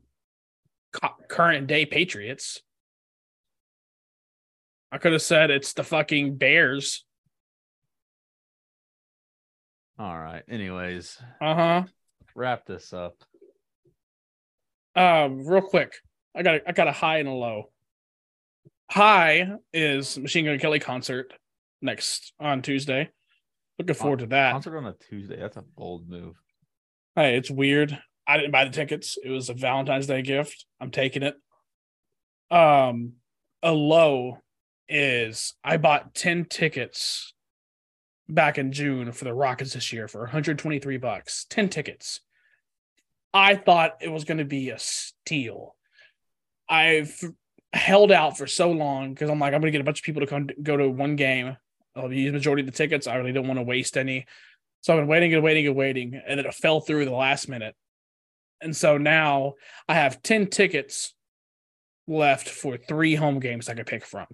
current 1.30 1.68
day 1.68 1.86
Patriots. 1.86 2.62
I 4.92 4.98
could 4.98 5.14
have 5.14 5.22
said 5.22 5.50
it's 5.50 5.72
the 5.72 5.86
fucking 5.86 6.36
Bears. 6.36 7.05
All 9.98 10.18
right. 10.20 10.44
Anyways, 10.50 11.18
Uh 11.42 11.56
huh. 11.56 11.84
wrap 12.36 12.66
this 12.66 12.92
up. 12.94 13.16
Um, 14.96 15.46
real 15.46 15.62
quick, 15.62 15.94
I 16.36 16.44
got 16.44 16.56
a, 16.56 16.70
I 16.70 16.72
got 16.72 16.88
a 16.88 16.92
high 16.92 17.20
and 17.20 17.28
a 17.28 17.34
low. 17.34 17.72
High 18.90 19.52
is 19.74 20.18
Machine 20.18 20.46
Gun 20.46 20.60
Kelly 20.60 20.80
concert 20.80 21.34
next 21.82 22.34
on 22.40 22.62
Tuesday. 22.62 23.10
Looking 23.78 23.96
forward 23.96 24.20
to 24.20 24.28
that. 24.28 24.52
Concert 24.54 24.78
on 24.78 24.86
a 24.86 24.94
Tuesday. 25.10 25.38
That's 25.38 25.58
a 25.58 25.62
bold 25.62 26.08
move. 26.10 26.36
Hey, 27.16 27.36
it's 27.38 27.52
weird. 27.52 27.98
I 28.28 28.38
didn't 28.38 28.52
buy 28.52 28.66
the 28.66 28.72
tickets. 28.72 29.18
It 29.24 29.30
was 29.30 29.50
a 29.50 29.54
Valentine's 29.54 30.08
Day 30.08 30.22
gift. 30.22 30.66
I'm 30.80 30.92
taking 30.92 31.24
it. 31.24 31.36
Um, 32.52 33.14
a 33.64 33.72
low 33.72 34.40
is 34.88 35.56
I 35.64 35.78
bought 35.78 36.14
10 36.16 36.46
tickets 36.46 37.34
back 38.28 38.58
in 38.58 38.72
June 38.72 39.12
for 39.12 39.26
the 39.26 39.34
Rockets 39.34 39.74
this 39.74 39.94
year 39.94 40.08
for 40.08 40.22
123 40.22 40.98
bucks. 40.98 41.46
10 41.50 41.70
tickets. 41.70 42.22
I 43.34 43.56
thought 43.56 43.98
it 44.02 44.12
was 44.12 44.24
going 44.24 44.38
to 44.38 44.46
be 44.46 44.70
a 44.70 44.80
steal. 44.80 45.76
I've 46.70 47.20
held 47.74 48.12
out 48.12 48.38
for 48.38 48.48
so 48.48 48.72
long 48.72 49.14
because 49.14 49.30
I'm 49.30 49.40
like, 49.40 49.54
I'm 49.54 49.62
going 49.62 49.72
to 49.72 49.78
get 49.78 49.82
a 49.82 49.86
bunch 49.86 50.00
of 50.00 50.06
people 50.06 50.22
to 50.22 50.28
come 50.28 50.48
go 50.64 50.78
to 50.78 50.90
one 50.90 51.16
game. 51.16 51.58
I'll 51.96 52.12
use 52.12 52.34
majority 52.34 52.62
of 52.62 52.68
the 52.68 52.72
tickets. 52.72 53.08
I 53.08 53.16
really 53.16 53.34
don't 53.34 53.48
want 53.48 53.60
to 53.60 53.64
waste 53.64 53.98
any. 53.98 54.26
So 54.82 54.94
I've 54.94 55.02
been 55.02 55.08
waiting 55.08 55.34
and 55.34 55.44
waiting 55.44 55.68
and 55.68 55.76
waiting, 55.76 56.22
and 56.28 56.40
it 56.40 56.54
fell 56.54 56.80
through 56.80 57.06
the 57.06 57.12
last 57.12 57.50
minute. 57.50 57.76
And 58.62 58.76
so 58.76 58.98
now 58.98 59.54
I 59.88 59.96
have 59.96 60.22
10 60.22 60.48
tickets 60.48 61.14
left 62.08 62.48
for 62.48 62.78
three 62.78 63.16
home 63.16 63.40
games 63.40 63.68
I 63.68 63.74
could 63.74 63.88
pick 63.88 64.06
from. 64.06 64.28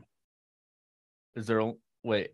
Is 1.36 1.48
there 1.48 1.72
wait? 2.04 2.32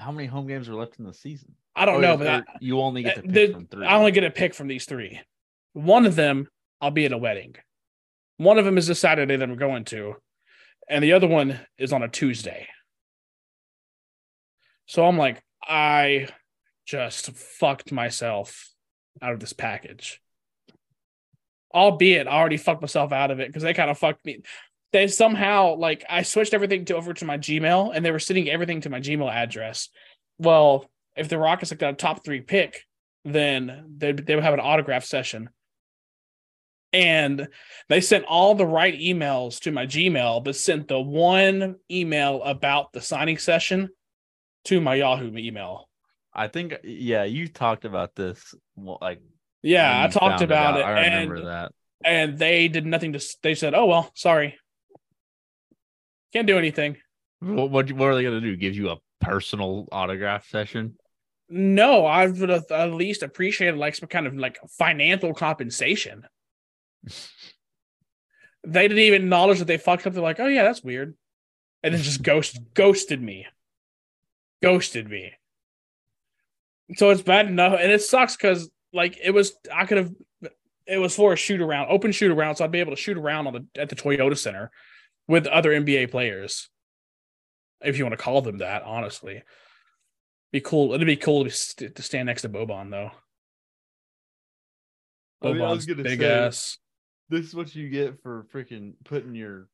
How 0.00 0.10
many 0.12 0.26
home 0.26 0.46
games 0.46 0.68
are 0.68 0.74
left 0.74 0.98
in 0.98 1.04
the 1.04 1.12
season? 1.14 1.54
I 1.76 1.84
don't 1.84 1.96
Oh, 1.96 2.00
know, 2.00 2.16
but 2.16 2.26
I, 2.26 2.42
you 2.60 2.80
only 2.80 3.02
get 3.02 3.16
to 3.16 3.20
uh, 3.20 3.22
pick 3.24 3.32
the- 3.32 3.52
from 3.52 3.66
three. 3.66 3.86
I 3.86 3.96
only 3.96 4.12
get 4.12 4.24
a 4.24 4.30
pick 4.30 4.54
from 4.54 4.66
these 4.68 4.84
three. 4.86 5.20
One 5.72 6.06
of 6.06 6.16
them, 6.16 6.48
I'll 6.80 6.90
be 6.90 7.04
at 7.04 7.12
a 7.12 7.18
wedding. 7.18 7.54
One 8.38 8.58
of 8.58 8.64
them 8.64 8.78
is 8.78 8.86
this 8.86 8.98
Saturday 8.98 9.36
that 9.36 9.48
I'm 9.48 9.56
going 9.56 9.84
to, 9.86 10.16
and 10.88 11.04
the 11.04 11.12
other 11.12 11.28
one 11.28 11.60
is 11.78 11.92
on 11.92 12.02
a 12.02 12.08
Tuesday. 12.08 12.66
So 14.86 15.06
I'm 15.06 15.18
like, 15.18 15.42
I 15.62 16.28
just 16.86 17.30
fucked 17.32 17.92
myself 17.92 18.70
out 19.22 19.32
of 19.34 19.40
this 19.40 19.52
package. 19.52 20.20
Albeit, 21.72 22.26
I 22.26 22.32
already 22.32 22.56
fucked 22.56 22.80
myself 22.80 23.12
out 23.12 23.30
of 23.30 23.38
it 23.38 23.46
because 23.48 23.62
they 23.62 23.74
kind 23.74 23.90
of 23.90 23.98
fucked 23.98 24.24
me. 24.24 24.40
They 24.92 25.06
somehow 25.06 25.76
like 25.76 26.04
I 26.08 26.22
switched 26.22 26.54
everything 26.54 26.84
to 26.86 26.96
over 26.96 27.14
to 27.14 27.24
my 27.24 27.38
Gmail, 27.38 27.92
and 27.94 28.04
they 28.04 28.10
were 28.10 28.18
sending 28.18 28.48
everything 28.48 28.80
to 28.82 28.90
my 28.90 29.00
Gmail 29.00 29.30
address. 29.30 29.88
Well, 30.38 30.90
if 31.16 31.28
the 31.28 31.38
Rockets 31.38 31.70
like 31.70 31.78
got 31.78 31.94
a 31.94 31.96
top 31.96 32.24
three 32.24 32.40
pick, 32.40 32.84
then 33.24 33.94
they 33.98 34.12
they 34.12 34.34
would 34.34 34.44
have 34.44 34.54
an 34.54 34.60
autograph 34.60 35.04
session. 35.04 35.50
And 36.92 37.48
they 37.88 38.00
sent 38.00 38.24
all 38.24 38.56
the 38.56 38.66
right 38.66 38.98
emails 38.98 39.60
to 39.60 39.70
my 39.70 39.86
Gmail, 39.86 40.42
but 40.42 40.56
sent 40.56 40.88
the 40.88 40.98
one 41.00 41.76
email 41.88 42.42
about 42.42 42.92
the 42.92 43.00
signing 43.00 43.38
session 43.38 43.90
to 44.64 44.80
my 44.80 44.96
Yahoo 44.96 45.36
email. 45.36 45.88
I 46.34 46.48
think 46.48 46.74
yeah, 46.82 47.22
you 47.24 47.46
talked 47.46 47.84
about 47.84 48.16
this. 48.16 48.54
Like 48.76 49.20
Yeah, 49.62 50.02
I 50.02 50.08
talked 50.08 50.42
about 50.42 50.74
out. 50.74 50.80
it, 50.80 50.82
I 50.84 50.90
remember 51.04 51.36
and 51.36 51.46
that. 51.46 51.72
and 52.04 52.38
they 52.38 52.66
did 52.66 52.86
nothing 52.86 53.12
to. 53.12 53.36
They 53.42 53.54
said, 53.54 53.74
"Oh 53.74 53.86
well, 53.86 54.10
sorry, 54.14 54.56
can't 56.32 56.46
do 56.46 56.58
anything." 56.58 56.96
What 57.40 57.70
what, 57.70 57.92
what 57.92 58.08
are 58.08 58.14
they 58.14 58.22
gonna 58.22 58.40
do? 58.40 58.56
Give 58.56 58.74
you 58.74 58.90
a 58.90 58.96
personal 59.20 59.88
autograph 59.90 60.48
session? 60.48 60.96
No, 61.48 62.06
I 62.06 62.26
would 62.26 62.48
have 62.48 62.70
at 62.70 62.92
least 62.92 63.22
appreciated 63.22 63.76
like 63.76 63.96
some 63.96 64.08
kind 64.08 64.26
of 64.26 64.36
like 64.36 64.58
financial 64.68 65.34
compensation. 65.34 66.26
they 68.66 68.82
didn't 68.82 68.98
even 68.98 69.22
acknowledge 69.22 69.58
that 69.58 69.64
they 69.64 69.78
fucked 69.78 70.06
up. 70.06 70.12
They're 70.12 70.22
like, 70.22 70.38
"Oh 70.38 70.46
yeah, 70.46 70.62
that's 70.62 70.82
weird," 70.82 71.16
and 71.82 71.94
then 71.94 72.02
just 72.02 72.22
ghost 72.24 72.58
ghosted 72.74 73.20
me, 73.20 73.46
ghosted 74.62 75.08
me. 75.08 75.32
So 76.96 77.10
it's 77.10 77.22
bad 77.22 77.46
enough, 77.46 77.78
and 77.80 77.90
it 77.90 78.02
sucks 78.02 78.36
because 78.36 78.70
like 78.92 79.18
it 79.22 79.30
was, 79.30 79.54
I 79.72 79.86
could 79.86 79.98
have, 79.98 80.12
it 80.86 80.98
was 80.98 81.14
for 81.14 81.32
a 81.32 81.36
shoot 81.36 81.60
around, 81.60 81.88
open 81.88 82.12
shoot 82.12 82.32
around, 82.32 82.56
so 82.56 82.64
I'd 82.64 82.72
be 82.72 82.80
able 82.80 82.92
to 82.92 83.00
shoot 83.00 83.16
around 83.16 83.46
on 83.46 83.54
the 83.54 83.80
at 83.80 83.88
the 83.88 83.96
Toyota 83.96 84.36
Center 84.36 84.70
with 85.30 85.46
other 85.46 85.70
NBA 85.70 86.10
players, 86.10 86.68
if 87.80 87.96
you 87.96 88.04
want 88.04 88.18
to 88.18 88.22
call 88.22 88.42
them 88.42 88.58
that. 88.58 88.82
Honestly, 88.82 89.42
be 90.52 90.60
cool. 90.60 90.92
It'd 90.92 91.06
be 91.06 91.16
cool 91.16 91.44
to, 91.44 91.50
st- 91.50 91.94
to 91.94 92.02
stand 92.02 92.26
next 92.26 92.42
to 92.42 92.48
Boban 92.48 92.90
though. 92.90 93.12
I 95.42 95.52
mean, 95.52 95.62
I 95.62 95.70
was 95.70 95.86
gonna 95.86 96.02
big 96.02 96.20
say- 96.20 96.30
ass. 96.30 96.78
This 97.28 97.46
is 97.46 97.54
what 97.54 97.72
you 97.76 97.88
get 97.88 98.20
for 98.22 98.44
freaking 98.52 98.94
putting 99.04 99.36
your 99.36 99.68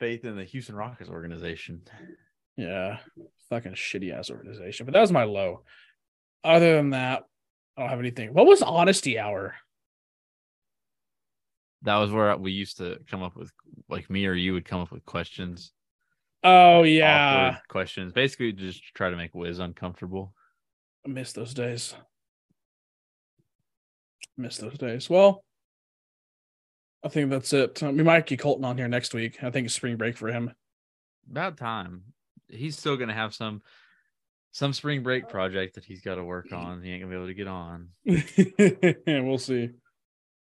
faith 0.00 0.24
in 0.24 0.34
the 0.36 0.42
Houston 0.44 0.74
Rockets 0.74 1.08
organization. 1.08 1.82
Yeah, 2.56 2.98
fucking 3.50 3.74
shitty 3.74 4.12
ass 4.12 4.30
organization. 4.30 4.84
But 4.84 4.92
that 4.94 5.00
was 5.00 5.12
my 5.12 5.22
low. 5.22 5.62
Other 6.42 6.74
than 6.76 6.90
that, 6.90 7.22
I 7.76 7.82
don't 7.82 7.90
have 7.90 8.00
anything. 8.00 8.34
What 8.34 8.46
was 8.46 8.62
honesty 8.62 9.16
hour? 9.16 9.54
That 11.82 11.96
was 11.96 12.10
where 12.10 12.36
we 12.36 12.52
used 12.52 12.78
to 12.78 12.98
come 13.10 13.22
up 13.22 13.36
with, 13.36 13.50
like 13.88 14.08
me 14.08 14.26
or 14.26 14.34
you 14.34 14.52
would 14.52 14.64
come 14.64 14.80
up 14.80 14.92
with 14.92 15.04
questions, 15.04 15.72
Oh 16.44 16.82
yeah, 16.82 17.58
questions, 17.68 18.12
basically 18.12 18.52
just 18.52 18.82
try 18.94 19.10
to 19.10 19.16
make 19.16 19.34
Wiz 19.34 19.60
uncomfortable. 19.60 20.34
I 21.06 21.08
miss 21.08 21.32
those 21.32 21.54
days. 21.54 21.94
Miss 24.36 24.56
those 24.56 24.76
days. 24.76 25.08
Well, 25.08 25.44
I 27.04 27.08
think 27.08 27.30
that's 27.30 27.52
it. 27.52 27.80
We 27.80 28.02
might 28.02 28.26
get 28.26 28.40
Colton 28.40 28.64
on 28.64 28.76
here 28.76 28.88
next 28.88 29.14
week. 29.14 29.42
I 29.42 29.50
think 29.50 29.66
it's 29.66 29.74
spring 29.74 29.96
break 29.96 30.16
for 30.16 30.28
him. 30.28 30.52
About 31.30 31.56
time. 31.56 32.02
He's 32.48 32.76
still 32.76 32.96
gonna 32.96 33.14
have 33.14 33.34
some 33.34 33.62
some 34.50 34.72
spring 34.72 35.04
break 35.04 35.28
project 35.28 35.76
that 35.76 35.84
he's 35.84 36.02
got 36.02 36.16
to 36.16 36.24
work 36.24 36.52
on. 36.52 36.82
He 36.82 36.90
ain't 36.90 37.02
gonna 37.02 37.10
be 37.10 37.16
able 37.16 37.28
to 37.28 37.34
get 37.34 37.46
on. 37.46 37.88
we'll 39.24 39.38
see. 39.38 39.70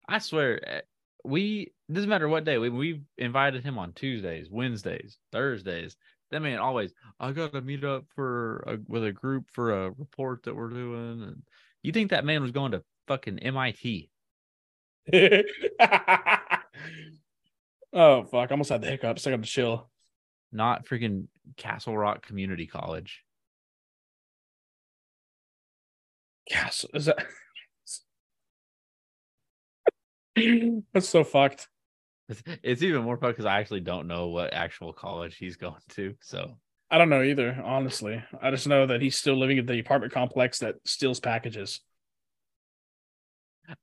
I 0.09 0.19
swear, 0.19 0.69
eh, 0.69 0.81
we 1.24 1.72
doesn't 1.92 2.09
matter 2.10 2.28
what 2.28 2.44
day 2.44 2.59
we 2.59 2.68
we 2.68 3.02
invited 3.18 3.62
him 3.64 3.78
on 3.78 3.92
Tuesdays, 3.92 4.48
Wednesdays, 4.51 5.18
Thursdays. 5.32 5.97
That 6.30 6.40
man 6.42 6.59
always, 6.59 6.92
I 7.18 7.32
got 7.32 7.52
to 7.52 7.60
meet 7.60 7.82
up 7.84 8.05
for 8.14 8.59
a, 8.66 8.78
with 8.86 9.05
a 9.05 9.12
group 9.12 9.51
for 9.51 9.86
a 9.86 9.90
report 9.90 10.44
that 10.44 10.55
we're 10.55 10.68
doing. 10.70 11.22
And 11.22 11.42
you 11.82 11.92
think 11.92 12.10
that 12.10 12.24
man 12.24 12.42
was 12.42 12.52
going 12.52 12.72
to 12.72 12.84
fucking 13.09 13.40
MIT? 13.40 14.10
oh 15.12 15.42
fuck! 18.24 18.51
I 18.51 18.52
almost 18.52 18.70
had 18.70 18.82
the 18.82 18.88
hiccups. 18.90 19.26
I 19.26 19.30
got 19.30 19.42
to 19.42 19.48
chill. 19.48 19.90
not 20.52 20.86
freaking 20.86 21.26
Castle 21.56 21.97
Rock 21.97 22.26
Community 22.26 22.66
College. 22.66 23.24
Yes, 26.51 26.84
is 26.94 27.06
that? 27.06 27.26
That's 30.92 31.08
so 31.08 31.24
fucked. 31.24 31.68
It's, 32.28 32.42
it's 32.62 32.82
even 32.82 33.02
more 33.02 33.16
fucked 33.16 33.36
because 33.36 33.46
I 33.46 33.58
actually 33.58 33.80
don't 33.80 34.06
know 34.06 34.28
what 34.28 34.54
actual 34.54 34.92
college 34.92 35.36
he's 35.36 35.56
going 35.56 35.74
to. 35.90 36.14
So 36.20 36.56
I 36.90 36.98
don't 36.98 37.08
know 37.08 37.22
either. 37.22 37.60
Honestly, 37.64 38.22
I 38.40 38.50
just 38.50 38.66
know 38.66 38.86
that 38.86 39.00
he's 39.00 39.16
still 39.16 39.38
living 39.38 39.58
at 39.58 39.66
the 39.66 39.78
apartment 39.78 40.12
complex 40.12 40.58
that 40.58 40.76
steals 40.84 41.20
packages. 41.20 41.80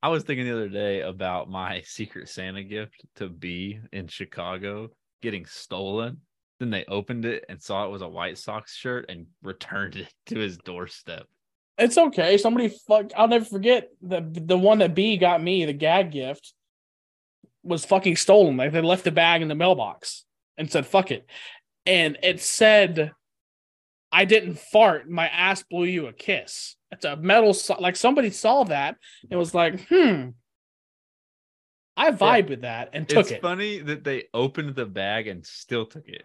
I 0.02 0.10
was 0.10 0.24
thinking 0.24 0.46
the 0.46 0.54
other 0.54 0.70
day 0.70 1.02
about 1.02 1.50
my 1.50 1.82
Secret 1.86 2.30
Santa 2.30 2.64
gift 2.64 3.06
to 3.16 3.30
B 3.30 3.80
in 3.92 4.08
Chicago 4.08 4.90
getting 5.22 5.46
stolen. 5.46 6.22
Then 6.60 6.70
they 6.70 6.86
opened 6.86 7.26
it 7.26 7.46
and 7.50 7.62
saw 7.62 7.86
it 7.86 7.92
was 7.92 8.02
a 8.02 8.08
White 8.08 8.38
Sox 8.38 8.76
shirt 8.76 9.06
and 9.10 9.28
returned 9.42 9.96
it 9.96 10.14
to 10.28 10.40
his 10.40 10.58
doorstep. 10.58 11.28
It's 11.78 11.98
okay. 11.98 12.38
Somebody 12.38 12.70
fuck. 12.70 13.12
I'll 13.16 13.28
never 13.28 13.46
forget 13.46 13.90
the 14.02 14.22
the 14.22 14.58
one 14.58 14.80
that 14.80 14.96
B 14.96 15.18
got 15.18 15.42
me 15.42 15.66
the 15.66 15.74
gag 15.74 16.12
gift 16.12 16.54
was 17.64 17.86
fucking 17.86 18.16
stolen. 18.16 18.58
Like 18.58 18.72
they 18.72 18.82
left 18.82 19.04
the 19.04 19.12
bag 19.12 19.42
in 19.42 19.48
the 19.48 19.56
mailbox 19.56 20.26
and 20.58 20.72
said 20.72 20.88
"fuck 20.88 21.12
it," 21.12 21.26
and 21.86 22.18
it 22.24 22.42
said, 22.42 23.12
"I 24.12 24.26
didn't 24.26 24.58
fart. 24.60 25.10
My 25.10 25.28
ass 25.28 25.64
blew 25.64 25.86
you 25.86 26.08
a 26.08 26.14
kiss." 26.14 26.76
It's 26.92 27.06
a 27.06 27.16
metal. 27.16 27.54
so- 27.54 27.80
Like 27.80 27.96
somebody 27.96 28.32
saw 28.32 28.64
that 28.64 28.96
and 29.30 29.40
was 29.40 29.54
like, 29.54 29.88
"Hmm." 29.88 30.30
I 31.96 32.12
vibe 32.12 32.50
with 32.50 32.62
that 32.62 32.90
and 32.94 33.10
took 33.10 33.22
it's 33.22 33.32
it. 33.32 33.36
It's 33.36 33.42
funny 33.42 33.80
that 33.80 34.04
they 34.04 34.26
opened 34.34 34.76
the 34.76 34.86
bag 34.86 35.28
and 35.28 35.46
still 35.46 35.86
took 35.86 36.08
it. 36.08 36.24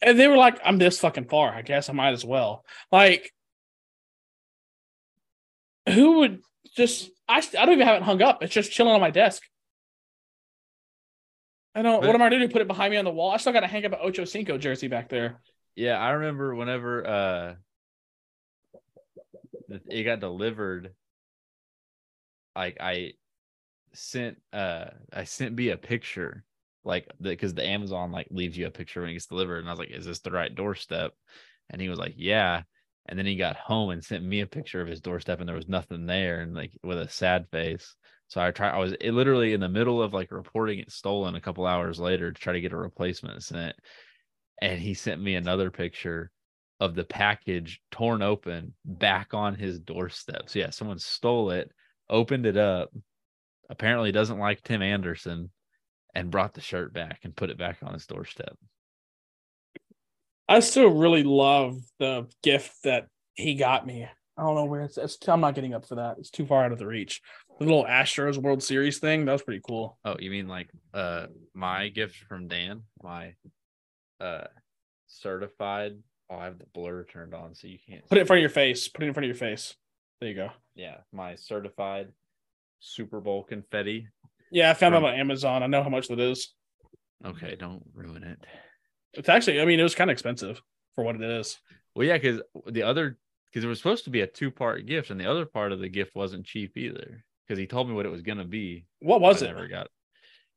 And 0.00 0.18
they 0.18 0.28
were 0.28 0.36
like, 0.36 0.60
I'm 0.64 0.78
this 0.78 1.00
fucking 1.00 1.24
far. 1.28 1.52
I 1.52 1.62
guess 1.62 1.88
I 1.88 1.92
might 1.92 2.12
as 2.12 2.24
well. 2.24 2.64
Like, 2.92 3.32
who 5.88 6.18
would 6.20 6.42
just, 6.76 7.10
I, 7.28 7.38
I 7.38 7.64
don't 7.66 7.74
even 7.74 7.86
have 7.86 7.96
it 7.96 8.02
hung 8.02 8.22
up. 8.22 8.42
It's 8.42 8.52
just 8.54 8.72
chilling 8.72 8.92
on 8.94 9.00
my 9.00 9.10
desk. 9.10 9.42
I 11.74 11.82
don't, 11.82 12.00
But- 12.00 12.06
what 12.06 12.14
am 12.16 12.22
I 12.22 12.28
going 12.30 12.40
to 12.40 12.46
do? 12.46 12.52
Put 12.52 12.62
it 12.62 12.68
behind 12.68 12.90
me 12.90 12.96
on 12.96 13.04
the 13.04 13.10
wall? 13.10 13.30
I 13.30 13.36
still 13.36 13.52
got 13.52 13.60
to 13.60 13.66
hang 13.66 13.84
up 13.84 13.92
an 13.92 13.98
Ocho 14.02 14.24
Cinco 14.24 14.58
jersey 14.58 14.88
back 14.88 15.08
there. 15.08 15.40
Yeah, 15.74 15.98
I 15.98 16.12
remember 16.12 16.54
whenever 16.54 17.06
uh 17.06 17.54
it 19.90 20.04
got 20.04 20.20
delivered, 20.20 20.94
like 22.56 22.78
I 22.80 23.12
sent 23.92 24.38
uh 24.54 24.86
I 25.12 25.24
sent 25.24 25.54
B 25.54 25.68
a 25.68 25.76
picture, 25.76 26.44
like 26.82 27.10
because 27.20 27.52
the, 27.52 27.66
Amazon 27.66 28.10
like 28.10 28.28
leaves 28.30 28.56
you 28.56 28.66
a 28.66 28.70
picture 28.70 29.00
when 29.02 29.10
it 29.10 29.14
gets 29.14 29.26
delivered, 29.26 29.58
and 29.58 29.68
I 29.68 29.72
was 29.72 29.78
like, 29.78 29.90
"Is 29.90 30.06
this 30.06 30.20
the 30.20 30.30
right 30.30 30.54
doorstep?" 30.54 31.12
And 31.68 31.78
he 31.82 31.90
was 31.90 31.98
like, 31.98 32.14
"Yeah." 32.16 32.62
And 33.08 33.18
then 33.18 33.26
he 33.26 33.36
got 33.36 33.56
home 33.56 33.90
and 33.90 34.04
sent 34.04 34.24
me 34.24 34.40
a 34.40 34.46
picture 34.46 34.80
of 34.80 34.88
his 34.88 35.00
doorstep, 35.00 35.38
and 35.40 35.48
there 35.48 35.56
was 35.56 35.68
nothing 35.68 36.06
there, 36.06 36.40
and 36.40 36.54
like 36.54 36.72
with 36.82 36.98
a 36.98 37.08
sad 37.08 37.46
face. 37.52 37.94
So 38.28 38.40
I 38.40 38.50
tried. 38.50 38.74
I 38.74 38.78
was 38.78 38.94
literally 39.00 39.52
in 39.52 39.60
the 39.60 39.68
middle 39.68 40.02
of 40.02 40.12
like 40.12 40.32
reporting 40.32 40.80
it 40.80 40.90
stolen 40.90 41.36
a 41.36 41.40
couple 41.40 41.66
hours 41.66 42.00
later 42.00 42.32
to 42.32 42.40
try 42.40 42.52
to 42.52 42.60
get 42.60 42.72
a 42.72 42.76
replacement 42.76 43.42
sent, 43.42 43.76
and 44.60 44.80
he 44.80 44.94
sent 44.94 45.22
me 45.22 45.36
another 45.36 45.70
picture 45.70 46.32
of 46.80 46.94
the 46.94 47.04
package 47.04 47.80
torn 47.90 48.22
open 48.22 48.74
back 48.84 49.32
on 49.32 49.54
his 49.54 49.78
doorstep. 49.78 50.48
So 50.48 50.58
yeah, 50.58 50.70
someone 50.70 50.98
stole 50.98 51.50
it, 51.50 51.70
opened 52.10 52.46
it 52.46 52.56
up. 52.56 52.90
Apparently 53.70 54.12
doesn't 54.12 54.38
like 54.38 54.62
Tim 54.62 54.82
Anderson, 54.82 55.50
and 56.14 56.30
brought 56.30 56.54
the 56.54 56.60
shirt 56.60 56.92
back 56.92 57.20
and 57.22 57.36
put 57.36 57.50
it 57.50 57.58
back 57.58 57.78
on 57.82 57.92
his 57.92 58.06
doorstep. 58.06 58.56
I 60.48 60.60
still 60.60 60.88
really 60.90 61.22
love 61.22 61.78
the 61.98 62.26
gift 62.42 62.72
that 62.84 63.08
he 63.34 63.54
got 63.54 63.86
me. 63.86 64.06
I 64.38 64.42
don't 64.42 64.54
know 64.54 64.64
where 64.66 64.82
it's, 64.82 64.98
it's. 64.98 65.16
I'm 65.28 65.40
not 65.40 65.54
getting 65.54 65.74
up 65.74 65.86
for 65.86 65.94
that. 65.96 66.16
It's 66.18 66.30
too 66.30 66.46
far 66.46 66.64
out 66.64 66.72
of 66.72 66.78
the 66.78 66.86
reach. 66.86 67.22
The 67.58 67.64
little 67.64 67.84
Astros 67.86 68.36
World 68.36 68.62
Series 68.62 68.98
thing. 68.98 69.24
That 69.24 69.32
was 69.32 69.42
pretty 69.42 69.62
cool. 69.66 69.98
Oh, 70.04 70.16
you 70.18 70.30
mean 70.30 70.46
like 70.46 70.68
uh 70.92 71.26
my 71.54 71.88
gift 71.88 72.16
from 72.28 72.48
Dan, 72.48 72.82
my 73.02 73.34
uh 74.20 74.44
certified. 75.06 75.98
Oh, 76.28 76.36
I 76.36 76.44
have 76.44 76.58
the 76.58 76.66
blur 76.74 77.04
turned 77.04 77.34
on, 77.34 77.54
so 77.54 77.66
you 77.68 77.78
can't 77.88 78.06
Put 78.08 78.18
it 78.18 78.22
in 78.22 78.26
front 78.26 78.38
of 78.38 78.42
your 78.42 78.50
face. 78.50 78.88
Put 78.88 79.04
it 79.04 79.08
in 79.08 79.14
front 79.14 79.24
of 79.24 79.28
your 79.28 79.36
face. 79.48 79.74
There 80.20 80.28
you 80.28 80.34
go. 80.34 80.50
Yeah, 80.74 80.96
my 81.12 81.36
certified 81.36 82.08
Super 82.80 83.20
Bowl 83.20 83.42
confetti. 83.42 84.08
Yeah, 84.50 84.70
I 84.70 84.74
found 84.74 84.94
From- 84.94 85.04
it 85.04 85.08
on 85.08 85.14
Amazon. 85.14 85.62
I 85.62 85.66
know 85.66 85.82
how 85.82 85.88
much 85.88 86.08
that 86.08 86.20
is. 86.20 86.52
Okay, 87.24 87.56
don't 87.58 87.82
ruin 87.94 88.22
it. 88.22 88.38
It's 89.16 89.28
actually, 89.28 89.60
I 89.60 89.64
mean, 89.64 89.80
it 89.80 89.84
was 89.84 89.94
kind 89.94 90.10
of 90.10 90.12
expensive 90.12 90.60
for 90.94 91.04
what 91.04 91.16
it 91.16 91.22
is. 91.22 91.58
Well, 91.94 92.06
yeah, 92.06 92.18
because 92.18 92.42
the 92.66 92.82
other 92.82 93.18
because 93.50 93.64
it 93.64 93.68
was 93.68 93.78
supposed 93.78 94.04
to 94.04 94.10
be 94.10 94.20
a 94.20 94.26
two 94.26 94.50
part 94.50 94.84
gift, 94.86 95.10
and 95.10 95.18
the 95.20 95.30
other 95.30 95.46
part 95.46 95.72
of 95.72 95.80
the 95.80 95.88
gift 95.88 96.14
wasn't 96.14 96.44
cheap 96.46 96.76
either. 96.76 97.24
Because 97.46 97.58
he 97.58 97.66
told 97.66 97.88
me 97.88 97.94
what 97.94 98.06
it 98.06 98.10
was 98.12 98.22
gonna 98.22 98.44
be. 98.44 98.86
What 99.00 99.20
was 99.20 99.42
I 99.42 99.46
it? 99.46 99.48
Never 99.54 99.68
got. 99.68 99.88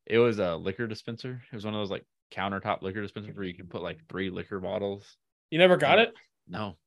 It 0.06 0.18
was 0.18 0.40
a 0.40 0.56
liquor 0.56 0.88
dispenser. 0.88 1.42
It 1.52 1.56
was 1.56 1.64
one 1.66 1.74
of 1.76 1.80
those 1.80 1.92
like 1.92 2.06
countertop 2.32 2.82
liquor 2.82 3.02
dispensers 3.02 3.36
where 3.36 3.46
you 3.46 3.54
can 3.54 3.68
put 3.68 3.82
like 3.84 4.00
three 4.10 4.30
liquor 4.30 4.60
bottles. 4.60 5.18
You 5.52 5.60
never 5.60 5.78
got 5.78 6.00
it? 6.00 6.14
No, 6.48 6.78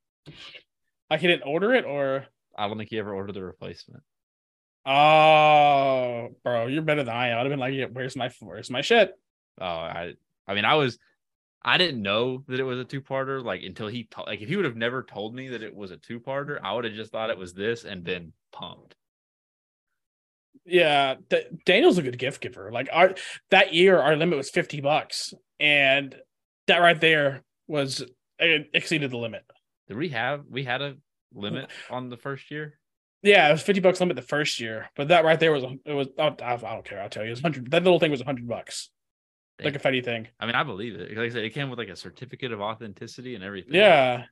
Like 1.08 1.20
he 1.20 1.28
didn't 1.28 1.46
order 1.46 1.72
it, 1.74 1.84
or 1.84 2.26
I 2.56 2.66
don't 2.66 2.76
think 2.78 2.90
he 2.90 2.98
ever 2.98 3.14
ordered 3.14 3.34
the 3.34 3.44
replacement. 3.44 4.02
oh, 4.84 6.30
bro, 6.42 6.66
you're 6.66 6.82
better 6.82 7.04
than 7.04 7.14
I 7.14 7.28
am. 7.28 7.38
I'd 7.38 7.42
have 7.42 7.50
been 7.50 7.58
like, 7.60 7.74
yeah, 7.74 7.86
where's 7.86 8.16
my 8.16 8.30
where's 8.40 8.70
my 8.70 8.80
shit? 8.80 9.12
Oh, 9.60 9.64
I 9.64 10.14
I 10.46 10.54
mean 10.54 10.64
I 10.64 10.74
was 10.74 10.98
I 11.64 11.78
didn't 11.78 12.02
know 12.02 12.44
that 12.48 12.58
it 12.60 12.64
was 12.64 12.78
a 12.80 12.84
two 12.84 13.00
parter 13.00 13.42
like 13.42 13.62
until 13.62 13.88
he 13.88 14.04
to- 14.04 14.22
like 14.22 14.40
if 14.40 14.48
he 14.48 14.56
would 14.56 14.64
have 14.64 14.76
never 14.76 15.02
told 15.02 15.34
me 15.34 15.48
that 15.48 15.62
it 15.62 15.74
was 15.74 15.90
a 15.90 15.96
two 15.96 16.20
parter, 16.20 16.58
I 16.62 16.72
would 16.74 16.84
have 16.84 16.94
just 16.94 17.12
thought 17.12 17.30
it 17.30 17.38
was 17.38 17.54
this 17.54 17.84
and 17.84 18.02
been 18.02 18.32
pumped. 18.52 18.94
Yeah, 20.64 21.16
D- 21.28 21.42
Daniel's 21.64 21.98
a 21.98 22.02
good 22.02 22.18
gift 22.18 22.40
giver. 22.40 22.70
Like 22.70 22.88
our 22.92 23.14
that 23.50 23.74
year, 23.74 23.98
our 23.98 24.16
limit 24.16 24.36
was 24.36 24.50
fifty 24.50 24.80
bucks, 24.80 25.34
and 25.58 26.14
that 26.66 26.78
right 26.78 27.00
there 27.00 27.42
was 27.66 28.04
it 28.38 28.70
exceeded 28.74 29.10
the 29.10 29.18
limit. 29.18 29.44
Did 29.88 29.96
we 29.96 30.10
have 30.10 30.44
we 30.48 30.64
had 30.64 30.82
a 30.82 30.96
limit 31.32 31.70
on 31.90 32.10
the 32.10 32.16
first 32.16 32.50
year? 32.50 32.78
Yeah, 33.22 33.48
it 33.48 33.52
was 33.52 33.62
fifty 33.62 33.80
bucks 33.80 34.00
limit 34.00 34.16
the 34.16 34.22
first 34.22 34.60
year, 34.60 34.90
but 34.96 35.08
that 35.08 35.24
right 35.24 35.38
there 35.38 35.52
was 35.52 35.64
it 35.84 35.92
was 35.92 36.08
I, 36.18 36.34
I 36.38 36.56
don't 36.56 36.84
care. 36.84 37.00
I'll 37.00 37.08
tell 37.08 37.22
you, 37.22 37.28
it 37.28 37.32
was 37.32 37.40
hundred. 37.40 37.70
That 37.70 37.82
little 37.84 37.98
thing 37.98 38.10
was 38.10 38.22
hundred 38.22 38.48
bucks, 38.48 38.90
the 39.58 39.64
Dang. 39.64 39.72
confetti 39.72 40.00
thing. 40.00 40.28
I 40.40 40.46
mean, 40.46 40.54
I 40.54 40.62
believe 40.62 40.94
it. 40.94 41.10
Like 41.16 41.26
I 41.26 41.28
said, 41.30 41.44
it 41.44 41.50
came 41.50 41.70
with 41.70 41.78
like 41.78 41.88
a 41.88 41.96
certificate 41.96 42.52
of 42.52 42.60
authenticity 42.60 43.34
and 43.34 43.44
everything. 43.44 43.74
Yeah, 43.74 44.24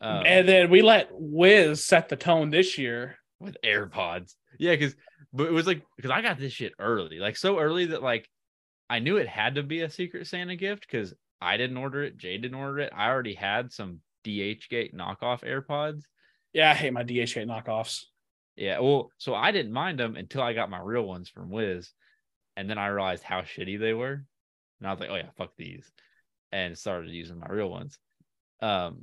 Um, 0.00 0.22
and 0.26 0.48
then 0.48 0.68
we 0.70 0.82
let 0.82 1.08
Wiz 1.12 1.84
set 1.84 2.08
the 2.08 2.16
tone 2.16 2.50
this 2.50 2.76
year. 2.78 3.16
with 3.40 3.56
AirPods. 3.64 4.34
Yeah, 4.58 4.72
because 4.72 4.94
but 5.32 5.46
it 5.46 5.52
was 5.52 5.66
like 5.66 5.82
because 5.96 6.10
I 6.10 6.20
got 6.22 6.38
this 6.38 6.52
shit 6.52 6.72
early, 6.78 7.18
like 7.18 7.36
so 7.36 7.58
early 7.58 7.86
that 7.86 8.02
like 8.02 8.28
I 8.90 8.98
knew 8.98 9.16
it 9.16 9.26
had 9.28 9.54
to 9.54 9.62
be 9.62 9.80
a 9.80 9.90
Secret 9.90 10.26
Santa 10.26 10.54
gift 10.56 10.82
because 10.88 11.14
I 11.40 11.56
didn't 11.56 11.76
order 11.78 12.02
it, 12.04 12.18
Jay 12.18 12.36
didn't 12.38 12.58
order 12.58 12.80
it. 12.80 12.92
I 12.94 13.08
already 13.08 13.34
had 13.34 13.72
some 13.72 14.00
DHgate 14.24 14.94
knockoff 14.94 15.42
AirPods. 15.42 16.02
Yeah, 16.52 16.70
I 16.70 16.74
hate 16.74 16.92
my 16.92 17.02
DHA 17.02 17.46
knockoffs. 17.46 18.02
Yeah, 18.54 18.80
well, 18.80 19.10
so 19.16 19.34
I 19.34 19.50
didn't 19.50 19.72
mind 19.72 19.98
them 19.98 20.14
until 20.16 20.42
I 20.42 20.52
got 20.52 20.68
my 20.70 20.78
real 20.80 21.02
ones 21.04 21.30
from 21.30 21.48
Wiz, 21.50 21.90
and 22.56 22.68
then 22.68 22.76
I 22.78 22.88
realized 22.88 23.22
how 23.24 23.40
shitty 23.40 23.80
they 23.80 23.94
were, 23.94 24.24
and 24.82 24.88
I 24.88 24.90
was 24.90 24.98
like, 24.98 25.10
oh 25.10 25.16
yeah, 25.16 25.30
fuck 25.38 25.52
these, 25.56 25.88
and 26.50 26.76
started 26.76 27.10
using 27.10 27.38
my 27.38 27.46
real 27.46 27.70
ones. 27.70 27.98
Um, 28.60 29.02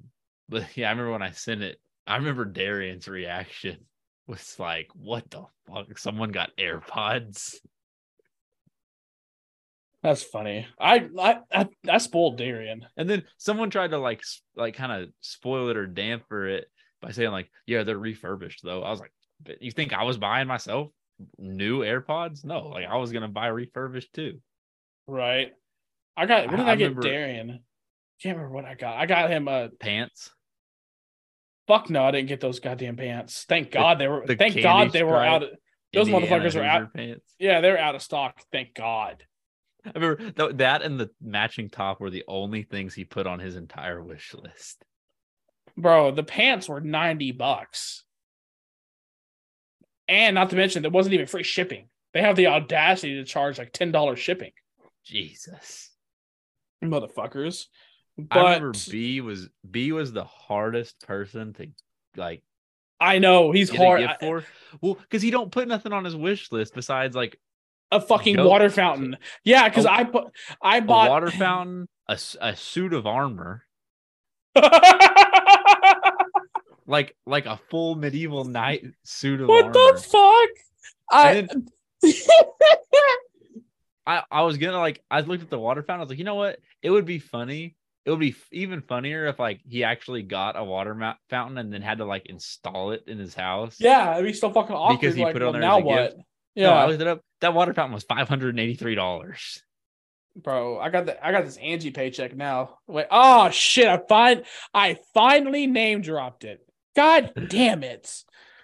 but 0.49 0.65
yeah, 0.75 0.87
I 0.87 0.91
remember 0.91 1.13
when 1.13 1.21
I 1.21 1.31
sent 1.31 1.63
it. 1.63 1.79
I 2.05 2.17
remember 2.17 2.43
Darian's 2.43 3.07
reaction 3.07 3.77
was 4.27 4.59
like, 4.59 4.89
"What 4.93 5.29
the 5.29 5.45
fuck? 5.67 5.97
Someone 5.97 6.31
got 6.31 6.51
AirPods?" 6.57 7.55
That's 10.03 10.23
funny. 10.23 10.67
I 10.77 11.07
I 11.17 11.39
I, 11.51 11.67
I 11.87 11.97
spoiled 11.99 12.37
Darian. 12.37 12.85
And 12.97 13.09
then 13.09 13.23
someone 13.37 13.69
tried 13.69 13.91
to 13.91 13.99
like 13.99 14.21
like 14.55 14.75
kind 14.75 14.91
of 14.91 15.09
spoil 15.21 15.69
it 15.69 15.77
or 15.77 15.87
damper 15.87 16.45
it 16.45 16.65
by 17.01 17.11
saying 17.11 17.31
like, 17.31 17.49
"Yeah, 17.65 17.83
they're 17.83 17.97
refurbished 17.97 18.63
though." 18.63 18.83
I 18.83 18.89
was 18.89 18.99
like, 18.99 19.13
you 19.61 19.71
think 19.71 19.93
I 19.93 20.03
was 20.03 20.17
buying 20.17 20.47
myself 20.47 20.89
new 21.37 21.79
AirPods? 21.79 22.43
No, 22.43 22.67
like 22.67 22.85
I 22.85 22.97
was 22.97 23.13
gonna 23.13 23.29
buy 23.29 23.47
refurbished 23.47 24.11
too." 24.11 24.41
Right. 25.07 25.53
I 26.19 26.25
got 26.25 26.47
what 26.47 26.57
did 26.57 26.65
I 26.67 26.71
I, 26.71 26.75
get 26.75 26.83
remember- 26.89 27.01
Darian? 27.01 27.59
Can't 28.21 28.35
remember 28.37 28.53
what 28.53 28.65
I 28.65 28.75
got. 28.75 28.97
I 28.97 29.05
got 29.05 29.29
him 29.29 29.47
a 29.47 29.69
Pants. 29.79 30.31
fuck 31.67 31.89
no, 31.89 32.03
I 32.03 32.11
didn't 32.11 32.27
get 32.27 32.41
those 32.41 32.59
goddamn 32.59 32.97
pants. 32.97 33.45
Thank 33.47 33.71
God 33.71 33.97
they 33.99 34.07
were 34.09 34.25
the 34.27 34.35
thank 34.35 34.61
God 34.61 34.91
they 34.91 35.03
were 35.03 35.15
out 35.23 35.43
of 35.43 35.49
those 35.93 36.07
Indiana 36.09 36.27
motherfuckers 36.27 36.55
were 36.55 36.63
out. 36.63 36.81
Hoosier 36.81 36.91
Pants. 36.93 37.33
Yeah, 37.39 37.61
they 37.61 37.71
were 37.71 37.77
out 37.79 37.95
of 37.95 38.01
stock. 38.01 38.41
Thank 38.51 38.73
God. 38.73 39.23
I 39.85 39.91
remember 39.97 40.31
th- 40.31 40.57
that 40.57 40.81
and 40.81 40.99
the 40.99 41.09
matching 41.21 41.69
top 41.69 42.01
were 42.01 42.09
the 42.09 42.25
only 42.27 42.63
things 42.63 42.93
he 42.93 43.05
put 43.05 43.25
on 43.25 43.39
his 43.39 43.55
entire 43.55 44.03
wish 44.03 44.33
list. 44.33 44.83
Bro, 45.77 46.11
the 46.11 46.23
pants 46.23 46.67
were 46.67 46.81
90 46.81 47.31
bucks. 47.31 48.03
And 50.09 50.35
not 50.35 50.49
to 50.49 50.57
mention 50.57 50.81
there 50.81 50.91
wasn't 50.91 51.13
even 51.13 51.27
free 51.27 51.43
shipping. 51.43 51.87
They 52.13 52.21
have 52.21 52.35
the 52.35 52.47
audacity 52.47 53.15
to 53.15 53.23
charge 53.23 53.57
like 53.57 53.71
$10 53.71 54.17
shipping. 54.17 54.51
Jesus. 55.05 55.88
Motherfuckers. 56.83 57.65
I 58.17 58.21
But 58.29 58.43
remember 58.45 58.71
B 58.89 59.21
was 59.21 59.49
B 59.69 59.91
was 59.91 60.11
the 60.11 60.23
hardest 60.25 60.99
person 61.05 61.53
to 61.53 61.67
like 62.15 62.43
I 62.99 63.19
know 63.19 63.51
he's 63.51 63.69
hard. 63.73 64.01
a 64.01 64.11
I- 64.11 64.17
for. 64.19 64.43
Well, 64.81 64.95
because 64.95 65.21
he 65.21 65.31
don't 65.31 65.51
put 65.51 65.67
nothing 65.67 65.93
on 65.93 66.03
his 66.05 66.15
wish 66.15 66.51
list 66.51 66.73
besides 66.75 67.15
like 67.15 67.39
a 67.91 67.99
fucking 68.01 68.43
water 68.43 68.69
fountain. 68.69 69.17
Yeah, 69.43 69.67
because 69.69 69.85
I 69.85 70.03
put 70.03 70.25
I 70.61 70.77
a 70.77 70.81
bought 70.81 71.09
water 71.09 71.31
fountain, 71.31 71.87
a, 72.07 72.19
a 72.41 72.55
suit 72.55 72.93
of 72.93 73.07
armor, 73.07 73.63
like 76.85 77.15
like 77.25 77.45
a 77.45 77.57
full 77.69 77.95
medieval 77.95 78.43
knight 78.45 78.83
suit 79.03 79.41
of 79.41 79.47
what 79.47 79.65
armor. 79.65 79.73
the 79.73 80.01
fuck? 80.01 80.49
I 81.11 81.47
I, 84.09 84.23
I 84.31 84.41
was 84.41 84.57
gonna 84.57 84.79
like 84.79 85.03
I 85.11 85.21
looked 85.21 85.43
at 85.43 85.49
the 85.51 85.59
water 85.59 85.83
fountain. 85.83 86.01
I 86.01 86.03
was 86.03 86.09
like, 86.09 86.17
you 86.17 86.25
know 86.25 86.35
what? 86.35 86.57
It 86.81 86.89
would 86.89 87.05
be 87.05 87.19
funny. 87.19 87.75
It 88.05 88.09
would 88.09 88.19
be 88.19 88.29
f- 88.31 88.47
even 88.51 88.81
funnier 88.81 89.27
if 89.27 89.37
like 89.37 89.61
he 89.67 89.83
actually 89.83 90.23
got 90.23 90.57
a 90.57 90.63
water 90.63 90.95
ma- 90.95 91.13
fountain 91.29 91.59
and 91.59 91.71
then 91.71 91.83
had 91.83 91.99
to 91.99 92.05
like 92.05 92.25
install 92.25 92.91
it 92.91 93.03
in 93.05 93.19
his 93.19 93.35
house. 93.35 93.75
yeah, 93.79 94.13
it'd 94.13 94.25
be 94.25 94.33
so 94.33 94.49
fucking 94.51 94.75
awkward. 94.75 94.99
Because 94.99 95.15
he 95.15 95.23
like, 95.23 95.33
put 95.33 95.41
it 95.43 95.45
well, 95.45 95.53
on 95.53 95.59
there 95.61 95.69
now 95.69 95.79
what? 95.79 96.11
gift. 96.11 96.23
Yeah, 96.55 96.67
No, 96.71 96.73
I 96.73 96.85
looked 96.87 97.01
it 97.01 97.07
up. 97.07 97.21
That 97.41 97.53
water 97.53 97.73
fountain 97.73 97.93
was 97.93 98.03
five 98.03 98.27
hundred 98.27 98.49
and 98.49 98.59
eighty 98.59 98.73
three 98.73 98.95
dollars. 98.95 99.61
bro. 100.35 100.79
I 100.79 100.89
got 100.89 101.05
the 101.05 101.23
I 101.23 101.31
got 101.31 101.45
this 101.45 101.57
Angi 101.59 101.93
paycheck 101.93 102.35
now. 102.35 102.79
Wait, 102.87 103.05
oh 103.11 103.49
shit! 103.51 103.87
I 103.87 103.97
find 104.09 104.43
I 104.73 104.97
finally 105.13 105.67
name 105.67 106.01
dropped 106.01 106.45
it. 106.45 106.65
God 106.95 107.31
damn 107.49 107.83
it! 107.83 108.11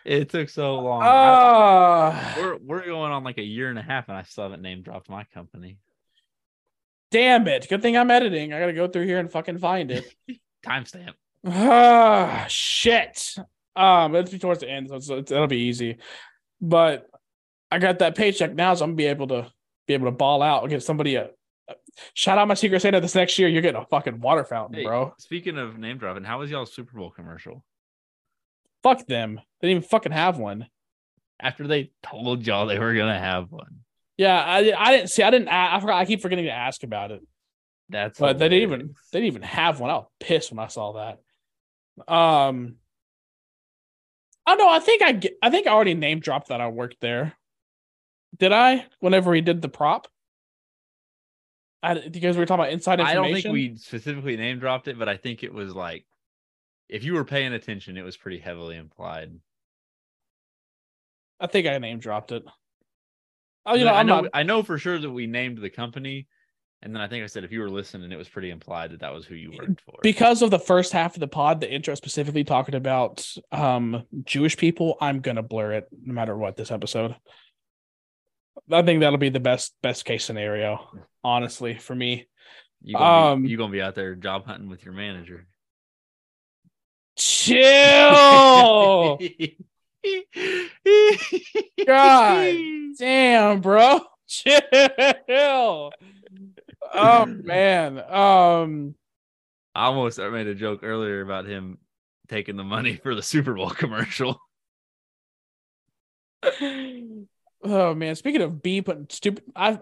It 0.05 0.29
took 0.29 0.49
so 0.49 0.75
long. 0.75 1.01
I- 1.01 1.07
Ah, 1.07 2.35
we're 2.37 2.57
we're 2.57 2.85
going 2.85 3.11
on 3.11 3.23
like 3.23 3.37
a 3.39 3.43
year 3.43 3.69
and 3.69 3.79
a 3.79 3.81
half, 3.81 4.07
and 4.07 4.15
I 4.17 4.21
still 4.23 4.43
haven't 4.43 4.61
name 4.61 4.81
dropped 4.83 5.09
my 5.09 5.23
company. 5.33 5.77
damn 7.11 7.47
it! 7.47 7.67
Good 7.69 7.81
thing 7.81 7.97
I'm 7.97 8.11
editing. 8.11 8.53
I 8.53 8.59
gotta 8.59 8.73
go 8.73 8.87
through 8.87 9.05
here 9.05 9.19
and 9.19 9.31
fucking 9.31 9.57
find 9.59 9.91
it. 9.91 10.05
Timestamp. 10.65 11.13
Ah, 11.45 12.45
shit. 12.49 13.35
Um, 13.75 14.15
it's 14.15 14.37
towards 14.37 14.61
the 14.61 14.69
end, 14.69 14.89
so 14.89 14.95
it's, 14.95 15.09
it's, 15.09 15.31
it'll 15.31 15.47
be 15.47 15.57
easy. 15.59 15.97
But 16.61 17.09
I 17.71 17.77
got 17.79 17.99
that 17.99 18.15
paycheck 18.15 18.53
now, 18.55 18.73
so 18.73 18.83
I'm 18.83 18.91
gonna 18.91 18.97
be 18.97 19.05
able 19.05 19.27
to 19.27 19.51
be 19.87 19.93
able 19.93 20.05
to 20.07 20.11
ball 20.11 20.41
out 20.41 20.61
and 20.63 20.69
get 20.69 20.83
somebody 20.83 21.15
a. 21.15 21.29
a- 21.67 21.75
Shout 22.13 22.37
out 22.37 22.47
my 22.47 22.53
Secret 22.53 22.81
Santa 22.81 22.99
this 23.01 23.15
next 23.15 23.37
year. 23.39 23.47
You're 23.47 23.61
getting 23.61 23.81
a 23.81 23.85
fucking 23.85 24.19
water 24.21 24.43
fountain, 24.43 24.75
Hey, 24.79 24.83
bro. 24.83 25.13
Speaking 25.17 25.57
of 25.57 25.77
name 25.77 25.97
dropping, 25.97 26.23
how 26.23 26.39
was 26.39 26.51
y'all's 26.51 26.73
Super 26.73 26.97
Bowl 26.97 27.09
commercial? 27.09 27.63
Fuck 28.85 29.07
them. 29.07 29.41
They 29.59 29.67
didn't 29.67 29.77
even 29.77 29.89
fucking 29.89 30.11
have 30.11 30.37
one. 30.37 30.67
After 31.39 31.65
they 31.65 31.89
told 32.03 32.45
y'all 32.45 32.67
they 32.67 32.77
were 32.77 32.93
gonna 32.93 33.19
have 33.19 33.51
one. 33.51 33.79
Yeah, 34.15 34.39
I 34.39 34.71
I 34.77 34.91
didn't 34.95 35.09
see. 35.09 35.23
I 35.23 35.31
didn't. 35.31 35.47
I 35.47 35.79
forgot. 35.79 35.97
I 35.97 36.05
keep 36.05 36.21
forgetting 36.21 36.45
to 36.45 36.51
ask 36.51 36.83
about 36.83 37.09
it. 37.09 37.21
That's 37.89 38.19
But 38.19 38.37
they 38.37 38.47
didn't 38.47 38.61
even 38.61 38.95
they 39.11 39.21
didn't 39.21 39.33
even 39.33 39.41
have 39.41 39.79
one. 39.79 39.89
I 39.89 39.95
was 39.95 40.05
pissed 40.19 40.51
when 40.51 40.59
I 40.59 40.67
saw 40.67 40.93
that. 40.93 42.13
Um, 42.13 42.75
I 44.45 44.53
know. 44.53 44.69
I 44.69 44.79
think 44.79 45.01
I 45.01 45.13
get, 45.13 45.33
I 45.41 45.49
think 45.49 45.65
I 45.65 45.71
already 45.71 45.95
name 45.95 46.19
dropped 46.19 46.49
that 46.49 46.61
I 46.61 46.67
worked 46.67 47.01
there. 47.01 47.33
Did 48.37 48.51
I? 48.51 48.85
Whenever 48.99 49.31
we 49.31 49.41
did 49.41 49.63
the 49.63 49.67
prop, 49.67 50.07
I 51.81 52.07
because 52.07 52.35
we 52.35 52.41
were 52.41 52.45
talking 52.45 52.65
about 52.65 52.73
inside 52.73 52.99
information. 52.99 53.23
I 53.23 53.27
don't 53.31 53.41
think 53.41 53.51
we 53.51 53.77
specifically 53.77 54.37
name 54.37 54.59
dropped 54.59 54.87
it, 54.87 54.99
but 54.99 55.09
I 55.09 55.17
think 55.17 55.43
it 55.43 55.55
was 55.55 55.73
like 55.73 56.05
if 56.89 57.03
you 57.03 57.13
were 57.13 57.25
paying 57.25 57.53
attention, 57.53 57.97
it 57.97 58.03
was 58.03 58.17
pretty 58.17 58.39
heavily 58.39 58.77
implied. 58.77 59.31
I 61.39 61.47
think 61.47 61.67
I 61.67 61.77
name 61.77 61.99
dropped 61.99 62.31
it. 62.31 62.43
Oh, 63.65 63.75
you 63.75 63.85
know, 63.85 63.93
I 63.93 64.03
know 64.03 64.21
not. 64.21 64.31
I 64.33 64.43
know 64.43 64.63
for 64.63 64.77
sure 64.77 64.99
that 64.99 65.09
we 65.09 65.25
named 65.25 65.57
the 65.57 65.69
company, 65.69 66.27
and 66.81 66.93
then 66.93 67.01
I 67.01 67.07
think 67.07 67.23
I 67.23 67.27
said 67.27 67.43
if 67.43 67.51
you 67.51 67.61
were 67.61 67.69
listening, 67.69 68.11
it 68.11 68.17
was 68.17 68.29
pretty 68.29 68.51
implied 68.51 68.91
that 68.91 68.99
that 68.99 69.13
was 69.13 69.25
who 69.25 69.35
you 69.35 69.51
worked 69.57 69.81
for. 69.81 69.95
because 70.03 70.41
of 70.41 70.51
the 70.51 70.59
first 70.59 70.93
half 70.93 71.15
of 71.15 71.19
the 71.19 71.27
pod, 71.27 71.59
the 71.59 71.71
intro 71.71 71.95
specifically 71.95 72.43
talking 72.43 72.75
about 72.75 73.25
um 73.51 74.03
Jewish 74.23 74.55
people, 74.55 74.97
I'm 75.01 75.19
gonna 75.19 75.43
blur 75.43 75.73
it 75.73 75.87
no 75.91 76.13
matter 76.13 76.37
what 76.37 76.55
this 76.55 76.71
episode. 76.71 77.15
I 78.71 78.81
think 78.83 79.01
that'll 79.01 79.17
be 79.17 79.29
the 79.29 79.39
best 79.39 79.73
best 79.81 80.05
case 80.05 80.23
scenario, 80.23 80.87
honestly, 81.23 81.73
for 81.73 81.95
me. 81.95 82.27
you 82.81 82.95
gonna 82.95 83.33
um, 83.33 83.41
be, 83.41 83.49
you 83.49 83.57
gonna 83.57 83.71
be 83.71 83.81
out 83.81 83.95
there 83.95 84.15
job 84.15 84.45
hunting 84.45 84.69
with 84.69 84.85
your 84.85 84.93
manager. 84.93 85.47
Chill. 87.15 87.59
God 91.85 92.55
Damn, 92.97 93.61
bro. 93.61 94.01
Chill. 94.27 95.91
Oh 96.93 97.25
man. 97.25 97.99
Um 97.99 98.95
I 99.73 99.85
almost 99.85 100.17
made 100.19 100.47
a 100.47 100.55
joke 100.55 100.81
earlier 100.83 101.21
about 101.21 101.45
him 101.45 101.77
taking 102.29 102.55
the 102.55 102.63
money 102.63 102.95
for 102.95 103.13
the 103.13 103.21
Super 103.21 103.53
Bowl 103.53 103.69
commercial. 103.69 104.39
oh 106.43 107.95
man, 107.95 108.15
speaking 108.15 108.41
of 108.41 108.61
B 108.61 108.81
putting 108.81 109.07
stupid 109.09 109.43
I 109.55 109.79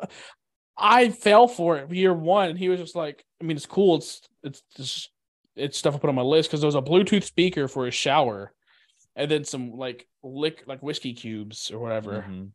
I 0.77 1.09
fell 1.09 1.47
for 1.47 1.77
it 1.77 1.91
year 1.91 2.13
one 2.13 2.49
and 2.49 2.59
he 2.59 2.69
was 2.69 2.79
just 2.79 2.95
like, 2.95 3.23
I 3.41 3.45
mean 3.45 3.57
it's 3.57 3.65
cool, 3.65 3.97
it's 3.97 4.21
it's 4.43 4.63
just 4.75 5.09
it's 5.55 5.77
stuff 5.77 5.95
I 5.95 5.99
put 5.99 6.09
on 6.09 6.15
my 6.15 6.21
list 6.21 6.49
because 6.49 6.61
there 6.61 6.67
was 6.67 6.75
a 6.75 6.81
Bluetooth 6.81 7.23
speaker 7.23 7.67
for 7.67 7.85
his 7.85 7.93
shower 7.95 8.53
and 9.15 9.29
then 9.29 9.43
some 9.45 9.71
like 9.77 10.07
lick 10.23 10.63
like 10.65 10.81
whiskey 10.81 11.13
cubes 11.13 11.69
or 11.71 11.79
whatever. 11.79 12.25
Mhm. 12.27 12.51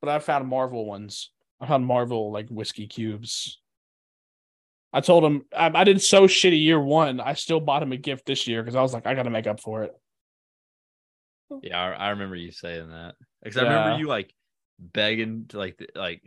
But 0.00 0.08
I 0.10 0.18
found 0.18 0.48
Marvel 0.48 0.86
ones. 0.86 1.30
I 1.60 1.66
found 1.66 1.84
Marvel 1.84 2.32
like 2.32 2.48
whiskey 2.48 2.86
cubes. 2.86 3.60
I 4.92 5.00
told 5.02 5.22
him 5.24 5.42
I, 5.56 5.70
I 5.74 5.84
did 5.84 6.00
so 6.02 6.26
shitty 6.26 6.62
year 6.62 6.80
one. 6.80 7.20
I 7.20 7.34
still 7.34 7.60
bought 7.60 7.82
him 7.82 7.92
a 7.92 7.96
gift 7.96 8.24
this 8.26 8.46
year 8.48 8.62
because 8.62 8.74
I 8.74 8.80
was 8.82 8.94
like, 8.94 9.06
I 9.06 9.14
gotta 9.14 9.30
make 9.30 9.46
up 9.46 9.60
for 9.60 9.82
it. 9.84 9.92
Yeah, 11.62 11.80
I, 11.80 11.90
I 11.92 12.08
remember 12.10 12.36
you 12.36 12.52
saying 12.52 12.88
that. 12.90 13.14
Because 13.42 13.56
I 13.58 13.62
remember 13.64 13.90
you 13.98 14.06
like 14.08 14.32
begging 14.78 15.46
to 15.48 15.58
like 15.58 15.78
like 15.94 16.22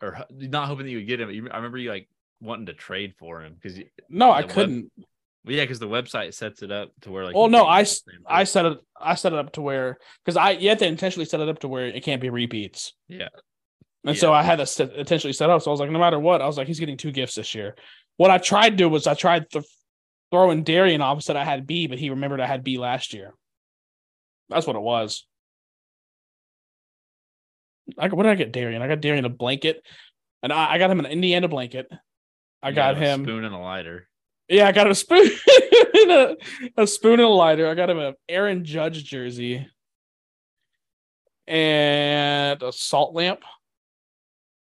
or 0.00 0.24
not 0.30 0.68
hoping 0.68 0.84
that 0.86 0.90
you 0.92 0.98
would 0.98 1.06
get 1.08 1.20
him. 1.20 1.30
You- 1.30 1.50
I 1.50 1.56
remember 1.56 1.78
you 1.78 1.90
like 1.90 2.08
wanting 2.40 2.66
to 2.66 2.74
trade 2.74 3.14
for 3.18 3.42
him 3.42 3.54
because 3.60 3.78
No, 4.08 4.30
I 4.30 4.42
couldn't. 4.42 4.90
well, 5.44 5.54
yeah, 5.56 5.64
because 5.64 5.78
the 5.78 5.88
website 5.88 6.34
sets 6.34 6.62
it 6.62 6.70
up 6.70 6.90
to 7.02 7.10
where 7.10 7.24
like 7.24 7.34
Well, 7.34 7.48
no, 7.48 7.64
I 7.66 7.80
get 7.80 7.88
s- 7.88 8.02
the 8.02 8.12
same 8.12 8.20
I 8.26 8.44
set 8.44 8.66
it 8.66 8.78
I 9.00 9.14
set 9.14 9.32
it 9.32 9.38
up 9.38 9.52
to 9.52 9.62
where 9.62 9.98
because 10.24 10.36
I 10.36 10.50
you 10.52 10.68
have 10.68 10.78
to 10.78 10.86
intentionally 10.86 11.24
set 11.26 11.40
it 11.40 11.48
up 11.48 11.58
to 11.60 11.68
where 11.68 11.86
it 11.86 12.02
can't 12.04 12.20
be 12.20 12.30
repeats. 12.30 12.94
Yeah. 13.08 13.28
And 14.04 14.16
so 14.16 14.32
I 14.32 14.42
had 14.42 14.56
to 14.56 14.66
set, 14.66 14.92
intentionally 14.94 15.32
set 15.34 15.50
up. 15.50 15.60
So 15.60 15.70
I 15.70 15.72
was 15.72 15.80
like, 15.80 15.90
no 15.90 15.98
matter 15.98 16.18
what, 16.18 16.40
I 16.40 16.46
was 16.46 16.56
like, 16.56 16.66
he's 16.68 16.78
getting 16.80 16.96
two 16.96 17.10
gifts 17.12 17.34
this 17.34 17.54
year. 17.54 17.74
What 18.16 18.30
I 18.30 18.38
tried 18.38 18.70
to 18.70 18.76
do 18.76 18.88
was 18.88 19.06
I 19.06 19.14
tried 19.14 19.50
th- 19.50 19.66
throwing 20.30 20.62
Darian 20.62 21.02
off 21.02 21.22
said 21.22 21.36
I 21.36 21.44
had 21.44 21.66
B, 21.66 21.88
but 21.88 21.98
he 21.98 22.08
remembered 22.10 22.40
I 22.40 22.46
had 22.46 22.62
B 22.64 22.78
last 22.78 23.12
year. 23.12 23.34
That's 24.48 24.66
what 24.66 24.76
it 24.76 24.82
was. 24.82 25.26
I, 27.98 28.08
what 28.08 28.22
did 28.24 28.32
I 28.32 28.36
get 28.36 28.52
Darian? 28.52 28.82
I 28.82 28.88
got 28.88 29.00
Darian 29.00 29.24
a 29.24 29.30
blanket, 29.30 29.82
and 30.42 30.52
I, 30.52 30.74
I 30.74 30.78
got 30.78 30.90
him 30.90 31.00
an 31.00 31.06
Indiana 31.06 31.48
blanket. 31.48 31.90
I 32.62 32.70
You 32.70 32.74
got 32.74 32.96
him 32.96 33.24
spoon 33.24 33.44
and 33.44 33.54
a 33.54 33.58
lighter. 33.58 34.08
Yeah, 34.48 34.66
I 34.66 34.72
got 34.72 34.90
a 34.90 34.94
spoon, 34.94 35.30
a, 35.94 36.36
a 36.76 36.86
spoon 36.86 37.14
and 37.14 37.22
a 37.22 37.28
lighter. 37.28 37.68
I 37.68 37.74
got 37.74 37.90
him 37.90 37.98
a 37.98 38.14
Aaron 38.28 38.64
Judge 38.64 39.04
jersey 39.04 39.66
and 41.46 42.62
a 42.62 42.72
salt 42.72 43.14
lamp. 43.14 43.40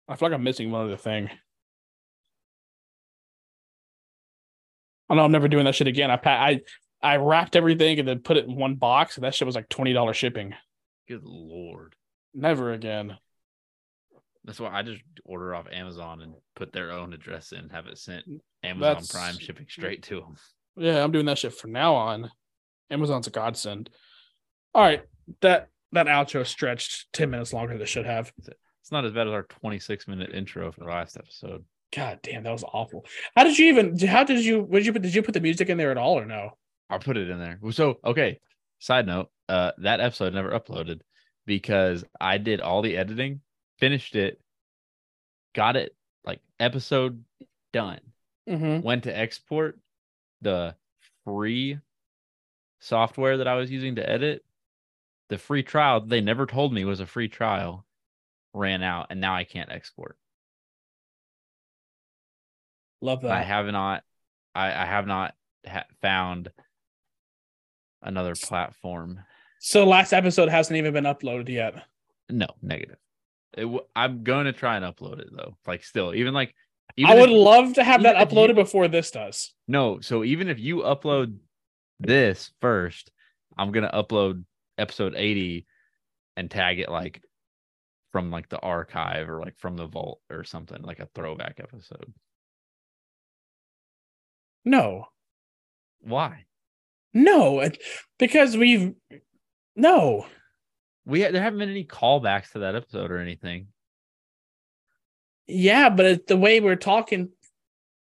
I 0.08 0.16
feel 0.16 0.30
like 0.30 0.36
I'm 0.36 0.44
missing 0.44 0.72
one 0.72 0.86
other 0.86 0.98
thing. 0.98 1.30
I 5.10 5.16
know 5.16 5.24
I'm 5.26 5.32
never 5.32 5.48
doing 5.48 5.66
that 5.66 5.76
shit 5.76 5.88
again. 5.88 6.10
I 6.10 6.18
pa- 6.18 6.30
I 6.32 6.62
I 7.02 7.18
wrapped 7.18 7.56
everything 7.56 8.00
and 8.00 8.08
then 8.08 8.20
put 8.20 8.38
it 8.38 8.46
in 8.46 8.56
one 8.56 8.76
box, 8.76 9.16
and 9.18 9.24
that 9.24 9.36
shit 9.36 9.46
was 9.46 9.56
like 9.56 9.68
twenty 9.68 9.94
dollars 9.94 10.18
shipping. 10.18 10.54
Good 11.08 11.24
lord. 11.24 11.96
Never 12.34 12.72
again. 12.72 13.18
That's 14.46 14.60
why 14.60 14.70
I 14.72 14.82
just 14.82 15.02
order 15.24 15.54
off 15.54 15.68
Amazon 15.72 16.22
and 16.22 16.34
put 16.56 16.74
their 16.74 16.92
own 16.92 17.14
address 17.14 17.52
in, 17.52 17.70
have 17.70 17.88
it 17.88 17.98
sent 17.98 18.26
Amazon 18.64 18.80
That's- 18.80 19.12
Prime 19.12 19.38
shipping 19.38 19.68
straight 19.70 20.04
to 20.04 20.22
them. 20.22 20.36
Yeah, 20.78 21.04
I'm 21.04 21.12
doing 21.12 21.26
that 21.26 21.38
shit 21.38 21.54
from 21.54 21.74
now 21.74 21.94
on. 21.96 22.32
Amazon's 22.90 23.28
a 23.28 23.32
godsend. 23.32 23.90
All 24.74 24.82
right, 24.82 25.04
that 25.42 25.68
that 25.92 26.08
outro 26.08 26.46
stretched 26.46 27.12
ten 27.14 27.30
minutes 27.30 27.54
longer 27.54 27.74
than 27.74 27.82
it 27.82 27.88
should 27.88 28.06
have. 28.06 28.32
It's 28.38 28.92
not 28.92 29.06
as 29.06 29.12
bad 29.12 29.28
as 29.28 29.34
our 29.34 29.44
26 29.44 30.08
minute 30.08 30.34
intro 30.34 30.72
for 30.72 30.80
the 30.80 30.86
last 30.88 31.18
episode. 31.18 31.64
God 31.96 32.20
damn, 32.24 32.44
that 32.44 32.52
was 32.52 32.64
awful. 32.64 33.06
How 33.36 33.44
did 33.44 33.60
you 33.60 33.68
even? 33.68 34.00
How 34.08 34.24
did 34.24 34.44
you? 34.46 34.68
Did 34.72 34.86
you 34.86 34.94
put? 34.94 35.02
Did 35.02 35.14
you 35.14 35.22
put 35.24 35.34
the 35.34 35.42
music 35.42 35.70
in 35.70 35.78
there 35.78 35.92
at 35.92 35.98
all 35.98 36.18
or 36.18 36.26
no? 36.26 36.58
I'll 36.90 37.00
put 37.00 37.18
it 37.18 37.30
in 37.30 37.38
there. 37.38 37.60
So, 37.72 38.00
okay. 38.04 38.40
Side 38.80 39.06
note, 39.06 39.30
uh, 39.50 39.72
that 39.80 40.00
episode 40.00 40.34
never 40.34 40.52
uploaded 40.52 41.02
because 41.46 42.04
I 42.20 42.38
did 42.38 42.62
all 42.62 42.82
the 42.82 42.98
editing, 42.98 43.42
finished 43.82 44.16
it, 44.16 44.40
got 45.54 45.76
it 45.76 45.94
like 46.24 46.40
episode 46.60 47.26
done. 47.74 48.00
Mm-hmm. 48.50 48.82
Went 48.82 49.04
to 49.04 49.18
export 49.18 49.78
the 50.42 50.76
free 51.26 51.80
software 52.80 53.38
that 53.38 53.48
I 53.48 53.56
was 53.56 53.70
using 53.70 53.96
to 53.96 54.10
edit. 54.10 54.46
The 55.28 55.38
free 55.38 55.64
trial 55.64 56.02
they 56.02 56.22
never 56.22 56.46
told 56.46 56.74
me 56.74 56.86
was 56.86 57.02
a 57.02 57.06
free 57.06 57.28
trial 57.28 57.86
ran 58.54 58.84
out, 58.84 59.08
and 59.10 59.20
now 59.20 59.36
I 59.36 59.44
can't 59.44 59.72
export. 59.72 60.18
Love 63.02 63.22
that. 63.22 63.32
I 63.32 63.42
have 63.42 63.66
not, 63.66 64.04
I, 64.54 64.68
I 64.68 64.86
have 64.86 65.08
not 65.08 65.34
ha- 65.68 65.86
found 66.02 66.52
another 68.02 68.36
platform 68.36 69.22
So 69.60 69.86
last 69.86 70.12
episode 70.12 70.50
hasn't 70.50 70.78
even 70.78 70.94
been 70.94 71.04
uploaded 71.06 71.50
yet. 71.50 71.76
No, 72.30 72.48
negative. 72.62 72.98
It 73.58 73.62
w- 73.62 73.82
I'm 73.96 74.24
going 74.24 74.46
to 74.46 74.54
try 74.54 74.78
and 74.78 74.86
upload 74.86 75.20
it 75.20 75.28
though. 75.36 75.58
Like 75.68 75.84
still, 75.84 76.14
even 76.16 76.34
like 76.34 76.54
I 77.06 77.16
would 77.16 77.30
if- 77.30 77.36
love 77.36 77.74
to 77.76 77.84
have 77.84 78.04
that 78.04 78.16
uploaded 78.16 78.50
you- 78.50 78.56
before 78.56 78.88
this 78.88 79.12
does. 79.12 79.54
no. 79.68 80.00
So 80.02 80.24
even 80.24 80.48
if 80.50 80.60
you 80.60 80.78
upload 80.78 81.38
this 82.00 82.52
first, 82.62 83.12
I'm 83.58 83.72
gonna 83.72 83.92
upload 83.94 84.44
episode 84.78 85.14
80 85.16 85.66
and 86.38 86.50
tag 86.50 86.80
it 86.80 86.90
like 86.90 87.22
from 88.12 88.32
like 88.32 88.50
the 88.50 88.60
archive 88.60 89.30
or 89.30 89.40
like 89.40 89.58
from 89.60 89.76
the 89.78 89.86
vault 89.88 90.22
or 90.30 90.44
something 90.44 90.82
like 90.82 91.00
a 91.00 91.10
throwback 91.14 91.60
episode. 91.60 92.14
No, 94.64 95.06
Why? 96.02 96.46
no, 97.14 97.68
because 98.20 98.56
we've 98.56 98.94
no. 99.76 100.26
We 101.06 101.24
ha- 101.24 101.32
there 101.32 101.42
haven't 101.42 101.60
been 101.60 101.70
any 101.70 101.86
callbacks 101.86 102.52
to 102.52 102.60
that 102.60 102.76
episode 102.76 103.12
or 103.12 103.18
anything. 103.18 103.68
Yeah, 105.48 105.90
but 105.90 106.06
it, 106.06 106.28
the 106.28 106.38
way 106.38 106.60
we're 106.60 106.76
talking, 106.76 107.30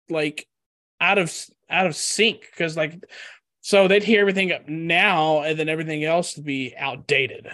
like 0.08 0.46
out 1.00 1.18
of 1.18 1.34
out 1.70 1.86
of 1.86 1.96
sync, 1.96 2.42
because 2.50 2.76
like, 2.76 3.02
so 3.60 3.88
they'd 3.88 4.02
hear 4.04 4.20
everything 4.20 4.52
up 4.52 4.68
now, 4.68 5.42
and 5.42 5.58
then 5.58 5.68
everything 5.68 6.04
else 6.04 6.36
would 6.36 6.44
be 6.44 6.74
outdated. 6.76 7.48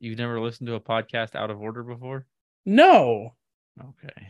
You've 0.00 0.18
never 0.18 0.40
listened 0.40 0.66
to 0.66 0.74
a 0.74 0.80
podcast 0.80 1.34
out 1.34 1.50
of 1.50 1.60
order 1.60 1.82
before? 1.82 2.26
No, 2.66 3.34
Okay. 3.80 4.28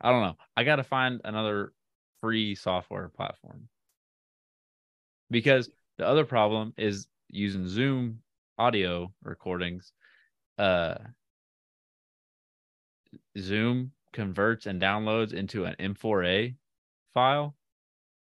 I 0.00 0.10
don't 0.10 0.22
know. 0.22 0.36
I 0.56 0.64
got 0.64 0.76
to 0.76 0.84
find 0.84 1.20
another 1.24 1.72
free 2.20 2.54
software 2.54 3.08
platform. 3.08 3.68
Because 5.30 5.70
the 5.98 6.06
other 6.06 6.24
problem 6.24 6.74
is 6.76 7.06
using 7.32 7.66
Zoom 7.66 8.20
audio 8.58 9.12
recordings. 9.22 9.92
Uh 10.58 10.94
Zoom 13.38 13.92
converts 14.12 14.66
and 14.66 14.80
downloads 14.80 15.32
into 15.32 15.64
an 15.64 15.74
M4A 15.80 16.54
file 17.14 17.56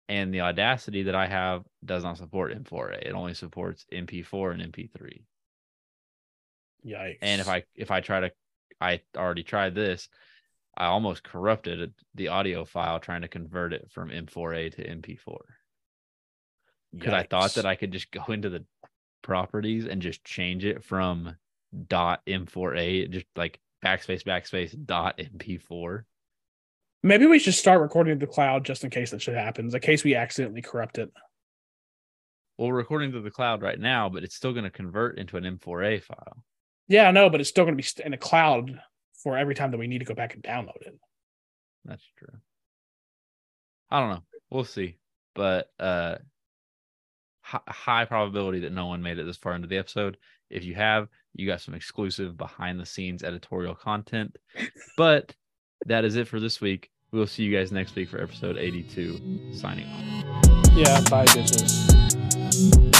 and 0.09 0.33
the 0.33 0.41
Audacity 0.41 1.05
that 1.05 1.15
I 1.15 1.27
have 1.27 1.65
does 1.85 2.05
not 2.05 2.19
support 2.19 2.53
M4A. 2.53 3.03
It 3.03 3.13
only 3.13 3.35
supports 3.35 3.85
MP4 3.93 4.55
and 4.55 4.73
MP3 4.73 5.23
yikes. 6.87 7.19
and 7.23 7.41
if 7.41 7.49
i 7.49 7.63
if 7.77 7.93
i 7.93 8.01
try 8.01 8.19
to 8.21 8.33
i 8.81 9.01
already 9.17 9.45
tried 9.45 9.75
this 9.75 10.09
I 10.77 10.87
almost 10.87 11.23
corrupted 11.23 11.93
the 12.15 12.29
audio 12.29 12.65
file 12.65 12.99
trying 12.99 13.23
to 13.23 13.29
convert 13.29 13.73
it 13.73 13.91
from 13.91 14.09
M4A 14.09 14.75
to 14.77 14.89
MP4 14.89 15.37
because 16.95 17.13
I 17.13 17.25
thought 17.25 17.55
that 17.55 17.67
I 17.67 17.75
could 17.75 17.93
just 17.93 18.11
go 18.11 18.25
into 18.29 18.49
the 18.49 18.65
properties 19.23 19.87
and 19.87 20.03
just 20.03 20.25
change 20.25 20.65
it 20.65 20.85
from 20.85 21.37
dot 21.89 22.21
M4A, 22.27 23.11
just 23.11 23.27
like 23.37 23.61
backspace 23.85 24.23
backspace 24.23 24.75
dot 24.87 25.19
MP4. 25.19 26.05
Maybe 27.03 27.27
we 27.27 27.39
should 27.39 27.55
start 27.55 27.81
recording 27.81 28.19
to 28.19 28.27
the 28.27 28.33
cloud 28.33 28.65
just 28.65 28.85
in 28.85 28.91
case 28.91 29.11
that 29.11 29.23
shit 29.23 29.35
happens, 29.35 29.75
in 29.75 29.81
case 29.81 30.05
we 30.05 30.15
accidentally 30.15 30.63
corrupt 30.63 30.99
it. 30.99 31.11
Well, 32.59 32.69
we're 32.69 32.77
recording 32.77 33.13
to 33.13 33.21
the 33.21 33.31
cloud 33.31 33.63
right 33.63 33.79
now, 33.79 34.09
but 34.09 34.23
it's 34.23 34.37
still 34.37 34.53
going 34.53 34.65
to 34.65 34.71
convert 34.71 35.19
into 35.19 35.37
an 35.37 35.45
M4A 35.45 36.03
file. 36.03 36.45
Yeah, 36.87 37.09
I 37.09 37.11
know, 37.11 37.31
but 37.31 37.41
it's 37.41 37.51
still 37.51 37.65
going 37.65 37.77
to 37.77 37.83
be 37.83 38.05
in 38.05 38.13
the 38.13 38.19
cloud 38.19 38.79
for 39.23 39.37
every 39.37 39.55
time 39.55 39.71
that 39.71 39.79
we 39.79 39.87
need 39.87 39.99
to 39.99 40.05
go 40.05 40.15
back 40.15 40.35
and 40.35 40.43
download 40.43 40.83
it. 40.83 40.97
That's 41.85 42.07
true. 42.19 42.39
I 43.91 44.01
don't 44.01 44.11
know. 44.11 44.23
We'll 44.51 44.65
see. 44.65 44.99
But 45.35 45.71
uh 45.79 46.17
high 47.43 48.05
probability 48.05 48.61
that 48.61 48.73
no 48.73 48.87
one 48.87 49.03
made 49.03 49.19
it 49.19 49.25
this 49.25 49.37
far 49.37 49.55
into 49.55 49.69
the 49.69 49.79
episode. 49.79 50.17
If 50.51 50.65
you 50.65 50.75
have, 50.75 51.09
you 51.35 51.47
got 51.47 51.61
some 51.61 51.75
exclusive 51.75 52.37
behind 52.37 52.79
the 52.79 52.87
scenes 52.87 53.23
editorial 53.23 53.75
content. 53.75 54.37
But 54.97 55.35
that 55.87 56.05
is 56.05 56.17
it 56.17 56.29
for 56.29 56.41
this 56.41 56.61
week. 56.61 56.91
We'll 57.11 57.27
see 57.27 57.43
you 57.43 57.57
guys 57.57 57.73
next 57.73 57.95
week 57.95 58.09
for 58.09 58.23
episode 58.23 58.57
82. 58.57 59.53
Signing 59.53 59.87
off. 59.87 60.73
Yeah, 60.75 61.01
bye, 61.11 61.27
bitches. 61.27 62.92